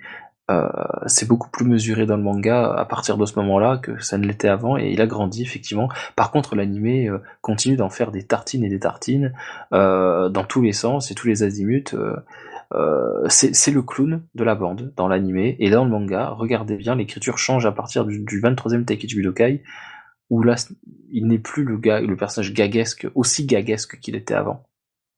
euh, 0.50 0.68
c'est 1.06 1.26
beaucoup 1.26 1.48
plus 1.48 1.64
mesuré 1.64 2.04
dans 2.04 2.18
le 2.18 2.22
manga 2.22 2.70
à 2.70 2.84
partir 2.84 3.16
de 3.16 3.24
ce 3.24 3.38
moment-là 3.38 3.78
que 3.78 4.02
ça 4.02 4.18
ne 4.18 4.26
l'était 4.26 4.48
avant, 4.48 4.76
et 4.76 4.90
il 4.90 5.00
a 5.00 5.06
grandi 5.06 5.42
effectivement. 5.42 5.88
Par 6.16 6.30
contre, 6.30 6.54
l'animé 6.54 7.08
euh, 7.08 7.18
continue 7.40 7.76
d'en 7.76 7.88
faire 7.88 8.10
des 8.10 8.24
tartines 8.24 8.62
et 8.62 8.68
des 8.68 8.80
tartines 8.80 9.32
euh, 9.72 10.28
dans 10.28 10.44
tous 10.44 10.60
les 10.60 10.74
sens 10.74 11.10
et 11.10 11.14
tous 11.14 11.28
les 11.28 11.42
azimuts. 11.42 11.94
Euh, 12.72 13.26
c'est 13.28 13.70
le 13.70 13.82
clown 13.82 14.22
de 14.34 14.44
la 14.44 14.54
bande 14.54 14.92
dans 14.96 15.08
l'animé 15.08 15.56
et 15.60 15.70
dans 15.70 15.84
le 15.84 15.90
manga. 15.90 16.30
Regardez 16.30 16.76
bien, 16.76 16.96
l'écriture 16.96 17.38
change 17.38 17.66
à 17.66 17.72
partir 17.72 18.04
du, 18.04 18.20
du 18.20 18.40
23e 18.40 18.84
Takechi 18.84 19.16
Budokai 19.16 19.62
où 20.30 20.42
là 20.42 20.56
il 21.10 21.26
n'est 21.26 21.38
plus 21.38 21.64
le 21.64 21.76
gars, 21.76 22.00
le 22.00 22.16
personnage 22.16 22.52
gaguesque 22.52 23.06
aussi 23.14 23.46
gaguesque 23.46 23.98
qu'il 24.00 24.16
était 24.16 24.34
avant. 24.34 24.66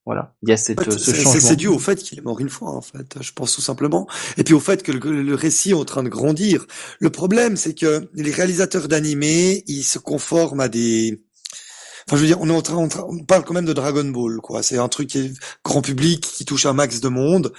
Voilà, 0.04 0.36
il 0.42 0.50
y 0.50 0.52
a 0.52 0.56
cette, 0.56 0.80
ce 0.88 1.12
changement. 1.12 1.40
C'est 1.40 1.56
dû 1.56 1.66
au 1.66 1.80
fait 1.80 1.96
qu'il 1.96 2.16
est 2.16 2.22
mort 2.22 2.38
une 2.38 2.48
fois, 2.48 2.70
en 2.70 2.80
fait, 2.80 3.20
je 3.20 3.32
pense 3.32 3.56
tout 3.56 3.60
simplement. 3.60 4.06
Et 4.36 4.44
puis 4.44 4.54
au 4.54 4.60
fait 4.60 4.84
que 4.84 4.92
le, 4.92 5.22
le 5.22 5.34
récit 5.34 5.70
est 5.70 5.74
en 5.74 5.84
train 5.84 6.04
de 6.04 6.08
grandir. 6.08 6.64
Le 7.00 7.10
problème, 7.10 7.56
c'est 7.56 7.74
que 7.74 8.08
les 8.14 8.30
réalisateurs 8.30 8.86
d'animé, 8.86 9.64
ils 9.66 9.82
se 9.82 9.98
conforment 9.98 10.60
à 10.60 10.68
des 10.68 11.25
Enfin, 12.08 12.18
je 12.18 12.20
veux 12.20 12.26
dire, 12.28 12.40
on 12.40 12.48
est 12.48 12.52
en 12.52 12.62
train, 12.62 12.76
on, 12.76 13.18
parle 13.24 13.44
quand 13.44 13.54
même 13.54 13.64
de 13.64 13.72
Dragon 13.72 14.04
Ball, 14.04 14.36
quoi. 14.40 14.62
C'est 14.62 14.78
un 14.78 14.86
truc 14.86 15.08
qui 15.08 15.18
est 15.18 15.32
grand 15.64 15.82
public, 15.82 16.20
qui 16.20 16.44
touche 16.44 16.64
un 16.64 16.72
max 16.72 17.00
de 17.00 17.08
monde. 17.08 17.52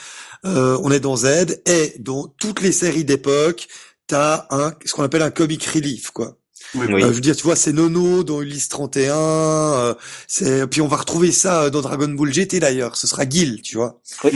Euh, 0.45 0.79
on 0.83 0.91
est 0.91 1.01
dans 1.01 1.17
Z 1.17 1.59
et 1.65 1.95
dans 1.99 2.27
toutes 2.39 2.61
les 2.61 2.71
séries 2.71 3.03
d'époque, 3.03 3.67
t'as 4.07 4.45
un 4.49 4.73
ce 4.85 4.93
qu'on 4.93 5.03
appelle 5.03 5.21
un 5.21 5.31
comic 5.31 5.65
relief, 5.65 6.11
quoi. 6.11 6.37
Oui, 6.75 6.85
euh, 6.89 6.99
je 7.09 7.13
veux 7.13 7.21
dire, 7.21 7.35
tu 7.35 7.43
vois, 7.43 7.57
c'est 7.57 7.73
Nono 7.73 8.23
dans 8.23 8.41
Ulysse 8.41 8.69
31. 8.69 9.15
Euh, 9.15 9.93
c'est 10.27 10.65
puis 10.67 10.79
on 10.79 10.87
va 10.87 10.97
retrouver 10.97 11.33
ça 11.33 11.69
dans 11.69 11.81
Dragon 11.81 12.07
Ball 12.07 12.31
GT 12.31 12.61
d'ailleurs. 12.61 12.95
Ce 12.95 13.05
sera 13.05 13.27
Gil, 13.27 13.61
tu 13.61 13.75
vois. 13.75 13.99
Oui. 14.23 14.31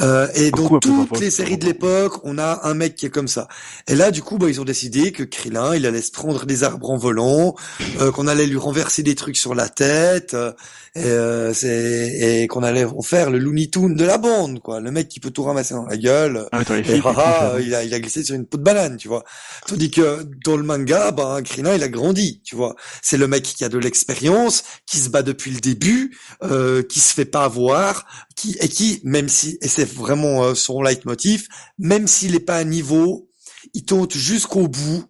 Euh, 0.00 0.28
et 0.34 0.50
dans 0.50 0.78
toutes 0.78 1.20
les 1.20 1.30
séries 1.30 1.56
de 1.56 1.64
l'époque, 1.64 2.20
on 2.24 2.36
a 2.38 2.60
un 2.64 2.74
mec 2.74 2.96
qui 2.96 3.06
est 3.06 3.10
comme 3.10 3.28
ça. 3.28 3.48
Et 3.88 3.94
là, 3.94 4.10
du 4.10 4.22
coup, 4.22 4.36
bah, 4.36 4.48
ils 4.48 4.60
ont 4.60 4.64
décidé 4.64 5.10
que 5.10 5.22
Krillin, 5.22 5.74
il 5.74 5.86
allait 5.86 6.02
se 6.02 6.10
prendre 6.10 6.44
des 6.44 6.64
arbres 6.64 6.90
en 6.90 6.98
volant, 6.98 7.54
euh, 8.00 8.12
qu'on 8.12 8.26
allait 8.26 8.46
lui 8.46 8.58
renverser 8.58 9.02
des 9.02 9.14
trucs 9.14 9.38
sur 9.38 9.54
la 9.54 9.68
tête, 9.70 10.34
euh, 10.34 10.52
et, 10.94 11.02
euh, 11.04 11.52
et 11.62 12.46
qu'on 12.46 12.62
allait 12.62 12.86
faire 13.02 13.30
le 13.30 13.38
Looney 13.38 13.68
Tunes 13.68 13.94
de 13.94 14.04
la 14.04 14.18
bande, 14.18 14.60
quoi. 14.60 14.80
Le 14.80 14.90
mec 14.90 15.08
qui 15.08 15.20
peut 15.20 15.30
tout 15.30 15.44
ramasser 15.44 15.74
dans 15.74 15.86
la 15.86 15.96
gueule. 15.96 16.46
Ah, 16.52 16.62
et 16.78 17.62
il, 17.62 17.74
a, 17.74 17.84
il 17.84 17.94
a 17.94 18.00
glissé 18.00 18.22
sur 18.22 18.34
une 18.34 18.46
peau 18.46 18.58
de 18.58 18.62
banane, 18.62 18.96
tu 18.96 19.08
vois. 19.08 19.24
Tandis 19.66 19.90
que 19.90 20.26
dans 20.44 20.56
le 20.56 20.62
manga, 20.62 21.10
bah, 21.10 21.38
Krillin, 21.44 21.74
il 21.74 21.82
a 21.82 21.88
grandi, 21.88 22.40
tu 22.44 22.54
vois. 22.54 22.76
C'est 23.02 23.16
le 23.16 23.28
mec 23.28 23.42
qui 23.44 23.64
a 23.64 23.68
de 23.68 23.78
l'expérience, 23.78 24.64
qui 24.86 24.98
se 24.98 25.08
bat 25.08 25.22
depuis 25.22 25.50
le 25.50 25.60
début, 25.60 26.16
euh, 26.42 26.82
qui 26.82 27.00
se 27.00 27.14
fait 27.14 27.24
pas 27.24 27.44
avoir, 27.44 28.06
qui 28.36 28.56
et 28.60 28.68
qui, 28.68 29.00
même 29.02 29.28
si, 29.28 29.58
et 29.62 29.68
c'est 29.68 29.88
vraiment 29.88 30.44
euh, 30.44 30.54
son 30.54 30.82
leitmotiv, 30.82 31.48
même 31.78 32.06
s'il 32.06 32.32
n'est 32.32 32.40
pas 32.40 32.56
à 32.56 32.64
niveau, 32.64 33.30
il 33.74 33.84
tente 33.84 34.12
jusqu'au 34.14 34.68
bout 34.68 35.04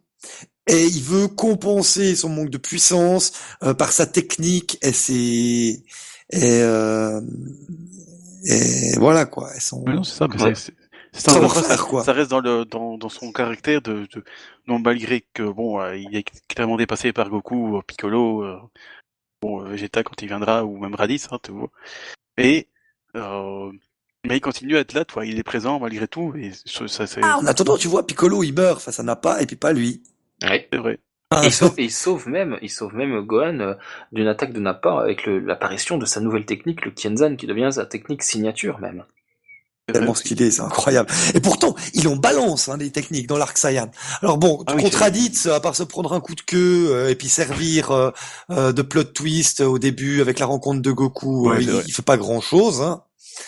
et 0.68 0.86
il 0.86 1.02
veut 1.02 1.28
compenser 1.28 2.16
son 2.16 2.28
manque 2.28 2.50
de 2.50 2.58
puissance 2.58 3.32
euh, 3.62 3.74
par 3.74 3.92
sa 3.92 4.06
technique 4.06 4.78
et 4.82 4.92
ses 4.92 5.84
et, 6.30 6.62
euh, 6.62 7.20
et 8.44 8.96
voilà 8.98 9.26
quoi. 9.26 9.50
Elles 9.54 9.60
sont... 9.60 9.84
non, 9.86 10.04
c'est 10.04 10.16
ça, 10.16 10.28
mais 10.28 10.54
c'est, 10.54 10.74
c'est 11.12 11.30
ça, 11.30 11.48
ça, 11.48 11.76
quoi. 11.76 12.04
ça 12.04 12.12
reste 12.12 12.30
dans 12.30 12.40
le 12.40 12.64
dans, 12.64 12.96
dans 12.96 13.08
son 13.08 13.32
caractère 13.32 13.82
de, 13.82 14.06
de 14.14 14.24
non 14.68 14.78
malgré 14.78 15.24
que 15.34 15.42
bon 15.42 15.80
euh, 15.80 15.96
il 15.96 16.14
est 16.16 16.24
clairement 16.48 16.76
dépassé 16.76 17.12
par 17.12 17.28
Goku, 17.28 17.80
Piccolo, 17.86 18.44
euh, 18.44 18.58
bon 19.42 19.64
Vegeta 19.64 20.02
quand 20.04 20.20
il 20.22 20.28
viendra 20.28 20.64
ou 20.64 20.78
même 20.78 20.94
Raditz, 20.94 21.28
hein, 21.30 21.38
tu 21.42 21.52
vois. 21.52 21.70
Et 22.38 22.68
euh, 23.16 23.72
mais 24.26 24.36
il 24.36 24.40
continue 24.40 24.76
à 24.76 24.80
être 24.80 24.92
là, 24.92 25.04
toi, 25.04 25.24
il 25.24 25.38
est 25.38 25.44
présent 25.44 25.78
malgré 25.78 26.08
tout. 26.08 26.34
Et 26.36 26.52
ça, 26.64 27.06
c'est... 27.06 27.20
Ah, 27.22 27.38
en 27.38 27.46
attendant, 27.46 27.76
tu 27.76 27.88
vois, 27.88 28.06
Piccolo, 28.06 28.42
il 28.42 28.54
meurt 28.54 28.80
face 28.80 28.98
à 28.98 29.02
Nappa, 29.02 29.40
et 29.40 29.46
puis 29.46 29.56
pas 29.56 29.72
lui. 29.72 30.02
Oui. 30.42 30.66
C'est 30.72 30.78
vrai. 30.78 30.98
Ah, 31.30 31.42
il, 31.44 31.52
sauve, 31.52 31.74
il 31.78 31.90
sauve 31.90 32.28
même, 32.28 32.56
il 32.62 32.70
sauve 32.70 32.94
même 32.94 33.20
Gohan 33.22 33.58
euh, 33.58 33.74
d'une 34.12 34.28
attaque 34.28 34.52
de 34.52 34.60
Nappa 34.60 35.00
avec 35.00 35.26
l'apparition 35.26 35.98
de 35.98 36.06
sa 36.06 36.20
nouvelle 36.20 36.44
technique, 36.44 36.84
le 36.84 36.92
Kienzan, 36.92 37.36
qui 37.36 37.46
devient 37.46 37.70
sa 37.72 37.84
technique 37.84 38.22
signature 38.22 38.78
même. 38.78 39.04
Tellement 39.92 40.14
stylé, 40.14 40.50
c'est 40.50 40.62
incroyable. 40.62 41.08
Et 41.34 41.40
pourtant, 41.40 41.74
il 41.94 42.08
en 42.08 42.16
balance 42.16 42.68
hein, 42.68 42.76
des 42.76 42.90
techniques 42.90 43.26
dans 43.26 43.36
l'arc 43.36 43.56
Saiyan. 43.56 43.90
Alors 44.22 44.38
bon, 44.38 44.62
ah, 44.66 44.74
contradite, 44.74 45.46
à 45.46 45.60
part 45.60 45.76
se 45.76 45.84
prendre 45.84 46.12
un 46.12 46.20
coup 46.20 46.34
de 46.34 46.40
queue 46.40 46.88
euh, 46.90 47.10
et 47.10 47.14
puis 47.14 47.28
servir 47.28 47.90
euh, 48.50 48.72
de 48.72 48.82
plot 48.82 49.04
twist 49.04 49.60
au 49.60 49.78
début 49.78 50.20
avec 50.20 50.38
la 50.38 50.46
rencontre 50.46 50.82
de 50.82 50.90
Goku, 50.90 51.54
il, 51.54 51.82
il, 51.86 51.92
fait 51.92 52.02
pas 52.02 52.16
grand 52.16 52.40
chose. 52.40 52.80
Hein. 52.80 53.02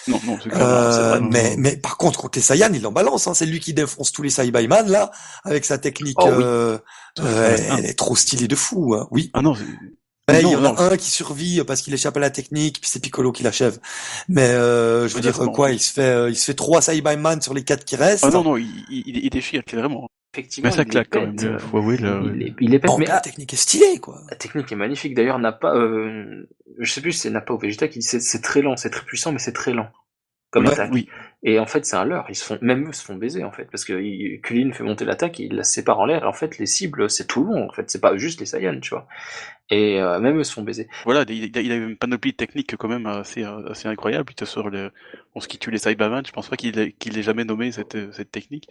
Non, 0.07 0.21
non, 0.25 0.39
c'est 0.43 0.51
euh, 0.55 1.21
mais, 1.21 1.55
mais 1.59 1.77
par 1.77 1.97
contre, 1.97 2.21
contre 2.21 2.39
les 2.39 2.43
Saiyans, 2.43 2.73
il 2.73 2.87
en 2.87 2.93
balance. 2.93 3.27
Hein. 3.27 3.35
C'est 3.35 3.47
lui 3.47 3.61
qui 3.61 3.75
défonce 3.75 4.13
tous 4.13 4.23
les 4.23 4.31
Saiyaman 4.31 4.89
là, 4.89 5.11
avec 5.45 5.65
sa 5.65 5.79
technique. 5.79 6.17
Oh, 6.21 6.27
oui. 6.27 6.45
euh, 6.45 6.79
euh, 7.21 7.57
elle, 7.77 7.87
est 7.87 7.99
trop 7.99 8.17
stylée 8.17 8.49
de 8.49 8.57
fou. 8.57 8.95
Hein. 8.95 9.07
Oui. 9.11 9.31
Ah 9.35 9.43
non. 9.43 9.55
Mais 10.29 10.43
il 10.43 10.49
y 10.49 10.57
en 10.57 10.65
a 10.65 10.93
un 10.93 10.97
qui 10.97 11.11
survit 11.11 11.63
parce 11.67 11.81
qu'il 11.81 11.95
échappe 11.95 12.17
à 12.17 12.21
la 12.21 12.31
technique, 12.31 12.81
puis 12.81 12.91
c'est 12.91 13.01
Piccolo 13.01 13.33
qui 13.33 13.43
l'achève. 13.43 13.79
Mais 14.29 14.49
euh, 14.49 15.09
je 15.09 15.15
veux 15.15 15.21
dire 15.21 15.37
quoi, 15.37 15.71
il 15.71 15.81
se 15.81 15.93
fait, 15.93 16.03
euh, 16.03 16.31
il 16.31 16.37
se 16.37 16.45
fait 16.45 16.55
trois 16.55 16.83
Saiyaman 16.83 17.41
sur 17.41 17.55
les 17.55 17.65
quatre 17.65 17.85
qui 17.85 17.97
restent. 17.97 18.25
Ah 18.25 18.31
non 18.31 18.45
non, 18.45 18.57
il, 18.57 18.69
il, 18.91 19.25
il 19.25 19.31
déchire 19.31 19.65
clairement. 19.65 20.09
Effectivement, 20.35 20.71
mais 20.71 20.77
ça 20.77 20.85
claque 20.85 21.09
quand 21.11 21.23
même. 21.23 21.37
Euh, 21.43 21.59
faut 21.59 21.79
avouer 21.79 21.97
le... 21.97 22.33
il 22.37 22.43
est, 22.43 22.55
il 22.61 22.75
est 22.75 22.79
pète, 22.79 22.91
bon, 22.91 22.99
mais 22.99 23.07
la 23.07 23.21
technique 23.21 23.53
est 23.55 23.57
stylée 23.57 23.99
quoi. 23.99 24.21
La 24.29 24.37
technique 24.37 24.71
est 24.71 24.77
magnifique. 24.77 25.15
D'ailleurs, 25.15 25.39
n'a 25.39 25.53
pas, 25.53 25.75
euh, 25.75 26.47
je 26.79 26.93
sais 26.93 27.01
plus, 27.01 27.13
si 27.13 27.21
c'est 27.21 27.31
Nappa 27.31 27.55
ou 27.55 27.59
Vegeta 27.59 27.89
qui 27.89 28.01
dit 28.01 28.07
c'est 28.07 28.43
très 28.43 28.61
lent, 28.61 28.77
c'est 28.77 28.91
très 28.91 29.05
puissant, 29.05 29.33
mais 29.33 29.39
c'est 29.39 29.53
très 29.53 29.73
lent 29.73 29.89
comme 30.51 30.65
ouais, 30.65 30.73
attaque. 30.73 30.91
Oui. 30.93 31.09
Et 31.43 31.59
en 31.59 31.67
fait, 31.67 31.85
c'est 31.85 31.97
un 31.97 32.05
leurre. 32.05 32.27
Ils 32.29 32.35
se 32.35 32.45
font, 32.45 32.59
même 32.63 32.89
eux 32.89 32.93
se 32.93 33.05
font 33.05 33.15
baiser 33.17 33.45
en 33.45 33.53
fait, 33.53 33.67
parce 33.71 33.85
que 33.85 34.37
Kulin 34.41 34.73
fait 34.73 34.83
monter 34.83 35.05
l'attaque, 35.05 35.39
il 35.39 35.55
la 35.55 35.63
sépare 35.63 36.01
en 36.01 36.07
l'air. 36.07 36.27
En 36.27 36.33
fait, 36.33 36.59
les 36.59 36.67
cibles, 36.67 37.09
c'est 37.11 37.27
tout 37.27 37.45
le 37.45 37.51
monde. 37.51 37.69
En 37.71 37.73
fait, 37.73 37.91
c'est 37.91 38.01
pas 38.01 38.17
juste 38.17 38.41
les 38.41 38.47
Saiyans, 38.47 38.81
tu 38.81 38.91
vois. 38.91 39.07
Et 39.71 40.01
euh, 40.01 40.19
même 40.19 40.39
eux 40.39 40.45
se 40.45 40.53
font 40.53 40.63
baiser. 40.63 40.89
Voilà, 41.05 41.25
il, 41.29 41.57
il 41.57 41.73
a 41.73 41.77
une 41.77 41.97
panoplie 41.97 42.33
de 42.33 42.37
techniques 42.37 42.77
quand 42.77 42.89
même 42.89 43.07
assez, 43.07 43.45
assez 43.45 43.89
incroyable. 43.89 44.33
Il 44.39 44.47
sur 44.47 44.71
le, 44.71 44.91
on 45.35 45.41
ce 45.41 45.49
qui 45.49 45.59
tue 45.59 45.71
les 45.71 45.79
Saibaman, 45.79 46.25
je 46.27 46.33
pense 46.33 46.49
pas 46.49 46.57
qu'il 46.57 46.79
ait, 46.79 46.93
qu'il 46.93 47.19
ait 47.19 47.23
jamais 47.23 47.45
nommé 47.45 47.71
cette, 47.71 48.13
cette 48.13 48.33
technique. 48.33 48.69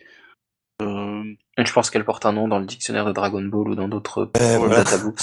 Euh... 0.82 1.23
Je 1.57 1.73
pense 1.73 1.89
qu'elle 1.89 2.05
porte 2.05 2.25
un 2.25 2.34
nom 2.34 2.47
dans 2.47 2.59
le 2.59 2.65
dictionnaire 2.65 3.05
de 3.05 3.11
Dragon 3.11 3.41
Ball 3.41 3.69
ou 3.69 3.75
dans 3.75 3.88
d'autres 3.88 4.30
euh, 4.39 4.57
voilà. 4.57 4.84
databooks. 4.84 5.21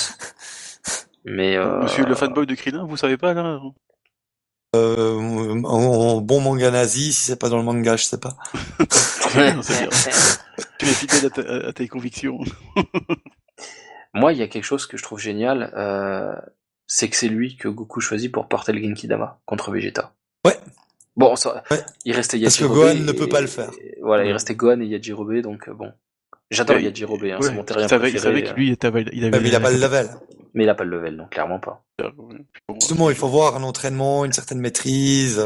Mais 1.24 1.56
euh... 1.56 1.82
Monsieur 1.82 2.04
le 2.04 2.14
fanboy 2.14 2.46
de 2.46 2.54
Krillin, 2.54 2.84
vous 2.84 2.96
savez 2.96 3.16
pas 3.16 3.34
là? 3.34 3.60
Euh, 4.74 5.62
en, 5.64 6.20
bon 6.20 6.40
manga 6.40 6.70
nazi, 6.70 7.12
si 7.12 7.24
c'est 7.24 7.38
pas 7.38 7.48
dans 7.48 7.58
le 7.58 7.64
manga, 7.64 7.96
je 7.96 8.04
sais 8.04 8.18
pas. 8.18 8.36
tu 10.78 10.86
es 10.86 10.92
fidèle 10.92 11.26
à, 11.26 11.30
ta, 11.30 11.68
à, 11.68 11.72
tes 11.72 11.88
convictions. 11.88 12.38
Moi, 14.14 14.32
il 14.32 14.38
y 14.38 14.42
a 14.42 14.48
quelque 14.48 14.64
chose 14.64 14.86
que 14.86 14.96
je 14.96 15.02
trouve 15.02 15.18
génial, 15.18 15.72
euh, 15.76 16.34
c'est 16.86 17.08
que 17.08 17.16
c'est 17.16 17.28
lui 17.28 17.56
que 17.56 17.68
Goku 17.68 18.00
choisit 18.00 18.30
pour 18.30 18.48
porter 18.48 18.72
le 18.72 18.82
Genki 18.82 19.08
Dama 19.08 19.40
contre 19.44 19.72
Vegeta. 19.72 20.12
Ouais. 20.44 20.56
Bon, 21.16 21.36
ça, 21.36 21.62
ouais. 21.70 21.78
il 22.04 22.14
restait 22.14 22.38
Yajirobe. 22.38 22.76
Parce 22.76 22.90
que 22.90 22.94
Gohan 22.94 23.06
ne 23.06 23.12
peut 23.12 23.28
pas 23.28 23.40
le 23.40 23.46
faire. 23.46 23.70
Et, 23.80 23.98
voilà, 24.02 24.24
il 24.24 24.32
restait 24.32 24.54
Gohan 24.54 24.80
et 24.80 24.86
Yajirobe, 24.86 25.40
donc 25.40 25.70
bon. 25.70 25.92
J'adore 26.50 26.78
Yajirobe, 26.78 27.24
hein, 27.24 27.38
ouais, 27.40 27.42
c'est 27.42 27.52
mon 27.52 27.64
terrien 27.64 27.86
préféré. 27.86 28.10
Il 28.10 28.20
savait 28.20 28.42
que 28.42 28.54
lui, 28.54 28.68
il 28.68 28.86
avait, 28.86 29.04
il 29.12 29.24
avait, 29.24 29.48
il 29.48 29.54
a 29.54 29.60
pas 29.60 29.70
le 29.70 29.78
level. 29.78 30.08
Mais 30.54 30.64
il 30.64 30.68
a 30.68 30.74
pas 30.74 30.84
le 30.84 30.96
level, 30.96 31.16
donc 31.16 31.30
clairement 31.30 31.58
pas. 31.58 31.84
Justement, 32.80 33.10
il 33.10 33.16
faut 33.16 33.28
voir 33.28 33.56
un 33.56 33.62
entraînement, 33.62 34.24
une 34.24 34.32
certaine 34.32 34.60
maîtrise. 34.60 35.44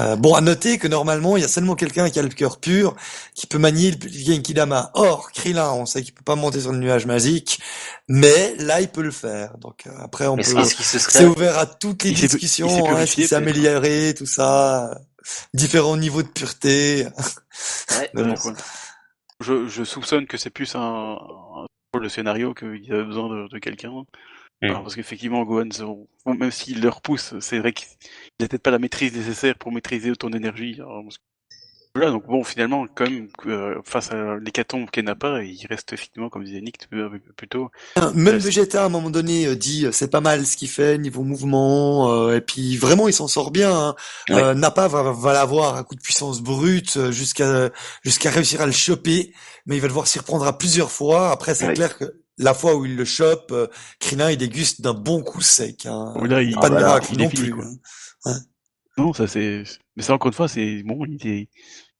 Euh, 0.00 0.16
bon, 0.16 0.34
à 0.34 0.40
noter 0.40 0.78
que 0.78 0.88
normalement, 0.88 1.36
il 1.36 1.42
y 1.42 1.44
a 1.44 1.48
seulement 1.48 1.76
quelqu'un 1.76 2.10
qui 2.10 2.18
a 2.18 2.22
le 2.22 2.28
cœur 2.28 2.58
pur, 2.58 2.96
qui 3.34 3.46
peut 3.46 3.58
manier 3.58 3.92
le 3.92 3.98
Genkidama. 4.08 4.90
Or, 4.94 5.30
Krillin, 5.30 5.70
on 5.70 5.86
sait 5.86 6.02
qu'il 6.02 6.12
peut 6.12 6.24
pas 6.24 6.34
monter 6.34 6.60
sur 6.60 6.72
le 6.72 6.78
nuage 6.78 7.06
magique, 7.06 7.60
mais 8.08 8.56
là, 8.58 8.80
il 8.80 8.88
peut 8.88 9.02
le 9.02 9.12
faire. 9.12 9.56
Donc 9.58 9.86
euh, 9.86 9.90
après, 10.00 10.26
on 10.26 10.36
mais 10.36 10.42
peut. 10.42 10.64
C'est 10.64 10.98
serait... 10.98 11.26
ouvert 11.26 11.58
à 11.58 11.66
toutes 11.66 12.02
les 12.02 12.10
il 12.10 12.16
discussions, 12.16 12.88
hein, 12.88 13.06
ce 13.06 13.14
qui 13.14 13.26
s'est 13.28 13.36
amélioré, 13.36 14.14
tout 14.16 14.26
ça, 14.26 14.98
différents 15.52 15.96
niveaux 15.96 16.22
de 16.22 16.28
pureté. 16.28 17.06
Ouais, 17.90 18.10
Donc, 18.24 18.38
je, 19.40 19.68
je 19.68 19.84
soupçonne 19.84 20.26
que 20.26 20.36
c'est 20.36 20.50
plus 20.50 20.74
un 20.74 21.18
le 22.04 22.08
scénario 22.08 22.54
qu'il 22.54 22.92
avait 22.92 23.04
besoin 23.04 23.28
de, 23.28 23.48
de 23.48 23.58
quelqu'un. 23.58 24.04
Mm. 24.62 24.72
Parce 24.72 24.94
qu'effectivement, 24.94 25.44
Gohan, 25.44 25.68
même 26.26 26.50
s'il 26.50 26.80
le 26.80 26.88
repousse, 26.88 27.34
c'est 27.40 27.58
vrai 27.58 27.72
qu'il 27.72 27.88
n'a 28.40 28.48
peut-être 28.48 28.62
pas 28.62 28.70
la 28.70 28.78
maîtrise 28.78 29.14
nécessaire 29.14 29.56
pour 29.56 29.72
maîtriser 29.72 30.10
autant 30.10 30.30
d'énergie. 30.30 30.80
Voilà, 31.96 32.10
donc 32.10 32.26
bon, 32.26 32.42
finalement, 32.42 32.86
quand 32.92 33.04
même, 33.08 33.28
euh, 33.46 33.76
face 33.84 34.10
à 34.10 34.36
l'hécatombe 34.44 34.90
qu'elle 34.90 35.04
n'a 35.04 35.14
pas, 35.14 35.44
il 35.44 35.64
reste 35.68 35.92
effectivement, 35.92 36.28
comme 36.28 36.42
disait 36.42 36.60
Nick 36.60 36.76
euh, 36.92 37.08
plutôt, 37.36 37.70
Même 38.16 38.34
Ouais, 38.34 38.38
Vegeta 38.38 38.82
à 38.82 38.86
un 38.86 38.88
moment 38.88 39.10
donné 39.10 39.46
euh, 39.46 39.54
dit 39.54 39.86
euh, 39.86 39.92
c'est 39.92 40.10
pas 40.10 40.20
mal 40.20 40.44
ce 40.44 40.56
qu'il 40.56 40.68
fait 40.68 40.98
niveau 40.98 41.22
mouvement 41.22 42.12
euh, 42.12 42.36
et 42.36 42.40
puis 42.40 42.76
vraiment 42.76 43.06
il 43.06 43.12
s'en 43.14 43.28
sort 43.28 43.52
bien. 43.52 43.72
Hein. 43.72 43.94
Ouais. 44.28 44.42
Euh, 44.42 44.54
Nappa 44.54 44.88
va, 44.88 45.12
va 45.12 45.32
l'avoir 45.32 45.76
à 45.76 45.84
coup 45.84 45.94
de 45.94 46.00
puissance 46.00 46.40
brute 46.42 46.96
euh, 46.96 47.12
jusqu'à 47.12 47.70
jusqu'à 48.02 48.30
réussir 48.30 48.60
à 48.60 48.66
le 48.66 48.72
choper, 48.72 49.32
mais 49.66 49.76
il 49.76 49.80
va 49.80 49.86
devoir 49.86 50.08
s'y 50.08 50.18
reprendre 50.18 50.46
à 50.46 50.58
plusieurs 50.58 50.90
fois. 50.90 51.30
Après 51.30 51.54
c'est 51.54 51.68
Ouais. 51.68 51.74
clair 51.74 51.96
que 51.96 52.06
la 52.38 52.54
fois 52.54 52.74
où 52.74 52.84
il 52.86 52.96
le 52.96 53.04
chope, 53.04 53.52
euh, 53.52 53.68
Krillin 54.00 54.32
il 54.32 54.36
déguste 54.36 54.80
d'un 54.80 54.94
bon 54.94 55.22
coup 55.22 55.42
sec. 55.42 55.86
Hein. 55.86 56.12
là, 56.24 56.42
il, 56.42 56.58
pas 56.58 56.70
de 56.70 56.74
bah 56.74 56.80
miracle 56.80 57.16
non 57.16 57.30
fini, 57.30 57.42
plus. 57.44 57.54
quoi. 57.54 57.64
hein. 58.24 58.36
Non, 58.96 59.12
ça 59.12 59.26
c'est, 59.26 59.64
mais 59.96 60.02
ça 60.02 60.14
encore 60.14 60.28
une 60.28 60.34
fois, 60.34 60.48
c'est 60.48 60.82
bon, 60.84 61.04
il 61.06 61.26
est, 61.26 61.48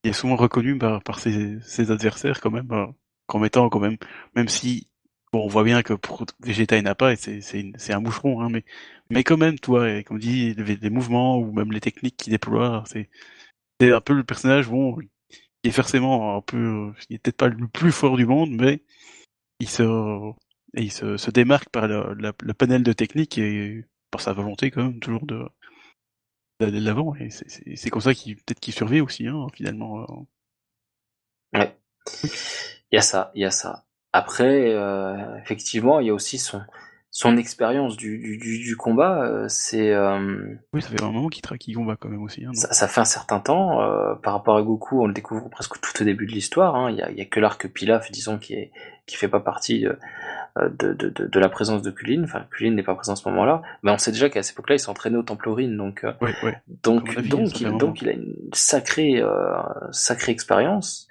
il 0.03 0.09
est 0.11 0.13
souvent 0.13 0.35
reconnu 0.37 0.77
par, 0.77 1.03
par 1.03 1.19
ses, 1.19 1.59
ses 1.61 1.91
adversaires 1.91 2.39
quand 2.41 2.51
même, 2.51 2.71
euh, 2.71 2.87
comme 3.27 3.45
étant 3.45 3.69
quand 3.69 3.79
même, 3.79 3.97
même 4.35 4.47
si, 4.49 4.89
bon, 5.33 5.43
on 5.45 5.47
voit 5.47 5.63
bien 5.65 5.83
que 5.83 5.93
pour 5.93 6.25
Vegeta 6.41 6.77
et 6.77 6.81
Nappa, 6.81 7.15
c'est, 7.17 7.41
c'est, 7.41 7.93
un 7.93 8.01
boucheron, 8.01 8.41
hein, 8.41 8.49
mais, 8.49 8.63
mais 9.09 9.23
quand 9.25 9.37
même, 9.37 9.59
toi, 9.59 9.89
et 9.91 10.03
comme 10.05 10.19
dit, 10.19 10.53
les, 10.55 10.77
les 10.77 10.89
mouvements 10.89 11.37
ou 11.39 11.51
même 11.53 11.71
les 11.73 11.81
techniques 11.81 12.17
qu'il 12.17 12.31
déploie, 12.31 12.83
c'est, 12.87 13.09
c'est 13.81 13.91
un 13.93 14.01
peu 14.01 14.13
le 14.13 14.23
personnage, 14.25 14.69
bon, 14.69 14.97
il 15.63 15.69
est 15.69 15.71
forcément 15.73 16.37
un 16.37 16.41
peu, 16.41 16.93
il 17.09 17.15
est 17.17 17.19
peut-être 17.19 17.37
pas 17.37 17.49
le 17.49 17.67
plus 17.69 17.91
fort 17.93 18.17
du 18.17 18.25
monde, 18.27 18.51
mais 18.51 18.83
il 19.59 19.69
se, 19.69 19.83
il 20.75 20.91
se, 20.91 21.17
se 21.17 21.31
démarque 21.31 21.69
par 21.69 21.87
la- 21.87 22.33
le 22.41 22.53
panel 22.53 22.83
de 22.83 22.93
techniques 22.93 23.37
et 23.37 23.85
par 24.11 24.21
sa 24.21 24.33
volonté 24.33 24.71
quand 24.71 24.83
même 24.83 24.99
toujours 24.99 25.25
de 25.25 25.45
d'aller 26.59 26.79
de 26.79 26.85
l'avant 26.85 27.15
et 27.15 27.29
c'est- 27.29 27.89
comme 27.89 28.01
ça 28.01 28.13
qu'il 28.13 28.35
peut-être 28.37 28.59
qu'il 28.59 28.73
survit 28.73 29.01
aussi 29.01 29.27
hein, 29.27 29.47
finalement 29.53 30.01
euh. 30.01 30.05
Ouais. 31.53 31.75
Il 32.91 32.95
y 32.95 32.97
a 32.97 33.01
ça, 33.01 33.31
il 33.35 33.41
y 33.41 33.45
a 33.45 33.51
ça. 33.51 33.85
Après, 34.13 34.73
euh, 34.73 35.37
effectivement, 35.43 35.99
il 35.99 36.07
y 36.07 36.09
a 36.09 36.13
aussi 36.13 36.37
son 36.37 36.61
son 37.11 37.37
expérience 37.37 37.95
du, 37.95 38.17
du, 38.19 38.37
du, 38.37 38.59
du 38.59 38.75
combat. 38.75 39.23
euh, 39.23 39.45
c'est 39.47 39.93
euh, 39.93 40.53
oui 40.73 40.81
ça 40.81 40.89
fait 40.89 41.01
un 41.01 41.11
moment 41.11 41.29
qu'il 41.29 41.41
qu'il 41.57 41.73
combat 41.73 41.95
quand 41.95 42.09
même 42.09 42.21
aussi 42.23 42.43
hein, 42.43 42.51
ça, 42.53 42.73
ça 42.73 42.89
fait 42.89 42.99
un 42.99 43.05
certain 43.05 43.39
temps. 43.39 43.81
euh, 43.81 44.15
par 44.15 44.33
rapport 44.33 44.57
à 44.57 44.61
Goku, 44.63 45.01
on 45.01 45.07
le 45.07 45.13
découvre 45.13 45.49
presque 45.49 45.79
tout 45.79 46.01
au 46.01 46.03
début 46.05 46.25
de 46.25 46.33
l'histoire. 46.33 46.75
hein. 46.75 46.91
Il 46.91 46.97
y, 46.97 47.01
a, 47.01 47.11
y 47.11 47.21
a 47.21 47.25
que 47.25 47.39
l'arc 47.39 47.67
Pilaf, 47.69 48.11
disons, 48.11 48.37
qui 48.37 48.53
est 48.53 48.71
qui 49.05 49.15
fait 49.15 49.29
pas 49.29 49.39
partie 49.39 49.87
euh, 49.87 49.93
de, 50.55 50.93
de, 50.93 51.09
de, 51.09 51.27
de 51.27 51.39
la 51.39 51.49
présence 51.49 51.81
de 51.81 51.91
Kulin. 51.91 52.23
Enfin, 52.23 52.45
Kulin 52.51 52.71
n'est 52.71 52.83
pas 52.83 52.95
présent 52.95 53.13
à 53.13 53.15
ce 53.15 53.27
moment-là, 53.29 53.61
mais 53.83 53.91
on 53.91 53.97
sait 53.97 54.11
déjà 54.11 54.29
qu'à 54.29 54.41
cette 54.43 54.55
époque-là, 54.55 54.75
il 54.75 54.79
s'est 54.79 54.89
entraîné 54.89 55.17
au 55.17 55.23
Temple 55.23 55.49
Aurine, 55.49 55.75
donc 55.75 56.03
euh, 56.03 56.13
ouais 56.21 56.33
À 56.45 56.61
donc, 56.83 57.17
avis, 57.17 57.29
donc, 57.29 57.59
il, 57.59 57.77
donc 57.77 58.01
il 58.01 58.09
a 58.09 58.13
une 58.13 58.35
sacrée, 58.53 59.21
euh, 59.21 59.57
sacrée 59.91 60.31
expérience. 60.31 61.07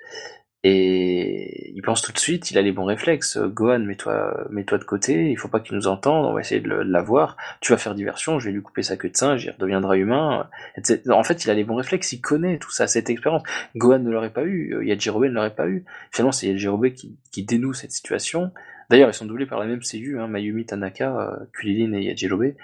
Et 0.66 1.72
il 1.74 1.82
pense 1.82 2.00
tout 2.00 2.10
de 2.10 2.18
suite, 2.18 2.50
il 2.50 2.56
a 2.56 2.62
les 2.62 2.72
bons 2.72 2.86
réflexes. 2.86 3.36
Euh, 3.36 3.48
Gohan, 3.48 3.80
mets-toi, 3.80 4.46
mets-toi 4.48 4.78
de 4.78 4.84
côté, 4.84 5.30
il 5.30 5.36
faut 5.36 5.48
pas 5.48 5.60
qu'il 5.60 5.76
nous 5.76 5.88
entende, 5.88 6.24
on 6.24 6.32
va 6.32 6.40
essayer 6.40 6.62
de 6.62 6.70
l'avoir. 6.70 7.36
Tu 7.60 7.72
vas 7.72 7.76
faire 7.76 7.94
diversion, 7.94 8.38
je 8.38 8.46
vais 8.46 8.52
lui 8.52 8.62
couper 8.62 8.82
sa 8.82 8.96
queue 8.96 9.10
de 9.10 9.16
singe, 9.16 9.44
il 9.44 9.50
redeviendra 9.50 9.98
humain. 9.98 10.48
etc. 10.76 11.02
En 11.10 11.22
fait, 11.22 11.44
il 11.44 11.50
a 11.50 11.54
les 11.54 11.64
bons 11.64 11.74
réflexes, 11.74 12.14
il 12.14 12.22
connaît 12.22 12.56
tout 12.56 12.70
ça, 12.70 12.86
cette 12.86 13.10
expérience. 13.10 13.42
Gohan 13.76 13.98
ne 13.98 14.10
l'aurait 14.10 14.32
pas 14.32 14.44
eu, 14.44 14.74
euh, 14.74 14.84
Yajirobe 14.86 15.24
ne 15.24 15.32
l'aurait 15.32 15.54
pas 15.54 15.68
eu. 15.68 15.84
Finalement, 16.10 16.32
c'est 16.32 16.46
Yajirobe 16.46 16.88
qui, 16.92 17.18
qui 17.30 17.44
dénoue 17.44 17.74
cette 17.74 17.92
situation. 17.92 18.50
D'ailleurs, 18.90 19.08
ils 19.10 19.14
sont 19.14 19.24
doublés 19.26 19.46
par 19.46 19.58
la 19.58 19.66
même 19.66 19.80
CU, 19.80 20.18
hein, 20.18 20.26
Mayumi 20.26 20.66
Tanaka, 20.66 21.18
euh, 21.18 21.36
Kulilin 21.52 21.92
et 21.94 22.04
Yajirobe. 22.04 22.54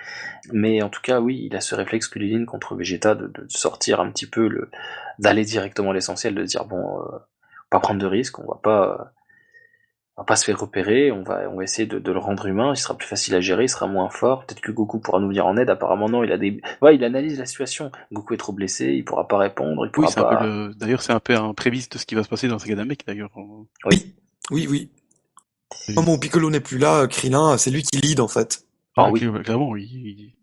Mais 0.53 0.83
en 0.83 0.89
tout 0.89 1.01
cas, 1.03 1.21
oui, 1.21 1.47
il 1.51 1.57
a 1.57 1.61
ce 1.61 1.75
réflexe 1.75 2.09
Kulilin 2.09 2.45
contre 2.45 2.75
Vegeta 2.75 3.15
de, 3.15 3.27
de 3.27 3.45
sortir 3.49 4.01
un 4.01 4.11
petit 4.11 4.27
peu 4.27 4.49
le, 4.49 4.71
d'aller 5.19 5.45
directement 5.45 5.91
à 5.91 5.95
l'essentiel, 5.95 6.35
de 6.35 6.43
dire 6.45 6.65
bon, 6.65 7.01
euh, 7.01 7.19
pas 7.71 7.81
prendre 7.81 8.01
de 8.01 8.07
risques, 8.07 8.39
on 8.39 8.47
va 8.47 8.59
pas, 8.63 8.89
euh, 8.89 9.05
on 10.17 10.23
va 10.23 10.27
pas 10.27 10.37
se 10.37 10.45
faire 10.45 10.59
repérer, 10.59 11.11
on 11.13 11.23
va, 11.23 11.49
on 11.51 11.57
va 11.57 11.63
essayer 11.63 11.87
de, 11.87 11.99
de 11.99 12.13
le 12.13 12.19
rendre 12.19 12.47
humain, 12.47 12.73
il 12.75 12.77
sera 12.77 12.97
plus 12.97 13.07
facile 13.09 13.35
à 13.35 13.41
gérer, 13.41 13.65
il 13.65 13.69
sera 13.69 13.87
moins 13.87 14.11
fort. 14.11 14.45
Peut-être 14.45 14.61
que 14.61 14.73
Goku 14.73 14.99
pourra 15.01 15.21
nous 15.21 15.29
venir 15.29 15.47
en 15.47 15.57
aide. 15.57 15.71
Apparemment 15.71 16.09
non, 16.09 16.25
il 16.25 16.33
a 16.33 16.39
des, 16.39 16.61
ouais, 16.83 16.97
il 16.97 17.05
analyse 17.05 17.39
la 17.39 17.47
situation. 17.47 17.91
Goku 18.13 18.35
est 18.35 18.39
trop 18.39 18.53
blessé, 18.53 18.87
il 18.87 19.05
pourra 19.05 19.27
pas 19.29 19.39
répondre, 19.39 19.87
il 19.87 19.91
oui 19.99 20.07
pourra 20.07 20.29
pas. 20.29 20.45
le 20.45 20.75
d'ailleurs 20.75 21.01
c'est 21.03 21.13
un 21.13 21.21
peu 21.21 21.35
un 21.35 21.55
prémisse 21.55 21.89
de 21.89 21.97
ce 21.99 22.05
qui 22.07 22.15
va 22.15 22.23
se 22.23 22.29
passer 22.29 22.49
dans 22.49 22.59
Saga 22.59 22.75
Namek 22.75 23.07
d'ailleurs 23.07 23.31
Oui, 23.87 24.15
oui, 24.51 24.67
oui. 24.69 24.91
Au 25.89 25.93
moment 25.93 26.15
où 26.15 26.19
Piccolo 26.19 26.51
n'est 26.51 26.61
plus 26.61 26.79
là, 26.79 27.07
Krillin, 27.07 27.57
c'est 27.59 27.71
lui 27.71 27.83
qui 27.83 27.99
lead 27.99 28.21
en 28.21 28.29
fait. 28.29 28.65
Ah 28.97 29.05
Ah, 29.07 29.11
oui. 29.11 29.21
cl- 29.21 29.43
clairement 29.43 29.69
oui 29.71 30.35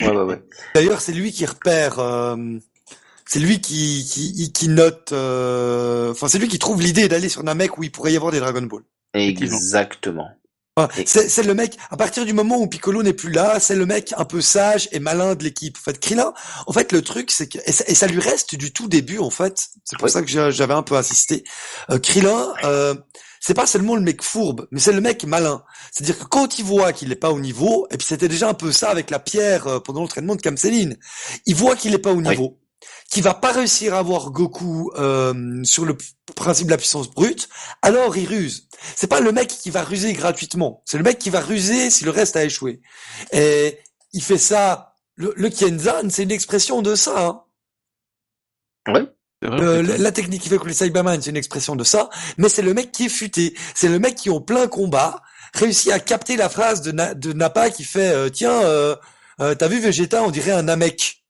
Ouais, 0.00 0.08
ouais, 0.08 0.22
ouais. 0.22 0.42
D'ailleurs, 0.74 1.00
c'est 1.00 1.12
lui 1.12 1.32
qui 1.32 1.44
repère. 1.46 1.98
euh, 1.98 2.36
c'est 3.26 3.38
lui 3.40 3.60
qui 3.60 4.04
qui, 4.10 4.52
qui 4.52 4.68
note. 4.68 5.12
euh, 5.12 6.10
Enfin, 6.10 6.28
c'est 6.28 6.38
lui 6.38 6.48
qui 6.48 6.58
trouve 6.58 6.80
l'idée 6.82 7.08
d'aller 7.08 7.28
sur 7.28 7.42
Namek 7.42 7.78
où 7.78 7.84
il 7.84 7.92
pourrait 7.92 8.12
y 8.12 8.16
avoir 8.16 8.32
des 8.32 8.40
Dragon 8.40 8.62
Ball. 8.62 8.82
Exactement. 9.14 10.28
C'est 11.04 11.42
le 11.42 11.52
mec. 11.54 11.76
À 11.90 11.96
partir 11.98 12.24
du 12.24 12.32
moment 12.32 12.56
où 12.56 12.66
Piccolo 12.66 13.02
n'est 13.02 13.12
plus 13.12 13.30
là, 13.30 13.60
c'est 13.60 13.74
le 13.76 13.84
mec 13.84 14.14
un 14.16 14.24
peu 14.24 14.40
sage 14.40 14.88
et 14.92 14.98
malin 14.98 15.34
de 15.34 15.44
l'équipe. 15.44 15.76
En 15.78 15.82
fait, 15.82 16.00
Krillin. 16.00 16.32
En 16.66 16.72
fait, 16.72 16.92
le 16.92 17.02
truc, 17.02 17.30
c'est 17.30 17.48
que 17.48 17.58
et 17.66 17.72
ça, 17.72 17.84
et 17.86 17.94
ça 17.94 18.06
lui 18.06 18.20
reste 18.20 18.54
du 18.54 18.72
tout 18.72 18.88
début. 18.88 19.18
En 19.18 19.28
fait, 19.28 19.68
c'est 19.84 19.98
pour 19.98 20.08
ça 20.08 20.22
que 20.22 20.28
j'avais 20.50 20.72
un 20.74 20.82
peu 20.82 20.96
insisté. 20.96 21.44
Euh, 21.90 21.98
Krillin. 21.98 22.54
Euh, 22.64 22.94
c'est 23.40 23.54
pas 23.54 23.66
seulement 23.66 23.96
le 23.96 24.02
mec 24.02 24.22
fourbe, 24.22 24.68
mais 24.70 24.78
c'est 24.78 24.92
le 24.92 25.00
mec 25.00 25.24
malin. 25.24 25.64
C'est-à-dire 25.90 26.18
que 26.18 26.24
quand 26.24 26.58
il 26.58 26.64
voit 26.64 26.92
qu'il 26.92 27.08
n'est 27.08 27.16
pas 27.16 27.30
au 27.30 27.40
niveau, 27.40 27.86
et 27.90 27.96
puis 27.96 28.06
c'était 28.06 28.28
déjà 28.28 28.50
un 28.50 28.54
peu 28.54 28.70
ça 28.70 28.90
avec 28.90 29.08
la 29.10 29.18
pierre 29.18 29.66
euh, 29.66 29.80
pendant 29.80 30.02
l'entraînement 30.02 30.36
de 30.36 30.42
Kamseline, 30.42 30.98
il 31.46 31.54
voit 31.54 31.74
qu'il 31.74 31.92
n'est 31.92 31.98
pas 31.98 32.12
au 32.12 32.20
niveau, 32.20 32.60
qu'il 33.10 33.22
va 33.22 33.32
pas 33.32 33.52
réussir 33.52 33.94
à 33.94 33.98
avoir 33.98 34.30
Goku 34.30 34.92
euh, 34.96 35.64
sur 35.64 35.86
le 35.86 35.96
principe 36.36 36.66
de 36.66 36.72
la 36.72 36.76
puissance 36.76 37.10
brute, 37.10 37.48
alors 37.80 38.16
il 38.18 38.28
ruse. 38.28 38.68
C'est 38.94 39.08
pas 39.08 39.20
le 39.20 39.32
mec 39.32 39.48
qui 39.48 39.70
va 39.70 39.82
ruser 39.84 40.12
gratuitement, 40.12 40.82
c'est 40.84 40.98
le 40.98 41.02
mec 41.02 41.18
qui 41.18 41.30
va 41.30 41.40
ruser 41.40 41.90
si 41.90 42.04
le 42.04 42.10
reste 42.10 42.36
a 42.36 42.44
échoué. 42.44 42.82
Et 43.32 43.78
il 44.12 44.22
fait 44.22 44.38
ça. 44.38 44.94
Le, 45.16 45.34
le 45.36 45.50
Kenzan, 45.50 46.08
c'est 46.08 46.22
une 46.22 46.30
expression 46.30 46.80
de 46.82 46.94
ça. 46.94 47.26
Hein. 47.26 47.42
Ouais. 48.88 49.06
Euh, 49.44 49.82
la, 49.98 50.12
technique 50.12 50.42
qui 50.42 50.48
fait 50.50 50.58
que 50.58 50.66
les 50.66 50.74
Cyberman, 50.74 51.20
c'est 51.22 51.30
une 51.30 51.36
expression 51.36 51.74
de 51.74 51.84
ça, 51.84 52.10
mais 52.36 52.48
c'est 52.50 52.62
le 52.62 52.74
mec 52.74 52.92
qui 52.92 53.06
est 53.06 53.08
futé. 53.08 53.54
C'est 53.74 53.88
le 53.88 53.98
mec 53.98 54.14
qui, 54.14 54.28
en 54.28 54.40
plein 54.40 54.66
combat, 54.68 55.22
réussit 55.54 55.90
à 55.92 55.98
capter 55.98 56.36
la 56.36 56.48
phrase 56.50 56.82
de, 56.82 56.92
Na- 56.92 57.14
de 57.14 57.32
Nappa 57.32 57.70
qui 57.70 57.84
fait 57.84 58.12
euh, 58.12 58.28
Tiens, 58.28 58.62
euh, 58.62 58.96
euh, 59.40 59.54
t'as 59.54 59.68
vu 59.68 59.80
Vegeta, 59.80 60.22
on 60.22 60.30
dirait 60.30 60.52
un 60.52 60.62
Namek. 60.62 61.24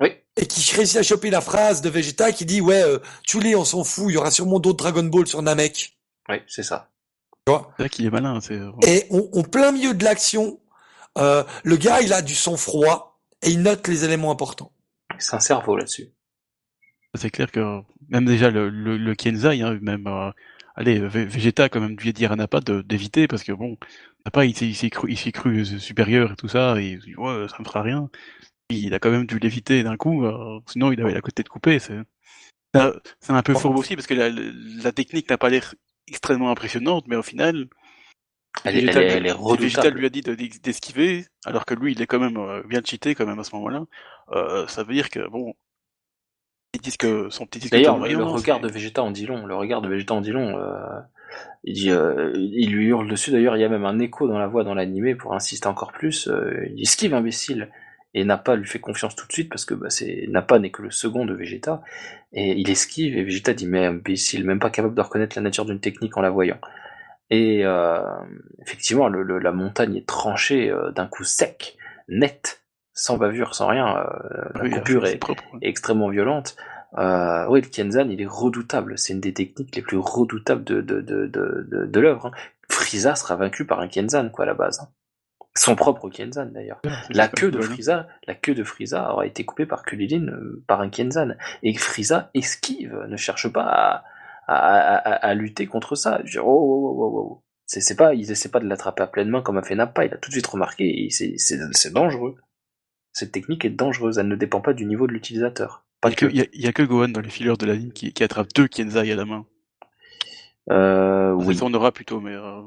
Oui. 0.00 0.12
Et 0.36 0.46
qui 0.46 0.74
réussit 0.76 0.98
à 0.98 1.02
choper 1.02 1.30
la 1.30 1.40
phrase 1.40 1.80
de 1.80 1.88
Vegeta 1.88 2.30
qui 2.30 2.44
dit 2.44 2.60
Ouais, 2.60 2.82
euh, 2.82 2.98
Chuli, 3.22 3.56
on 3.56 3.64
s'en 3.64 3.84
fout, 3.84 4.06
il 4.10 4.14
y 4.14 4.16
aura 4.18 4.30
sûrement 4.30 4.60
d'autres 4.60 4.78
Dragon 4.84 5.04
Ball 5.04 5.26
sur 5.26 5.40
Namek. 5.40 5.96
Oui, 6.28 6.36
c'est 6.46 6.62
ça. 6.62 6.90
Tu 7.46 7.52
vois? 7.52 7.72
C'est 7.76 7.84
vrai 7.84 7.88
qu'il 7.88 8.04
est 8.04 8.10
malin 8.10 8.38
c'est 8.42 8.60
Et 8.82 9.06
en 9.10 9.38
en 9.38 9.42
plein 9.42 9.72
milieu 9.72 9.94
de 9.94 10.04
l'action, 10.04 10.60
euh, 11.16 11.42
le 11.64 11.76
gars, 11.76 12.02
il 12.02 12.12
a 12.12 12.20
du 12.20 12.34
sang-froid 12.34 13.18
et 13.42 13.50
il 13.50 13.62
note 13.62 13.88
les 13.88 14.04
éléments 14.04 14.30
importants. 14.30 14.72
C'est 15.18 15.36
un 15.36 15.40
cerveau 15.40 15.76
là-dessus. 15.76 16.12
C'est 17.14 17.30
clair 17.30 17.50
que 17.50 17.80
même 18.08 18.24
déjà 18.26 18.50
le, 18.50 18.68
le, 18.70 18.96
le 18.96 19.14
Kenzai, 19.14 19.62
hein, 19.62 19.78
même 19.82 20.06
euh, 20.06 20.30
allez, 20.74 21.00
Ve- 21.00 21.26
Vegeta 21.26 21.64
a 21.64 21.68
quand 21.68 21.80
même 21.80 21.96
dû 21.96 22.12
dire 22.12 22.32
à 22.32 22.36
Nappa 22.36 22.60
d'éviter 22.60 23.26
parce 23.28 23.42
que 23.44 23.52
bon, 23.52 23.76
Nappa 24.24 24.44
il 24.44 24.56
s'est 24.56 24.66
il 24.68 24.74
s'est 24.74 24.90
cru, 24.90 25.10
il 25.10 25.16
s'est 25.18 25.32
cru 25.32 25.64
supérieur 25.64 26.32
et 26.32 26.36
tout 26.36 26.48
ça 26.48 26.80
et 26.80 26.98
il 27.06 27.16
ouais 27.18 27.46
ça 27.48 27.56
me 27.60 27.64
fera 27.64 27.82
rien. 27.82 28.10
Il 28.70 28.94
a 28.94 28.98
quand 28.98 29.10
même 29.10 29.26
dû 29.26 29.38
l'éviter 29.38 29.82
d'un 29.84 29.96
coup, 29.96 30.24
euh, 30.26 30.60
sinon 30.68 30.92
il 30.92 31.00
avait 31.00 31.14
la 31.14 31.20
côté 31.20 31.42
de 31.42 31.48
couper. 31.48 31.78
C'est 31.78 31.94
un- 32.74 33.42
peu 33.42 33.54
fourbe 33.54 33.78
aussi 33.78 33.94
parce 33.96 34.06
que 34.06 34.14
la, 34.14 34.28
la 34.30 34.92
technique 34.92 35.30
n'a 35.30 35.38
pas 35.38 35.48
l'air 35.48 35.74
extrêmement 36.08 36.50
impressionnante, 36.50 37.06
mais 37.08 37.16
au 37.16 37.22
final, 37.22 37.68
Elle 38.64 38.74
Vegeta, 38.74 39.00
elle 39.00 39.06
lui- 39.06 39.12
elle 39.14 39.26
est 39.26 39.32
Vegeta 39.32 39.42
redoutable. 39.42 39.98
lui 39.98 40.06
a 40.06 40.10
dit 40.10 40.20
de- 40.22 40.34
d'esquiver, 40.34 41.26
alors 41.44 41.64
que 41.64 41.74
lui 41.74 41.92
il 41.92 42.02
est 42.02 42.06
quand 42.06 42.18
même 42.20 42.36
euh, 42.36 42.62
bien 42.64 42.82
cheaté 42.84 43.14
quand 43.14 43.26
même 43.26 43.38
à 43.38 43.44
ce 43.44 43.54
moment-là. 43.56 43.84
Euh, 44.32 44.66
ça 44.68 44.82
veut 44.82 44.94
dire 44.94 45.10
que 45.10 45.28
bon, 45.28 45.54
son 47.30 47.46
petit 47.46 47.58
disque 47.58 47.72
D'ailleurs, 47.72 47.98
le, 47.98 48.22
regard 48.24 48.60
de 48.60 48.68
Vegeta 48.68 49.02
en 49.02 49.10
dit 49.10 49.26
long. 49.26 49.46
Le 49.46 49.54
regard 49.54 49.82
de 49.82 49.88
Vegeta 49.88 50.14
en 50.14 50.20
dit 50.20 50.32
long. 50.32 50.58
euh, 50.58 51.00
il, 51.64 51.74
dit, 51.74 51.90
euh, 51.90 52.32
il 52.34 52.70
lui 52.72 52.86
hurle 52.86 53.08
dessus. 53.08 53.30
D'ailleurs, 53.30 53.56
il 53.56 53.60
y 53.60 53.64
a 53.64 53.68
même 53.68 53.84
un 53.84 53.98
écho 53.98 54.28
dans 54.28 54.38
la 54.38 54.46
voix 54.46 54.64
dans 54.64 54.74
l'animé 54.74 55.14
pour 55.14 55.34
insister 55.34 55.68
encore 55.68 55.92
plus. 55.92 56.28
euh, 56.28 56.66
il 56.74 56.82
esquive 56.82 57.14
imbécile. 57.14 57.70
Et 58.14 58.24
Nappa 58.24 58.56
lui 58.56 58.66
fait 58.66 58.78
confiance 58.78 59.14
tout 59.14 59.26
de 59.26 59.32
suite 59.32 59.50
parce 59.50 59.66
que 59.66 59.74
bah, 59.74 59.90
c'est 59.90 60.26
Nappa 60.28 60.58
n'est 60.58 60.70
que 60.70 60.82
le 60.82 60.90
second 60.90 61.26
de 61.26 61.34
Vegeta. 61.34 61.82
Et 62.32 62.52
il 62.52 62.70
esquive 62.70 63.16
et 63.16 63.24
Vegeta 63.24 63.52
dit 63.54 63.66
mais 63.66 63.84
imbécile, 63.86 64.44
même 64.44 64.58
pas 64.58 64.70
capable 64.70 64.94
de 64.94 65.00
reconnaître 65.02 65.36
la 65.36 65.42
nature 65.42 65.66
d'une 65.66 65.80
technique 65.80 66.16
en 66.16 66.22
la 66.22 66.30
voyant. 66.30 66.58
Et 67.30 67.64
euh, 67.64 68.00
effectivement, 68.62 69.08
le, 69.08 69.22
le- 69.22 69.38
la 69.38 69.52
montagne 69.52 69.96
est 69.96 70.06
tranchée 70.06 70.72
d'un 70.94 71.06
coup 71.06 71.24
sec, 71.24 71.76
net, 72.08 72.62
sans 72.96 73.18
bavure, 73.18 73.54
sans 73.54 73.68
rien. 73.68 73.98
euh, 73.98 74.48
la 74.54 74.62
Oui, 74.62 74.70
coupure 74.70 75.06
est, 75.06 75.20
extrêmement 75.62 76.08
violente. 76.08 76.56
Euh, 76.98 77.46
oui, 77.50 77.60
le 77.60 77.68
Kenzan, 77.68 78.08
il 78.08 78.20
est 78.20 78.26
redoutable. 78.26 78.96
C'est 78.98 79.12
une 79.12 79.20
des 79.20 79.34
techniques 79.34 79.76
les 79.76 79.82
plus 79.82 79.98
redoutables 79.98 80.64
de, 80.64 80.80
de, 80.80 81.00
de, 81.02 81.26
de, 81.26 81.86
de, 81.86 82.00
l'œuvre. 82.00 82.26
hein. 82.26 82.30
Frieza 82.70 83.14
sera 83.14 83.36
vaincu 83.36 83.66
par 83.66 83.80
un 83.80 83.88
Kenzan, 83.88 84.30
quoi, 84.30 84.44
à 84.44 84.46
la 84.48 84.54
base. 84.54 84.80
hein. 84.80 84.88
Son 85.54 85.74
propre 85.76 86.08
Kenzan, 86.08 86.46
d'ailleurs. 86.46 86.80
La 87.10 87.28
queue 87.28 87.50
de 87.50 87.60
Frieza, 87.60 88.08
la 88.26 88.34
queue 88.34 88.54
de 88.54 88.64
Frieza 88.64 89.12
aura 89.12 89.26
été 89.26 89.44
coupée 89.44 89.66
par 89.66 89.82
Kulilin 89.84 90.28
euh, 90.28 90.64
par 90.66 90.80
un 90.80 90.88
Kenzan. 90.88 91.34
Et 91.62 91.74
Frieza 91.76 92.30
esquive, 92.34 92.94
ne 93.08 93.16
cherche 93.16 93.48
pas 93.52 93.62
à, 93.62 94.04
à, 94.48 94.96
à, 94.96 95.12
à 95.28 95.34
lutter 95.34 95.66
contre 95.66 95.96
ça. 95.96 96.20
Je 96.24 96.32
dis, 96.32 96.38
oh, 96.38 96.44
oh, 96.46 96.94
oh, 96.96 97.04
oh, 97.04 97.20
oh. 97.32 97.42
C'est, 97.66 97.96
pas, 97.96 98.14
ils 98.14 98.30
essaient 98.30 98.50
pas 98.50 98.60
de 98.60 98.68
l'attraper 98.68 99.02
à 99.02 99.06
pleine 99.08 99.28
main 99.28 99.42
comme 99.42 99.58
a 99.58 99.62
fait 99.62 99.74
Nappa, 99.74 100.04
il 100.04 100.14
a 100.14 100.18
tout 100.18 100.30
de 100.30 100.34
suite 100.34 100.46
remarqué, 100.46 101.08
c'est, 101.10 101.34
c'est 101.36 101.92
dangereux. 101.92 102.36
Cette 103.16 103.32
technique 103.32 103.64
est 103.64 103.70
dangereuse, 103.70 104.18
elle 104.18 104.28
ne 104.28 104.36
dépend 104.36 104.60
pas 104.60 104.74
du 104.74 104.84
niveau 104.84 105.06
de 105.06 105.12
l'utilisateur. 105.12 105.84
Il 106.04 106.10
y, 106.10 106.12
a 106.12 106.70
que, 106.70 106.80
a- 106.82 106.82
a 106.82 106.86
Gohan 106.86 107.08
dans 107.08 107.22
les 107.22 107.30
fileurs 107.30 107.56
de 107.56 107.64
la 107.64 107.72
ligne 107.74 107.90
qui, 107.90 108.12
qui 108.12 108.22
attrape 108.22 108.48
deux 108.54 108.68
Kenzai 108.68 109.10
à 109.10 109.16
la 109.16 109.24
main. 109.24 109.46
Euh, 110.70 111.32
Enfin, 111.34 111.46
oui. 111.46 111.56
Ça, 111.56 111.64
on 111.64 111.72
aura 111.72 111.92
plutôt, 111.92 112.20
mais. 112.20 112.34
Euh, 112.34 112.60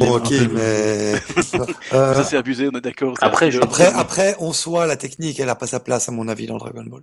Bon, 0.00 0.16
ok, 0.16 0.32
mais 0.52 1.14
euh, 1.92 2.14
Ça, 2.14 2.24
c'est 2.24 2.36
abusé, 2.36 2.68
on 2.72 2.76
est 2.76 2.80
d'accord. 2.80 3.16
Après, 3.20 3.52
je- 3.52 3.60
après, 3.60 3.86
après, 3.92 4.34
on 4.40 4.52
soit 4.52 4.86
la 4.86 4.96
technique, 4.96 5.38
elle 5.38 5.48
a 5.48 5.54
pas 5.54 5.68
sa 5.68 5.78
place 5.78 6.08
à 6.08 6.12
mon 6.12 6.26
avis 6.26 6.46
dans 6.46 6.58
Dragon 6.58 6.84
Ball. 6.84 7.02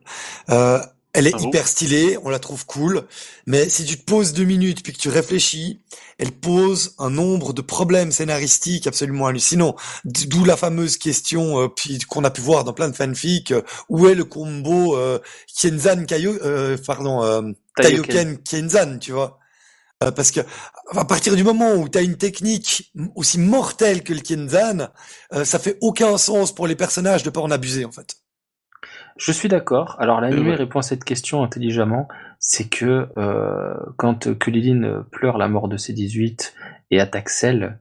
Euh, 0.50 0.80
elle 1.18 1.28
est 1.28 1.34
Ah 1.34 1.40
bon? 1.40 1.48
hyper 1.48 1.68
stylée, 1.68 2.18
on 2.24 2.30
la 2.30 2.40
trouve 2.40 2.66
cool, 2.66 3.08
mais 3.48 3.68
si 3.70 3.86
tu 3.86 3.98
te 3.98 4.04
poses 4.06 4.34
deux 4.34 4.44
minutes 4.46 4.84
puis 4.84 4.94
que 4.94 5.00
tu 5.00 5.10
réfléchis, 5.10 5.82
elle 6.20 6.32
pose 6.32 6.96
un 7.00 7.10
nombre 7.10 7.54
de 7.54 7.62
problèmes 7.62 8.12
scénaristiques 8.12 8.88
absolument 8.88 9.28
hallucinants. 9.28 9.76
D'où 10.06 10.46
la 10.46 10.58
fameuse 10.58 10.98
question 10.98 11.60
euh, 11.62 11.68
puis 11.70 12.00
qu'on 12.00 12.24
a 12.24 12.30
pu 12.32 12.42
voir 12.42 12.64
dans 12.64 12.74
plein 12.74 12.90
de 12.90 12.96
fanfics, 12.96 13.52
euh, 13.52 13.62
où 13.90 14.08
est 14.08 14.16
le 14.16 14.26
combo 14.26 14.96
euh, 14.96 15.20
Kenzan 15.60 16.06
Kaio, 16.06 16.34
euh, 16.44 16.78
pardon, 16.86 17.24
euh, 17.24 17.42
Taioken. 17.80 18.38
Kenzan, 18.44 19.00
tu 19.00 19.12
vois? 19.12 19.40
Euh, 20.04 20.12
parce 20.12 20.32
que 20.32 20.42
à 20.96 21.06
partir 21.06 21.36
du 21.36 21.44
moment 21.44 21.74
où 21.76 21.90
tu 21.90 21.98
as 21.98 22.02
une 22.02 22.18
technique 22.18 22.92
aussi 23.16 23.40
mortelle 23.40 24.04
que 24.04 24.14
le 24.14 24.22
Kenzan, 24.22 24.90
euh, 25.34 25.46
ça 25.46 25.60
fait 25.60 25.78
aucun 25.82 26.18
sens 26.20 26.54
pour 26.54 26.68
les 26.68 26.76
personnages 26.76 27.24
de 27.24 27.32
pas 27.32 27.42
en 27.42 27.52
abuser 27.52 27.86
en 27.86 27.92
fait. 27.92 28.16
Je 29.18 29.32
suis 29.32 29.50
d'accord. 29.50 29.96
Alors 30.00 30.22
l'animé 30.22 30.48
Euh, 30.48 30.52
ouais. 30.52 30.56
répond 30.56 30.80
à 30.80 30.84
cette 30.84 31.04
question 31.04 31.44
intelligemment, 31.44 32.08
c'est 32.40 32.70
que 32.70 33.10
euh, 33.18 33.74
quand 33.98 34.38
Kulilin 34.38 35.06
pleure 35.12 35.38
la 35.38 35.48
mort 35.48 35.68
de 35.68 35.78
ses 35.78 35.94
18 35.94 36.54
et 36.92 37.00
attaque 37.00 37.30
Cell, 37.30 37.80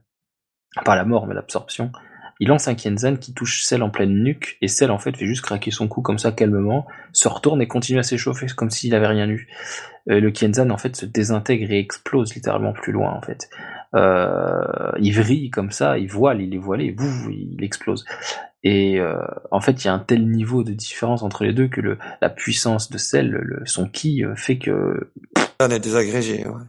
pas 0.83 0.95
la 0.95 1.05
mort 1.05 1.27
mais 1.27 1.33
l'absorption, 1.33 1.91
il 2.39 2.49
lance 2.49 2.67
un 2.67 2.75
Kenzan 2.75 3.15
qui 3.17 3.33
touche 3.33 3.63
Cell 3.63 3.81
en 3.81 3.89
pleine 3.89 4.23
nuque 4.23 4.57
et 4.61 4.67
Cell 4.67 4.91
en 4.91 4.99
fait 4.99 5.17
fait 5.17 5.25
juste 5.25 5.41
craquer 5.43 5.71
son 5.71 5.87
cou 5.87 6.01
comme 6.01 6.19
ça 6.19 6.31
calmement, 6.31 6.85
se 7.13 7.27
retourne 7.27 7.61
et 7.61 7.67
continue 7.67 7.99
à 7.99 8.03
s'échauffer 8.03 8.47
comme 8.55 8.69
s'il 8.69 8.93
avait 8.93 9.07
rien 9.07 9.27
eu. 9.27 9.47
Euh, 10.09 10.19
le 10.19 10.31
Kenzan 10.31 10.69
en 10.69 10.77
fait 10.77 10.95
se 10.95 11.05
désintègre 11.05 11.71
et 11.71 11.79
explose 11.79 12.35
littéralement 12.35 12.73
plus 12.73 12.91
loin 12.91 13.11
en 13.13 13.21
fait. 13.21 13.49
Euh, 13.95 14.91
il 14.99 15.13
vrille 15.13 15.49
comme 15.49 15.71
ça, 15.71 15.97
il 15.97 16.09
voile, 16.09 16.41
il 16.41 16.53
est 16.53 16.59
voilé, 16.59 16.91
bouf, 16.91 17.27
il 17.29 17.63
explose. 17.63 18.05
Et 18.69 18.99
euh, 18.99 19.15
en 19.51 19.61
fait, 19.61 19.85
il 19.85 19.87
y 19.87 19.89
a 19.89 19.93
un 19.93 19.99
tel 19.99 20.27
niveau 20.29 20.61
de 20.61 20.73
différence 20.73 21.23
entre 21.23 21.45
les 21.45 21.53
deux 21.53 21.69
que 21.69 21.79
le, 21.79 21.97
la 22.21 22.29
puissance 22.29 22.89
de 22.89 22.97
Cell, 22.97 23.29
le, 23.29 23.65
son 23.65 23.87
ki, 23.87 24.25
euh, 24.25 24.35
fait 24.35 24.57
que 24.57 25.09
On 25.61 25.69
est 25.69 25.79
désagrégé. 25.79 26.45
Ouais. 26.45 26.63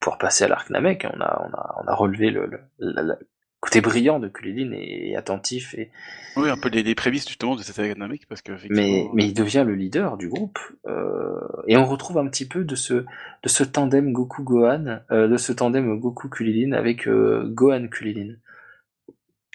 pour 0.00 0.18
passer 0.18 0.44
à 0.44 0.48
l'arc 0.48 0.68
Namek, 0.70 1.06
on 1.14 1.20
a, 1.20 1.42
on 1.48 1.52
a, 1.54 1.74
on 1.84 1.86
a 1.88 1.94
relevé 1.94 2.30
le, 2.30 2.46
le, 2.46 2.58
la- 2.78 3.16
côté 3.62 3.80
brillant 3.80 4.18
de 4.18 4.26
Kulilin 4.26 4.72
et, 4.72 5.14
attentif, 5.14 5.72
et, 5.78 5.88
Oui, 6.36 6.50
un 6.50 6.56
peu 6.56 6.68
les, 6.68 6.82
les 6.82 6.96
prémices 6.96 7.28
justement 7.28 7.54
de 7.54 7.62
cette 7.62 7.80
dynamique 7.80 8.26
parce 8.28 8.42
que 8.42 8.50
mais, 8.68 9.06
mais 9.14 9.26
il 9.26 9.34
devient 9.34 9.62
le 9.64 9.76
leader 9.76 10.16
du 10.16 10.28
groupe. 10.28 10.58
euh, 10.86 11.38
et 11.68 11.76
on 11.76 11.84
retrouve 11.86 12.18
un 12.18 12.26
petit 12.26 12.48
peu 12.48 12.64
de 12.64 12.74
ce, 12.74 12.94
de 12.94 13.48
ce 13.48 13.62
tandem 13.62 14.12
Goku-Gohan, 14.12 15.02
euh, 15.12 15.28
de 15.28 15.36
ce 15.36 15.52
tandem 15.52 15.96
Goku-Kulilin 15.96 16.72
avec 16.72 17.06
euh, 17.06 17.48
Gohan-Kulilin. 17.54 18.34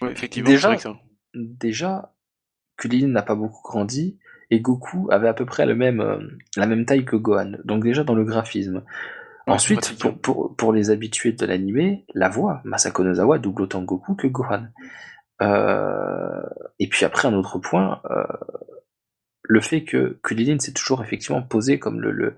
ouais, 0.00 0.10
effectivement, 0.12 0.48
déjà- 0.48 0.68
vrai 0.68 0.76
que 0.78 0.82
ça. 0.82 0.96
déjà, 1.34 2.14
Kulilin 2.78 3.08
n'a 3.08 3.22
pas 3.22 3.34
beaucoup 3.34 3.60
grandi 3.62 4.18
et 4.50 4.60
Goku 4.60 5.08
avait 5.10 5.28
à 5.28 5.34
peu 5.34 5.44
près 5.44 5.66
le 5.66 5.74
même, 5.74 6.00
euh, 6.00 6.18
la 6.56 6.66
même 6.66 6.86
taille 6.86 7.04
que 7.04 7.16
Gohan. 7.16 7.58
Donc 7.66 7.84
déjà 7.84 8.04
dans 8.04 8.14
le 8.14 8.24
graphisme. 8.24 8.82
Ensuite, 9.54 9.98
pour, 9.98 10.18
pour, 10.20 10.56
pour 10.56 10.72
les 10.72 10.90
habitués 10.90 11.32
de 11.32 11.46
l'animé, 11.46 12.04
la 12.14 12.28
voix, 12.28 12.60
Masako 12.64 13.04
Nozawa 13.04 13.38
double 13.38 13.62
autant 13.62 13.82
Goku 13.82 14.14
que 14.14 14.26
Gohan. 14.26 14.66
Euh, 15.42 16.42
et 16.78 16.88
puis 16.88 17.04
après, 17.04 17.28
un 17.28 17.34
autre 17.34 17.58
point, 17.58 18.00
euh, 18.10 18.24
le 19.42 19.60
fait 19.60 19.84
que 19.84 20.18
Kulilin 20.22 20.58
s'est 20.58 20.72
toujours 20.72 21.02
effectivement 21.02 21.42
posé 21.42 21.78
comme 21.78 22.00
le, 22.00 22.10
le- 22.10 22.36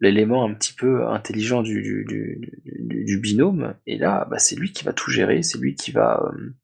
l'élément 0.00 0.44
un 0.44 0.52
petit 0.54 0.72
peu 0.74 1.06
intelligent 1.08 1.62
du, 1.62 1.82
du, 1.82 2.04
du, 2.04 2.50
du- 2.64 3.04
du 3.04 3.18
binôme, 3.18 3.74
et 3.86 3.98
là, 3.98 4.26
bah, 4.30 4.38
c'est 4.38 4.56
lui 4.56 4.72
qui 4.72 4.84
va 4.84 4.92
tout 4.92 5.10
gérer, 5.10 5.42
c'est 5.42 5.58
lui 5.58 5.74
qui 5.74 5.90
va... 5.90 6.22
euh, 6.24 6.54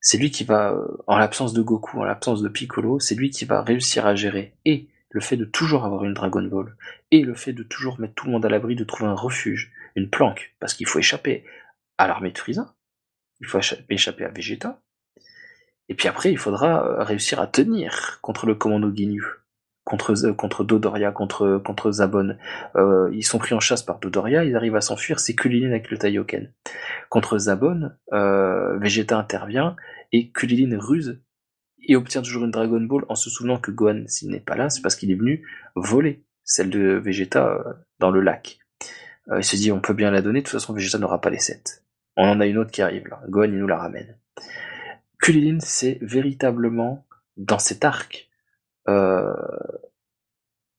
c'est 0.00 0.18
lui 0.18 0.30
qui 0.30 0.44
va, 0.44 0.72
euh, 0.72 0.86
en 1.08 1.18
l'absence 1.18 1.52
de 1.52 1.62
Goku, 1.62 1.98
en 2.00 2.04
l'absence 2.04 2.42
de 2.42 2.48
Piccolo, 2.48 3.00
c'est 3.00 3.14
lui 3.16 3.30
qui 3.30 3.44
va 3.44 3.62
réussir 3.62 4.06
à 4.06 4.14
gérer 4.14 4.54
et 4.64 4.88
le 5.16 5.22
fait 5.22 5.38
de 5.38 5.46
toujours 5.46 5.86
avoir 5.86 6.04
une 6.04 6.12
Dragon 6.12 6.42
Ball, 6.42 6.76
et 7.10 7.22
le 7.22 7.32
fait 7.34 7.54
de 7.54 7.62
toujours 7.62 7.98
mettre 7.98 8.12
tout 8.12 8.26
le 8.26 8.32
monde 8.32 8.44
à 8.44 8.50
l'abri, 8.50 8.76
de 8.76 8.84
trouver 8.84 9.08
un 9.08 9.14
refuge, 9.14 9.72
une 9.94 10.10
planque, 10.10 10.54
parce 10.60 10.74
qu'il 10.74 10.86
faut 10.86 10.98
échapper 10.98 11.42
à 11.96 12.06
l'armée 12.06 12.32
de 12.32 12.36
Frieza, 12.38 12.74
il 13.40 13.46
faut 13.46 13.58
écha- 13.58 13.82
échapper 13.88 14.26
à 14.26 14.28
Vegeta, 14.28 14.82
et 15.88 15.94
puis 15.94 16.06
après 16.06 16.30
il 16.30 16.36
faudra 16.36 16.84
euh, 16.84 17.02
réussir 17.02 17.40
à 17.40 17.46
tenir 17.46 18.18
contre 18.20 18.44
le 18.44 18.54
commando 18.54 18.94
Ginyu, 18.94 19.24
contre, 19.84 20.12
Z- 20.14 20.36
contre 20.36 20.64
Dodoria, 20.64 21.12
contre, 21.12 21.62
contre 21.64 21.92
Zabon. 21.92 22.36
Euh, 22.74 23.08
ils 23.14 23.24
sont 23.24 23.38
pris 23.38 23.54
en 23.54 23.60
chasse 23.60 23.82
par 23.82 23.98
Dodoria, 23.98 24.44
ils 24.44 24.54
arrivent 24.54 24.76
à 24.76 24.82
s'enfuir, 24.82 25.18
c'est 25.18 25.34
Kulilin 25.34 25.70
avec 25.70 25.90
le 25.90 25.96
Taioken. 25.96 26.52
Contre 27.08 27.38
Zabon, 27.38 27.90
euh, 28.12 28.76
Vegeta 28.80 29.16
intervient, 29.16 29.76
et 30.12 30.30
Kulilin 30.30 30.76
ruse 30.78 31.22
et 31.86 31.96
obtient 31.96 32.22
toujours 32.22 32.44
une 32.44 32.50
Dragon 32.50 32.80
Ball 32.80 33.04
en 33.08 33.14
se 33.14 33.30
souvenant 33.30 33.58
que 33.58 33.70
Gohan, 33.70 34.04
s'il 34.06 34.30
n'est 34.30 34.40
pas 34.40 34.56
là, 34.56 34.68
c'est 34.70 34.82
parce 34.82 34.96
qu'il 34.96 35.10
est 35.10 35.16
venu 35.16 35.46
voler 35.74 36.24
celle 36.44 36.70
de 36.70 37.00
Vegeta 37.02 37.48
euh, 37.48 37.72
dans 37.98 38.10
le 38.10 38.20
lac. 38.20 38.58
Euh, 39.28 39.38
il 39.38 39.44
se 39.44 39.56
dit, 39.56 39.72
on 39.72 39.80
peut 39.80 39.94
bien 39.94 40.10
la 40.10 40.22
donner, 40.22 40.40
de 40.40 40.44
toute 40.44 40.52
façon 40.52 40.72
Vegeta 40.72 40.98
n'aura 40.98 41.20
pas 41.20 41.30
les 41.30 41.38
7. 41.38 41.84
On 42.16 42.28
en 42.28 42.40
a 42.40 42.46
une 42.46 42.58
autre 42.58 42.70
qui 42.70 42.82
arrive 42.82 43.08
là, 43.08 43.22
Gohan 43.28 43.44
il 43.44 43.58
nous 43.58 43.66
la 43.66 43.78
ramène. 43.78 44.18
Kulilin, 45.20 45.58
c'est 45.60 45.98
véritablement, 46.02 47.06
dans 47.36 47.58
cet 47.58 47.84
arc, 47.84 48.28
euh, 48.88 49.34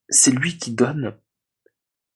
c'est 0.09 0.31
lui 0.31 0.57
qui 0.57 0.71
donne 0.71 1.15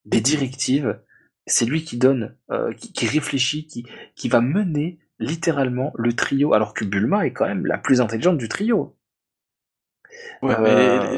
des 0.04 0.20
directives, 0.20 1.00
c'est 1.46 1.66
lui 1.66 1.84
qui 1.84 1.96
donne, 1.96 2.36
euh, 2.50 2.72
qui, 2.72 2.92
qui 2.92 3.06
réfléchit, 3.06 3.66
qui, 3.66 3.86
qui 4.14 4.28
va 4.28 4.40
mener 4.40 4.98
littéralement 5.22 5.92
le 5.96 6.12
trio, 6.14 6.52
alors 6.54 6.74
que 6.74 6.84
Bulma 6.84 7.26
est 7.26 7.32
quand 7.32 7.46
même 7.46 7.66
la 7.66 7.78
plus 7.78 8.00
intelligente 8.00 8.38
du 8.38 8.48
trio. 8.48 8.96
Ouais, 10.42 10.54
Euh, 10.54 10.62
mais 10.62 10.70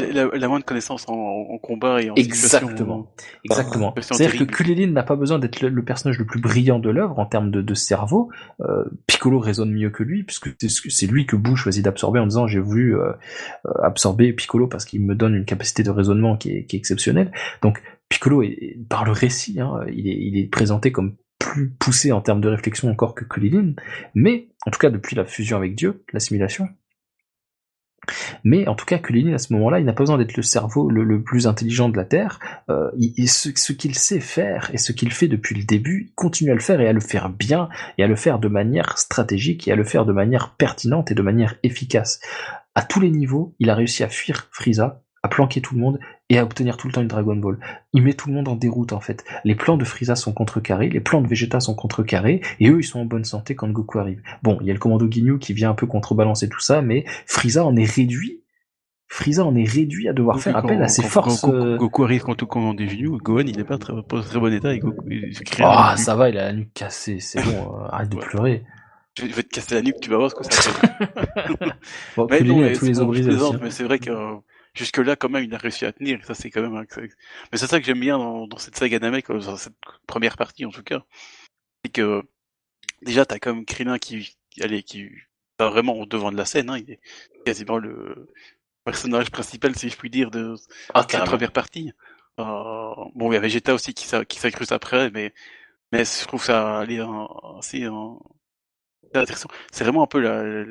elle, 0.04 0.10
elle 0.10 0.18
a, 0.18 0.28
elle 0.34 0.44
a 0.44 0.48
moins 0.48 0.60
de 0.60 0.64
connaissances 0.64 1.08
en, 1.08 1.14
en 1.14 1.58
combat 1.58 2.00
et 2.00 2.10
en 2.10 2.14
Exactement. 2.14 2.68
situation. 2.70 3.08
Exactement. 3.44 3.94
C'est 3.96 4.14
C'est-à-dire 4.14 4.46
que. 4.46 4.52
Kulilin 4.52 4.92
n'a 4.92 5.02
pas 5.02 5.16
besoin 5.16 5.38
d'être 5.40 5.60
le, 5.62 5.68
le 5.68 5.84
personnage 5.84 6.18
le 6.18 6.26
plus 6.26 6.40
brillant 6.40 6.78
de 6.78 6.90
l'œuvre 6.90 7.18
en 7.18 7.26
termes 7.26 7.50
de, 7.50 7.60
de 7.60 7.74
cerveau. 7.74 8.30
Euh, 8.60 8.84
Piccolo 9.08 9.40
raisonne 9.40 9.72
mieux 9.72 9.90
que 9.90 10.04
lui, 10.04 10.22
puisque 10.22 10.50
c'est 10.60 11.06
lui 11.06 11.26
que 11.26 11.34
Boo 11.34 11.56
choisit 11.56 11.84
d'absorber 11.84 12.20
en 12.20 12.26
disant 12.26 12.46
j'ai 12.46 12.60
voulu 12.60 12.96
euh, 12.96 13.12
euh, 13.66 13.70
absorber 13.82 14.32
Piccolo 14.32 14.68
parce 14.68 14.84
qu'il 14.84 15.04
me 15.04 15.14
donne 15.16 15.34
une 15.34 15.44
capacité 15.44 15.82
de 15.82 15.90
raisonnement 15.90 16.36
qui 16.36 16.50
est, 16.56 16.64
qui 16.66 16.76
est 16.76 16.78
exceptionnelle. 16.78 17.32
Donc 17.62 17.82
Piccolo 18.08 18.42
est- 18.42 18.78
par 18.88 19.04
le 19.04 19.10
récit, 19.10 19.58
hein, 19.60 19.80
il, 19.92 20.06
est, 20.06 20.16
il 20.16 20.38
est 20.38 20.46
présenté 20.46 20.92
comme 20.92 21.16
plus 21.44 21.68
poussé 21.68 22.10
en 22.10 22.22
termes 22.22 22.40
de 22.40 22.48
réflexion 22.48 22.90
encore 22.90 23.14
que 23.14 23.24
Kulilin, 23.24 23.74
mais 24.14 24.48
en 24.66 24.70
tout 24.70 24.78
cas 24.78 24.88
depuis 24.88 25.14
la 25.14 25.26
fusion 25.26 25.58
avec 25.58 25.74
Dieu, 25.74 26.02
l'assimilation. 26.12 26.68
Mais 28.44 28.66
en 28.66 28.74
tout 28.74 28.84
cas, 28.84 28.98
Kulilin 28.98 29.34
à 29.34 29.38
ce 29.38 29.52
moment-là, 29.52 29.78
il 29.78 29.84
n'a 29.84 29.92
pas 29.92 30.02
besoin 30.02 30.18
d'être 30.18 30.36
le 30.36 30.42
cerveau 30.42 30.90
le, 30.90 31.22
plus 31.22 31.46
intelligent 31.46 31.88
de 31.88 31.96
la 31.96 32.04
Terre. 32.04 32.38
Euh, 32.70 32.90
ce 33.26 33.72
qu'il 33.72 33.94
sait 33.94 34.20
faire 34.20 34.70
et 34.72 34.78
ce 34.78 34.92
qu'il 34.92 35.12
fait 35.12 35.28
depuis 35.28 35.54
le 35.54 35.64
début, 35.64 36.06
il 36.08 36.14
continue 36.14 36.50
à 36.50 36.54
le 36.54 36.60
faire 36.60 36.80
et 36.80 36.88
à 36.88 36.92
le 36.92 37.00
faire 37.00 37.28
bien 37.28 37.68
et 37.98 38.04
à 38.04 38.06
le 38.06 38.16
faire 38.16 38.38
de 38.38 38.48
manière 38.48 38.98
stratégique 38.98 39.68
et 39.68 39.72
à 39.72 39.76
le 39.76 39.84
faire 39.84 40.06
de 40.06 40.12
manière 40.12 40.54
pertinente 40.56 41.10
et 41.10 41.14
de 41.14 41.22
manière 41.22 41.56
efficace. 41.62 42.20
À 42.74 42.82
tous 42.82 43.00
les 43.00 43.10
niveaux, 43.10 43.54
il 43.58 43.70
a 43.70 43.74
réussi 43.74 44.02
à 44.02 44.08
fuir 44.08 44.48
Frieza, 44.50 45.02
à 45.22 45.28
planquer 45.28 45.60
tout 45.60 45.74
le 45.74 45.80
monde 45.80 45.98
et 46.30 46.38
à 46.38 46.42
obtenir 46.44 46.76
tout 46.76 46.86
le 46.86 46.92
temps 46.94 47.02
une 47.02 47.08
Dragon 47.08 47.36
Ball. 47.36 47.58
Il 47.92 48.02
met 48.02 48.14
tout 48.14 48.28
le 48.28 48.34
monde 48.34 48.48
en 48.48 48.56
déroute 48.56 48.92
en 48.92 49.00
fait. 49.00 49.24
Les 49.44 49.54
plans 49.54 49.76
de 49.76 49.84
Frieza 49.84 50.16
sont 50.16 50.32
contrecarrés, 50.32 50.88
les 50.88 51.00
plans 51.00 51.20
de 51.20 51.28
Vegeta 51.28 51.60
sont 51.60 51.74
contrecarrés 51.74 52.40
et 52.60 52.68
eux 52.70 52.78
ils 52.80 52.84
sont 52.84 53.00
en 53.00 53.04
bonne 53.04 53.24
santé 53.24 53.54
quand 53.54 53.68
Goku 53.68 53.98
arrive. 53.98 54.22
Bon, 54.42 54.56
il 54.62 54.66
y 54.66 54.70
a 54.70 54.72
le 54.72 54.78
commando 54.78 55.06
Ginyu 55.10 55.38
qui 55.38 55.52
vient 55.52 55.70
un 55.70 55.74
peu 55.74 55.86
contrebalancer 55.86 56.48
tout 56.48 56.60
ça, 56.60 56.80
mais 56.82 57.04
Frieza 57.26 57.64
en 57.64 57.76
est 57.76 57.84
réduit. 57.90 58.40
Frieza 59.06 59.44
en 59.44 59.54
est 59.54 59.68
réduit 59.68 60.08
à 60.08 60.12
devoir 60.14 60.40
faire 60.40 60.54
Quand- 60.54 60.60
appel 60.60 60.82
à 60.82 60.88
ses 60.88 61.02
quand- 61.02 61.08
forces. 61.08 61.40
quand 61.42 61.52
euh, 61.52 61.76
Goku 61.76 62.04
arrive 62.04 62.22
quand 62.22 62.34
tout 62.34 62.46
commande 62.46 62.78
des 62.78 62.88
Ginyu, 62.88 63.10
Gohan 63.18 63.40
il 63.46 63.60
est 63.60 63.64
pas 63.64 63.76
très, 63.78 63.92
très 64.02 64.40
bon 64.40 64.52
état 64.52 64.72
et 64.72 64.78
Goku 64.78 65.04
il 65.10 65.30
Ah, 65.60 65.94
ça 65.98 66.16
va, 66.16 66.30
il 66.30 66.38
a 66.38 66.44
la 66.46 66.52
nuque 66.54 66.72
cassée, 66.72 67.20
c'est 67.20 67.42
bon, 67.44 67.50
euh, 67.82 67.86
arrête 67.90 68.08
de 68.08 68.16
Ouais. 68.16 68.22
pleurer. 68.24 68.64
Je 69.16 69.26
vais 69.26 69.42
te 69.44 69.48
casser 69.54 69.74
la 69.76 69.82
nuque, 69.82 70.00
tu 70.00 70.10
vas 70.10 70.16
voir 70.16 70.30
ce 70.30 70.34
que 70.34 70.44
ça 70.44 70.50
fait. 70.72 70.88
Bon, 72.16 72.26
Mais 72.30 72.40
non, 72.40 72.58
a 72.58 72.62
mais 72.62 72.72
tous 72.72 72.86
les 72.86 72.98
os 72.98 73.06
brisés 73.06 73.30
hein. 73.30 73.58
mais 73.62 73.70
c'est 73.70 73.84
vrai 73.84 73.98
que 74.00 74.10
jusque 74.74 74.98
là 74.98 75.16
quand 75.16 75.28
même 75.28 75.44
il 75.44 75.54
a 75.54 75.58
réussi 75.58 75.84
à 75.86 75.92
tenir. 75.92 76.24
ça 76.24 76.34
c'est 76.34 76.50
quand 76.50 76.62
même. 76.62 76.76
Un... 76.76 76.84
Mais 77.52 77.58
c'est 77.58 77.66
ça 77.66 77.80
que 77.80 77.86
j'aime 77.86 78.00
bien 78.00 78.18
dans, 78.18 78.46
dans, 78.46 78.58
cette 78.58 78.76
saga 78.76 78.98
euh, 79.02 79.38
dans 79.40 79.56
cette 79.56 79.74
première 80.06 80.36
partie 80.36 80.64
en 80.66 80.70
tout 80.70 80.82
cas, 80.82 81.04
c'est 81.84 81.92
que 81.92 82.22
déjà 83.02 83.24
t'as 83.24 83.38
comme 83.38 83.64
Krillin 83.64 83.98
qui, 83.98 84.36
allez, 84.60 84.82
qui 84.82 85.10
va 85.58 85.70
vraiment 85.70 85.94
au 85.94 86.06
devant 86.06 86.32
de 86.32 86.36
la 86.36 86.44
scène. 86.44 86.70
Hein, 86.70 86.78
il 86.78 86.90
est 86.90 87.00
quasiment 87.44 87.78
le 87.78 88.28
personnage 88.84 89.30
principal, 89.30 89.74
si 89.76 89.88
je 89.88 89.96
puis 89.96 90.10
dire, 90.10 90.30
de 90.30 90.54
ah, 90.92 91.06
la 91.12 91.24
première 91.24 91.52
partie. 91.52 91.92
Euh, 92.40 92.94
bon, 93.14 93.30
il 93.30 93.34
y 93.34 93.38
a 93.38 93.40
Vegeta 93.40 93.72
aussi 93.74 93.94
qui, 93.94 94.06
qui 94.28 94.38
s'accruse 94.38 94.72
après, 94.72 95.10
mais 95.10 95.32
mais 95.92 96.04
je 96.04 96.26
trouve 96.26 96.44
ça 96.44 96.80
aller 96.80 96.98
assez 97.58 97.86
intéressant. 99.14 99.48
C'est 99.70 99.84
vraiment 99.84 100.02
un 100.02 100.06
peu 100.08 100.18
la, 100.18 100.64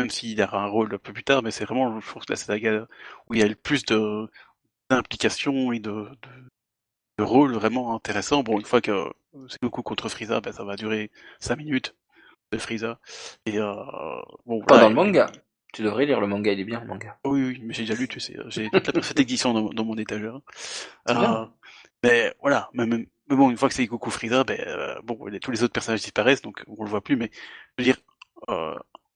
même 0.00 0.10
s'il 0.10 0.40
a 0.42 0.54
un 0.54 0.66
rôle 0.66 0.94
un 0.94 0.98
peu 0.98 1.12
plus 1.12 1.24
tard, 1.24 1.42
mais 1.42 1.50
c'est 1.50 1.64
vraiment, 1.64 2.00
je 2.00 2.06
trouve, 2.06 2.22
la 2.28 2.36
saga 2.36 2.86
où 3.28 3.34
il 3.34 3.40
y 3.40 3.42
a 3.42 3.48
le 3.48 3.54
plus 3.54 3.84
de 3.84 4.28
d'implication 4.90 5.72
et 5.72 5.78
de, 5.78 5.90
de, 5.90 6.08
de, 7.18 7.22
rôle 7.22 7.52
vraiment 7.52 7.94
intéressant. 7.94 8.42
Bon, 8.42 8.58
une 8.58 8.64
fois 8.64 8.80
que 8.80 9.08
c'est 9.48 9.62
Goku 9.62 9.82
contre 9.82 10.08
Frieza, 10.08 10.40
ben, 10.40 10.52
ça 10.52 10.64
va 10.64 10.74
durer 10.74 11.12
5 11.38 11.56
minutes 11.56 11.94
de 12.52 12.58
Frieza. 12.58 12.98
Et 13.46 13.58
euh, 13.58 13.74
bon, 14.46 14.60
Pas 14.62 14.80
dans 14.80 14.88
le 14.88 14.94
manga. 14.96 15.30
Tu 15.72 15.82
devrais 15.82 16.06
lire 16.06 16.20
le 16.20 16.26
manga, 16.26 16.52
il 16.52 16.58
est 16.58 16.64
bien 16.64 16.80
le 16.80 16.88
manga. 16.88 17.16
Oui, 17.24 17.44
oui, 17.44 17.60
mais 17.62 17.72
j'ai 17.72 17.84
déjà 17.84 17.94
lu, 17.94 18.08
tu 18.08 18.18
sais. 18.18 18.36
J'ai 18.48 18.68
toute 18.70 18.84
la 18.84 18.92
parfaite 18.92 19.20
édition 19.20 19.52
dans, 19.52 19.70
dans, 19.70 19.84
mon 19.84 19.96
étagère. 19.96 20.40
Euh, 21.08 21.46
mais 22.02 22.34
voilà, 22.40 22.68
même, 22.72 23.06
mais 23.30 23.36
bon, 23.36 23.50
une 23.50 23.56
fois 23.56 23.68
que 23.68 23.74
c'est 23.76 23.86
Goku 23.86 24.10
Frieza, 24.10 24.42
ben, 24.42 24.58
euh, 24.66 25.00
bon, 25.04 25.16
tous 25.40 25.52
les 25.52 25.62
autres 25.62 25.72
personnages 25.72 26.00
disparaissent, 26.00 26.42
donc 26.42 26.64
on 26.66 26.82
le 26.82 26.90
voit 26.90 27.02
plus. 27.02 27.14
Mais 27.16 27.30
je 27.78 27.84
veux 27.84 27.84
dire, 27.84 27.98
euh, 28.48 28.74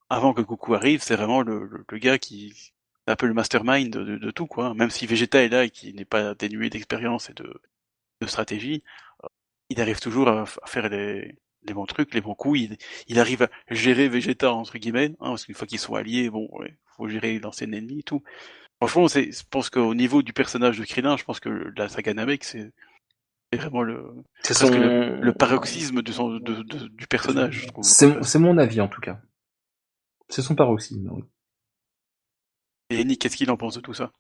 avant 0.09 0.35
que 0.35 0.43
Goku 0.43 0.75
arrive, 0.75 1.03
c'est 1.03 1.17
vraiment 1.17 1.43
le, 1.43 1.69
le, 1.89 1.99
gars 1.99 2.19
qui 2.19 2.49
est 2.49 3.11
un 3.13 3.17
peu 3.17 3.27
le 3.27 3.35
mastermind 3.35 3.91
de, 3.91 4.17
de, 4.17 4.31
tout, 4.31 4.47
quoi. 4.47 4.75
Même 4.75 4.91
si 4.91 5.07
Vegeta 5.07 5.43
est 5.43 5.49
là 5.49 5.65
et 5.65 5.71
qui 5.71 5.95
n'est 5.95 6.05
pas 6.05 6.35
dénué 6.35 6.71
d'expérience 6.71 7.31
et 7.31 7.35
de, 7.35 7.61
de 8.21 8.27
stratégie, 8.27 8.83
euh, 9.23 9.29
il 9.71 9.81
arrive 9.81 10.01
toujours 10.01 10.29
à, 10.29 10.45
faire 10.67 10.89
les, 10.89 11.37
les 11.63 11.75
bons 11.75 11.87
trucs, 11.87 12.15
les 12.15 12.21
bons 12.21 12.35
coups. 12.35 12.61
Il, 12.61 12.77
il 13.09 13.19
arrive 13.19 13.43
à 13.43 13.51
gérer 13.71 14.09
Vegeta 14.09 14.53
entre 14.53 14.79
guillemets, 14.79 15.11
hein, 15.21 15.31
parce 15.31 15.47
qu'une 15.47 15.55
fois 15.55 15.67
qu'ils 15.67 15.79
sont 15.79 15.95
alliés, 15.95 16.31
bon, 16.31 16.49
ouais, 16.53 16.77
faut 16.97 17.09
gérer 17.09 17.39
l'ancien 17.39 17.73
ennemi 17.73 18.01
et 18.01 18.03
tout. 18.03 18.23
Franchement, 18.79 19.09
c'est, 19.09 19.33
je 19.33 19.43
pense 19.49 19.71
qu'au 19.71 19.95
niveau 19.95 20.23
du 20.23 20.33
personnage 20.33 20.79
de 20.79 20.85
Krillin, 20.85 21.17
je 21.17 21.25
pense 21.25 21.41
que 21.41 21.73
la 21.77 21.89
saga 21.89 22.13
Namek, 22.13 22.45
c'est 22.45 22.71
vraiment 23.53 23.83
le, 23.83 24.05
son... 24.43 24.69
le, 24.71 25.33
paroxysme 25.33 26.03
de 26.03 26.13
son, 26.13 26.39
de, 26.39 26.63
de, 26.63 26.89
du 26.89 27.07
personnage. 27.07 27.67
C'est 27.83 28.39
mon 28.39 28.59
avis 28.59 28.81
en 28.81 28.89
tout 28.89 29.01
cas. 29.01 29.21
C'est 30.29 30.43
son 30.43 30.55
paroxysme, 30.55 31.11
oui. 31.13 31.23
Et 32.91 33.05
Nick, 33.05 33.21
qu'est-ce 33.21 33.37
qu'il 33.37 33.51
en 33.51 33.57
pense 33.57 33.75
de 33.75 33.81
tout 33.81 33.95
ça? 33.95 34.13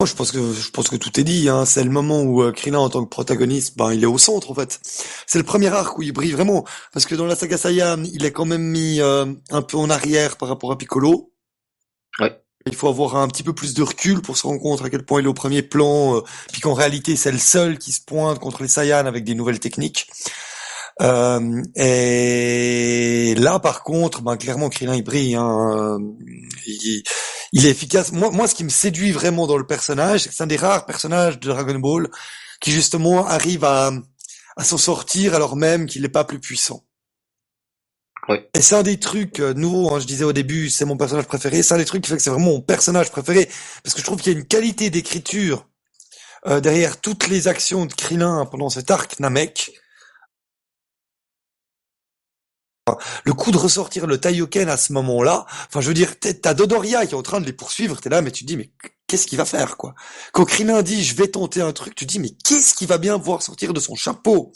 Moi, 0.00 0.08
je 0.08 0.14
pense 0.14 0.32
que 0.32 0.52
je 0.52 0.70
pense 0.70 0.88
que 0.88 0.96
tout 0.96 1.18
est 1.20 1.24
dit. 1.24 1.48
Hein. 1.48 1.64
C'est 1.64 1.84
le 1.84 1.90
moment 1.90 2.22
où 2.22 2.42
euh, 2.42 2.52
Krillin, 2.52 2.78
en 2.78 2.90
tant 2.90 3.04
que 3.04 3.08
protagoniste, 3.08 3.76
ben, 3.76 3.92
il 3.92 4.02
est 4.02 4.06
au 4.06 4.18
centre 4.18 4.50
en 4.50 4.54
fait. 4.54 4.80
C'est 5.26 5.38
le 5.38 5.44
premier 5.44 5.68
arc 5.68 5.96
où 5.96 6.02
il 6.02 6.12
brille 6.12 6.32
vraiment, 6.32 6.64
parce 6.92 7.06
que 7.06 7.14
dans 7.14 7.26
la 7.26 7.36
saga 7.36 7.56
Saiyan, 7.56 8.02
il 8.04 8.24
est 8.24 8.32
quand 8.32 8.44
même 8.44 8.62
mis 8.62 9.00
euh, 9.00 9.32
un 9.50 9.62
peu 9.62 9.76
en 9.76 9.90
arrière 9.90 10.36
par 10.36 10.48
rapport 10.48 10.72
à 10.72 10.78
Piccolo. 10.78 11.32
Ouais. 12.20 12.40
Il 12.66 12.74
faut 12.74 12.88
avoir 12.88 13.16
un 13.16 13.28
petit 13.28 13.42
peu 13.42 13.52
plus 13.54 13.74
de 13.74 13.82
recul 13.82 14.20
pour 14.22 14.36
se 14.36 14.46
rendre 14.46 14.60
compte 14.60 14.82
à 14.82 14.90
quel 14.90 15.04
point 15.04 15.20
il 15.20 15.26
est 15.26 15.28
au 15.28 15.34
premier 15.34 15.62
plan, 15.62 16.16
euh, 16.16 16.20
puis 16.50 16.60
qu'en 16.60 16.74
réalité 16.74 17.14
c'est 17.14 17.32
le 17.32 17.38
seul 17.38 17.78
qui 17.78 17.92
se 17.92 18.02
pointe 18.02 18.38
contre 18.38 18.62
les 18.62 18.68
Saiyans 18.68 19.06
avec 19.06 19.24
des 19.24 19.34
nouvelles 19.34 19.60
techniques. 19.60 20.10
Euh, 21.02 21.62
et 21.74 23.34
là, 23.36 23.58
par 23.58 23.82
contre, 23.82 24.22
ben, 24.22 24.36
clairement, 24.36 24.68
Krillin, 24.68 24.94
il 24.94 25.02
brille. 25.02 25.34
Hein. 25.34 25.98
Il, 26.66 27.02
il, 27.52 27.66
est 27.66 27.70
efficace. 27.70 28.12
Moi, 28.12 28.30
moi, 28.30 28.46
ce 28.46 28.54
qui 28.54 28.64
me 28.64 28.68
séduit 28.68 29.12
vraiment 29.12 29.46
dans 29.46 29.56
le 29.56 29.66
personnage, 29.66 30.22
c'est 30.22 30.28
que 30.28 30.34
c'est 30.34 30.42
un 30.42 30.46
des 30.46 30.56
rares 30.56 30.86
personnages 30.86 31.38
de 31.40 31.48
Dragon 31.48 31.78
Ball 31.78 32.08
qui, 32.60 32.70
justement, 32.70 33.26
arrive 33.26 33.64
à, 33.64 33.92
à 34.56 34.64
s'en 34.64 34.78
sortir 34.78 35.34
alors 35.34 35.56
même 35.56 35.86
qu'il 35.86 36.02
n'est 36.02 36.08
pas 36.08 36.24
plus 36.24 36.40
puissant. 36.40 36.84
Et 38.54 38.62
c'est 38.62 38.74
un 38.74 38.82
des 38.82 38.98
trucs 38.98 39.40
euh, 39.40 39.52
nouveaux, 39.52 39.92
hein, 39.92 40.00
je 40.00 40.06
disais 40.06 40.24
au 40.24 40.32
début, 40.32 40.70
c'est 40.70 40.86
mon 40.86 40.96
personnage 40.96 41.26
préféré, 41.26 41.62
c'est 41.62 41.74
un 41.74 41.78
des 41.78 41.84
trucs 41.84 42.02
qui 42.02 42.08
fait 42.08 42.16
que 42.16 42.22
c'est 42.22 42.30
vraiment 42.30 42.52
mon 42.52 42.60
personnage 42.62 43.10
préféré, 43.10 43.50
parce 43.82 43.94
que 43.94 44.00
je 44.00 44.04
trouve 44.06 44.18
qu'il 44.18 44.32
y 44.32 44.36
a 44.36 44.38
une 44.38 44.46
qualité 44.46 44.88
d'écriture 44.88 45.68
euh, 46.46 46.60
derrière 46.60 47.00
toutes 47.00 47.28
les 47.28 47.48
actions 47.48 47.84
de 47.84 47.92
Krillin 47.92 48.46
pendant 48.46 48.70
cet 48.70 48.90
arc 48.90 49.20
Namek. 49.20 49.72
Le 53.24 53.32
coup 53.32 53.50
de 53.50 53.56
ressortir 53.56 54.06
le 54.06 54.20
Taioken 54.20 54.68
à 54.68 54.76
ce 54.76 54.92
moment-là, 54.92 55.46
enfin 55.68 55.80
je 55.80 55.88
veux 55.88 55.94
dire, 55.94 56.20
t'as 56.20 56.52
Dodoria 56.52 57.06
qui 57.06 57.14
est 57.14 57.16
en 57.16 57.22
train 57.22 57.40
de 57.40 57.46
les 57.46 57.54
poursuivre, 57.54 57.98
t'es 57.98 58.10
là, 58.10 58.20
mais 58.20 58.30
tu 58.30 58.44
te 58.44 58.48
dis, 58.48 58.58
mais 58.58 58.70
qu'est-ce 59.06 59.26
qu'il 59.26 59.38
va 59.38 59.46
faire 59.46 59.78
quoi? 59.78 59.94
Quand 60.32 60.44
Krillin 60.44 60.82
dit, 60.82 61.02
je 61.02 61.14
vais 61.14 61.28
tenter 61.28 61.62
un 61.62 61.72
truc, 61.72 61.94
tu 61.94 62.06
te 62.06 62.12
dis, 62.12 62.18
mais 62.18 62.32
qu'est-ce 62.44 62.74
qu'il 62.74 62.86
va 62.86 62.98
bien 62.98 63.16
voir 63.16 63.40
sortir 63.40 63.72
de 63.72 63.80
son 63.80 63.94
chapeau? 63.94 64.52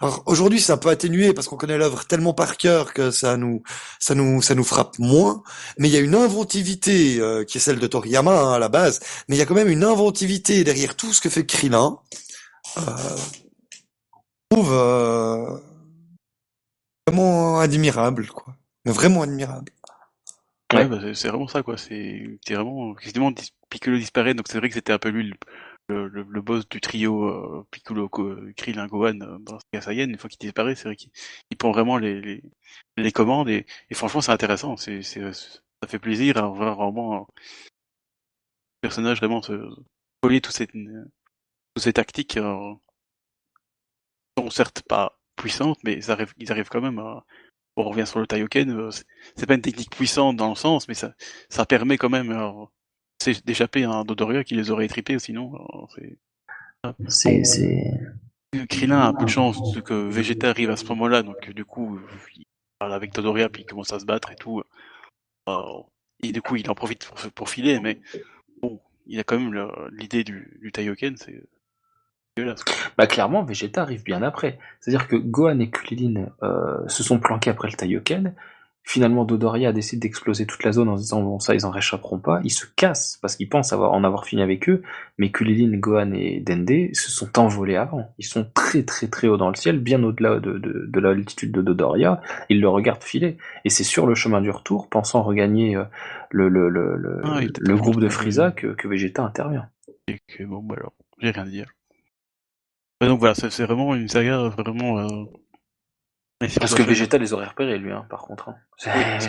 Alors 0.00 0.22
aujourd'hui, 0.24 0.58
c'est 0.58 0.72
un 0.72 0.78
peu 0.78 0.88
atténué 0.88 1.34
parce 1.34 1.48
qu'on 1.48 1.58
connaît 1.58 1.76
l'œuvre 1.76 2.06
tellement 2.06 2.32
par 2.32 2.56
cœur 2.56 2.94
que 2.94 3.10
ça 3.10 3.36
nous, 3.36 3.62
ça 3.98 4.14
nous, 4.14 4.40
ça 4.40 4.54
nous 4.54 4.64
frappe 4.64 4.98
moins. 4.98 5.42
Mais 5.78 5.88
il 5.88 5.92
y 5.92 5.98
a 5.98 6.00
une 6.00 6.14
inventivité 6.14 7.20
euh, 7.20 7.44
qui 7.44 7.58
est 7.58 7.60
celle 7.60 7.78
de 7.78 7.86
Toriyama 7.86 8.32
hein, 8.32 8.52
à 8.54 8.58
la 8.58 8.70
base, 8.70 9.00
mais 9.28 9.36
il 9.36 9.38
y 9.38 9.42
a 9.42 9.46
quand 9.46 9.54
même 9.54 9.68
une 9.68 9.84
inventivité 9.84 10.64
derrière 10.64 10.96
tout 10.96 11.12
ce 11.12 11.20
que 11.20 11.28
fait 11.28 11.44
Krillin. 11.44 11.98
Euh, 12.78 12.82
trouve 14.50 14.72
euh, 14.72 15.58
vraiment 17.10 17.60
admirable, 17.60 18.26
quoi. 18.28 18.56
Mais 18.84 18.92
vraiment 18.92 19.22
admirable. 19.22 19.72
Ouais, 20.72 20.86
bah, 20.86 21.00
c'est 21.14 21.28
vraiment 21.28 21.48
ça, 21.48 21.62
quoi. 21.62 21.76
C'est 21.76 22.38
vraiment 22.48 22.94
quasiment 22.94 23.32
Piccolo 23.68 23.98
disparaît, 23.98 24.34
donc 24.34 24.46
c'est 24.48 24.58
vrai 24.58 24.68
que 24.68 24.74
c'était 24.74 24.92
un 24.92 24.98
peu 24.98 25.08
lui 25.08 25.32
le, 25.88 26.08
le, 26.08 26.42
boss 26.42 26.68
du 26.68 26.80
trio 26.80 27.24
euh, 27.24 27.66
Piccolo, 27.70 28.08
Krillin, 28.56 28.86
Gohan 28.86 29.20
euh, 29.20 29.38
dans 29.40 29.58
Saiyan, 29.80 30.08
une 30.08 30.18
fois 30.18 30.30
qu'il 30.30 30.38
disparaît, 30.38 30.74
c'est 30.74 30.84
vrai 30.84 30.96
qu'il 30.96 31.10
prend 31.58 31.72
vraiment 31.72 31.98
les, 31.98 32.20
les, 32.20 32.42
les 32.96 33.12
commandes 33.12 33.48
et, 33.48 33.66
et 33.90 33.94
franchement 33.94 34.20
c'est 34.20 34.32
intéressant, 34.32 34.76
c'est 34.76 35.02
ça 35.02 35.88
fait 35.88 35.98
plaisir 35.98 36.36
à 36.36 36.48
voir 36.48 36.76
vraiment 36.76 37.22
un 37.22 37.26
personnage 38.80 39.18
vraiment 39.18 39.42
se 39.42 39.52
coller 40.22 40.40
toutes 40.40 40.54
ces, 40.54 40.66
toutes 40.66 41.82
ces 41.82 41.92
tactiques 41.92 42.36
euh, 42.36 42.74
sont 44.38 44.50
certes 44.50 44.82
pas 44.82 45.19
puissantes, 45.40 45.78
mais 45.84 45.94
ils 45.94 46.10
arrivent, 46.10 46.34
ils 46.38 46.52
arrivent 46.52 46.68
quand 46.68 46.80
même 46.80 46.98
à, 46.98 47.24
on 47.76 47.84
revient 47.84 48.06
sur 48.06 48.20
le 48.20 48.26
Taioken, 48.26 48.70
euh, 48.70 48.90
c'est 49.36 49.46
pas 49.46 49.54
une 49.54 49.62
technique 49.62 49.90
puissante 49.90 50.36
dans 50.36 50.50
le 50.50 50.54
sens, 50.54 50.88
mais 50.88 50.94
ça, 50.94 51.14
ça 51.48 51.66
permet 51.66 51.98
quand 51.98 52.10
même 52.10 52.36
d'échapper 53.44 53.84
à 53.84 53.90
un 53.90 54.04
Dodoria 54.04 54.44
qui 54.44 54.54
les 54.54 54.70
aurait 54.70 54.86
étripés, 54.86 55.18
sinon 55.18 55.52
c'est. 55.94 56.18
C'est. 57.42 57.92
Krillin 58.68 58.98
a 58.98 59.06
un 59.08 59.14
peu 59.14 59.26
de 59.26 59.30
chance 59.30 59.78
que 59.84 59.94
Vegeta 59.94 60.50
arrive 60.50 60.70
à 60.70 60.76
ce 60.76 60.84
moment-là, 60.86 61.22
donc 61.22 61.50
du 61.50 61.64
coup 61.64 62.00
il 62.36 62.44
parle 62.78 62.94
avec 62.94 63.12
Dodoria 63.12 63.48
puis 63.48 63.62
il 63.62 63.66
commence 63.66 63.92
à 63.92 64.00
se 64.00 64.06
battre 64.06 64.32
et 64.32 64.36
tout. 64.36 64.62
Euh, 65.48 65.82
et 66.22 66.32
du 66.32 66.42
coup 66.42 66.56
il 66.56 66.68
en 66.70 66.74
profite 66.74 67.06
pour, 67.06 67.32
pour 67.32 67.50
filer, 67.50 67.80
mais 67.80 68.00
bon, 68.62 68.80
il 69.06 69.20
a 69.20 69.24
quand 69.24 69.38
même 69.38 69.70
l'idée 69.92 70.24
du, 70.24 70.58
du 70.60 70.72
Taioken, 70.72 71.16
c'est 71.16 71.42
bah 72.96 73.06
clairement, 73.06 73.44
Vegeta 73.44 73.82
arrive 73.82 74.04
bien 74.04 74.22
après. 74.22 74.58
C'est-à-dire 74.80 75.08
que 75.08 75.16
Gohan 75.16 75.58
et 75.60 75.70
Kulilin 75.70 76.26
euh, 76.42 76.86
se 76.88 77.02
sont 77.02 77.18
planqués 77.18 77.50
après 77.50 77.68
le 77.68 77.76
Taioken, 77.76 78.34
Finalement, 78.82 79.24
Dodoria 79.24 79.72
décide 79.72 80.00
d'exploser 80.00 80.46
toute 80.46 80.64
la 80.64 80.72
zone 80.72 80.88
en 80.88 80.96
se 80.96 81.02
disant 81.02 81.22
bon 81.22 81.38
ça 81.38 81.54
ils 81.54 81.66
en 81.66 81.70
réchapperont 81.70 82.18
pas. 82.18 82.40
Ils 82.44 82.50
se 82.50 82.64
cassent 82.66 83.18
parce 83.20 83.36
qu'ils 83.36 83.48
pensent 83.48 83.72
avoir, 83.72 83.92
en 83.92 84.02
avoir 84.04 84.24
fini 84.24 84.42
avec 84.42 84.68
eux, 84.68 84.82
mais 85.18 85.30
Kulilin, 85.30 85.76
Gohan 85.76 86.12
et 86.12 86.40
Dende 86.40 86.92
se 86.94 87.10
sont 87.10 87.38
envolés 87.38 87.76
avant. 87.76 88.12
Ils 88.18 88.24
sont 88.24 88.50
très 88.52 88.82
très 88.82 89.06
très 89.06 89.28
haut 89.28 89.36
dans 89.36 89.50
le 89.50 89.54
ciel, 89.54 89.78
bien 89.78 90.02
au-delà 90.02 90.40
de, 90.40 90.58
de, 90.58 90.86
de 90.88 91.00
l'altitude 91.00 91.52
de 91.52 91.62
Dodoria. 91.62 92.20
Ils 92.48 92.60
le 92.60 92.68
regardent 92.68 93.04
filer. 93.04 93.36
Et 93.64 93.70
c'est 93.70 93.84
sur 93.84 94.06
le 94.06 94.14
chemin 94.14 94.40
du 94.40 94.50
retour, 94.50 94.88
pensant 94.88 95.22
regagner 95.22 95.76
euh, 95.76 95.84
le, 96.30 96.48
le, 96.48 96.68
le, 96.68 96.96
le, 96.96 97.20
ah, 97.22 97.40
le 97.60 97.76
groupe 97.76 98.00
de 98.00 98.08
Frieza 98.08 98.50
que, 98.50 98.68
que 98.68 98.88
Vegeta 98.88 99.22
intervient. 99.22 99.68
Et 100.08 100.18
que 100.26 100.42
bon 100.42 100.62
bah 100.62 100.74
alors, 100.78 100.94
j'ai 101.20 101.30
rien 101.30 101.44
à 101.44 101.46
dire. 101.46 101.70
Donc 103.08 103.18
voilà, 103.18 103.34
c'est 103.34 103.64
vraiment 103.64 103.94
une 103.94 104.08
saga 104.08 104.48
vraiment 104.48 104.98
euh, 104.98 105.24
parce 106.58 106.74
que 106.74 106.82
Vegeta 106.82 107.18
les 107.18 107.32
aurait 107.32 107.46
repérés, 107.46 107.78
lui, 107.78 107.92
hein, 107.92 108.06
par 108.08 108.22
contre. 108.22 108.48
Hein. 108.48 108.56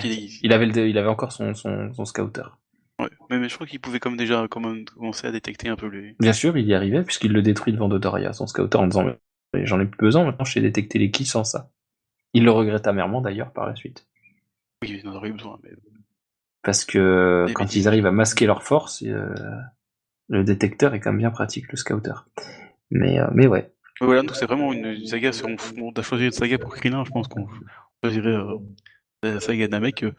il... 0.04 0.54
avait 0.54 0.68
il 0.68 0.98
avait 0.98 1.10
encore 1.10 1.34
son, 1.34 1.54
son, 1.54 1.94
son 1.94 2.06
scouter. 2.06 2.58
Ouais, 3.00 3.10
mais, 3.30 3.50
je 3.50 3.56
crois 3.56 3.68
qu'il 3.68 3.82
pouvait 3.82 4.00
comme 4.00 4.16
déjà 4.16 4.48
commencer 4.48 5.28
à 5.28 5.32
détecter 5.32 5.70
un 5.70 5.76
peu 5.76 5.88
les... 5.88 6.16
Bien 6.20 6.34
sûr, 6.34 6.56
il 6.58 6.68
y 6.68 6.74
arrivait, 6.74 7.04
puisqu'il 7.04 7.32
le 7.34 7.42
détruit 7.42 7.74
devant 7.74 7.90
Dodoria, 7.90 8.32
son 8.32 8.48
scouter, 8.48 8.80
en 8.80 8.88
disant 8.88 9.06
J'en 9.54 9.80
ai 9.82 9.86
plus 9.86 10.06
besoin, 10.06 10.24
maintenant 10.24 10.46
je 10.46 10.54
sais 10.54 10.62
détecter 10.62 11.00
les 11.00 11.12
qui 11.12 11.26
sans 11.26 11.44
ça. 11.44 11.72
Il 12.34 12.46
le 12.46 12.52
regrette 12.52 12.88
amèrement 12.88 13.20
d'ailleurs 13.20 13.52
par 13.52 13.68
la 13.68 13.76
suite. 13.76 14.08
Oui, 14.82 15.02
il 15.04 15.10
en 15.10 15.16
aurait 15.16 15.32
besoin. 15.32 15.60
Mais... 15.64 15.72
Parce 16.62 16.86
que 16.86 17.48
quand 17.54 17.76
ils 17.76 17.88
arrivent 17.88 18.06
à 18.06 18.12
masquer 18.12 18.46
leur 18.46 18.64
force, 18.64 19.04
euh, 19.04 19.34
le 20.30 20.44
détecteur 20.46 20.94
est 20.94 21.02
quand 21.02 21.12
même 21.12 21.20
bien 21.20 21.32
pratique, 21.32 21.70
le 21.70 21.78
scouter. 21.78 22.26
Mais, 22.92 23.20
euh, 23.20 23.28
mais 23.34 23.48
ouais. 23.48 23.72
Voilà, 24.00 24.22
donc 24.22 24.36
c'est 24.36 24.46
vraiment 24.46 24.74
une, 24.74 25.06
saga, 25.06 25.32
si 25.32 25.44
on, 25.46 25.56
on, 25.80 25.92
doit 25.92 26.04
choisir 26.04 26.26
une 26.28 26.32
saga 26.32 26.58
pour 26.58 26.74
Krillin, 26.76 27.04
je 27.06 27.12
pense 27.12 27.28
qu'on 27.28 27.48
choisirait 28.04 28.30
euh, 28.30 28.58
la 29.24 29.40
saga 29.40 29.68
Namek. 29.68 30.04
Euh. 30.04 30.12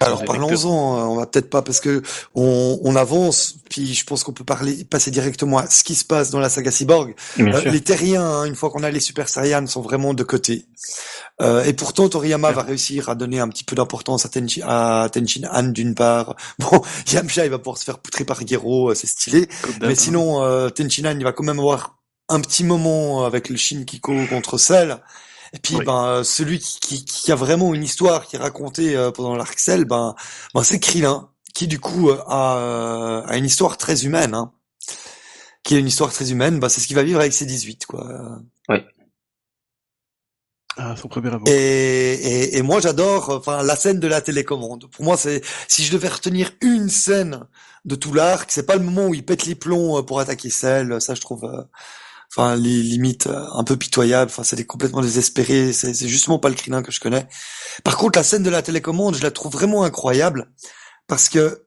Alors 0.00 0.24
parlons-en, 0.24 0.98
hein, 0.98 1.06
on 1.06 1.16
va 1.16 1.26
peut-être 1.26 1.48
pas 1.48 1.62
parce 1.62 1.80
que 1.80 2.02
on, 2.34 2.78
on 2.82 2.96
avance, 2.96 3.56
puis 3.70 3.94
je 3.94 4.04
pense 4.04 4.24
qu'on 4.24 4.32
peut 4.32 4.44
parler, 4.44 4.84
passer 4.84 5.10
directement 5.10 5.56
à 5.56 5.66
ce 5.68 5.82
qui 5.84 5.94
se 5.94 6.04
passe 6.04 6.30
dans 6.30 6.38
la 6.38 6.50
saga 6.50 6.70
Cyborg. 6.70 7.14
Euh, 7.38 7.62
les 7.70 7.80
Terriens, 7.80 8.22
hein, 8.22 8.44
une 8.44 8.54
fois 8.54 8.68
qu'on 8.68 8.82
a 8.82 8.90
les 8.90 9.00
Super 9.00 9.26
Saiyans, 9.26 9.66
sont 9.66 9.80
vraiment 9.80 10.12
de 10.12 10.22
côté. 10.22 10.66
Euh, 11.40 11.64
et 11.64 11.72
pourtant, 11.72 12.10
Toriyama 12.10 12.52
va 12.52 12.62
réussir 12.62 13.08
à 13.08 13.14
donner 13.14 13.40
un 13.40 13.48
petit 13.48 13.64
peu 13.64 13.74
d'importance 13.74 14.26
à, 14.26 14.28
Tenchi, 14.28 14.60
à 14.62 15.08
Tenchin 15.10 15.48
Han 15.50 15.64
d'une 15.64 15.94
part. 15.94 16.36
Bon, 16.58 16.82
Yamcha, 17.12 17.44
il 17.44 17.50
va 17.50 17.58
pouvoir 17.58 17.78
se 17.78 17.84
faire 17.84 17.98
poutrer 17.98 18.24
par 18.24 18.46
Gero, 18.46 18.90
euh, 18.90 18.94
c'est 18.94 19.06
stylé. 19.06 19.48
Mais 19.80 19.94
sinon, 19.94 20.42
euh, 20.42 20.68
Tenchin 20.68 21.06
Han, 21.06 21.18
il 21.18 21.24
va 21.24 21.32
quand 21.32 21.44
même 21.44 21.58
avoir 21.58 21.96
un 22.28 22.40
petit 22.40 22.64
moment 22.64 23.24
avec 23.24 23.48
le 23.48 23.56
Shin 23.56 23.84
Kiko 23.86 24.14
contre 24.28 24.58
Cell. 24.58 24.98
Et 25.52 25.58
puis, 25.58 25.76
ben, 25.84 26.24
celui 26.24 26.58
qui, 26.58 27.04
qui, 27.04 27.32
a 27.32 27.34
vraiment 27.34 27.74
une 27.74 27.84
histoire 27.84 28.26
qui 28.26 28.36
est 28.36 28.38
racontée 28.38 28.96
euh, 28.96 29.10
pendant 29.10 29.36
l'arc 29.36 29.58
Cell, 29.58 29.84
ben, 29.84 30.14
ben 30.54 30.62
c'est 30.62 30.80
Krillin, 30.80 31.30
qui 31.54 31.66
du 31.66 31.78
coup 31.78 32.10
euh, 32.10 32.18
a, 32.26 32.58
euh, 32.58 33.22
a, 33.26 33.36
une 33.36 33.44
histoire 33.44 33.76
très 33.76 34.04
humaine. 34.04 34.34
Hein. 34.34 34.52
Qui 35.62 35.74
a 35.74 35.78
une 35.78 35.86
histoire 35.86 36.12
très 36.12 36.30
humaine, 36.30 36.60
ben, 36.60 36.68
c'est 36.68 36.80
ce 36.80 36.86
qu'il 36.86 36.96
va 36.96 37.02
vivre 37.02 37.20
avec 37.20 37.32
ses 37.32 37.46
18, 37.46 37.86
quoi. 37.86 38.40
Oui. 38.68 38.78
Ah, 40.78 40.94
son 40.94 41.08
premier 41.08 41.28
amour. 41.28 41.48
Et, 41.48 41.52
et, 41.52 42.58
et 42.58 42.62
moi 42.62 42.80
j'adore 42.80 43.30
enfin 43.30 43.62
la 43.62 43.76
scène 43.76 43.98
de 43.98 44.06
la 44.06 44.20
télécommande. 44.20 44.90
Pour 44.90 45.06
moi 45.06 45.16
c'est 45.16 45.40
si 45.68 45.82
je 45.82 45.90
devais 45.90 46.08
retenir 46.08 46.50
une 46.60 46.90
scène 46.90 47.46
de 47.86 47.94
tout 47.94 48.12
l'arc, 48.12 48.50
c'est 48.52 48.66
pas 48.66 48.76
le 48.76 48.82
moment 48.82 49.06
où 49.06 49.14
il 49.14 49.24
pète 49.24 49.46
les 49.46 49.54
plombs 49.54 50.02
pour 50.02 50.20
attaquer 50.20 50.50
Cell, 50.50 51.00
ça 51.00 51.14
je 51.14 51.22
trouve 51.22 51.66
enfin 52.30 52.56
les 52.56 52.82
limites 52.82 53.26
euh, 53.26 53.46
un 53.52 53.64
peu 53.64 53.76
pitoyables. 53.76 54.30
Enfin, 54.30 54.44
c'est 54.44 54.64
complètement 54.64 55.00
désespéré. 55.02 55.72
C'est 55.72 56.08
justement 56.08 56.38
pas 56.38 56.48
le 56.48 56.54
Krillin 56.54 56.82
que 56.82 56.92
je 56.92 57.00
connais. 57.00 57.28
Par 57.84 57.96
contre, 57.96 58.18
la 58.18 58.24
scène 58.24 58.42
de 58.42 58.50
la 58.50 58.62
télécommande, 58.62 59.16
je 59.16 59.22
la 59.22 59.30
trouve 59.30 59.52
vraiment 59.52 59.84
incroyable 59.84 60.50
parce 61.06 61.28
que 61.28 61.66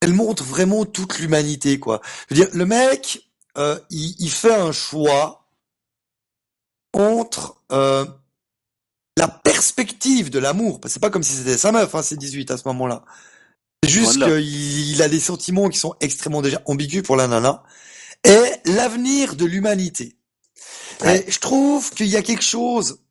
elle 0.00 0.12
montre 0.12 0.44
vraiment 0.44 0.84
toute 0.84 1.18
l'humanité, 1.18 1.80
quoi. 1.80 2.00
Je 2.28 2.34
veux 2.34 2.44
dire, 2.44 2.54
le 2.54 2.66
mec, 2.66 3.30
euh, 3.56 3.78
il, 3.90 4.14
il, 4.18 4.30
fait 4.30 4.54
un 4.54 4.70
choix 4.70 5.48
entre 6.92 7.62
euh, 7.72 8.04
la 9.16 9.28
perspective 9.28 10.30
de 10.30 10.38
l'amour, 10.38 10.80
c'est 10.86 11.00
pas 11.00 11.10
comme 11.10 11.22
si 11.22 11.32
c'était 11.32 11.56
sa 11.56 11.72
meuf, 11.72 11.94
hein, 11.94 12.02
c'est 12.02 12.16
18 12.16 12.50
à 12.50 12.56
ce 12.58 12.68
moment-là. 12.68 13.04
C'est 13.82 13.90
juste 13.90 14.22
qu'il 14.22 14.90
il 14.90 15.02
a 15.02 15.08
des 15.08 15.20
sentiments 15.20 15.68
qui 15.68 15.78
sont 15.78 15.94
extrêmement 16.00 16.42
déjà 16.42 16.60
ambigus 16.66 17.02
pour 17.02 17.16
la 17.16 17.26
nana, 17.28 17.62
est 18.24 18.66
l'avenir 18.66 19.36
de 19.36 19.44
l'humanité. 19.44 20.16
Et 21.04 21.30
je 21.30 21.38
trouve 21.38 21.90
qu'il 21.90 22.06
y 22.06 22.16
a 22.16 22.22
quelque 22.22 22.42
chose 22.44 23.02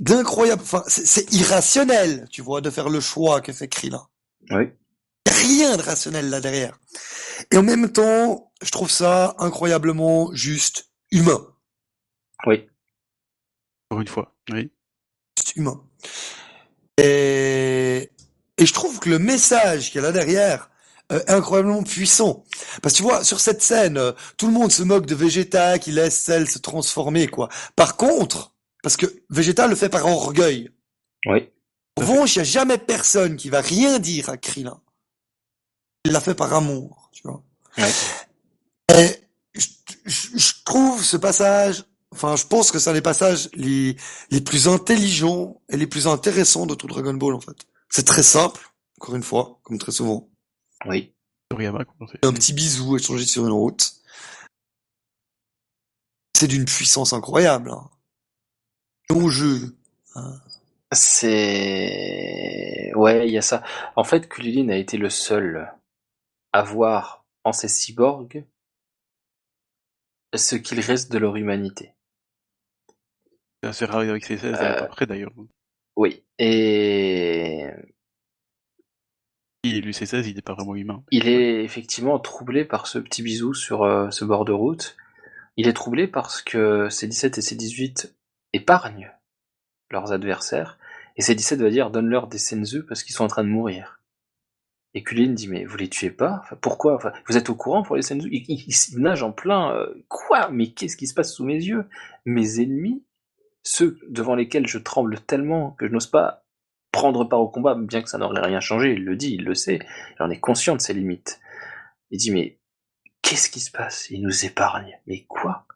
d'incroyable. 0.00 0.62
Enfin, 0.62 0.84
c'est 0.86 1.32
irrationnel, 1.32 2.26
tu 2.30 2.42
vois, 2.42 2.60
de 2.60 2.70
faire 2.70 2.88
le 2.88 3.00
choix 3.00 3.40
que 3.40 3.52
fait 3.52 3.68
Krillin. 3.68 4.06
Oui. 4.50 4.70
rien 5.28 5.76
de 5.76 5.82
rationnel 5.82 6.28
là 6.30 6.40
derrière. 6.40 6.78
Et 7.50 7.56
en 7.56 7.62
même 7.62 7.90
temps, 7.90 8.52
je 8.62 8.70
trouve 8.70 8.90
ça 8.90 9.34
incroyablement 9.38 10.32
juste 10.34 10.90
humain. 11.10 11.46
Oui. 12.46 12.68
Pour 13.88 14.00
une 14.00 14.08
fois, 14.08 14.34
oui. 14.50 14.72
Juste 15.38 15.56
humain. 15.56 15.82
Et, 16.98 18.10
et 18.58 18.66
je 18.66 18.72
trouve 18.72 18.98
que 19.00 19.08
le 19.08 19.18
message 19.18 19.90
qu'il 19.90 19.96
y 20.00 20.04
a 20.04 20.08
là 20.08 20.12
derrière, 20.12 20.70
euh, 21.12 21.22
incroyablement 21.28 21.82
puissant. 21.82 22.44
Parce 22.80 22.94
que 22.94 22.98
tu 22.98 23.02
vois, 23.02 23.24
sur 23.24 23.40
cette 23.40 23.62
scène, 23.62 23.98
euh, 23.98 24.12
tout 24.36 24.46
le 24.46 24.52
monde 24.52 24.72
se 24.72 24.82
moque 24.82 25.06
de 25.06 25.14
Vegeta 25.14 25.78
qui 25.78 25.92
laisse 25.92 26.18
celle 26.18 26.48
se 26.48 26.58
transformer, 26.58 27.26
quoi. 27.28 27.48
Par 27.76 27.96
contre, 27.96 28.54
parce 28.82 28.96
que 28.96 29.06
Vegeta 29.30 29.66
le 29.66 29.74
fait 29.74 29.88
par 29.88 30.06
orgueil. 30.06 30.70
Oui. 31.26 31.50
En 31.96 32.02
revanche, 32.02 32.36
il 32.36 32.38
n'y 32.38 32.42
a 32.42 32.50
jamais 32.50 32.78
personne 32.78 33.36
qui 33.36 33.50
va 33.50 33.60
rien 33.60 33.98
dire 33.98 34.30
à 34.30 34.36
Krillin. 34.36 34.80
Il 36.04 36.12
l'a 36.12 36.20
fait 36.20 36.34
par 36.34 36.52
amour, 36.54 37.10
tu 37.12 37.22
vois. 37.24 37.42
Et 37.76 39.08
je, 39.54 39.68
je, 40.06 40.52
trouve 40.64 41.04
ce 41.04 41.16
passage, 41.16 41.84
enfin, 42.12 42.36
je 42.36 42.46
pense 42.46 42.70
que 42.70 42.78
c'est 42.78 42.90
un 42.90 42.94
des 42.94 43.02
passages 43.02 43.50
les, 43.54 43.96
les 44.30 44.40
plus 44.40 44.66
intelligents 44.66 45.60
et 45.68 45.76
les 45.76 45.86
plus 45.86 46.06
intéressants 46.06 46.66
de 46.66 46.74
tout 46.74 46.86
Dragon 46.86 47.14
Ball, 47.14 47.34
en 47.34 47.40
fait. 47.40 47.56
C'est 47.90 48.06
très 48.06 48.22
simple, 48.22 48.72
encore 48.98 49.14
une 49.14 49.22
fois, 49.22 49.60
comme 49.62 49.78
très 49.78 49.92
souvent. 49.92 50.31
Oui. 50.86 51.12
Un 52.22 52.32
petit 52.32 52.52
bisou 52.52 52.96
échangé 52.96 53.26
sur 53.26 53.44
une 53.44 53.52
route. 53.52 53.92
C'est 56.34 56.48
d'une 56.48 56.64
puissance 56.64 57.12
incroyable. 57.12 57.70
Hein. 57.70 57.90
jeu. 59.28 59.76
Hein. 60.14 60.40
C'est... 60.92 62.92
Ouais, 62.94 63.28
il 63.28 63.32
y 63.32 63.38
a 63.38 63.42
ça. 63.42 63.62
En 63.96 64.04
fait, 64.04 64.28
Kulilin 64.28 64.70
a 64.70 64.76
été 64.76 64.96
le 64.96 65.10
seul 65.10 65.72
à 66.52 66.62
voir 66.62 67.24
en 67.44 67.52
ces 67.52 67.68
cyborgs 67.68 68.44
ce 70.34 70.56
qu'il 70.56 70.80
reste 70.80 71.12
de 71.12 71.18
leur 71.18 71.36
humanité. 71.36 71.92
C'est 73.62 73.68
assez 73.68 73.84
rare 73.84 74.00
avec 74.00 74.24
ces 74.24 74.38
16 74.38 74.54
euh... 74.54 74.84
après 74.84 75.06
d'ailleurs. 75.06 75.32
Oui, 75.96 76.24
et 76.38 77.66
il, 79.62 79.80
lui, 79.80 79.94
c'est 79.94 80.10
il 80.12 80.34
n'est 80.34 80.42
pas 80.42 80.54
vraiment 80.54 80.74
humain. 80.74 81.02
Il 81.10 81.28
est 81.28 81.64
effectivement 81.64 82.18
troublé 82.18 82.64
par 82.64 82.86
ce 82.86 82.98
petit 82.98 83.22
bisou 83.22 83.54
sur 83.54 83.84
euh, 83.84 84.10
ce 84.10 84.24
bord 84.24 84.44
de 84.44 84.52
route. 84.52 84.96
Il 85.56 85.68
est 85.68 85.72
troublé 85.72 86.06
parce 86.06 86.42
que 86.42 86.88
ces 86.88 87.06
17 87.06 87.38
et 87.38 87.42
ces 87.42 87.54
18 87.54 88.14
épargnent 88.52 89.12
leurs 89.90 90.12
adversaires, 90.12 90.78
et 91.16 91.22
ces 91.22 91.34
17 91.34 91.60
va 91.60 91.70
dire 91.70 91.90
donne-leur 91.90 92.26
des 92.26 92.38
senzu 92.38 92.84
parce 92.84 93.02
qu'ils 93.02 93.14
sont 93.14 93.24
en 93.24 93.28
train 93.28 93.44
de 93.44 93.48
mourir. 93.48 94.00
Et 94.94 95.02
Kulin 95.02 95.32
dit 95.32 95.48
mais 95.48 95.64
vous 95.64 95.76
les 95.76 95.88
tuez 95.88 96.10
pas? 96.10 96.44
Pourquoi? 96.60 96.98
Vous 97.28 97.36
êtes 97.36 97.50
au 97.50 97.54
courant 97.54 97.82
pour 97.82 97.96
les 97.96 98.02
senzu? 98.02 98.28
Il, 98.32 98.44
il, 98.48 98.98
nage 98.98 99.22
en 99.22 99.32
plein. 99.32 99.74
Euh, 99.74 100.04
quoi? 100.08 100.50
Mais 100.50 100.72
qu'est-ce 100.72 100.96
qui 100.96 101.06
se 101.06 101.14
passe 101.14 101.34
sous 101.34 101.44
mes 101.44 101.62
yeux? 101.62 101.84
Mes 102.24 102.60
ennemis, 102.60 103.04
ceux 103.62 103.98
devant 104.08 104.34
lesquels 104.34 104.66
je 104.66 104.78
tremble 104.78 105.20
tellement 105.20 105.72
que 105.72 105.86
je 105.86 105.92
n'ose 105.92 106.08
pas 106.08 106.41
prendre 106.92 107.24
part 107.24 107.40
au 107.40 107.48
combat, 107.48 107.74
bien 107.74 108.02
que 108.02 108.08
ça 108.08 108.18
n'aurait 108.18 108.40
rien 108.42 108.60
changé, 108.60 108.92
il 108.92 109.04
le 109.04 109.16
dit, 109.16 109.34
il 109.34 109.44
le 109.44 109.54
sait, 109.54 109.80
il 110.18 110.22
en 110.22 110.30
est 110.30 110.38
conscient 110.38 110.76
de 110.76 110.80
ses 110.80 110.94
limites. 110.94 111.40
Il 112.10 112.18
dit 112.18 112.30
mais 112.30 112.58
qu'est-ce 113.22 113.50
qui 113.50 113.60
se 113.60 113.70
passe? 113.70 114.10
Il 114.10 114.22
nous 114.22 114.44
épargne. 114.44 114.98
Mais 115.06 115.24
quoi? 115.28 115.66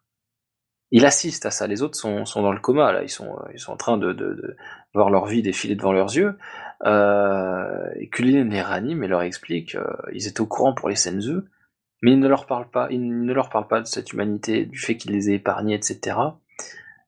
Il 0.90 1.05
assiste 1.05 1.47
à 1.47 1.51
ça. 1.51 1.66
Les 1.66 1.82
autres 1.82 1.97
sont, 1.97 2.24
sont 2.26 2.43
dans 2.43 2.52
le 2.52 2.60
coma 2.60 2.93
là. 2.93 3.02
Ils 3.02 3.09
sont 3.09 3.36
ils 3.52 3.59
sont 3.59 3.72
en 3.72 3.76
train 3.76 3.97
de, 3.97 4.56
voir 4.94 5.10
leur 5.10 5.26
vie 5.26 5.43
défiler 5.43 5.74
devant 5.74 5.93
leurs 5.93 6.14
yeux. 6.14 6.38
Euh, 6.84 7.88
et 7.97 8.09
Kulin 8.09 8.44
les 8.44 8.62
ranime 8.62 9.02
et 9.02 9.09
leur 9.09 9.22
explique. 9.22 9.74
Euh, 9.74 9.84
ils 10.12 10.28
étaient 10.28 10.40
au 10.40 10.47
courant 10.47 10.74
pour 10.74 10.88
les 10.88 10.97
Senzu, 10.97 11.40
mais 12.02 12.12
il 12.12 12.20
ne 12.20 12.28
leur 12.28 12.47
parle 12.47 12.70
pas. 12.70 12.88
Il 12.90 13.24
ne 13.24 13.32
leur 13.32 13.48
parle 13.48 13.66
pas 13.66 13.80
de 13.80 13.86
cette 13.86 14.12
humanité, 14.12 14.66
du 14.66 14.78
fait 14.78 14.97
qu'il 14.97 15.12
les 15.12 15.30
ait 15.30 15.34
épargnés, 15.34 15.74
etc. 15.74 16.16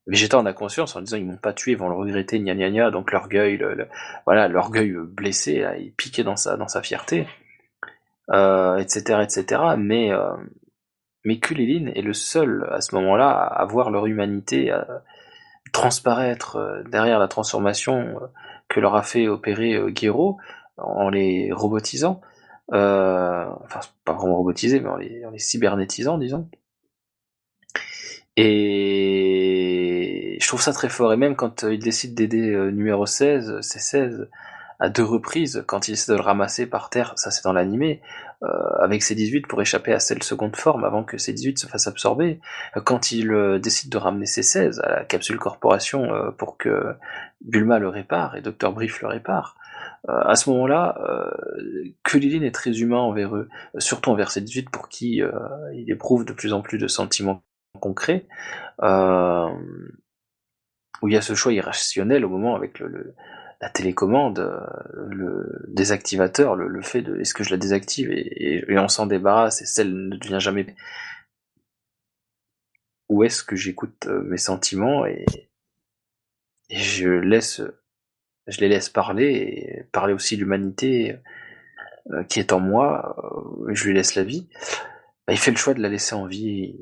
Vegeta 0.07 0.37
en 0.37 0.45
a 0.45 0.53
conscience 0.53 0.95
en 0.95 1.01
disant 1.01 1.17
ils 1.17 1.25
m'ont 1.25 1.37
pas 1.37 1.53
tué, 1.53 1.73
ils 1.73 1.77
vont 1.77 1.89
le 1.89 1.95
regretter, 1.95 2.39
gna 2.39 2.55
gna 2.55 2.69
gna, 2.71 2.91
donc 2.91 3.11
l'orgueil, 3.11 3.57
le, 3.57 3.87
voilà, 4.25 4.47
l'orgueil 4.47 4.93
blessé, 4.93 5.59
là, 5.59 5.77
il 5.77 5.93
piqué 5.93 6.23
dans 6.23 6.35
sa, 6.35 6.57
dans 6.57 6.67
sa 6.67 6.81
fierté, 6.81 7.27
euh, 8.31 8.77
etc., 8.77 9.21
etc. 9.23 9.61
Mais, 9.77 10.11
euh, 10.11 10.35
mais 11.25 11.39
Kulilin 11.39 11.91
est 11.93 12.01
le 12.01 12.13
seul 12.13 12.67
à 12.71 12.81
ce 12.81 12.95
moment-là 12.95 13.29
à 13.29 13.65
voir 13.65 13.91
leur 13.91 14.07
humanité 14.07 14.71
à 14.71 15.03
transparaître 15.73 16.55
euh, 16.55 16.83
derrière 16.83 17.19
la 17.19 17.27
transformation 17.27 18.19
que 18.67 18.79
leur 18.79 18.95
a 18.95 19.03
fait 19.03 19.27
opérer 19.27 19.79
Gero 19.95 20.37
en 20.77 21.09
les 21.09 21.51
robotisant, 21.51 22.21
euh, 22.73 23.45
enfin 23.63 23.79
pas 24.05 24.13
vraiment 24.13 24.37
robotisés, 24.37 24.79
mais 24.79 24.89
en 24.89 24.97
les, 24.97 25.25
en 25.25 25.31
les 25.31 25.39
cybernétisant, 25.39 26.17
disons. 26.17 26.49
Et 28.35 29.58
je 30.39 30.47
trouve 30.47 30.61
ça 30.61 30.73
très 30.73 30.89
fort. 30.89 31.13
Et 31.13 31.17
même 31.17 31.35
quand 31.35 31.63
euh, 31.63 31.73
il 31.73 31.79
décide 31.79 32.15
d'aider 32.15 32.53
euh, 32.53 32.71
numéro 32.71 33.05
16, 33.05 33.59
c'est 33.61 33.79
16, 33.79 34.29
à 34.81 34.87
deux 34.87 35.03
reprises, 35.03 35.63
quand 35.67 35.89
il 35.89 35.93
essaie 35.93 36.13
de 36.13 36.17
le 36.17 36.23
ramasser 36.23 36.65
par 36.65 36.89
terre, 36.89 37.11
ça 37.17 37.31
c'est 37.31 37.43
dans 37.43 37.51
l'animé, 37.51 38.01
euh, 38.43 38.47
avec 38.79 39.03
ses 39.03 39.13
18 39.13 39.45
pour 39.45 39.61
échapper 39.61 39.91
à 39.91 39.99
celle 39.99 40.23
seconde 40.23 40.55
forme 40.55 40.85
avant 40.85 41.03
que 41.03 41.17
ses 41.17 41.33
18 41.33 41.59
se 41.59 41.67
fassent 41.67 41.87
absorber. 41.87 42.39
Quand 42.85 43.11
il 43.11 43.59
décide 43.61 43.91
de 43.91 43.97
ramener 43.97 44.25
ses 44.25 44.41
16 44.41 44.79
à 44.79 44.89
la 44.99 45.03
capsule 45.03 45.37
corporation 45.37 46.07
pour 46.37 46.55
que 46.55 46.95
Bulma 47.41 47.77
le 47.77 47.89
répare 47.89 48.37
et 48.37 48.41
Dr. 48.41 48.71
Brief 48.71 49.01
le 49.01 49.09
répare, 49.09 49.57
à 50.07 50.35
ce 50.35 50.49
moment-là, 50.51 50.97
euh, 51.09 51.29
Kulilin 52.05 52.43
est 52.43 52.55
très 52.55 52.79
humain 52.79 52.99
envers 52.99 53.35
eux, 53.35 53.49
surtout 53.79 54.11
envers 54.11 54.31
ses 54.31 54.39
18 54.39 54.69
pour 54.69 54.87
qui 54.87 55.21
il 55.73 55.91
éprouve 55.91 56.23
de 56.23 56.31
plus 56.31 56.53
en 56.53 56.61
plus 56.61 56.77
de 56.77 56.87
sentiments 56.87 57.43
concret, 57.79 58.25
euh, 58.83 59.49
où 61.01 61.07
il 61.07 61.13
y 61.13 61.17
a 61.17 61.21
ce 61.21 61.33
choix 61.33 61.53
irrationnel 61.53 62.25
au 62.25 62.29
moment 62.29 62.55
avec 62.55 62.79
le, 62.79 63.15
la 63.61 63.69
télécommande, 63.69 64.39
le 64.93 65.65
désactivateur, 65.67 66.55
le, 66.55 66.81
fait 66.81 67.01
de 67.01 67.19
est-ce 67.19 67.33
que 67.33 67.43
je 67.43 67.51
la 67.51 67.57
désactive 67.57 68.11
et, 68.11 68.63
on 68.77 68.87
s'en 68.87 69.05
débarrasse 69.05 69.61
et 69.61 69.65
celle 69.65 69.93
ne 69.93 70.15
devient 70.15 70.39
jamais. 70.39 70.75
Ou 73.09 73.23
est-ce 73.23 73.43
que 73.43 73.55
j'écoute 73.55 74.05
euh, 74.07 74.21
mes 74.21 74.37
sentiments 74.37 75.05
et, 75.05 75.25
et 76.69 76.77
je 76.77 77.09
laisse 77.09 77.61
je 78.49 78.59
les 78.61 78.67
laisse 78.67 78.89
parler 78.89 79.25
et 79.25 79.83
parler 79.91 80.13
aussi 80.13 80.35
l'humanité 80.35 81.17
euh, 82.11 82.23
qui 82.23 82.39
est 82.39 82.53
en 82.53 82.59
moi, 82.59 83.15
euh, 83.67 83.73
je 83.73 83.87
lui 83.87 83.93
laisse 83.93 84.15
la 84.15 84.23
vie. 84.23 84.47
Bah, 85.27 85.33
il 85.33 85.37
fait 85.37 85.51
le 85.51 85.57
choix 85.57 85.73
de 85.73 85.81
la 85.81 85.89
laisser 85.89 86.15
en 86.15 86.25
vie, 86.25 86.75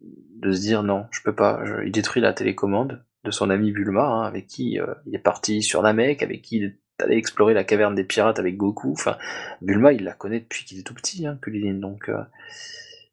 de 0.00 0.52
se 0.52 0.60
dire 0.60 0.82
non, 0.82 1.06
je 1.10 1.22
peux 1.22 1.34
pas. 1.34 1.62
il 1.84 1.92
détruit 1.92 2.20
la 2.20 2.32
télécommande 2.32 3.04
de 3.24 3.30
son 3.30 3.50
ami 3.50 3.72
Bulma, 3.72 4.04
hein, 4.04 4.22
avec 4.22 4.46
qui 4.46 4.80
euh, 4.80 4.94
il 5.06 5.14
est 5.14 5.18
parti 5.18 5.62
sur 5.62 5.82
Namek, 5.82 6.22
avec 6.22 6.42
qui 6.42 6.56
il 6.56 6.64
est 6.64 6.78
allé 7.02 7.16
explorer 7.16 7.54
la 7.54 7.64
caverne 7.64 7.94
des 7.94 8.04
pirates 8.04 8.38
avec 8.38 8.56
Goku. 8.56 8.92
Enfin, 8.92 9.16
Bulma, 9.62 9.92
il 9.92 10.04
la 10.04 10.12
connaît 10.12 10.40
depuis 10.40 10.64
qu'il 10.64 10.78
est 10.78 10.86
tout 10.86 10.94
petit, 10.94 11.26
hein, 11.26 11.38
Kulilin. 11.40 11.74
Donc, 11.74 12.10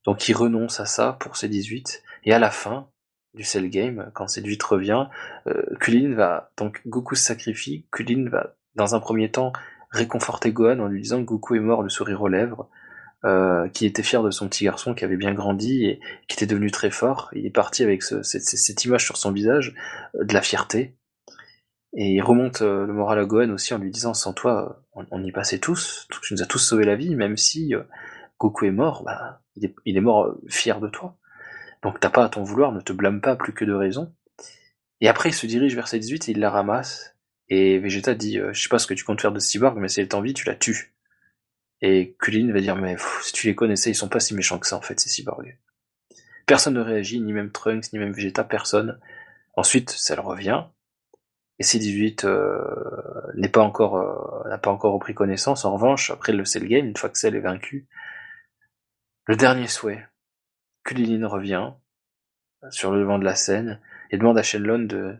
donc 0.03 0.27
il 0.27 0.33
renonce 0.33 0.79
à 0.79 0.85
ça 0.85 1.17
pour 1.19 1.37
ses 1.37 1.47
18. 1.47 2.03
Et 2.25 2.33
à 2.33 2.39
la 2.39 2.51
fin, 2.51 2.89
du 3.37 3.43
Cell 3.43 3.69
Game, 3.69 4.11
quand 4.13 4.27
cette 4.27 4.45
8 4.45 4.61
revient, 4.63 5.07
euh, 5.47 6.13
va, 6.15 6.51
donc 6.57 6.81
Goku 6.85 7.15
se 7.15 7.23
sacrifie, 7.23 7.87
Kulin 7.91 8.29
va, 8.29 8.55
dans 8.75 8.95
un 8.95 8.99
premier 8.99 9.31
temps, 9.31 9.53
réconforter 9.91 10.51
Gohan 10.51 10.79
en 10.79 10.87
lui 10.87 11.01
disant 11.01 11.21
que 11.21 11.25
Goku 11.25 11.55
est 11.55 11.61
mort 11.61 11.83
le 11.83 11.89
sourire 11.89 12.21
aux 12.21 12.27
lèvres, 12.27 12.69
euh, 13.25 13.67
qui 13.69 13.85
était 13.85 14.03
fier 14.03 14.21
de 14.21 14.29
son 14.29 14.47
petit 14.47 14.65
garçon 14.65 14.93
qui 14.93 15.03
avait 15.03 15.17
bien 15.17 15.33
grandi 15.33 15.85
et 15.85 15.99
qui 16.27 16.35
était 16.35 16.45
devenu 16.45 16.69
très 16.69 16.91
fort. 16.91 17.29
Il 17.33 17.45
est 17.45 17.51
parti 17.51 17.83
avec 17.83 18.03
ce, 18.03 18.21
cette, 18.21 18.43
cette, 18.43 18.85
image 18.85 19.05
sur 19.05 19.17
son 19.17 19.31
visage, 19.31 19.73
euh, 20.15 20.23
de 20.23 20.33
la 20.33 20.41
fierté. 20.41 20.95
Et 21.95 22.11
il 22.11 22.21
remonte 22.21 22.61
euh, 22.61 22.85
le 22.85 22.93
moral 22.93 23.17
à 23.17 23.25
Gohan 23.25 23.49
aussi 23.49 23.73
en 23.73 23.79
lui 23.79 23.89
disant 23.89 24.13
sans 24.13 24.33
toi, 24.33 24.83
on, 24.93 25.05
on 25.09 25.23
y 25.23 25.31
passait 25.31 25.57
tous, 25.57 26.07
tu 26.21 26.33
nous 26.35 26.43
as 26.43 26.45
tous 26.45 26.59
sauvé 26.59 26.85
la 26.85 26.95
vie, 26.95 27.15
même 27.15 27.37
si 27.37 27.73
euh, 27.73 27.81
Goku 28.39 28.65
est 28.65 28.71
mort, 28.71 29.03
bah, 29.03 29.41
il, 29.55 29.65
est, 29.65 29.75
il 29.85 29.97
est 29.97 30.01
mort 30.01 30.35
fier 30.47 30.79
de 30.79 30.87
toi. 30.87 31.17
Donc 31.81 31.99
t'as 31.99 32.11
pas 32.11 32.25
à 32.25 32.29
t'en 32.29 32.43
vouloir, 32.43 32.71
ne 32.71 32.81
te 32.81 32.93
blâme 32.93 33.21
pas 33.21 33.35
plus 33.35 33.53
que 33.53 33.65
de 33.65 33.73
raison. 33.73 34.13
Et 35.01 35.07
après, 35.07 35.29
il 35.29 35.33
se 35.33 35.47
dirige 35.47 35.75
vers 35.75 35.87
cette 35.87 36.01
18 36.01 36.29
et 36.29 36.31
il 36.33 36.39
la 36.39 36.49
ramasse. 36.49 37.15
Et 37.49 37.79
Vegeta 37.79 38.13
dit, 38.13 38.39
je 38.51 38.61
sais 38.61 38.69
pas 38.69 38.79
ce 38.79 38.87
que 38.87 38.93
tu 38.93 39.03
comptes 39.03 39.21
faire 39.21 39.31
de 39.31 39.39
Cyborg, 39.39 39.77
mais 39.77 39.87
si 39.87 40.01
elle 40.01 40.07
t'envie, 40.07 40.33
tu 40.33 40.45
la 40.45 40.55
tues. 40.55 40.96
Et 41.81 42.15
Kulin 42.19 42.51
va 42.51 42.59
dire, 42.59 42.75
mais 42.75 42.95
si 43.21 43.33
tu 43.33 43.47
les 43.47 43.55
connaissais, 43.55 43.91
ils 43.91 43.95
sont 43.95 44.09
pas 44.09 44.19
si 44.19 44.33
méchants 44.33 44.59
que 44.59 44.67
ça, 44.67 44.77
en 44.77 44.81
fait, 44.81 44.99
ces 44.99 45.09
cyborgs. 45.09 45.57
Personne 46.45 46.75
ne 46.75 46.81
réagit, 46.81 47.19
ni 47.19 47.33
même 47.33 47.51
Trunks, 47.51 47.91
ni 47.93 47.99
même 47.99 48.13
Vegeta, 48.13 48.43
personne. 48.43 48.99
Ensuite, 49.55 49.89
ça 49.91 50.19
revient. 50.21 50.63
Et 51.59 51.63
C18 51.63 52.25
euh, 52.25 53.31
n'est 53.35 53.49
pas 53.49 53.61
encore 53.61 53.97
euh, 53.97 54.49
n'a 54.49 54.57
pas 54.57 54.71
encore 54.71 54.93
repris 54.93 55.13
connaissance. 55.13 55.65
En 55.65 55.73
revanche, 55.73 56.11
après 56.11 56.31
le 56.31 56.45
Cell 56.45 56.67
Game, 56.67 56.85
une 56.85 56.95
fois 56.95 57.09
que 57.09 57.17
Cell 57.17 57.35
est 57.35 57.41
vaincu, 57.41 57.87
le 59.25 59.35
dernier 59.35 59.67
souhait, 59.67 60.05
Kulilin 60.83 61.27
revient 61.27 61.71
sur 62.69 62.91
le 62.91 62.99
devant 62.99 63.17
de 63.17 63.25
la 63.25 63.35
scène 63.35 63.81
et 64.11 64.17
demande 64.17 64.37
à 64.37 64.43
Shenlong 64.43 64.85
de, 64.87 65.17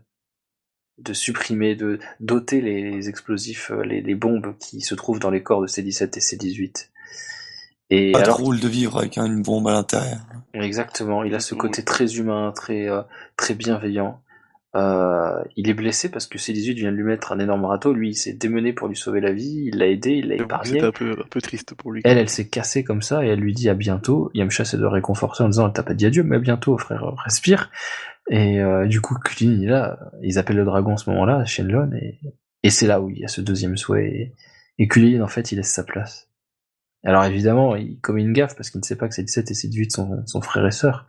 de 0.98 1.14
supprimer, 1.14 1.76
de 1.76 2.00
doter 2.20 2.62
les 2.62 3.10
explosifs, 3.10 3.72
euh, 3.72 3.84
les, 3.84 4.02
les, 4.02 4.16
bombes 4.16 4.56
qui 4.60 4.82
se 4.82 4.96
trouvent 4.96 5.20
dans 5.20 5.30
les 5.30 5.44
corps 5.44 5.62
de 5.62 5.68
C-17 5.68 6.18
et 6.18 6.22
C-18. 6.22 6.90
Et 7.90 8.12
Pas 8.12 8.20
alors, 8.20 8.40
drôle 8.40 8.60
de 8.60 8.68
vivre 8.68 8.98
avec 8.98 9.18
une 9.18 9.42
bombe 9.42 9.68
à 9.68 9.74
l'intérieur. 9.74 10.20
Exactement, 10.54 11.24
il 11.24 11.34
a 11.36 11.40
ce 11.40 11.56
côté 11.56 11.84
très 11.84 12.16
humain, 12.16 12.52
très 12.54 12.90
euh, 12.90 13.02
très 13.38 13.54
bienveillant. 13.54 14.22
Euh, 14.78 15.44
il 15.56 15.70
est 15.70 15.74
blessé 15.74 16.10
parce 16.10 16.28
que 16.28 16.38
C18 16.38 16.76
vient 16.76 16.92
de 16.92 16.98
lui 16.98 17.04
mettre 17.04 17.32
un 17.32 17.40
énorme 17.40 17.66
râteau. 17.66 17.94
Lui, 17.94 18.10
il 18.10 18.16
s'est 18.16 18.34
démené 18.34 18.74
pour 18.74 18.88
lui 18.88 18.96
sauver 18.96 19.22
la 19.22 19.32
vie. 19.32 19.70
Il 19.72 19.78
l'a 19.78 19.88
aidé, 19.88 20.12
il 20.12 20.28
l'a 20.28 20.36
épargné. 20.36 20.82
un 20.82 20.92
peu, 20.92 21.12
un 21.12 21.28
peu 21.30 21.42
triste 21.42 21.74
pour 21.74 21.92
lui. 21.92 22.02
Elle, 22.06 22.18
elle 22.18 22.30
s'est 22.30 22.48
cassée 22.48 22.84
comme 22.84 23.02
ça 23.02 23.26
et 23.26 23.30
elle 23.30 23.40
lui 23.40 23.54
dit 23.54 23.70
à 23.70 23.74
bientôt. 23.74 24.30
Yamcha 24.36 24.64
essaie 24.64 24.78
de 24.78 24.86
réconforter 24.86 25.44
en 25.44 25.50
disant, 25.50 25.70
t'as 25.72 25.84
pas 25.84 25.96
dit 25.96 26.06
adieu, 26.06 26.24
mais 26.24 26.36
à 26.36 26.40
bientôt, 26.40 26.78
frère, 26.78 27.04
respire. 27.24 27.72
Et 28.30 28.62
euh, 28.62 28.86
du 28.86 29.02
coup, 29.02 29.16
Kulin, 29.16 29.58
il 29.62 29.68
là, 29.68 29.98
ils 30.22 30.38
appellent 30.38 30.58
le 30.58 30.66
dragon 30.66 30.94
à 30.94 30.98
ce 30.98 31.10
moment-là, 31.10 31.46
Shenlong, 31.46 31.94
et, 31.96 32.20
et 32.62 32.70
c'est 32.70 32.88
là 32.88 33.02
où 33.02 33.10
il 33.10 33.20
y 33.20 33.26
a 33.26 33.30
ce 33.30 33.42
deuxième 33.42 33.78
souhait. 33.78 34.06
Et, 34.06 34.34
et 34.84 34.88
Kulin, 34.88 35.22
en 35.22 35.28
fait, 35.28 35.52
il 35.52 35.56
laisse 35.56 35.72
sa 35.72 35.84
place. 35.84 36.30
Alors 37.04 37.24
évidemment, 37.24 37.76
il 37.76 38.00
commet 38.02 38.22
une 38.22 38.34
gaffe 38.34 38.56
parce 38.56 38.70
qu'il 38.70 38.82
ne 38.82 38.86
sait 38.86 38.98
pas 38.98 39.08
que 39.08 39.16
C17 39.16 39.40
et 39.40 39.54
C18 39.54 39.90
sont, 39.92 40.26
sont 40.26 40.42
frères 40.42 40.68
et 40.68 40.72
sœurs. 40.72 41.08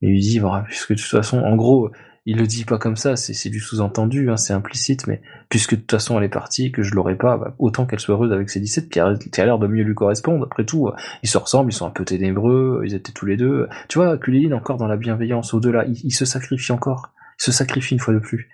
Mais 0.00 0.08
il 0.08 0.12
lui 0.12 0.20
dit, 0.20 0.38
voilà, 0.40 0.64
puisque 0.64 0.92
de 0.92 0.98
toute 0.98 1.10
façon, 1.10 1.38
en 1.38 1.54
gros, 1.56 1.90
il 2.28 2.36
le 2.36 2.46
dit 2.46 2.66
pas 2.66 2.76
comme 2.76 2.96
ça, 2.96 3.16
c'est 3.16 3.48
du 3.48 3.58
sous-entendu, 3.58 4.30
hein, 4.30 4.36
c'est 4.36 4.52
implicite, 4.52 5.06
mais 5.06 5.22
puisque 5.48 5.74
de 5.74 5.80
toute 5.80 5.90
façon 5.90 6.18
elle 6.18 6.24
est 6.24 6.28
partie, 6.28 6.70
que 6.70 6.82
je 6.82 6.94
l'aurais 6.94 7.16
pas, 7.16 7.38
bah, 7.38 7.54
autant 7.58 7.86
qu'elle 7.86 8.00
soit 8.00 8.16
heureuse 8.16 8.32
avec 8.32 8.50
ses 8.50 8.60
17 8.60 8.90
qui 8.90 9.00
a, 9.00 9.06
a 9.06 9.44
l'air 9.46 9.58
de 9.58 9.66
mieux 9.66 9.82
lui 9.82 9.94
correspondre. 9.94 10.44
Après 10.44 10.66
tout, 10.66 10.90
ils 11.22 11.28
se 11.28 11.38
ressemblent, 11.38 11.72
ils 11.72 11.74
sont 11.74 11.86
un 11.86 11.90
peu 11.90 12.04
ténébreux, 12.04 12.82
ils 12.84 12.94
étaient 12.94 13.12
tous 13.12 13.24
les 13.24 13.38
deux. 13.38 13.66
Tu 13.88 13.98
vois, 13.98 14.18
Kulilin 14.18 14.54
encore 14.54 14.76
dans 14.76 14.86
la 14.86 14.98
bienveillance, 14.98 15.54
au-delà, 15.54 15.86
il, 15.86 16.12
se 16.12 16.26
sacrifie 16.26 16.70
encore, 16.70 17.14
il 17.40 17.44
se 17.44 17.52
sacrifie 17.52 17.94
une 17.94 18.00
fois 18.00 18.12
de 18.12 18.18
plus. 18.18 18.50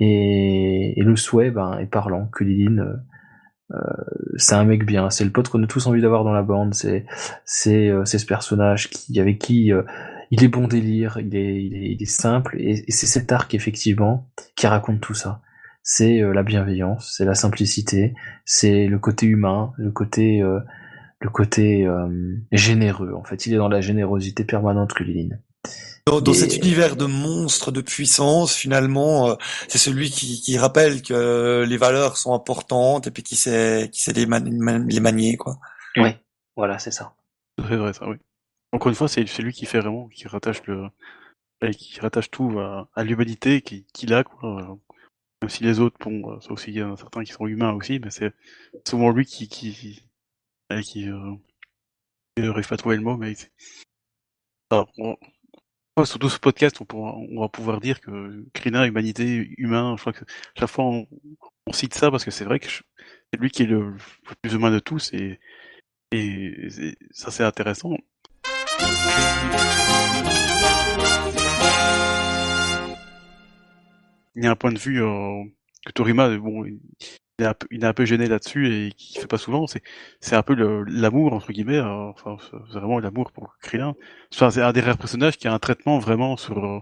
Et, 0.00 0.94
le 0.96 1.14
souhait 1.14 1.52
ben, 1.52 1.78
est 1.78 1.86
parlant, 1.86 2.26
Kulilin... 2.32 2.78
Euh, 2.78 2.96
euh, 3.72 3.76
c'est 4.36 4.54
un 4.54 4.64
mec 4.64 4.84
bien, 4.84 5.08
c'est 5.08 5.24
le 5.24 5.30
pote 5.30 5.48
qu'on 5.48 5.62
a 5.62 5.66
tous 5.66 5.86
envie 5.86 6.02
d'avoir 6.02 6.22
dans 6.22 6.32
la 6.32 6.42
bande, 6.42 6.74
c'est 6.74 7.06
c'est 7.46 7.88
euh, 7.88 8.04
ce 8.04 8.24
personnage 8.26 8.90
qui 8.90 9.18
avec 9.20 9.38
qui 9.38 9.72
euh, 9.72 9.82
il 10.30 10.44
est 10.44 10.48
bon 10.48 10.66
délire, 10.66 11.18
il 11.20 11.34
est, 11.36 11.64
il 11.64 12.02
est, 12.02 12.06
simple, 12.06 12.56
et, 12.58 12.84
c'est 12.90 13.06
cet 13.06 13.32
arc 13.32 13.54
effectivement 13.54 14.28
qui 14.56 14.66
raconte 14.66 15.00
tout 15.00 15.14
ça. 15.14 15.40
C'est 15.82 16.22
euh, 16.22 16.32
la 16.32 16.42
bienveillance, 16.42 17.14
c'est 17.16 17.24
la 17.24 17.34
simplicité, 17.34 18.14
c'est 18.44 18.86
le 18.86 18.98
côté 18.98 19.26
humain, 19.26 19.72
le 19.76 19.90
côté, 19.90 20.42
euh, 20.42 20.60
le 21.20 21.30
côté 21.30 21.86
euh, 21.86 22.36
généreux. 22.52 23.12
En 23.14 23.24
fait, 23.24 23.46
il 23.46 23.54
est 23.54 23.58
dans 23.58 23.68
la 23.68 23.80
générosité 23.80 24.44
permanente, 24.44 24.94
Kulilin. 24.94 25.36
Dans, 26.06 26.20
dans 26.20 26.34
cet 26.34 26.56
univers 26.56 26.96
de 26.96 27.06
monstres 27.06 27.70
de 27.72 27.80
puissance, 27.80 28.54
finalement, 28.54 29.38
c'est 29.68 29.78
celui 29.78 30.10
qui, 30.10 30.42
qui, 30.42 30.58
rappelle 30.58 31.00
que 31.00 31.64
les 31.66 31.76
valeurs 31.78 32.18
sont 32.18 32.34
importantes 32.34 33.06
et 33.06 33.10
puis 33.10 33.22
qui 33.22 33.36
sait, 33.36 33.88
qui 33.90 34.02
sait 34.02 34.12
les, 34.12 34.26
les 34.26 35.00
manier, 35.00 35.36
quoi. 35.38 35.58
Oui, 35.96 36.10
voilà, 36.56 36.78
c'est 36.78 36.90
ça. 36.90 37.14
C'est 37.58 37.76
vrai, 37.76 37.94
ça, 37.94 38.06
oui. 38.06 38.16
Encore 38.74 38.88
une 38.88 38.96
fois, 38.96 39.06
c'est 39.06 39.22
lui 39.38 39.52
qui 39.52 39.66
fait 39.66 39.78
vraiment, 39.78 40.08
qui 40.08 40.26
rattache 40.26 40.64
le, 40.64 40.90
qui 41.70 42.00
rattache 42.00 42.28
tout 42.28 42.58
à, 42.58 43.04
l'humanité 43.04 43.62
qu'il 43.62 44.12
a, 44.12 44.24
quoi. 44.24 44.80
Même 45.40 45.48
si 45.48 45.62
les 45.62 45.78
autres, 45.78 45.96
bon, 46.00 46.40
c'est 46.40 46.50
aussi, 46.50 46.70
il 46.72 46.78
y 46.78 46.82
en 46.82 46.94
a 46.94 46.96
certains 46.96 47.22
qui 47.22 47.30
sont 47.30 47.46
humains 47.46 47.72
aussi, 47.72 48.00
mais 48.00 48.10
c'est 48.10 48.34
souvent 48.84 49.10
lui 49.10 49.26
qui, 49.26 49.46
qui, 49.46 50.02
qui, 50.82 51.08
euh, 51.08 51.36
pas 52.36 52.74
à 52.74 52.76
trouver 52.76 52.96
le 52.96 53.02
mot, 53.02 53.16
mais 53.16 53.34
Alors, 54.72 54.90
sur 56.04 56.18
tout 56.18 56.28
ce 56.28 56.40
podcast, 56.40 56.80
on, 56.80 56.84
pourra, 56.84 57.14
on 57.14 57.42
va 57.42 57.48
pouvoir 57.48 57.80
dire 57.80 58.00
que 58.00 58.44
Krina, 58.54 58.86
humanité, 58.86 59.54
humain, 59.56 59.94
je 59.96 60.00
crois 60.00 60.12
que 60.12 60.24
chaque 60.58 60.68
fois 60.68 60.86
on, 60.86 61.06
cite 61.72 61.94
ça 61.94 62.10
parce 62.10 62.24
que 62.24 62.32
c'est 62.32 62.44
vrai 62.44 62.58
que 62.58 62.66
c'est 62.66 63.40
lui 63.40 63.50
qui 63.50 63.62
est 63.62 63.66
le, 63.66 63.96
plus 64.42 64.54
humain 64.54 64.72
de 64.72 64.80
tous 64.80 65.12
et, 65.12 65.38
et 66.10 66.68
ça 67.12 67.30
c'est 67.30 67.44
intéressant. 67.44 67.96
Il 74.36 74.42
y 74.42 74.46
a 74.46 74.50
un 74.50 74.56
point 74.56 74.72
de 74.72 74.78
vue 74.78 75.02
euh, 75.02 75.44
que 75.86 75.92
Torima, 75.92 76.28
bon, 76.36 76.64
il 77.38 77.44
est 77.44 77.84
un 77.84 77.92
peu, 77.92 78.04
gêné 78.04 78.26
là-dessus 78.26 78.72
et 78.72 78.92
qui 78.92 79.18
fait 79.18 79.26
pas 79.26 79.38
souvent. 79.38 79.66
C'est, 79.66 79.82
c'est 80.20 80.36
un 80.36 80.42
peu 80.42 80.54
l'amour 80.86 81.32
entre 81.32 81.52
guillemets. 81.52 81.78
Euh, 81.78 82.10
enfin, 82.10 82.36
vraiment 82.70 82.98
l'amour 82.98 83.32
pour 83.32 83.56
Krillin. 83.60 83.94
C'est 84.30 84.60
un 84.60 84.72
des 84.72 84.80
rares 84.80 84.98
personnages 84.98 85.36
qui 85.36 85.48
a 85.48 85.52
un 85.52 85.58
traitement 85.58 85.98
vraiment 85.98 86.36
sur 86.36 86.64
euh, 86.64 86.78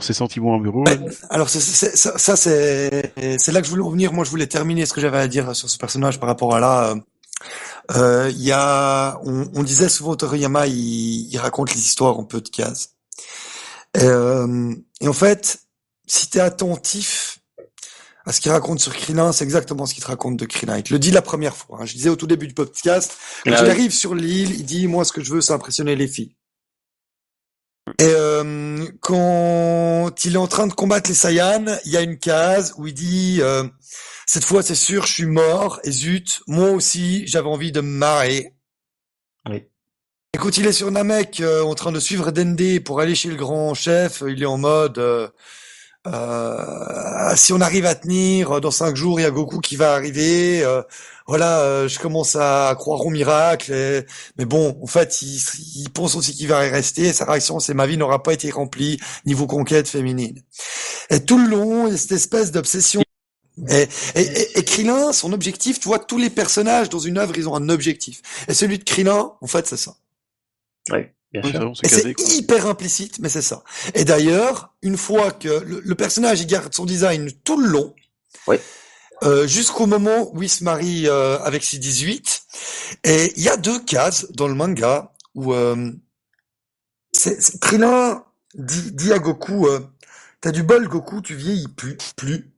ses 0.00 0.14
sentiments 0.14 0.54
amoureux. 0.54 0.84
alors 1.28 1.48
c'est, 1.48 1.60
ça, 1.60 2.36
c'est 2.36 3.52
là 3.52 3.60
que 3.60 3.66
je 3.66 3.70
voulais 3.70 3.82
revenir. 3.82 4.12
Moi, 4.12 4.24
je 4.24 4.30
voulais 4.30 4.46
terminer 4.46 4.86
ce 4.86 4.92
que 4.92 5.00
j'avais 5.00 5.18
à 5.18 5.28
dire 5.28 5.54
sur 5.54 5.68
ce 5.68 5.78
personnage 5.78 6.18
par 6.18 6.28
rapport 6.28 6.54
à 6.54 6.60
là. 6.60 6.90
Euh, 6.90 6.96
il 7.90 8.42
y 8.42 8.52
a, 8.52 9.18
on, 9.24 9.50
on, 9.54 9.62
disait 9.62 9.88
souvent 9.88 10.16
Toriyama, 10.16 10.66
il, 10.66 11.32
il, 11.32 11.38
raconte 11.38 11.74
les 11.74 11.80
histoires 11.80 12.18
en 12.18 12.24
peu 12.24 12.40
de 12.40 12.48
cases. 12.48 12.94
Et, 13.94 14.04
euh, 14.04 14.74
et 15.00 15.08
en 15.08 15.12
fait, 15.12 15.60
si 16.06 16.30
t'es 16.30 16.40
attentif 16.40 17.38
à 18.24 18.32
ce 18.32 18.40
qu'il 18.40 18.52
raconte 18.52 18.80
sur 18.80 18.94
Krillin, 18.94 19.32
c'est 19.32 19.44
exactement 19.44 19.84
ce 19.84 19.94
qu'il 19.94 20.02
te 20.02 20.08
raconte 20.08 20.36
de 20.36 20.46
Krillin. 20.46 20.76
Il 20.76 20.82
te 20.84 20.92
le 20.92 20.98
dit 20.98 21.10
la 21.10 21.22
première 21.22 21.56
fois. 21.56 21.78
Hein. 21.80 21.86
Je 21.86 21.94
disais 21.94 22.08
au 22.08 22.16
tout 22.16 22.26
début 22.26 22.46
du 22.46 22.54
podcast, 22.54 23.16
quand 23.44 23.52
ah 23.52 23.62
il 23.62 23.70
arrive 23.70 23.92
sur 23.92 24.14
l'île, 24.14 24.52
il 24.52 24.64
dit 24.64 24.86
moi 24.86 25.04
ce 25.04 25.12
que 25.12 25.22
je 25.22 25.32
veux, 25.32 25.40
c'est 25.40 25.52
impressionner 25.52 25.96
les 25.96 26.08
filles. 26.08 26.34
Et 27.98 28.04
euh, 28.04 28.86
quand 29.00 30.24
il 30.24 30.34
est 30.34 30.38
en 30.38 30.46
train 30.46 30.68
de 30.68 30.72
combattre 30.72 31.10
les 31.10 31.16
Saiyans, 31.16 31.66
il 31.84 31.90
y 31.90 31.96
a 31.96 32.00
une 32.00 32.16
case 32.16 32.74
où 32.78 32.86
il 32.86 32.94
dit 32.94 33.38
euh, 33.40 33.64
cette 34.26 34.44
fois, 34.44 34.62
c'est 34.62 34.74
sûr, 34.74 35.06
je 35.06 35.12
suis 35.12 35.26
mort. 35.26 35.80
Et 35.84 35.90
zut, 35.90 36.40
moi 36.46 36.70
aussi, 36.70 37.26
j'avais 37.26 37.48
envie 37.48 37.72
de 37.72 37.80
me 37.80 37.88
marrer. 37.88 38.54
Oui. 39.48 39.64
Et 40.34 40.38
quand 40.38 40.56
il 40.56 40.66
est 40.66 40.72
sur 40.72 40.90
Namek, 40.90 41.40
euh, 41.40 41.62
en 41.62 41.74
train 41.74 41.92
de 41.92 42.00
suivre 42.00 42.30
Dende 42.30 42.80
pour 42.84 43.00
aller 43.00 43.14
chez 43.14 43.28
le 43.28 43.36
grand 43.36 43.74
chef, 43.74 44.22
il 44.26 44.42
est 44.42 44.46
en 44.46 44.58
mode... 44.58 44.98
Euh, 44.98 45.28
euh, 46.08 47.36
si 47.36 47.52
on 47.52 47.60
arrive 47.60 47.86
à 47.86 47.94
tenir, 47.94 48.60
dans 48.60 48.72
cinq 48.72 48.96
jours, 48.96 49.20
il 49.20 49.22
y 49.22 49.26
a 49.26 49.30
Goku 49.30 49.60
qui 49.60 49.76
va 49.76 49.94
arriver. 49.94 50.66
voilà, 51.28 51.86
je 51.86 51.98
commence 52.00 52.34
à 52.34 52.74
croire 52.76 53.06
au 53.06 53.10
miracle. 53.10 53.72
Mais 54.36 54.44
bon, 54.44 54.76
en 54.82 54.86
fait, 54.88 55.22
il, 55.22 55.40
il 55.76 55.90
pense 55.90 56.16
aussi 56.16 56.34
qu'il 56.34 56.48
va 56.48 56.58
rester. 56.58 57.12
Sa 57.12 57.24
réaction, 57.26 57.60
c'est 57.60 57.74
ma 57.74 57.86
vie 57.86 57.98
n'aura 57.98 58.20
pas 58.20 58.32
été 58.32 58.50
remplie 58.50 58.98
niveau 59.26 59.46
conquête 59.46 59.86
féminine. 59.86 60.42
Et 61.10 61.24
tout 61.24 61.38
le 61.38 61.48
long, 61.48 61.86
il 61.86 61.92
y 61.92 61.94
a 61.94 61.98
cette 61.98 62.12
espèce 62.12 62.50
d'obsession 62.50 63.04
Et, 63.68 63.88
et, 64.14 64.58
et, 64.58 64.64
Krillin, 64.64 65.12
son 65.12 65.32
objectif, 65.32 65.78
tu 65.78 65.88
vois, 65.88 65.98
tous 65.98 66.18
les 66.18 66.30
personnages 66.30 66.88
dans 66.88 66.98
une 66.98 67.18
œuvre, 67.18 67.36
ils 67.36 67.48
ont 67.48 67.54
un 67.54 67.68
objectif. 67.68 68.22
Et 68.48 68.54
celui 68.54 68.78
de 68.78 68.84
Krillin, 68.84 69.32
en 69.40 69.46
fait, 69.46 69.66
c'est 69.66 69.76
ça. 69.76 69.94
Oui, 70.90 71.00
bien 71.32 71.42
sûr. 71.42 71.72
Et 71.82 71.88
c'est 71.88 72.14
hyper 72.34 72.66
implicite, 72.66 73.18
mais 73.18 73.28
c'est 73.28 73.42
ça. 73.42 73.62
Et 73.94 74.04
d'ailleurs, 74.04 74.72
une 74.82 74.96
fois 74.96 75.32
que 75.32 75.62
le, 75.66 75.94
personnage, 75.94 76.40
il 76.40 76.46
garde 76.46 76.74
son 76.74 76.86
design 76.86 77.30
tout 77.44 77.60
le 77.60 77.68
long. 77.68 77.94
Oui. 78.46 78.56
Euh, 79.22 79.46
jusqu'au 79.46 79.86
moment 79.86 80.34
où 80.34 80.42
il 80.42 80.48
se 80.48 80.64
marie 80.64 81.06
euh, 81.06 81.38
avec 81.40 81.62
ses 81.62 81.78
18. 81.78 82.42
Et 83.04 83.32
il 83.36 83.42
y 83.42 83.48
a 83.48 83.56
deux 83.56 83.78
cases 83.80 84.26
dans 84.32 84.48
le 84.48 84.54
manga 84.54 85.12
où 85.34 85.52
euh, 85.52 85.92
c'est, 87.12 87.60
Krillin 87.60 88.24
dit, 88.54 88.92
dit 88.92 89.12
à 89.12 89.18
Goku, 89.18 89.66
euh, 89.66 89.80
t'as 90.40 90.50
du 90.50 90.62
bol 90.62 90.88
Goku, 90.88 91.20
tu 91.22 91.34
vieillis 91.34 91.68
plus, 91.68 91.96
plus. 92.16 92.51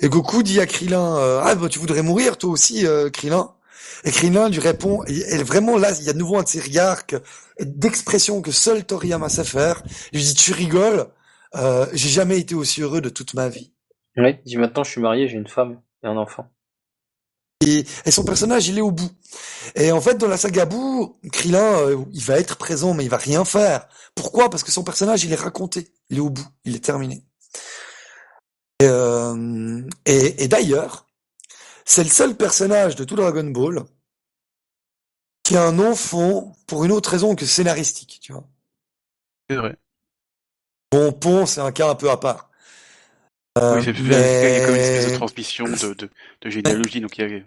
Et 0.00 0.08
Goku 0.08 0.42
dit 0.42 0.60
à 0.60 0.66
Krillin, 0.66 1.16
euh, 1.16 1.40
ah 1.42 1.54
bah 1.54 1.68
tu 1.68 1.78
voudrais 1.78 2.02
mourir 2.02 2.38
toi 2.38 2.50
aussi 2.50 2.86
euh, 2.86 3.10
Krillin? 3.10 3.52
Et 4.04 4.10
Krillin 4.10 4.48
lui 4.48 4.58
répond, 4.58 5.04
et, 5.04 5.42
vraiment 5.42 5.76
là, 5.78 5.92
il 5.98 6.04
y 6.04 6.08
a 6.08 6.12
de 6.12 6.18
nouveau 6.18 6.36
un 6.38 6.42
de 6.42 6.48
ces 6.48 6.60
regards 6.60 7.02
d'expression 7.60 8.42
que 8.42 8.50
seul 8.50 8.84
Toriyama 8.84 9.28
sait 9.28 9.44
faire. 9.44 9.82
Il 10.12 10.18
lui 10.18 10.24
dit, 10.24 10.34
tu 10.34 10.52
rigoles, 10.52 11.06
euh, 11.54 11.86
j'ai 11.92 12.08
jamais 12.08 12.38
été 12.38 12.54
aussi 12.54 12.82
heureux 12.82 13.00
de 13.00 13.08
toute 13.08 13.34
ma 13.34 13.48
vie. 13.48 13.72
Ouais, 14.16 14.40
il 14.44 14.48
dit 14.48 14.56
maintenant 14.56 14.84
je 14.84 14.90
suis 14.90 15.00
marié, 15.00 15.28
j'ai 15.28 15.36
une 15.36 15.48
femme 15.48 15.80
et 16.02 16.06
un 16.06 16.16
enfant. 16.16 16.50
Et, 17.64 17.84
et, 18.04 18.10
son 18.10 18.24
personnage, 18.24 18.66
il 18.66 18.76
est 18.76 18.82
au 18.82 18.90
bout. 18.90 19.10
Et 19.76 19.92
en 19.92 20.00
fait, 20.00 20.16
dans 20.16 20.26
la 20.26 20.36
saga 20.36 20.64
Boo, 20.64 21.16
Krillin, 21.30 21.78
euh, 21.78 22.04
il 22.12 22.22
va 22.22 22.38
être 22.38 22.56
présent, 22.56 22.92
mais 22.92 23.04
il 23.04 23.10
va 23.10 23.18
rien 23.18 23.44
faire. 23.44 23.86
Pourquoi? 24.16 24.50
Parce 24.50 24.64
que 24.64 24.72
son 24.72 24.82
personnage, 24.82 25.22
il 25.24 25.32
est 25.32 25.36
raconté. 25.36 25.92
Il 26.10 26.16
est 26.16 26.20
au 26.20 26.30
bout. 26.30 26.46
Il 26.64 26.74
est 26.74 26.84
terminé. 26.84 27.24
Et, 28.82 28.88
euh, 28.88 29.82
et, 30.06 30.42
et 30.42 30.48
d'ailleurs, 30.48 31.06
c'est 31.84 32.02
le 32.02 32.10
seul 32.10 32.36
personnage 32.36 32.96
de 32.96 33.04
tout 33.04 33.14
Dragon 33.14 33.44
Ball 33.44 33.84
qui 35.44 35.56
a 35.56 35.62
un 35.62 35.72
nom-fond 35.72 36.52
pour 36.66 36.84
une 36.84 36.90
autre 36.90 37.10
raison 37.10 37.36
que 37.36 37.46
scénaristique, 37.46 38.18
tu 38.20 38.32
vois. 38.32 38.44
C'est 39.48 39.56
vrai. 39.56 39.76
Bon, 40.90 41.12
Pont, 41.12 41.46
c'est 41.46 41.60
un 41.60 41.70
cas 41.70 41.90
un 41.90 41.94
peu 41.94 42.10
à 42.10 42.16
part. 42.16 42.50
Euh, 43.58 43.76
oui, 43.76 43.82
c'est 43.84 43.92
plus 43.92 44.02
mais... 44.02 44.56
il 44.56 44.58
y 44.58 44.62
a 44.62 44.66
comme 44.66 44.74
une 44.74 44.80
espèce 44.80 45.12
de 45.12 45.16
transmission 45.16 45.64
de, 45.64 45.94
de, 45.94 46.10
de 46.40 46.50
généalogie, 46.50 47.00
donc 47.00 47.16
il 47.18 47.20
y 47.20 47.36
a... 47.36 47.40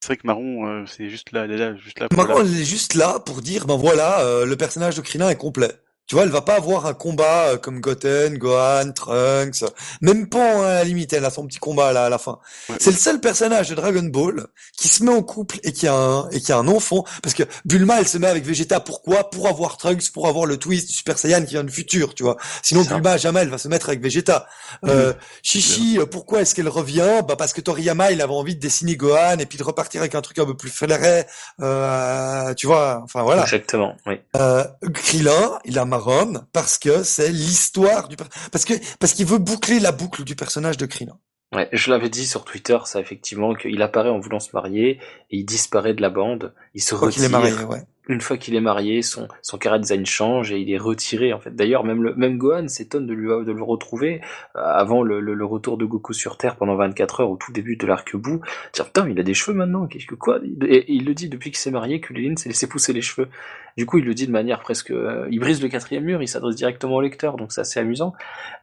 C'est 0.00 0.08
vrai 0.08 0.16
que 0.18 0.26
Marron, 0.26 0.66
euh, 0.66 0.84
c'est 0.86 1.08
juste 1.08 1.32
là, 1.32 1.46
là, 1.46 1.76
juste 1.76 1.98
là. 1.98 2.08
Pour 2.08 2.18
Marron, 2.18 2.40
là. 2.40 2.44
il 2.44 2.60
est 2.60 2.64
juste 2.64 2.92
là 2.94 3.20
pour 3.20 3.40
dire, 3.40 3.66
ben 3.66 3.76
voilà, 3.76 4.20
euh, 4.20 4.44
le 4.44 4.56
personnage 4.56 4.96
de 4.96 5.00
Krillin 5.00 5.30
est 5.30 5.36
complet. 5.36 5.72
Tu 6.06 6.14
vois, 6.14 6.24
elle 6.24 6.30
va 6.30 6.42
pas 6.42 6.56
avoir 6.56 6.86
un 6.86 6.94
combat 6.94 7.46
euh, 7.46 7.56
comme 7.56 7.80
Goten, 7.80 8.36
Gohan, 8.36 8.92
Trunks, 8.92 9.64
même 10.02 10.28
pas 10.28 10.56
hein, 10.56 10.62
à 10.62 10.74
la 10.74 10.84
limite, 10.84 11.12
elle 11.12 11.24
a 11.24 11.30
son 11.30 11.46
petit 11.46 11.58
combat 11.58 11.92
là 11.92 12.04
à 12.04 12.08
la 12.10 12.18
fin. 12.18 12.38
Ouais. 12.68 12.76
C'est 12.78 12.90
le 12.90 12.96
seul 12.96 13.20
personnage 13.20 13.70
de 13.70 13.74
Dragon 13.74 14.02
Ball 14.02 14.46
qui 14.76 14.88
se 14.88 15.02
met 15.02 15.12
en 15.12 15.22
couple 15.22 15.58
et 15.62 15.72
qui 15.72 15.86
a 15.86 15.94
un 15.94 16.28
et 16.30 16.40
qui 16.40 16.52
a 16.52 16.58
un 16.58 16.68
enfant 16.68 17.04
parce 17.22 17.34
que 17.34 17.44
Bulma 17.64 18.00
elle 18.00 18.08
se 18.08 18.18
met 18.18 18.26
avec 18.26 18.44
Vegeta 18.44 18.80
pourquoi? 18.80 19.30
Pour 19.30 19.48
avoir 19.48 19.76
Trunks, 19.78 20.10
pour 20.12 20.28
avoir 20.28 20.44
le 20.44 20.58
twist 20.58 20.88
du 20.88 20.94
Super 20.94 21.18
Saiyan 21.18 21.42
qui 21.44 21.52
vient 21.52 21.64
du 21.64 21.72
futur, 21.72 22.14
tu 22.14 22.22
vois. 22.22 22.36
Sinon 22.62 22.82
Bulma 22.82 23.16
jamais 23.16 23.40
elle 23.40 23.48
va 23.48 23.58
se 23.58 23.68
mettre 23.68 23.88
avec 23.88 24.02
Vegeta. 24.02 24.46
Mmh. 24.82 24.88
Euh, 24.90 25.12
Chichi, 25.42 25.98
euh, 25.98 26.06
pourquoi 26.06 26.42
est-ce 26.42 26.54
qu'elle 26.54 26.68
revient? 26.68 27.22
Bah 27.26 27.36
parce 27.36 27.52
que 27.52 27.60
Toriyama 27.60 28.10
il 28.10 28.20
avait 28.20 28.32
envie 28.32 28.54
de 28.54 28.60
dessiner 28.60 28.96
Gohan 28.96 29.38
et 29.38 29.46
puis 29.46 29.58
de 29.58 29.64
repartir 29.64 30.02
avec 30.02 30.14
un 30.14 30.20
truc 30.20 30.38
un 30.38 30.44
peu 30.44 30.56
plus 30.56 30.70
flairé, 30.70 31.24
euh, 31.62 32.52
tu 32.54 32.66
vois. 32.66 33.00
Enfin 33.04 33.22
voilà. 33.22 33.42
Exactement. 33.44 33.96
Oui. 34.06 34.20
Euh, 34.36 34.64
Krillin, 34.92 35.58
il 35.64 35.78
a 35.78 35.84
Rome 35.96 36.46
parce 36.52 36.78
que 36.78 37.02
c'est 37.02 37.30
l'histoire 37.30 38.08
du 38.08 38.16
parce 38.16 38.64
que 38.64 38.74
parce 38.98 39.12
qu'il 39.12 39.26
veut 39.26 39.38
boucler 39.38 39.80
la 39.80 39.92
boucle 39.92 40.24
du 40.24 40.36
personnage 40.36 40.76
de 40.76 40.86
Krillin. 40.86 41.18
Ouais, 41.54 41.68
je 41.72 41.90
l'avais 41.90 42.08
dit 42.08 42.26
sur 42.26 42.44
Twitter, 42.44 42.78
ça 42.84 43.00
effectivement 43.00 43.54
qu'il 43.54 43.80
apparaît 43.80 44.08
en 44.08 44.18
voulant 44.18 44.40
se 44.40 44.50
marier 44.54 44.98
et 45.30 45.36
il 45.36 45.44
disparaît 45.44 45.94
de 45.94 46.02
la 46.02 46.10
bande, 46.10 46.52
il 46.74 46.82
se 46.82 46.96
retire. 46.96 47.22
est 47.22 47.28
marié, 47.28 47.52
ouais. 47.52 47.82
Une 48.08 48.20
fois 48.20 48.36
qu'il 48.36 48.54
est 48.54 48.60
marié, 48.60 49.00
son 49.00 49.28
son 49.40 49.56
cara 49.56 49.78
design 49.78 50.04
change 50.04 50.52
et 50.52 50.58
il 50.58 50.70
est 50.70 50.78
retiré 50.78 51.32
en 51.32 51.40
fait. 51.40 51.54
D'ailleurs, 51.54 51.84
même 51.84 52.02
le 52.02 52.14
même 52.16 52.36
Gohan 52.38 52.68
s'étonne 52.68 53.06
de 53.06 53.14
lui 53.14 53.28
de 53.28 53.52
le 53.52 53.62
retrouver 53.62 54.20
euh, 54.56 54.60
avant 54.60 55.02
le, 55.02 55.20
le, 55.20 55.32
le, 55.32 55.44
retour 55.44 55.78
de 55.78 55.86
Goku 55.86 56.12
sur 56.12 56.36
Terre 56.36 56.56
pendant 56.56 56.76
24 56.76 57.20
heures 57.20 57.30
au 57.30 57.36
tout 57.36 57.52
début 57.52 57.76
de 57.76 57.86
l'arc 57.86 58.14
bout. 58.16 58.40
Tiens, 58.72 58.84
putain, 58.84 59.08
il 59.08 59.18
a 59.18 59.22
des 59.22 59.32
cheveux 59.32 59.56
maintenant, 59.56 59.86
qu'est-ce 59.86 60.06
que 60.06 60.16
quoi? 60.16 60.40
Et, 60.66 60.76
et, 60.76 60.92
il 60.92 61.06
le 61.06 61.14
dit 61.14 61.30
depuis 61.30 61.50
qu'il 61.50 61.58
s'est 61.58 61.70
marié 61.70 62.00
que 62.00 62.12
Lilin 62.12 62.36
s'est 62.36 62.50
laissé 62.50 62.66
pousser 62.66 62.92
les 62.92 63.00
cheveux. 63.00 63.28
Du 63.76 63.86
coup, 63.86 63.98
il 63.98 64.04
le 64.04 64.14
dit 64.14 64.26
de 64.26 64.32
manière 64.32 64.60
presque, 64.60 64.90
euh, 64.90 65.26
il 65.30 65.40
brise 65.40 65.62
le 65.62 65.68
quatrième 65.68 66.04
mur, 66.04 66.22
il 66.22 66.28
s'adresse 66.28 66.54
directement 66.54 66.94
au 66.94 67.00
lecteur, 67.00 67.36
donc 67.36 67.52
c'est 67.52 67.60
assez 67.60 67.80
amusant. 67.80 68.12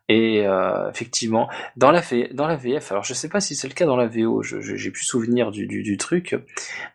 Et 0.08 0.46
euh, 0.46 0.90
effectivement, 0.90 1.50
dans 1.78 1.92
la, 1.92 2.02
VF, 2.02 2.92
alors 2.92 3.04
je 3.04 3.14
sais 3.14 3.30
pas 3.30 3.40
si 3.40 3.56
c'est 3.56 3.68
le 3.68 3.74
cas 3.74 3.86
dans 3.86 3.96
la 3.96 4.08
VO, 4.08 4.42
j'ai 4.44 4.92
plus 4.92 5.06
souvenir 5.06 5.52
du, 5.52 5.98
truc, 5.98 6.36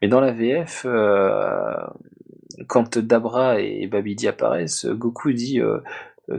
mais 0.02 0.08
dans 0.08 0.20
la 0.20 0.32
VF, 0.32 0.84
euh, 0.84 1.74
quand 2.66 2.98
Dabra 2.98 3.60
et 3.60 3.86
Babidi 3.86 4.28
apparaissent, 4.28 4.86
Goku 4.86 5.32
dit 5.32 5.60
euh, 5.60 5.80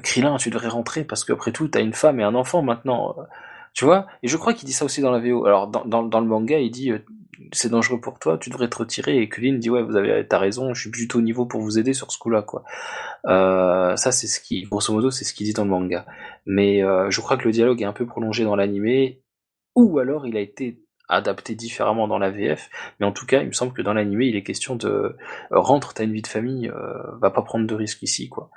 Krillin, 0.03 0.37
tu 0.37 0.49
devrais 0.49 0.67
rentrer 0.67 1.03
parce 1.03 1.23
qu'après 1.23 1.51
tout, 1.51 1.67
t'as 1.67 1.81
une 1.81 1.93
femme 1.93 2.19
et 2.19 2.23
un 2.23 2.35
enfant 2.35 2.61
maintenant. 2.61 3.15
Tu 3.77 3.85
vois 3.85 4.07
Et 4.23 4.27
je 4.27 4.37
crois 4.37 4.55
qu'il 4.55 4.65
dit 4.65 4.73
ça 4.73 4.85
aussi 4.85 5.01
dans 5.01 5.11
la 5.11 5.19
VO. 5.19 5.45
Alors 5.45 5.67
dans, 5.67 5.85
dans, 5.85 6.01
dans 6.01 6.19
le 6.19 6.25
manga, 6.25 6.57
il 6.57 6.71
dit 6.71 6.91
c'est 7.53 7.69
dangereux 7.69 8.01
pour 8.01 8.17
toi, 8.17 8.39
tu 8.39 8.49
devrais 8.49 8.69
te 8.69 8.77
retirer. 8.77 9.21
Et 9.21 9.29
Kulin 9.29 9.59
dit 9.59 9.69
ouais, 9.69 9.83
vous 9.83 9.95
avez, 9.95 10.27
t'as 10.27 10.39
raison, 10.39 10.73
je 10.73 10.89
suis 10.89 11.07
tout 11.07 11.19
au 11.19 11.21
niveau 11.21 11.45
pour 11.45 11.61
vous 11.61 11.77
aider 11.77 11.93
sur 11.93 12.11
ce 12.11 12.17
coup-là, 12.17 12.41
quoi. 12.41 12.63
Euh, 13.27 13.95
ça, 13.95 14.11
c'est 14.11 14.25
ce 14.25 14.39
qui, 14.39 14.63
grosso 14.63 14.91
modo, 14.91 15.11
c'est 15.11 15.25
ce 15.25 15.33
qu'il 15.35 15.45
dit 15.45 15.53
dans 15.53 15.63
le 15.63 15.69
manga. 15.69 16.07
Mais 16.47 16.83
euh, 16.83 17.11
je 17.11 17.21
crois 17.21 17.37
que 17.37 17.45
le 17.45 17.51
dialogue 17.51 17.79
est 17.83 17.85
un 17.85 17.93
peu 17.93 18.07
prolongé 18.07 18.43
dans 18.45 18.55
l'animé, 18.55 19.21
ou 19.75 19.99
alors 19.99 20.25
il 20.25 20.35
a 20.37 20.39
été 20.39 20.81
adapté 21.09 21.55
différemment 21.55 22.07
dans 22.07 22.17
la 22.17 22.31
VF, 22.31 22.69
mais 22.99 23.05
en 23.05 23.11
tout 23.11 23.25
cas, 23.25 23.41
il 23.41 23.47
me 23.47 23.53
semble 23.53 23.73
que 23.73 23.81
dans 23.81 23.93
l'animé, 23.93 24.25
il 24.25 24.35
est 24.35 24.43
question 24.43 24.75
de 24.75 24.87
euh, 24.89 25.15
rentre, 25.51 25.93
t'as 25.93 26.03
une 26.03 26.13
vie 26.13 26.21
de 26.21 26.27
famille, 26.27 26.69
euh, 26.69 27.17
va 27.21 27.29
pas 27.29 27.43
prendre 27.43 27.65
de 27.65 27.75
risques 27.75 28.03
ici, 28.03 28.27
quoi. 28.27 28.49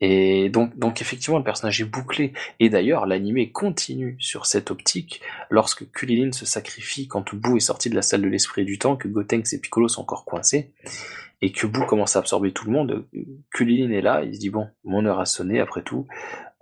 Et 0.00 0.48
donc, 0.48 0.76
donc 0.76 1.00
effectivement, 1.00 1.38
le 1.38 1.44
personnage 1.44 1.80
est 1.80 1.84
bouclé. 1.84 2.32
Et 2.60 2.68
d'ailleurs, 2.68 3.06
l'animé 3.06 3.50
continue 3.52 4.16
sur 4.18 4.46
cette 4.46 4.70
optique 4.70 5.20
lorsque 5.50 5.90
Kulilin 5.92 6.32
se 6.32 6.46
sacrifie 6.46 7.08
quand 7.08 7.34
Boo 7.34 7.56
est 7.56 7.60
sorti 7.60 7.90
de 7.90 7.94
la 7.94 8.02
salle 8.02 8.22
de 8.22 8.28
l'esprit 8.28 8.64
du 8.64 8.78
temps, 8.78 8.96
que 8.96 9.08
Gotenks 9.08 9.52
et 9.52 9.58
Piccolo 9.58 9.88
sont 9.88 10.02
encore 10.02 10.24
coincés, 10.24 10.72
et 11.42 11.52
que 11.52 11.66
Boo 11.66 11.86
commence 11.86 12.16
à 12.16 12.18
absorber 12.18 12.52
tout 12.52 12.66
le 12.66 12.72
monde. 12.72 13.06
Kulilin 13.52 13.92
est 13.92 14.02
là, 14.02 14.22
il 14.24 14.34
se 14.34 14.40
dit 14.40 14.50
bon, 14.50 14.68
mon 14.84 15.04
heure 15.06 15.20
a 15.20 15.26
sonné 15.26 15.60
après 15.60 15.82
tout. 15.82 16.06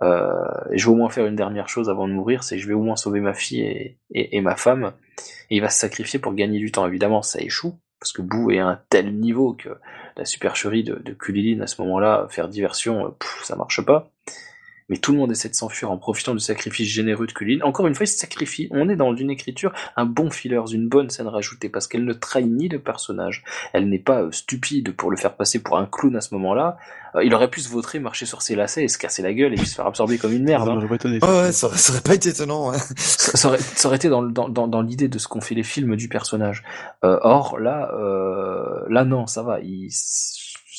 Euh, 0.01 0.27
je 0.71 0.85
vais 0.85 0.91
au 0.91 0.95
moins 0.95 1.09
faire 1.09 1.25
une 1.25 1.35
dernière 1.35 1.69
chose 1.69 1.89
avant 1.89 2.07
de 2.07 2.13
mourir, 2.13 2.43
c'est 2.43 2.57
je 2.57 2.67
vais 2.67 2.73
au 2.73 2.81
moins 2.81 2.97
sauver 2.97 3.21
ma 3.21 3.33
fille 3.33 3.61
et, 3.61 3.97
et, 4.11 4.41
ma 4.41 4.55
femme. 4.55 4.93
Et 5.49 5.57
il 5.57 5.61
va 5.61 5.69
se 5.69 5.79
sacrifier 5.79 6.19
pour 6.19 6.33
gagner 6.33 6.59
du 6.59 6.71
temps. 6.71 6.85
Évidemment, 6.87 7.21
ça 7.21 7.39
échoue 7.39 7.79
parce 7.99 8.11
que 8.11 8.21
Boo 8.21 8.51
est 8.51 8.59
à 8.59 8.67
un 8.67 8.81
tel 8.89 9.15
niveau 9.17 9.53
que 9.53 9.69
la 10.17 10.25
supercherie 10.25 10.83
de, 10.83 10.95
de 10.95 11.13
Kulilin 11.13 11.61
à 11.61 11.67
ce 11.67 11.81
moment-là, 11.81 12.27
faire 12.29 12.47
diversion, 12.47 13.11
pff, 13.19 13.43
ça 13.43 13.55
marche 13.55 13.81
pas. 13.85 14.12
Mais 14.89 14.97
tout 14.97 15.11
le 15.11 15.17
monde 15.17 15.31
essaie 15.31 15.49
de 15.49 15.55
s'enfuir 15.55 15.91
en 15.91 15.97
profitant 15.97 16.33
du 16.33 16.39
sacrifice 16.39 16.87
généreux 16.87 17.27
de 17.27 17.31
Kulilin. 17.31 17.63
Encore 17.65 17.87
une 17.87 17.95
fois, 17.95 18.05
il 18.05 18.07
se 18.07 18.17
sacrifie. 18.17 18.67
On 18.71 18.89
est 18.89 18.95
dans 18.95 19.15
une 19.15 19.29
écriture, 19.29 19.71
un 19.95 20.05
bon 20.05 20.29
filler, 20.29 20.61
une 20.71 20.87
bonne 20.87 21.09
scène 21.09 21.27
rajoutée, 21.27 21.69
parce 21.69 21.87
qu'elle 21.87 22.05
ne 22.05 22.13
trahit 22.13 22.47
ni 22.47 22.67
le 22.67 22.79
personnage. 22.79 23.43
Elle 23.73 23.89
n'est 23.89 23.99
pas 23.99 24.27
stupide 24.31 24.95
pour 24.95 25.11
le 25.11 25.17
faire 25.17 25.35
passer 25.35 25.59
pour 25.59 25.77
un 25.77 25.85
clown 25.85 26.15
à 26.15 26.21
ce 26.21 26.33
moment-là. 26.35 26.77
il 27.23 27.33
aurait 27.33 27.49
pu 27.49 27.61
se 27.61 27.69
vautrer, 27.69 27.99
marcher 27.99 28.25
sur 28.25 28.41
ses 28.41 28.55
lacets 28.55 28.83
et 28.83 28.87
se 28.87 28.97
casser 28.97 29.21
la 29.21 29.33
gueule 29.33 29.53
et 29.53 29.55
puis 29.55 29.67
se 29.67 29.75
faire 29.75 29.87
absorber 29.87 30.17
comme 30.17 30.33
une 30.33 30.43
merde. 30.43 30.67
Ça 30.67 30.73
hein. 30.73 31.19
pas. 31.19 31.43
Ouais, 31.43 31.51
ça, 31.51 31.69
ça 31.75 31.93
aurait 31.93 32.01
pas 32.01 32.15
été 32.15 32.29
étonnant. 32.29 32.71
Ouais. 32.71 32.77
ça, 32.97 33.37
ça, 33.37 33.47
aurait, 33.47 33.59
ça, 33.59 33.87
aurait, 33.87 33.97
été 33.97 34.09
dans, 34.09 34.23
dans, 34.23 34.49
dans, 34.49 34.67
dans 34.67 34.81
l'idée 34.81 35.07
de 35.07 35.17
ce 35.17 35.27
qu'ont 35.27 35.41
fait 35.41 35.55
les 35.55 35.63
films 35.63 35.95
du 35.95 36.09
personnage. 36.09 36.63
Euh, 37.03 37.19
or, 37.21 37.59
là, 37.59 37.91
euh, 37.93 38.83
là 38.89 39.05
non, 39.05 39.27
ça 39.27 39.43
va. 39.43 39.59
Il 39.61 39.89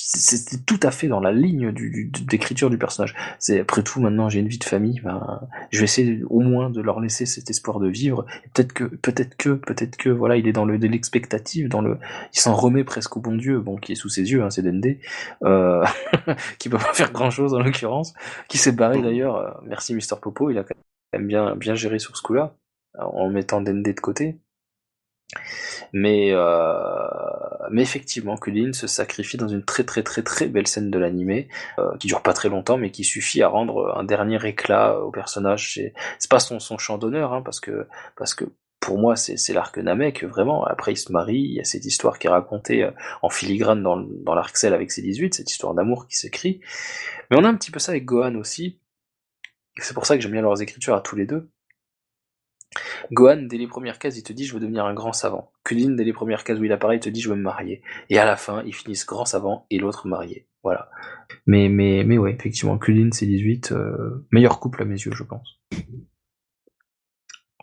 c'était 0.06 0.62
tout 0.62 0.78
à 0.82 0.90
fait 0.90 1.08
dans 1.08 1.20
la 1.20 1.32
ligne 1.32 1.72
du, 1.72 1.88
du, 1.88 2.24
d'écriture 2.24 2.68
du 2.68 2.76
personnage. 2.76 3.14
C'est 3.38 3.60
après 3.60 3.82
tout 3.82 4.00
maintenant 4.00 4.28
j'ai 4.28 4.40
une 4.40 4.48
vie 4.48 4.58
de 4.58 4.64
famille, 4.64 5.00
ben, 5.02 5.40
je 5.72 5.78
vais 5.78 5.84
essayer 5.84 6.22
au 6.28 6.40
moins 6.40 6.68
de 6.68 6.82
leur 6.82 7.00
laisser 7.00 7.24
cet 7.24 7.48
espoir 7.48 7.80
de 7.80 7.88
vivre. 7.88 8.26
peut-être 8.52 8.74
que, 8.74 8.84
peut-être 8.84 9.34
que, 9.36 9.50
peut-être 9.54 9.96
que, 9.96 10.10
voilà, 10.10 10.36
il 10.36 10.46
est 10.46 10.52
dans 10.52 10.66
le 10.66 10.78
de 10.78 10.86
l'expectative, 10.88 11.68
dans 11.68 11.80
le, 11.80 11.98
il 12.34 12.38
s'en 12.38 12.54
remet 12.54 12.84
presque 12.84 13.16
au 13.16 13.20
bon 13.20 13.34
Dieu, 13.34 13.60
bon 13.60 13.76
qui 13.76 13.92
est 13.92 13.94
sous 13.94 14.10
ses 14.10 14.30
yeux, 14.30 14.42
hein, 14.42 14.50
c'est 14.50 14.62
Dende, 14.62 14.96
euh, 15.44 15.84
qui 16.58 16.68
peut 16.68 16.76
pas 16.76 16.92
faire 16.92 17.10
grand 17.10 17.30
chose 17.30 17.54
en 17.54 17.60
l'occurrence, 17.60 18.12
qui 18.48 18.58
s'est 18.58 18.72
barré 18.72 19.00
d'ailleurs. 19.00 19.36
Euh, 19.36 19.50
merci 19.64 19.94
Mister 19.94 20.16
Popo, 20.20 20.50
il 20.50 20.58
a 20.58 20.64
quand 20.64 20.74
même 21.14 21.26
bien 21.26 21.56
bien 21.56 21.74
géré 21.74 21.98
sur 21.98 22.16
ce 22.16 22.22
coup-là 22.22 22.54
en 22.98 23.30
mettant 23.30 23.62
Dende 23.62 23.82
de 23.82 24.00
côté. 24.00 24.38
Mais, 25.92 26.30
euh, 26.32 26.68
mais 27.70 27.82
effectivement, 27.82 28.36
Kulin 28.36 28.72
se 28.72 28.86
sacrifie 28.86 29.36
dans 29.36 29.48
une 29.48 29.64
très 29.64 29.84
très 29.84 30.02
très 30.02 30.22
très 30.22 30.46
belle 30.46 30.66
scène 30.66 30.90
de 30.90 30.98
l'animé, 30.98 31.48
euh, 31.78 31.96
qui 31.98 32.06
dure 32.08 32.22
pas 32.22 32.32
très 32.32 32.48
longtemps, 32.48 32.78
mais 32.78 32.90
qui 32.90 33.04
suffit 33.04 33.42
à 33.42 33.48
rendre 33.48 33.94
un 33.96 34.04
dernier 34.04 34.44
éclat 34.46 35.00
au 35.00 35.10
personnage. 35.10 35.80
C'est 36.18 36.30
pas 36.30 36.40
son, 36.40 36.60
son 36.60 36.78
chant 36.78 36.98
d'honneur, 36.98 37.32
hein, 37.32 37.42
parce 37.42 37.60
que 37.60 37.86
parce 38.16 38.34
que 38.34 38.44
pour 38.84 38.98
moi, 38.98 39.16
c'est 39.16 39.52
l'arc 39.54 39.78
Namek, 39.78 40.24
vraiment. 40.24 40.64
Après, 40.66 40.92
il 40.92 40.96
se 40.98 41.10
marie, 41.10 41.40
il 41.40 41.54
y 41.54 41.60
a 41.60 41.64
cette 41.64 41.86
histoire 41.86 42.18
qui 42.18 42.26
est 42.26 42.30
racontée 42.30 42.84
euh, 42.84 42.90
en 43.22 43.30
filigrane 43.30 43.82
dans, 43.82 43.96
dans 43.96 44.34
l'arc 44.34 44.54
Cell 44.58 44.74
avec 44.74 44.92
ses 44.92 45.00
18, 45.00 45.32
cette 45.34 45.50
histoire 45.50 45.72
d'amour 45.72 46.06
qui 46.06 46.16
s'écrit. 46.16 46.60
Mais 47.30 47.38
on 47.38 47.44
a 47.44 47.48
un 47.48 47.56
petit 47.56 47.70
peu 47.70 47.78
ça 47.78 47.92
avec 47.92 48.04
Gohan 48.04 48.34
aussi. 48.34 48.78
C'est 49.78 49.94
pour 49.94 50.04
ça 50.04 50.16
que 50.16 50.22
j'aime 50.22 50.32
bien 50.32 50.42
leurs 50.42 50.60
écritures 50.60 50.94
à 50.94 51.00
tous 51.00 51.16
les 51.16 51.24
deux. 51.24 51.50
Gohan, 53.12 53.42
dès 53.42 53.56
les 53.58 53.66
premières 53.66 53.98
cases, 53.98 54.16
il 54.18 54.22
te 54.22 54.32
dit 54.32 54.44
je 54.44 54.54
veux 54.54 54.60
devenir 54.60 54.84
un 54.84 54.94
grand 54.94 55.12
savant. 55.12 55.52
Kulin, 55.64 55.90
dès 55.90 56.04
les 56.04 56.12
premières 56.12 56.44
cases 56.44 56.58
où 56.58 56.64
il 56.64 56.72
apparaît, 56.72 56.96
il 56.96 57.00
te 57.00 57.08
dit 57.08 57.20
je 57.20 57.28
veux 57.28 57.36
me 57.36 57.42
marier. 57.42 57.82
Et 58.10 58.18
à 58.18 58.24
la 58.24 58.36
fin, 58.36 58.62
ils 58.64 58.74
finissent 58.74 59.06
grand 59.06 59.24
savant 59.24 59.66
et 59.70 59.78
l'autre 59.78 60.06
marié. 60.06 60.46
Voilà. 60.62 60.88
Mais, 61.46 61.68
mais, 61.68 62.04
mais 62.04 62.18
ouais, 62.18 62.32
effectivement, 62.32 62.78
Kulin, 62.78 63.10
c'est 63.12 63.26
18. 63.26 63.72
euh, 63.72 64.26
meilleur 64.32 64.60
couple 64.60 64.82
à 64.82 64.84
mes 64.84 64.94
yeux, 64.94 65.12
je 65.14 65.22
pense. 65.24 65.60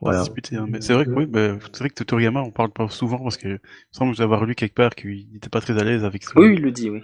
Voilà. 0.02 0.24
hein, 0.54 0.66
mais 0.68 0.82
c'est 0.82 0.94
vrai 0.94 1.06
que 1.06 1.12
oui, 1.12 1.28
bah, 1.28 1.58
c'est 1.74 1.80
vrai 1.80 1.90
que 1.90 2.04
Toriyama, 2.04 2.42
on 2.42 2.52
parle 2.52 2.72
pas 2.72 2.90
souvent 2.90 3.20
parce 3.20 3.38
que 3.38 3.48
il 3.48 3.54
me 3.54 3.60
semble 3.92 4.22
avoir 4.22 4.46
lu 4.46 4.56
quelque 4.56 4.74
part 4.74 4.96
qu'il 4.96 5.30
n'était 5.32 5.50
pas 5.50 5.62
très 5.62 5.80
à 5.80 5.84
l'aise 5.84 6.04
avec 6.04 6.24
son, 6.24 6.40
Oui, 6.40 6.54
il 6.56 6.62
le 6.62 6.72
dit, 6.72 6.90
oui. 6.90 7.02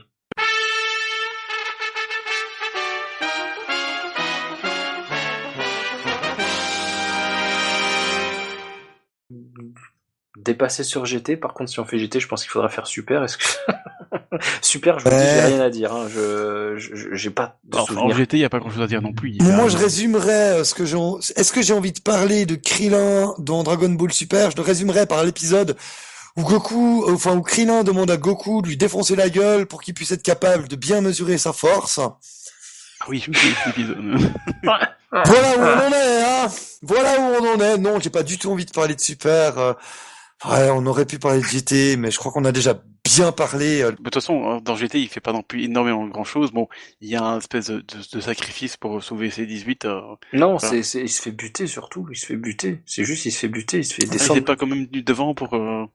Dépasser 10.47 10.85
sur 10.85 11.05
GT, 11.05 11.35
par 11.35 11.53
contre, 11.53 11.69
si 11.69 11.77
on 11.81 11.83
fait 11.83 11.99
GT, 11.99 12.21
je 12.21 12.27
pense 12.29 12.41
qu'il 12.41 12.49
faudra 12.49 12.69
faire 12.69 12.87
Super. 12.87 13.21
Est-ce 13.21 13.37
que 13.37 13.43
Super, 14.61 14.97
je 14.97 15.03
vous 15.03 15.09
dis, 15.09 15.17
j'ai 15.17 15.41
rien 15.41 15.59
à 15.59 15.69
dire. 15.69 15.91
Hein. 15.91 16.07
Je, 16.09 16.77
j'ai 17.11 17.29
pas 17.29 17.57
de 17.65 17.77
en. 17.77 18.09
GT, 18.11 18.37
il 18.37 18.39
n'y 18.39 18.45
a 18.45 18.49
pas 18.49 18.59
grand 18.59 18.69
chose 18.69 18.81
à 18.81 18.87
dire 18.87 19.01
non 19.01 19.11
plus. 19.11 19.37
Moi, 19.41 19.67
je 19.67 19.75
résumerais 19.75 20.59
euh, 20.59 20.63
ce 20.63 20.73
que 20.73 20.85
j'ai. 20.85 20.97
Est-ce 21.35 21.51
que 21.51 21.61
j'ai 21.61 21.73
envie 21.73 21.91
de 21.91 21.99
parler 21.99 22.45
de 22.45 22.55
Krillin 22.55 23.33
dans 23.39 23.63
Dragon 23.63 23.89
Ball 23.89 24.13
Super? 24.13 24.51
Je 24.51 24.55
le 24.55 24.61
résumerais 24.61 25.05
par 25.05 25.25
l'épisode 25.25 25.75
où 26.37 26.43
Goku, 26.43 27.03
euh, 27.09 27.15
enfin 27.15 27.35
où 27.35 27.41
Krillin 27.41 27.83
demande 27.83 28.09
à 28.09 28.15
Goku 28.15 28.61
de 28.61 28.69
lui 28.69 28.77
défoncer 28.77 29.17
la 29.17 29.29
gueule 29.29 29.65
pour 29.65 29.81
qu'il 29.81 29.95
puisse 29.95 30.13
être 30.13 30.23
capable 30.23 30.69
de 30.69 30.77
bien 30.77 31.01
mesurer 31.01 31.37
sa 31.37 31.51
force. 31.51 31.99
Ah 31.99 33.05
oui, 33.09 33.25
épisode. 33.67 33.97
Voilà 34.63 35.57
où 35.57 35.61
on 35.61 35.87
en 35.87 35.91
est, 35.91 36.23
hein 36.23 36.47
Voilà 36.83 37.19
où 37.19 37.43
on 37.43 37.55
en 37.55 37.59
est. 37.59 37.77
Non, 37.77 37.99
j'ai 37.99 38.09
pas 38.09 38.23
du 38.23 38.37
tout 38.37 38.49
envie 38.49 38.65
de 38.65 38.71
parler 38.71 38.95
de 38.95 39.01
Super. 39.01 39.75
Euh, 40.45 40.49
Ouais, 40.49 40.69
on 40.71 40.85
aurait 40.85 41.05
pu 41.05 41.19
parler 41.19 41.39
de 41.39 41.45
GT, 41.45 41.97
mais 41.97 42.11
je 42.11 42.17
crois 42.17 42.31
qu'on 42.31 42.45
a 42.45 42.51
déjà 42.51 42.79
bien 43.05 43.31
parlé. 43.31 43.81
euh, 43.81 43.91
De 43.91 43.95
toute 43.97 44.13
façon, 44.13 44.43
hein, 44.45 44.59
dans 44.63 44.75
GT, 44.75 44.99
il 44.99 45.07
fait 45.07 45.19
pas 45.21 45.33
non 45.33 45.41
plus 45.41 45.63
énormément 45.63 46.05
grand 46.07 46.23
chose. 46.23 46.51
Bon, 46.51 46.67
il 47.01 47.09
y 47.09 47.15
a 47.15 47.23
un 47.23 47.37
espèce 47.39 47.67
de, 47.67 47.77
de- 47.77 47.83
de 48.17 48.19
sacrifice 48.19 48.77
pour 48.77 49.01
sauver 49.03 49.29
ses 49.31 49.45
18. 49.45 49.85
Euh... 49.85 50.01
Non, 50.33 50.57
Voilà. 50.57 50.59
c'est, 50.59 50.83
c'est, 50.83 51.01
il 51.01 51.09
se 51.09 51.21
fait 51.21 51.31
buter 51.31 51.65
surtout. 51.67 52.07
Il 52.11 52.17
se 52.17 52.25
fait 52.27 52.35
buter. 52.35 52.81
C'est 52.85 53.03
juste, 53.03 53.25
il 53.25 53.31
se 53.31 53.39
fait 53.39 53.47
buter. 53.47 53.77
Il 53.79 53.85
se 53.85 53.93
fait 53.95 54.03
Il 54.03 54.09
descendre. 54.09 54.39
est 54.39 54.43
pas 54.43 54.55
quand 54.55 54.67
même 54.67 54.85
du 54.87 55.01
devant 55.03 55.33
pour. 55.33 55.53
Euh... 55.55 55.85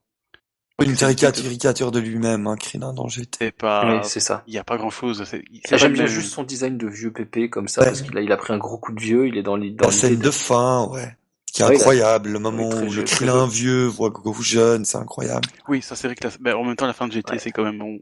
Une 0.83 0.95
caricature 0.95 1.91
de 1.91 1.99
lui-même, 1.99 2.47
hein, 2.47 2.55
Krillin 2.57 2.93
dans 2.93 3.07
GT. 3.07 3.37
C'est 3.39 3.51
pas. 3.51 3.85
Oui, 3.85 3.99
c'est 4.03 4.19
ça. 4.19 4.43
Il 4.47 4.53
y 4.55 4.57
a 4.57 4.63
pas 4.63 4.75
grand 4.77 4.89
chose. 4.89 5.23
C'est 5.23 5.37
c'est 5.37 5.61
Ah, 5.65 5.69
pas 5.69 5.77
J'aime 5.77 5.93
bien 5.93 6.07
juste 6.07 6.33
son 6.33 6.43
design 6.43 6.77
de 6.77 6.87
vieux 6.87 7.13
pépé 7.13 7.49
comme 7.49 7.67
ça, 7.67 7.81
Ouais. 7.81 7.87
parce 7.87 8.01
qu'il 8.01 8.17
a, 8.17 8.21
il 8.21 8.31
a 8.31 8.37
pris 8.37 8.51
un 8.53 8.57
gros 8.57 8.79
coup 8.79 8.91
de 8.91 8.99
vieux, 8.99 9.27
il 9.27 9.37
est 9.37 9.43
dans 9.43 9.55
l'idée. 9.55 9.83
La 9.85 9.91
scène 9.91 10.17
de 10.17 10.31
fin, 10.31 10.87
ouais. 10.87 11.15
Qui 11.53 11.61
est 11.61 11.65
Oui, 11.69 11.75
incroyable, 11.75 12.29
le 12.31 12.39
moment 12.39 12.67
où 12.69 12.91
le 12.91 13.03
Krillin 13.03 13.47
vieux 13.47 13.85
voit 13.85 14.09
Goku 14.09 14.41
jeune, 14.41 14.85
c'est 14.85 14.97
incroyable. 14.97 15.47
Oui, 15.67 15.81
ça 15.83 15.95
c'est 15.95 16.07
vrai 16.07 16.15
que 16.15 16.23
la... 16.27 16.33
ben, 16.39 16.55
en 16.55 16.63
même 16.63 16.75
temps 16.75 16.87
la 16.87 16.93
fin 16.93 17.07
de 17.07 17.13
GT 17.13 17.33
Ouais. 17.33 17.39
c'est 17.39 17.51
quand 17.51 17.63
même 17.63 17.77
bon. 17.77 17.99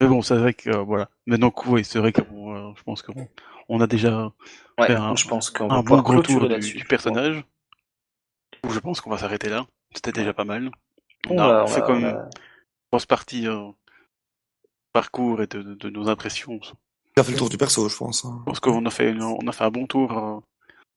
Mais 0.00 0.06
bon, 0.06 0.22
c'est 0.22 0.36
vrai 0.36 0.54
que 0.54 0.70
euh, 0.70 0.78
voilà. 0.82 1.10
Maintenant, 1.26 1.52
oui, 1.66 1.84
c'est 1.84 1.98
vrai 1.98 2.12
que 2.12 2.22
bon, 2.22 2.54
euh, 2.54 2.72
je 2.76 2.82
pense 2.84 3.02
qu'on 3.02 3.28
on 3.68 3.80
a 3.80 3.86
déjà 3.86 4.32
Ouais, 4.78 4.86
faire 4.86 5.02
un- 5.02 5.16
je 5.16 5.26
pense 5.28 5.50
qu'on 5.50 5.68
un 5.70 5.78
bon 5.78 5.82
pouvoir 5.82 6.02
gros 6.04 6.12
clôturer 6.14 6.48
tour 6.48 6.58
du, 6.58 6.72
du 6.72 6.84
personnage. 6.84 7.44
Où 8.64 8.70
je 8.70 8.78
pense 8.78 9.00
qu'on 9.00 9.10
va 9.10 9.18
s'arrêter 9.18 9.48
là. 9.50 9.66
C'était 9.94 10.12
déjà 10.12 10.32
pas 10.32 10.44
mal. 10.44 10.70
On, 11.28 11.36
On 11.36 11.38
a 11.42 11.48
va- 11.48 11.64
on 11.64 11.66
fait 11.66 11.80
comme 11.82 11.96
on 11.96 12.00
une 12.08 12.12
va- 12.12 12.30
grosse 12.92 13.06
partie 13.06 13.46
euh, 13.46 13.70
parcours 14.92 15.42
et 15.42 15.46
de, 15.46 15.62
de- 15.62 15.74
de 15.74 15.90
nos 15.90 16.08
impressions. 16.08 16.60
Il 17.16 17.20
a 17.20 17.24
fait 17.24 17.32
le 17.32 17.38
tour 17.38 17.48
du 17.50 17.58
perso, 17.58 17.88
je 17.88 17.96
pense. 17.96 18.24
hein. 18.24 18.42
pense 18.46 18.60
qu'on 18.60 18.86
a 18.86 18.90
fait 18.90 19.14
on 19.20 19.46
a 19.48 19.52
fait 19.52 19.64
un 19.64 19.70
bon 19.70 19.86
tour. 19.86 20.42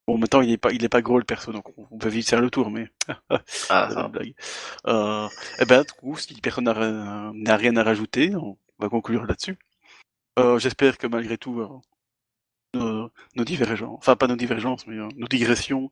Bon, 0.07 0.17
maintenant 0.17 0.41
il 0.41 0.51
est 0.51 0.57
pas 0.57 0.71
il 0.71 0.83
est 0.83 0.89
pas 0.89 1.01
gros 1.01 1.19
le 1.19 1.23
perso, 1.23 1.51
donc 1.51 1.77
on, 1.77 1.97
peut 1.97 2.09
vite 2.09 2.29
faire 2.29 2.41
le 2.41 2.49
tour, 2.49 2.69
mais 2.71 2.89
Ah, 3.69 3.89
c'est 3.89 3.99
une 3.99 4.07
blague. 4.07 4.33
Euh, 4.87 5.27
eh 5.59 5.65
ben, 5.65 5.83
du 5.83 5.91
coup, 5.93 6.17
si 6.17 6.33
personne 6.41 6.65
n'a 6.65 7.55
rien- 7.57 7.75
à 7.77 7.83
rajouter, 7.83 8.35
on 8.35 8.57
va 8.79 8.89
conclure 8.89 9.25
là-dessus. 9.25 9.57
Euh, 10.39 10.59
J'espère 10.59 10.97
que 10.97 11.07
malgré 11.07 11.37
tout, 11.37 11.61
euh, 11.61 11.67
nos, 12.73 13.11
nos 13.35 13.43
divergences, 13.43 13.97
enfin 13.99 14.15
pas 14.15 14.27
nos 14.27 14.35
divergences, 14.35 14.87
mais 14.87 14.95
nos 14.95 15.27
digressions, 15.27 15.89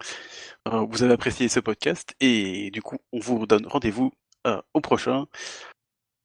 vous 0.66 1.04
avez 1.04 1.14
apprécié 1.14 1.50
ce 1.50 1.60
podcast 1.60 2.16
et 2.20 2.72
du 2.72 2.82
coup, 2.82 2.98
on 3.12 3.20
vous 3.20 3.46
donne 3.46 3.66
rendez-vous 3.68 4.12
au 4.74 4.82
prochain 4.82 5.28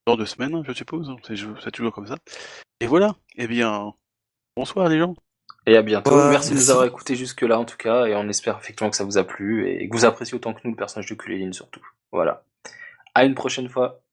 dans 0.07 0.17
deux 0.17 0.27
semaines, 0.27 0.63
je 0.67 0.73
suppose. 0.73 1.15
C'est 1.25 1.71
toujours 1.71 1.93
comme 1.93 2.07
ça. 2.07 2.17
Et 2.81 2.87
voilà. 2.87 3.17
Eh 3.37 3.47
bien, 3.47 3.95
bonsoir 4.57 4.89
les 4.89 4.99
gens. 4.99 5.15
Et 5.67 5.77
à 5.77 5.83
bientôt. 5.83 6.15
Ouais, 6.15 6.31
merci 6.31 6.51
de 6.51 6.57
nous 6.57 6.71
avoir 6.71 6.87
écoutés 6.87 7.17
jusque-là, 7.17 7.59
en 7.59 7.65
tout 7.65 7.77
cas, 7.77 8.05
et 8.07 8.15
on 8.15 8.29
espère 8.29 8.59
effectivement 8.59 8.91
que 8.91 8.97
ça 8.97 9.05
vous 9.05 9.19
a 9.19 9.25
plu 9.25 9.69
et 9.69 9.89
que 9.89 9.97
vous 9.97 10.05
appréciez 10.05 10.35
autant 10.35 10.53
que 10.53 10.61
nous 10.65 10.71
le 10.71 10.77
personnage 10.77 11.09
de 11.09 11.15
Kulilin 11.15 11.53
surtout. 11.53 11.87
Voilà. 12.13 12.45
À 13.15 13.25
une 13.25 13.35
prochaine 13.35 13.69
fois. 13.69 14.04